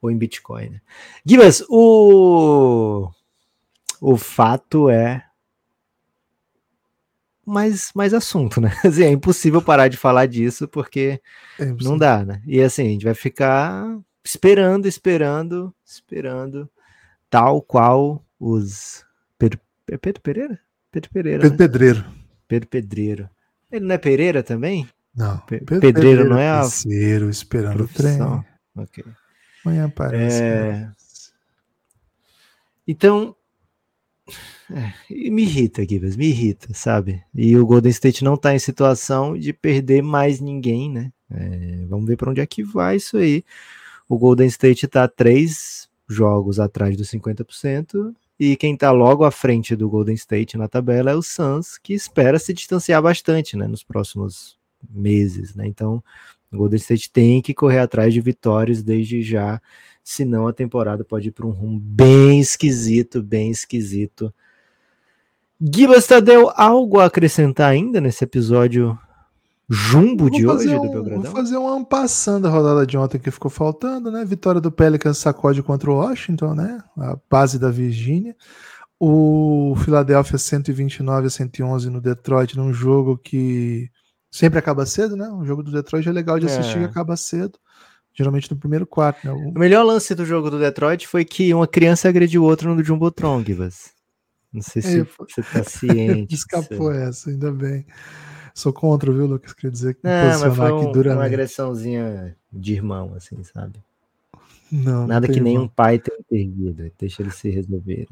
ou 0.00 0.10
em 0.10 0.18
Bitcoin. 0.18 0.70
Né? 0.70 0.80
O 1.68 3.10
o 4.00 4.16
fato 4.16 4.90
é 4.90 5.24
mais, 7.46 7.92
mais 7.94 8.12
assunto, 8.12 8.60
né? 8.60 8.72
Assim, 8.84 9.04
é 9.04 9.10
impossível 9.10 9.62
parar 9.62 9.88
de 9.88 9.96
falar 9.96 10.26
disso 10.26 10.66
porque 10.66 11.20
é 11.58 11.64
não 11.64 11.96
dá, 11.96 12.24
né? 12.24 12.42
E 12.46 12.60
assim, 12.60 12.82
a 12.82 12.90
gente 12.90 13.04
vai 13.04 13.14
ficar 13.14 13.98
esperando, 14.24 14.86
esperando, 14.86 15.72
esperando, 15.84 16.68
tal 17.30 17.62
qual 17.62 18.24
os. 18.40 19.04
Pedro, 19.38 19.60
é 19.90 19.96
Pedro 19.96 20.20
Pereira? 20.20 20.60
Pedro 20.90 21.10
Pereira. 21.10 21.40
Pedro 21.42 21.50
né? 21.50 21.56
Pedreiro. 21.56 22.04
Pedro 22.48 22.68
Pedreiro. 22.68 23.30
Ele 23.70 23.84
não 23.84 23.94
é 23.94 23.98
Pereira 23.98 24.42
também? 24.42 24.88
Não. 25.14 25.38
Pedro 25.38 25.66
Pedreiro, 25.66 25.94
Pedreiro 25.94 26.28
não 26.28 26.38
é 26.38 26.50
a. 26.50 26.60
Terceiro, 26.60 27.30
esperando 27.30 27.76
profissão. 27.76 28.38
o 28.38 28.82
trem. 28.82 28.84
Ok. 28.84 29.04
Amanhã 29.64 29.86
aparece. 29.86 30.42
É... 30.42 30.72
Né? 30.72 30.92
Então, 32.86 33.34
é, 34.70 34.92
me 35.30 35.42
irrita, 35.42 35.86
Gibas, 35.88 36.16
me 36.16 36.26
irrita, 36.26 36.72
sabe? 36.74 37.22
E 37.34 37.56
o 37.56 37.66
Golden 37.66 37.90
State 37.90 38.24
não 38.24 38.36
tá 38.36 38.54
em 38.54 38.58
situação 38.58 39.36
de 39.36 39.52
perder 39.52 40.02
mais 40.02 40.40
ninguém, 40.40 40.90
né? 40.90 41.12
É, 41.30 41.84
vamos 41.88 42.06
ver 42.06 42.16
para 42.16 42.30
onde 42.30 42.40
é 42.40 42.46
que 42.46 42.62
vai 42.62 42.96
isso 42.96 43.16
aí. 43.16 43.44
O 44.08 44.18
Golden 44.18 44.46
State 44.46 44.86
tá 44.86 45.08
três 45.08 45.88
jogos 46.08 46.60
atrás 46.60 46.96
dos 46.96 47.10
50%, 47.10 48.14
e 48.38 48.54
quem 48.56 48.76
tá 48.76 48.90
logo 48.90 49.24
à 49.24 49.30
frente 49.30 49.74
do 49.74 49.88
Golden 49.88 50.14
State 50.14 50.58
na 50.58 50.68
tabela 50.68 51.10
é 51.10 51.14
o 51.14 51.22
Suns, 51.22 51.78
que 51.78 51.94
espera 51.94 52.38
se 52.38 52.52
distanciar 52.52 53.02
bastante, 53.02 53.56
né, 53.56 53.66
nos 53.66 53.82
próximos 53.82 54.58
meses, 54.90 55.54
né? 55.54 55.66
Então, 55.66 56.04
o 56.52 56.56
Golden 56.58 56.76
State 56.76 57.10
tem 57.10 57.40
que 57.40 57.54
correr 57.54 57.78
atrás 57.78 58.12
de 58.12 58.20
vitórias 58.20 58.82
desde 58.82 59.22
já, 59.22 59.60
senão 60.08 60.46
a 60.46 60.52
temporada 60.52 61.04
pode 61.04 61.28
ir 61.28 61.32
para 61.32 61.46
um 61.46 61.50
rumo 61.50 61.80
bem 61.80 62.40
esquisito, 62.40 63.22
bem 63.22 63.50
esquisito 63.50 64.32
Gibas 65.58 66.06
Tadeu, 66.06 66.52
algo 66.54 67.00
a 67.00 67.06
acrescentar 67.06 67.70
ainda 67.70 67.98
nesse 67.98 68.22
episódio 68.22 68.98
jumbo 69.68 70.30
de 70.30 70.46
hoje 70.46 70.68
um, 70.68 70.82
do 70.82 70.90
Belgradão? 70.90 71.22
Vou 71.22 71.32
fazer 71.32 71.56
uma 71.56 71.82
passando 71.82 72.42
da 72.42 72.50
rodada 72.50 72.86
de 72.86 72.96
ontem 72.98 73.18
que 73.18 73.30
ficou 73.30 73.50
faltando, 73.50 74.10
né? 74.10 74.22
Vitória 74.22 74.60
do 74.60 74.70
Pelicans 74.70 75.16
sacode 75.16 75.62
contra 75.62 75.90
o 75.90 75.94
Washington, 75.94 76.54
né? 76.54 76.78
A 76.98 77.16
base 77.30 77.58
da 77.58 77.70
Virgínia. 77.70 78.36
O 79.00 79.74
Philadelphia 79.82 80.38
129 80.38 81.26
a 81.26 81.30
111 81.30 81.88
no 81.88 82.02
Detroit, 82.02 82.54
num 82.54 82.72
jogo 82.72 83.16
que 83.16 83.90
sempre 84.30 84.58
acaba 84.58 84.84
cedo, 84.84 85.16
né? 85.16 85.28
O 85.30 85.44
jogo 85.46 85.62
do 85.62 85.72
Detroit 85.72 86.06
é 86.06 86.12
legal 86.12 86.38
de 86.38 86.46
assistir, 86.46 86.80
é. 86.80 86.84
acaba 86.84 87.16
cedo. 87.16 87.58
Geralmente 88.16 88.50
no 88.50 88.56
primeiro 88.56 88.86
quarto, 88.86 89.26
né? 89.26 89.32
O... 89.32 89.50
o 89.50 89.58
melhor 89.58 89.84
lance 89.84 90.14
do 90.14 90.24
jogo 90.24 90.50
do 90.50 90.58
Detroit 90.58 91.06
foi 91.06 91.24
que 91.24 91.52
uma 91.52 91.66
criança 91.66 92.08
agrediu 92.08 92.42
outra 92.42 92.74
no 92.74 92.82
Jumbotron, 92.82 93.44
Gibas. 93.44 93.94
Não 94.52 94.62
sei 94.62 94.80
se 94.80 95.00
é, 95.00 95.06
você 95.18 95.40
está 95.42 95.62
ciente. 95.64 96.34
Escapou 96.34 96.90
essa, 96.90 97.28
ainda 97.28 97.52
bem. 97.52 97.84
Sou 98.54 98.72
contra, 98.72 99.12
viu, 99.12 99.26
Lucas? 99.26 99.52
Quer 99.52 99.70
dizer 99.70 99.94
que 99.94 100.00
não, 100.02 100.40
mas 100.40 100.56
foi 100.56 100.72
um, 100.72 100.90
uma 101.12 101.24
agressãozinha 101.26 102.34
de 102.50 102.72
irmão, 102.72 103.12
assim, 103.14 103.42
sabe? 103.44 103.78
Não, 104.72 105.06
Nada 105.06 105.26
não 105.26 105.34
que 105.34 105.40
nenhum 105.40 105.68
pai 105.68 105.98
tenha 105.98 106.18
perdido. 106.28 106.90
Deixa 106.98 107.20
eles 107.20 107.34
se 107.34 107.50
resolverem. 107.50 108.08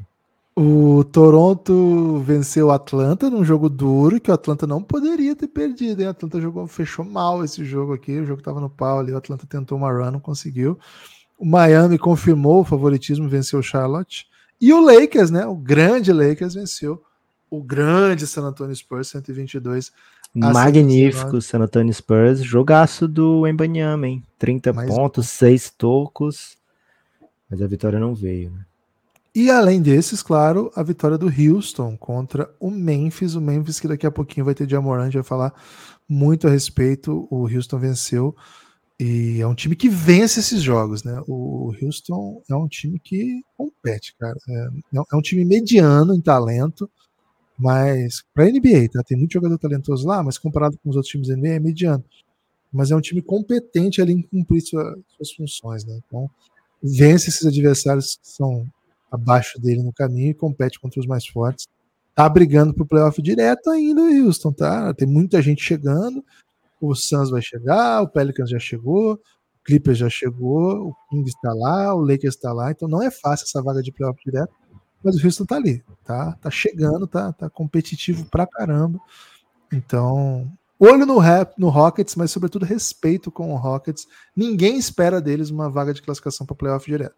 O 0.57 1.03
Toronto 1.03 2.19
venceu 2.19 2.67
o 2.67 2.71
Atlanta 2.71 3.29
num 3.29 3.43
jogo 3.43 3.67
duro 3.67 4.21
que 4.21 4.31
o 4.31 4.33
Atlanta 4.33 4.65
não 4.65 4.81
poderia 4.81 5.35
ter 5.35 5.47
perdido. 5.47 5.99
Hein? 5.99 6.07
O 6.07 6.11
Atlanta 6.11 6.39
jogou, 6.39 6.65
fechou 6.65 7.03
mal 7.03 7.43
esse 7.43 7.65
jogo 7.65 7.93
aqui. 7.93 8.17
O 8.19 8.25
jogo 8.25 8.39
estava 8.39 8.61
no 8.61 8.69
pau 8.69 8.99
ali. 8.99 9.11
O 9.11 9.17
Atlanta 9.17 9.45
tentou 9.45 9.77
uma 9.77 9.91
run, 9.91 10.11
não 10.11 10.19
conseguiu. 10.19 10.79
O 11.37 11.45
Miami 11.45 11.97
confirmou 11.97 12.61
o 12.61 12.63
favoritismo, 12.63 13.27
venceu 13.27 13.59
o 13.59 13.63
Charlotte. 13.63 14.27
E 14.61 14.71
o 14.71 14.79
Lakers, 14.79 15.29
né? 15.29 15.45
O 15.45 15.55
grande 15.55 16.13
Lakers 16.13 16.53
venceu 16.53 17.03
o 17.49 17.61
grande 17.61 18.25
San 18.25 18.43
Antonio 18.43 18.75
Spurs 18.75 19.09
122 19.09 19.91
Magnífico 20.33 21.41
San 21.41 21.59
Antonio 21.59 21.93
Spurs, 21.93 22.43
jogaço 22.43 23.07
do 23.07 23.47
Embanyama, 23.47 24.07
hein? 24.07 24.23
30 24.37 24.73
Mais 24.73 24.89
pontos, 24.89 25.29
6 25.29 25.69
tocos. 25.77 26.57
Mas 27.49 27.61
a 27.61 27.67
vitória 27.67 27.99
não 27.99 28.13
veio, 28.13 28.51
né? 28.51 28.65
E 29.35 29.51
além 29.51 29.81
desses, 29.81 30.23
claro, 30.23 30.71
a 30.73 30.81
vitória 30.81 31.17
do 31.17 31.27
Houston 31.27 31.97
contra 31.97 32.49
o 32.57 32.71
Memphis. 32.71 33.35
O 33.35 33.41
Memphis, 33.41 33.81
que 33.81 33.87
daqui 33.87 34.07
a 34.07 34.11
pouquinho 34.11 34.45
vai 34.45 34.55
ter 34.55 34.69
Jamoran, 34.69 35.01
a 35.01 35.05
gente 35.05 35.15
vai 35.15 35.23
falar 35.23 35.53
muito 36.07 36.47
a 36.47 36.49
respeito. 36.49 37.27
O 37.29 37.41
Houston 37.41 37.77
venceu 37.77 38.33
e 38.97 39.41
é 39.41 39.47
um 39.47 39.53
time 39.53 39.75
que 39.75 39.89
vence 39.89 40.39
esses 40.39 40.61
jogos, 40.61 41.03
né? 41.03 41.21
O 41.27 41.73
Houston 41.81 42.41
é 42.49 42.55
um 42.55 42.65
time 42.65 42.97
que 42.97 43.41
compete, 43.57 44.15
cara. 44.17 44.37
É, 44.47 44.97
é 45.13 45.15
um 45.17 45.21
time 45.21 45.43
mediano 45.43 46.15
em 46.15 46.21
talento, 46.21 46.89
mas 47.57 48.23
para 48.33 48.45
NBA, 48.45 48.87
tá? 48.93 49.03
Tem 49.03 49.17
muito 49.17 49.33
jogador 49.33 49.57
talentoso 49.57 50.07
lá, 50.07 50.23
mas 50.23 50.37
comparado 50.37 50.77
com 50.81 50.89
os 50.89 50.95
outros 50.95 51.11
times 51.11 51.27
da 51.27 51.35
NBA 51.35 51.55
é 51.55 51.59
mediano. 51.59 52.05
Mas 52.71 52.89
é 52.89 52.95
um 52.95 53.01
time 53.01 53.21
competente 53.21 54.01
ali 54.01 54.13
em 54.13 54.21
cumprir 54.21 54.61
sua, 54.61 54.97
suas 55.17 55.31
funções, 55.33 55.83
né? 55.83 55.99
Então 56.07 56.29
vence 56.81 57.29
esses 57.29 57.45
adversários 57.45 58.15
que 58.15 58.29
são 58.29 58.65
abaixo 59.11 59.59
dele 59.59 59.83
no 59.83 59.93
caminho 59.93 60.31
e 60.31 60.35
compete 60.35 60.79
contra 60.79 60.99
os 60.99 61.07
mais 61.07 61.25
fortes. 61.25 61.67
Tá 62.13 62.27
brigando 62.29 62.73
pro 62.73 62.85
playoff 62.85 63.21
direto 63.21 63.69
ainda 63.69 64.01
o 64.01 64.25
Houston, 64.25 64.51
tá? 64.51 64.93
Tem 64.93 65.07
muita 65.07 65.41
gente 65.41 65.63
chegando 65.63 66.23
o 66.79 66.95
Suns 66.95 67.29
vai 67.29 67.41
chegar, 67.41 68.01
o 68.01 68.07
Pelicans 68.07 68.49
já 68.49 68.59
chegou, 68.59 69.13
o 69.13 69.19
Clippers 69.63 69.97
já 69.97 70.09
chegou, 70.09 70.89
o 70.89 70.95
Kings 71.09 71.29
está 71.29 71.53
lá, 71.53 71.93
o 71.93 72.01
Lakers 72.01 72.35
está 72.35 72.53
lá, 72.53 72.71
então 72.71 72.87
não 72.87 73.01
é 73.01 73.09
fácil 73.09 73.45
essa 73.45 73.61
vaga 73.61 73.81
de 73.81 73.91
playoff 73.91 74.19
direto, 74.23 74.53
mas 75.03 75.15
o 75.15 75.25
Houston 75.25 75.45
tá 75.45 75.55
ali, 75.55 75.83
tá, 76.03 76.33
tá 76.41 76.49
chegando, 76.49 77.07
tá, 77.07 77.31
tá 77.33 77.49
competitivo 77.49 78.25
pra 78.25 78.47
caramba. 78.47 78.99
Então, 79.71 80.51
olho 80.79 81.05
no, 81.05 81.17
rap, 81.19 81.53
no 81.57 81.69
Rockets, 81.69 82.15
mas 82.15 82.31
sobretudo 82.31 82.65
respeito 82.65 83.31
com 83.31 83.53
o 83.53 83.57
Rockets. 83.57 84.07
Ninguém 84.35 84.77
espera 84.77 85.21
deles 85.21 85.49
uma 85.49 85.69
vaga 85.69 85.93
de 85.93 86.01
classificação 86.01 86.45
para 86.45 86.55
playoff 86.55 86.89
direto. 86.89 87.15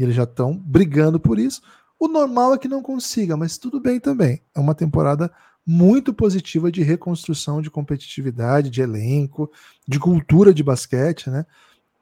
E 0.00 0.02
eles 0.02 0.14
já 0.14 0.22
estão 0.22 0.56
brigando 0.56 1.20
por 1.20 1.38
isso. 1.38 1.60
O 1.98 2.08
normal 2.08 2.54
é 2.54 2.58
que 2.58 2.66
não 2.66 2.80
consiga, 2.80 3.36
mas 3.36 3.58
tudo 3.58 3.78
bem 3.78 4.00
também. 4.00 4.40
É 4.54 4.58
uma 4.58 4.74
temporada 4.74 5.30
muito 5.66 6.14
positiva 6.14 6.72
de 6.72 6.82
reconstrução 6.82 7.60
de 7.60 7.70
competitividade, 7.70 8.70
de 8.70 8.80
elenco, 8.80 9.52
de 9.86 9.98
cultura 9.98 10.54
de 10.54 10.62
basquete, 10.62 11.28
né? 11.28 11.44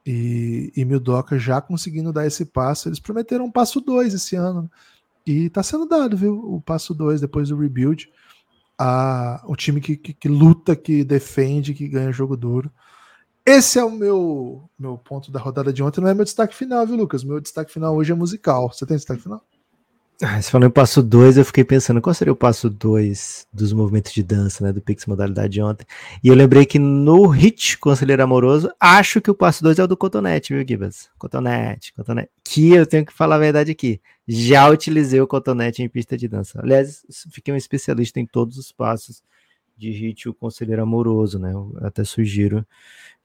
E, 0.05 0.71
e 0.77 0.85
Mildoca 0.85 1.37
já 1.37 1.59
conseguindo 1.59 2.13
dar 2.13 2.25
esse 2.25 2.45
passo. 2.45 2.87
Eles 2.87 3.01
prometeram 3.01 3.43
um 3.43 3.51
passo 3.51 3.81
2 3.81 4.13
esse 4.13 4.37
ano. 4.37 4.61
Né? 4.61 4.69
E 5.27 5.45
está 5.47 5.61
sendo 5.61 5.85
dado, 5.85 6.15
viu? 6.15 6.39
O 6.55 6.61
passo 6.61 6.93
2 6.93 7.19
depois 7.19 7.49
do 7.49 7.57
rebuild. 7.57 8.09
A, 8.77 9.43
o 9.45 9.57
time 9.57 9.81
que, 9.81 9.97
que, 9.97 10.13
que, 10.13 10.29
luta, 10.29 10.73
que 10.73 11.03
defende, 11.03 11.73
que 11.73 11.85
ganha 11.89 12.13
jogo 12.13 12.37
duro. 12.37 12.71
Esse 13.49 13.79
é 13.79 13.83
o 13.83 13.89
meu, 13.89 14.69
meu 14.77 14.95
ponto 14.95 15.31
da 15.31 15.39
rodada 15.39 15.73
de 15.73 15.81
ontem. 15.81 15.99
Não 15.99 16.07
é 16.07 16.13
meu 16.13 16.23
destaque 16.23 16.55
final, 16.55 16.85
viu, 16.85 16.95
Lucas? 16.95 17.23
Meu 17.23 17.41
destaque 17.41 17.73
final 17.73 17.95
hoje 17.95 18.11
é 18.11 18.15
musical. 18.15 18.71
Você 18.71 18.85
tem 18.85 18.95
destaque 18.95 19.23
final? 19.23 19.43
Ah, 20.21 20.39
você 20.39 20.51
falou 20.51 20.67
em 20.67 20.71
passo 20.71 21.01
2, 21.01 21.37
eu 21.37 21.45
fiquei 21.45 21.63
pensando 21.63 21.99
qual 21.99 22.13
seria 22.13 22.31
o 22.31 22.35
passo 22.35 22.69
2 22.69 23.47
dos 23.51 23.73
movimentos 23.73 24.11
de 24.11 24.21
dança, 24.21 24.63
né, 24.63 24.71
do 24.71 24.79
Pix 24.79 25.07
Modalidade 25.07 25.53
de 25.53 25.63
ontem. 25.63 25.83
E 26.23 26.27
eu 26.27 26.35
lembrei 26.35 26.63
que 26.63 26.77
no 26.77 27.25
Hit 27.25 27.79
Conselheiro 27.79 28.21
Amoroso, 28.21 28.69
acho 28.79 29.19
que 29.19 29.31
o 29.31 29.35
passo 29.35 29.63
2 29.63 29.79
é 29.79 29.83
o 29.83 29.87
do 29.87 29.97
Cotonete, 29.97 30.53
viu, 30.53 30.63
Gibas? 30.67 31.09
Cotonete, 31.17 31.91
Cotonete. 31.93 32.29
Que 32.43 32.73
eu 32.73 32.85
tenho 32.85 33.03
que 33.03 33.13
falar 33.13 33.37
a 33.37 33.39
verdade 33.39 33.71
aqui. 33.71 33.99
Já 34.27 34.69
utilizei 34.69 35.19
o 35.21 35.25
Cotonete 35.25 35.81
em 35.81 35.89
pista 35.89 36.15
de 36.15 36.27
dança. 36.27 36.59
Aliás, 36.61 37.03
fiquei 37.31 37.51
um 37.51 37.57
especialista 37.57 38.19
em 38.19 38.27
todos 38.27 38.57
os 38.59 38.71
passos 38.71 39.23
de 39.75 39.89
Hit 39.89 40.29
o 40.29 40.35
Conselheiro 40.35 40.83
Amoroso, 40.83 41.39
né? 41.39 41.51
Eu 41.51 41.75
até 41.81 42.03
sugiro 42.03 42.63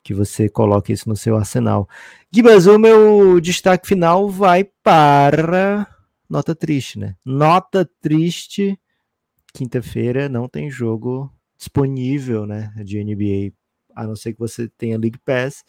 que 0.04 0.12
você 0.12 0.50
coloque 0.50 0.92
isso 0.92 1.08
no 1.08 1.16
seu 1.16 1.34
arsenal. 1.34 1.88
Gibas, 2.30 2.66
o 2.66 2.78
meu 2.78 3.40
destaque 3.40 3.88
final 3.88 4.28
vai 4.28 4.62
para 4.82 5.88
nota 6.28 6.54
triste, 6.54 6.98
né? 6.98 7.16
Nota 7.24 7.88
triste. 8.02 8.78
Quinta-feira 9.54 10.28
não 10.28 10.46
tem 10.46 10.70
jogo 10.70 11.32
disponível, 11.56 12.44
né, 12.44 12.72
de 12.84 13.02
NBA, 13.02 13.54
a 13.94 14.06
não 14.06 14.14
ser 14.14 14.34
que 14.34 14.40
você 14.40 14.68
tenha 14.76 14.98
League 14.98 15.18
Pass. 15.24 15.64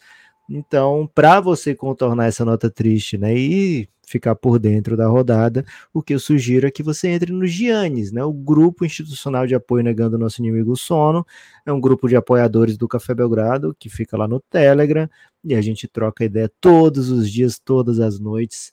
Então, 0.48 1.10
para 1.14 1.40
você 1.40 1.74
contornar 1.74 2.26
essa 2.26 2.44
nota 2.44 2.70
triste, 2.70 3.18
né, 3.18 3.36
e 3.36 3.88
ficar 4.06 4.36
por 4.36 4.58
dentro 4.58 4.96
da 4.96 5.08
rodada, 5.08 5.64
o 5.92 6.00
que 6.00 6.14
eu 6.14 6.20
sugiro 6.20 6.66
é 6.66 6.70
que 6.70 6.82
você 6.82 7.08
entre 7.08 7.32
no 7.32 7.46
Giannis, 7.46 8.12
né, 8.12 8.22
o 8.24 8.32
grupo 8.32 8.84
institucional 8.84 9.46
de 9.46 9.54
apoio 9.54 9.82
negando 9.82 10.16
o 10.16 10.18
nosso 10.18 10.40
inimigo 10.40 10.76
sono. 10.76 11.26
É 11.66 11.72
um 11.72 11.80
grupo 11.80 12.08
de 12.08 12.14
apoiadores 12.14 12.78
do 12.78 12.86
Café 12.86 13.14
Belgrado 13.14 13.74
que 13.78 13.88
fica 13.88 14.16
lá 14.16 14.28
no 14.28 14.40
Telegram 14.40 15.10
e 15.44 15.54
a 15.54 15.60
gente 15.60 15.88
troca 15.88 16.24
ideia 16.24 16.50
todos 16.60 17.10
os 17.10 17.30
dias, 17.30 17.58
todas 17.58 17.98
as 17.98 18.20
noites 18.20 18.72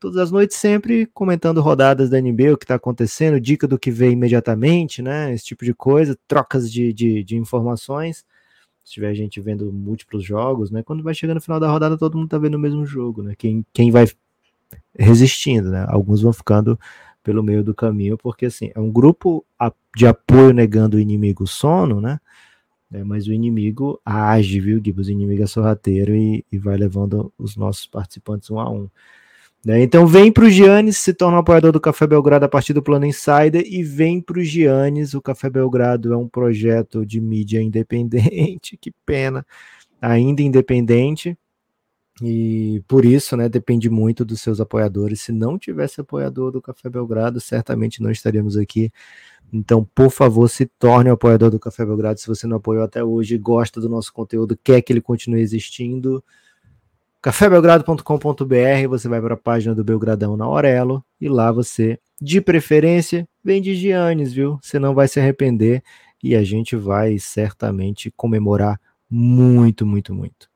todas 0.00 0.18
as 0.18 0.30
noites 0.30 0.56
sempre 0.56 1.06
comentando 1.06 1.60
rodadas 1.60 2.08
da 2.08 2.20
NBA, 2.20 2.52
o 2.52 2.56
que 2.56 2.64
está 2.64 2.76
acontecendo, 2.76 3.40
dica 3.40 3.66
do 3.66 3.78
que 3.78 3.90
vem 3.90 4.12
imediatamente, 4.12 5.02
né? 5.02 5.32
Esse 5.32 5.46
tipo 5.46 5.64
de 5.64 5.74
coisa, 5.74 6.16
trocas 6.28 6.70
de, 6.70 6.92
de, 6.92 7.24
de, 7.24 7.36
informações. 7.36 8.24
Se 8.88 8.94
tiver 8.94 9.14
gente 9.14 9.38
vendo 9.38 9.70
múltiplos 9.70 10.24
jogos, 10.24 10.70
né? 10.70 10.82
Quando 10.82 11.02
vai 11.02 11.12
chegando 11.12 11.34
no 11.34 11.42
final 11.42 11.60
da 11.60 11.70
rodada, 11.70 11.98
todo 11.98 12.16
mundo 12.16 12.24
está 12.24 12.38
vendo 12.38 12.54
o 12.54 12.58
mesmo 12.58 12.86
jogo, 12.86 13.22
né? 13.22 13.34
Quem, 13.36 13.62
quem 13.70 13.90
vai 13.90 14.06
resistindo, 14.98 15.70
né? 15.70 15.84
Alguns 15.90 16.22
vão 16.22 16.32
ficando 16.32 16.80
pelo 17.22 17.42
meio 17.42 17.62
do 17.62 17.74
caminho, 17.74 18.16
porque 18.16 18.46
assim, 18.46 18.70
é 18.74 18.80
um 18.80 18.90
grupo 18.90 19.44
de 19.94 20.06
apoio 20.06 20.54
negando 20.54 20.96
o 20.96 21.00
inimigo 21.00 21.46
sono, 21.46 22.00
né? 22.00 22.18
É, 22.90 23.04
mas 23.04 23.26
o 23.26 23.32
inimigo 23.34 24.00
age, 24.02 24.58
viu, 24.58 24.80
Gibbs? 24.82 25.08
O 25.08 25.10
inimigo 25.10 25.42
é 25.42 25.46
sorrateiro 25.46 26.14
e, 26.16 26.42
e 26.50 26.56
vai 26.56 26.78
levando 26.78 27.30
os 27.36 27.56
nossos 27.56 27.86
participantes 27.86 28.50
um 28.50 28.58
a 28.58 28.70
um. 28.70 28.88
Né? 29.64 29.82
Então 29.82 30.06
vem 30.06 30.32
para 30.32 30.44
o 30.44 30.50
Giannis, 30.50 30.98
se 30.98 31.12
torna 31.12 31.36
um 31.36 31.40
apoiador 31.40 31.72
do 31.72 31.80
Café 31.80 32.06
Belgrado 32.06 32.44
a 32.44 32.48
partir 32.48 32.72
do 32.72 32.82
Plano 32.82 33.04
Insider 33.04 33.64
e 33.66 33.82
vem 33.82 34.20
para 34.20 34.38
o 34.38 34.42
Giannis. 34.42 35.14
O 35.14 35.22
Café 35.22 35.50
Belgrado 35.50 36.12
é 36.12 36.16
um 36.16 36.28
projeto 36.28 37.04
de 37.04 37.20
mídia 37.20 37.60
independente, 37.60 38.76
que 38.80 38.92
pena, 39.04 39.44
ainda 40.00 40.42
independente. 40.42 41.36
E 42.22 42.82
por 42.88 43.04
isso, 43.04 43.36
né, 43.36 43.48
depende 43.48 43.88
muito 43.88 44.24
dos 44.24 44.40
seus 44.40 44.60
apoiadores. 44.60 45.20
Se 45.20 45.32
não 45.32 45.58
tivesse 45.58 46.00
apoiador 46.00 46.50
do 46.50 46.60
Café 46.60 46.88
Belgrado, 46.88 47.40
certamente 47.40 48.02
não 48.02 48.10
estaríamos 48.10 48.56
aqui. 48.56 48.90
Então, 49.52 49.84
por 49.94 50.10
favor, 50.10 50.48
se 50.48 50.66
torne 50.66 51.10
um 51.10 51.14
apoiador 51.14 51.50
do 51.50 51.60
Café 51.60 51.84
Belgrado. 51.86 52.20
Se 52.20 52.26
você 52.26 52.46
não 52.46 52.56
apoiou 52.56 52.82
até 52.84 53.02
hoje, 53.04 53.38
gosta 53.38 53.80
do 53.80 53.88
nosso 53.88 54.12
conteúdo, 54.12 54.58
quer 54.62 54.82
que 54.82 54.92
ele 54.92 55.00
continue 55.00 55.40
existindo, 55.40 56.22
cafébelgrado.com.br, 57.20 58.88
você 58.88 59.08
vai 59.08 59.20
para 59.20 59.34
a 59.34 59.38
página 59.38 59.74
do 59.74 59.84
Belgradão 59.84 60.36
na 60.36 60.44
Aurelo 60.44 61.04
e 61.20 61.28
lá 61.28 61.50
você, 61.50 61.98
de 62.20 62.40
preferência, 62.40 63.28
vem 63.42 63.60
de 63.60 63.74
Giannis, 63.74 64.32
viu? 64.32 64.58
Você 64.62 64.78
não 64.78 64.94
vai 64.94 65.08
se 65.08 65.18
arrepender 65.18 65.82
e 66.22 66.36
a 66.36 66.44
gente 66.44 66.76
vai 66.76 67.18
certamente 67.18 68.12
comemorar 68.16 68.80
muito, 69.10 69.86
muito, 69.86 70.14
muito. 70.14 70.48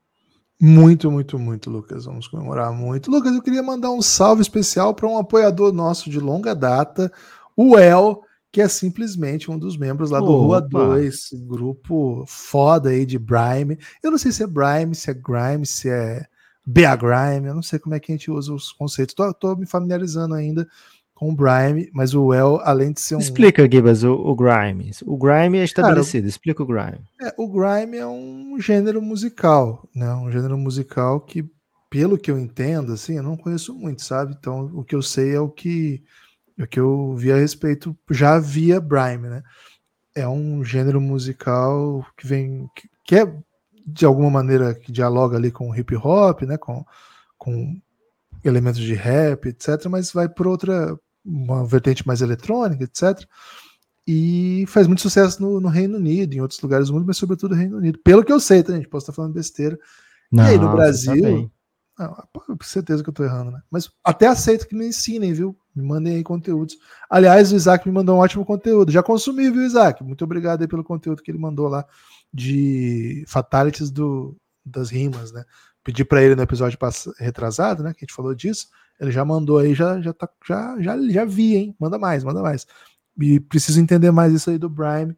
Muito, 0.59 1.11
muito, 1.11 1.37
muito, 1.37 1.69
Lucas. 1.69 2.05
Vamos 2.05 2.27
comemorar 2.27 2.71
muito. 2.71 3.11
Lucas, 3.11 3.33
eu 3.35 3.41
queria 3.41 3.61
mandar 3.61 3.91
um 3.91 4.01
salve 4.01 4.41
especial 4.41 4.93
para 4.93 5.07
um 5.07 5.17
apoiador 5.17 5.73
nosso 5.73 6.09
de 6.09 6.19
longa 6.19 6.55
data, 6.55 7.11
o 7.57 7.77
El, 7.77 8.21
que 8.49 8.61
é 8.61 8.67
simplesmente 8.69 9.51
um 9.51 9.57
dos 9.57 9.75
membros 9.75 10.11
lá 10.11 10.19
do 10.19 10.31
Opa. 10.31 10.43
Rua 10.43 10.61
2, 10.61 11.29
grupo 11.45 12.23
foda 12.27 12.91
aí 12.91 13.05
de 13.05 13.19
Brime. 13.19 13.77
Eu 14.01 14.11
não 14.11 14.17
sei 14.17 14.31
se 14.31 14.43
é 14.43 14.47
Brime, 14.47 14.95
se 14.95 15.11
é 15.11 15.13
Grime, 15.13 15.65
se 15.65 15.89
é 15.89 16.25
BA 16.65 16.95
Grime, 16.95 17.47
eu 17.47 17.55
não 17.55 17.61
sei 17.61 17.79
como 17.79 17.95
é 17.95 17.99
que 17.99 18.11
a 18.11 18.15
gente 18.15 18.31
usa 18.31 18.53
os 18.53 18.71
conceitos. 18.71 19.13
Tô, 19.13 19.33
tô 19.33 19.55
me 19.55 19.65
familiarizando 19.65 20.33
ainda 20.33 20.67
com 21.13 21.31
o 21.31 21.35
Grime, 21.35 21.89
mas 21.93 22.13
o 22.13 22.25
Well, 22.27 22.59
além 22.63 22.91
de 22.91 23.01
ser 23.01 23.15
um. 23.15 23.19
Explica, 23.19 23.69
Gibas, 23.69 24.03
o, 24.03 24.13
o 24.13 24.35
Grime. 24.35 24.91
O 25.05 25.17
Grime 25.17 25.59
é 25.59 25.63
estabelecido, 25.63 26.23
Cara, 26.23 26.29
explica 26.29 26.63
o 26.63 26.65
Grime. 26.65 27.01
É, 27.21 27.33
o 27.37 27.47
Grime 27.47 27.97
é 27.97 28.07
um 28.07 28.57
gênero 28.59 29.01
musical, 29.01 29.87
né? 29.95 30.13
Um 30.15 30.31
gênero 30.31 30.57
musical 30.57 31.21
que, 31.21 31.45
pelo 31.89 32.17
que 32.17 32.31
eu 32.31 32.39
entendo, 32.39 32.93
assim, 32.93 33.17
eu 33.17 33.23
não 33.23 33.37
conheço 33.37 33.73
muito, 33.73 34.03
sabe? 34.03 34.35
Então, 34.37 34.71
o 34.73 34.83
que 34.83 34.95
eu 34.95 35.01
sei 35.01 35.35
é 35.35 35.39
o 35.39 35.49
que, 35.49 36.03
o 36.59 36.65
que 36.65 36.79
eu 36.79 37.15
vi 37.15 37.31
a 37.31 37.37
respeito, 37.37 37.95
já 38.09 38.39
via 38.39 38.79
Grime, 38.79 39.29
né? 39.29 39.43
É 40.15 40.27
um 40.27 40.63
gênero 40.63 40.99
musical 40.99 42.05
que 42.17 42.27
vem. 42.27 42.69
que, 42.75 42.89
que 43.05 43.15
é 43.15 43.33
de 43.85 44.05
alguma 44.05 44.29
maneira 44.29 44.73
que 44.73 44.91
dialoga 44.91 45.37
ali 45.37 45.51
com 45.51 45.75
hip 45.75 45.95
hop, 45.95 46.43
né, 46.43 46.57
com, 46.57 46.85
com 47.37 47.79
elementos 48.43 48.79
de 48.79 48.93
rap, 48.93 49.47
etc, 49.47 49.85
mas 49.89 50.11
vai 50.11 50.27
por 50.27 50.47
outra 50.47 50.97
uma 51.25 51.65
vertente 51.65 52.05
mais 52.05 52.21
eletrônica, 52.21 52.83
etc. 52.83 53.25
E 54.05 54.65
faz 54.67 54.85
muito 54.85 55.01
sucesso 55.01 55.41
no, 55.41 55.61
no, 55.61 55.69
Reino 55.69 55.97
Unido, 55.97 56.33
em 56.33 56.41
outros 56.41 56.59
lugares 56.59 56.87
do 56.87 56.93
mundo, 56.93 57.05
mas 57.07 57.15
sobretudo 57.15 57.51
no 57.51 57.57
Reino 57.57 57.77
Unido. 57.77 57.99
Pelo 58.03 58.23
que 58.23 58.33
eu 58.33 58.39
sei, 58.39 58.61
tá, 58.61 58.73
gente? 58.73 58.89
Posso 58.89 59.03
estar 59.03 59.13
falando 59.13 59.33
besteira. 59.33 59.79
Não, 60.29 60.43
e 60.43 60.47
aí 60.47 60.57
no 60.57 60.67
tá 60.67 60.73
Brasil. 60.73 61.51
Tá 61.95 62.25
não, 62.49 62.57
certeza 62.61 63.01
que 63.03 63.09
eu 63.09 63.13
tô 63.13 63.23
errando, 63.23 63.51
né? 63.51 63.61
Mas 63.71 63.89
até 64.03 64.27
aceito 64.27 64.67
que 64.67 64.75
me 64.75 64.87
ensinem, 64.87 65.31
viu? 65.31 65.55
Me 65.73 65.83
mandem 65.83 66.15
aí 66.15 66.23
conteúdos. 66.23 66.77
Aliás, 67.09 67.51
o 67.51 67.55
Isaac 67.55 67.87
me 67.87 67.93
mandou 67.93 68.17
um 68.17 68.19
ótimo 68.19 68.45
conteúdo. 68.45 68.91
Já 68.91 69.01
consumi, 69.01 69.49
viu, 69.49 69.63
Isaac? 69.63 70.03
Muito 70.03 70.23
obrigado 70.23 70.61
aí 70.61 70.67
pelo 70.67 70.83
conteúdo 70.83 71.21
que 71.21 71.31
ele 71.31 71.37
mandou 71.37 71.67
lá 71.67 71.85
de 72.33 73.23
fatalities 73.27 73.91
do, 73.91 74.35
das 74.65 74.89
rimas, 74.89 75.31
né? 75.31 75.43
Pedi 75.83 76.03
para 76.03 76.23
ele 76.23 76.35
no 76.35 76.41
episódio 76.41 76.79
retrasado, 77.19 77.83
né? 77.83 77.93
Que 77.93 77.99
a 77.99 78.05
gente 78.05 78.15
falou 78.15 78.33
disso. 78.33 78.69
Ele 78.99 79.11
já 79.11 79.23
mandou 79.23 79.59
aí, 79.59 79.75
já, 79.75 80.01
já, 80.01 80.13
tá, 80.13 80.29
já, 80.47 80.79
já, 80.79 80.97
já 81.09 81.25
vi, 81.25 81.55
hein? 81.55 81.75
Manda 81.79 81.99
mais, 81.99 82.23
manda 82.23 82.41
mais. 82.41 82.65
E 83.19 83.39
preciso 83.39 83.79
entender 83.79 84.11
mais 84.11 84.33
isso 84.33 84.49
aí 84.49 84.57
do 84.57 84.69
Grime, 84.69 85.15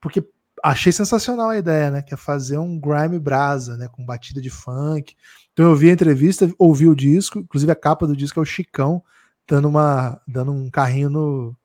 porque 0.00 0.26
achei 0.62 0.92
sensacional 0.92 1.50
a 1.50 1.58
ideia, 1.58 1.90
né? 1.90 2.02
Que 2.02 2.14
é 2.14 2.16
fazer 2.16 2.58
um 2.58 2.78
Grime 2.78 3.18
brasa, 3.18 3.76
né? 3.76 3.88
Com 3.88 4.04
batida 4.04 4.40
de 4.40 4.50
funk. 4.50 5.14
Então 5.52 5.66
eu 5.66 5.76
vi 5.76 5.90
a 5.90 5.92
entrevista, 5.92 6.50
ouvi 6.58 6.88
o 6.88 6.94
disco, 6.94 7.40
inclusive 7.40 7.70
a 7.70 7.76
capa 7.76 8.06
do 8.06 8.16
disco 8.16 8.38
é 8.38 8.42
o 8.42 8.46
Chicão 8.46 9.02
dando, 9.46 9.68
uma, 9.68 10.20
dando 10.26 10.52
um 10.52 10.70
carrinho 10.70 11.10
no, 11.10 11.56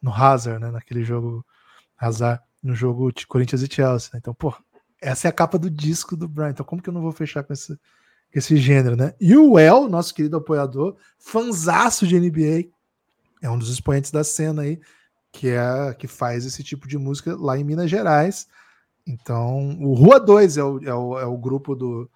no 0.00 0.12
Hazard, 0.12 0.60
né? 0.60 0.70
Naquele 0.70 1.04
jogo 1.04 1.44
Hazard 1.98 2.40
no 2.62 2.74
jogo 2.74 3.12
de 3.12 3.26
Corinthians 3.26 3.62
e 3.62 3.72
Chelsea. 3.72 4.10
Né? 4.12 4.18
Então, 4.20 4.34
pô, 4.34 4.54
essa 5.00 5.28
é 5.28 5.30
a 5.30 5.32
capa 5.32 5.58
do 5.58 5.70
disco 5.70 6.16
do 6.16 6.28
Brian. 6.28 6.50
Então, 6.50 6.64
como 6.64 6.82
que 6.82 6.88
eu 6.88 6.94
não 6.94 7.00
vou 7.00 7.12
fechar 7.12 7.42
com 7.42 7.52
esse, 7.52 7.78
esse 8.32 8.56
gênero, 8.56 8.96
né? 8.96 9.14
E 9.20 9.36
o 9.36 9.58
El, 9.58 9.88
nosso 9.88 10.14
querido 10.14 10.36
apoiador, 10.36 10.96
fanzaço 11.18 12.06
de 12.06 12.18
NBA, 12.18 12.68
é 13.42 13.50
um 13.50 13.58
dos 13.58 13.70
expoentes 13.70 14.10
da 14.10 14.22
cena 14.22 14.62
aí, 14.62 14.80
que 15.32 15.48
é 15.48 15.94
que 15.98 16.06
faz 16.06 16.44
esse 16.44 16.62
tipo 16.62 16.86
de 16.86 16.98
música 16.98 17.34
lá 17.36 17.58
em 17.58 17.64
Minas 17.64 17.90
Gerais. 17.90 18.46
Então, 19.06 19.78
o 19.80 19.94
Rua 19.94 20.20
2 20.20 20.56
é 20.56 20.62
o, 20.62 20.78
é 20.84 20.94
o, 20.94 21.18
é 21.18 21.24
o 21.24 21.38
grupo 21.38 21.74
do, 21.74 22.08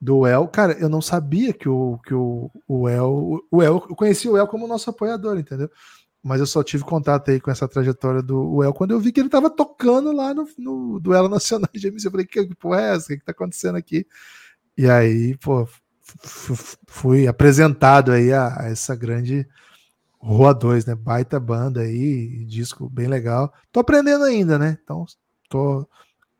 do 0.00 0.26
El. 0.26 0.48
Cara, 0.48 0.72
eu 0.74 0.88
não 0.88 1.00
sabia 1.00 1.52
que 1.52 1.68
o, 1.68 1.98
que 2.04 2.12
o, 2.12 2.50
o 2.66 2.88
El. 2.88 3.40
O 3.50 3.62
El, 3.62 3.86
eu 3.88 3.96
conheci 3.96 4.28
o 4.28 4.36
El 4.36 4.46
como 4.48 4.66
nosso 4.66 4.90
apoiador, 4.90 5.38
entendeu? 5.38 5.70
Mas 6.24 6.40
eu 6.40 6.46
só 6.46 6.62
tive 6.62 6.82
contato 6.84 7.30
aí 7.30 7.38
com 7.38 7.50
essa 7.50 7.68
trajetória 7.68 8.22
do 8.22 8.64
El 8.64 8.72
quando 8.72 8.92
eu 8.92 8.98
vi 8.98 9.12
que 9.12 9.20
ele 9.20 9.28
estava 9.28 9.50
tocando 9.50 10.10
lá 10.10 10.32
no, 10.32 10.48
no, 10.56 10.98
Duelo 10.98 11.28
Nacional 11.30 11.68
de 11.72 11.86
MC. 11.86 12.06
Eu 12.06 12.10
falei, 12.10 12.26
que 12.26 12.54
porra 12.54 12.80
é 12.80 12.94
essa? 12.94 13.04
O 13.04 13.08
que, 13.08 13.18
que 13.18 13.24
tá 13.26 13.32
acontecendo 13.32 13.76
aqui? 13.76 14.06
E 14.74 14.88
aí, 14.88 15.36
pô, 15.36 15.68
fui 16.86 17.26
apresentado 17.26 18.10
aí 18.10 18.32
a, 18.32 18.62
a, 18.62 18.68
essa 18.70 18.96
grande 18.96 19.46
Rua 20.18 20.54
2, 20.54 20.86
né? 20.86 20.94
Baita 20.94 21.38
banda 21.38 21.82
aí, 21.82 22.42
disco 22.46 22.88
bem 22.88 23.06
legal. 23.06 23.52
Tô 23.70 23.80
aprendendo 23.80 24.24
ainda, 24.24 24.58
né? 24.58 24.78
Então, 24.82 25.04
tô 25.50 25.86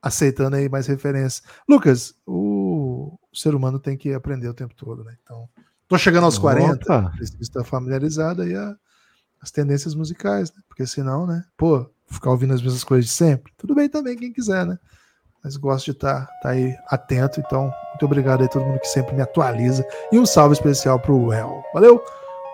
aceitando 0.01 0.57
aí 0.57 0.67
mais 0.67 0.87
referências. 0.87 1.43
Lucas, 1.69 2.15
o, 2.25 3.19
o 3.31 3.37
ser 3.37 3.55
humano 3.55 3.79
tem 3.79 3.99
que 3.99 4.15
aprender 4.15 4.49
o 4.49 4.55
tempo 4.55 4.75
todo, 4.75 5.05
né? 5.05 5.15
Então, 5.23 5.47
tô 5.87 5.99
chegando 5.99 6.25
aos 6.25 6.39
Opa. 6.39 6.55
40, 6.55 7.11
preciso 7.11 7.43
estar 7.43 7.65
familiarizado 7.65 8.41
aí 8.41 8.57
a, 8.57 8.75
as 9.45 9.51
tendências 9.51 9.95
musicais, 9.95 10.51
né? 10.51 10.63
Porque 10.67 10.87
senão, 10.87 11.27
né? 11.27 11.45
Pô, 11.57 11.87
ficar 12.11 12.31
ouvindo 12.31 12.55
as 12.55 12.63
mesmas 12.63 12.83
coisas 12.83 13.05
de 13.05 13.13
sempre. 13.13 13.53
Tudo 13.59 13.75
bem 13.75 13.89
também, 13.89 14.17
quem 14.17 14.33
quiser, 14.33 14.65
né? 14.65 14.79
Mas 15.43 15.57
gosto 15.59 15.85
de 15.85 15.91
estar 15.91 16.27
tá, 16.27 16.33
tá 16.43 16.49
aí 16.51 16.75
atento. 16.89 17.41
Então, 17.41 17.71
muito 17.91 18.07
obrigado 18.07 18.41
aí 18.41 18.47
a 18.47 18.49
todo 18.49 18.65
mundo 18.65 18.81
que 18.81 18.89
sempre 18.89 19.15
me 19.15 19.21
atualiza. 19.21 19.87
E 20.11 20.19
um 20.19 20.25
salve 20.25 20.55
especial 20.55 20.99
pro 20.99 21.31
El. 21.33 21.63
Valeu! 21.75 22.03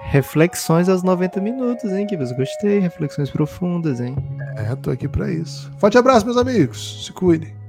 Reflexões 0.03 0.89
aos 0.89 1.03
90 1.03 1.41
minutos, 1.41 1.93
hein, 1.93 2.07
Kibas? 2.07 2.33
Gostei. 2.33 2.81
Reflexões 2.81 3.31
profundas, 3.31 4.01
hein? 4.01 4.17
É, 4.57 4.75
tô 4.75 4.91
aqui 4.91 5.07
para 5.07 5.31
isso. 5.31 5.71
Forte 5.79 5.97
abraço, 5.97 6.27
meus 6.27 6.39
amigos. 6.39 7.05
Se 7.07 7.13
cuidem. 7.13 7.60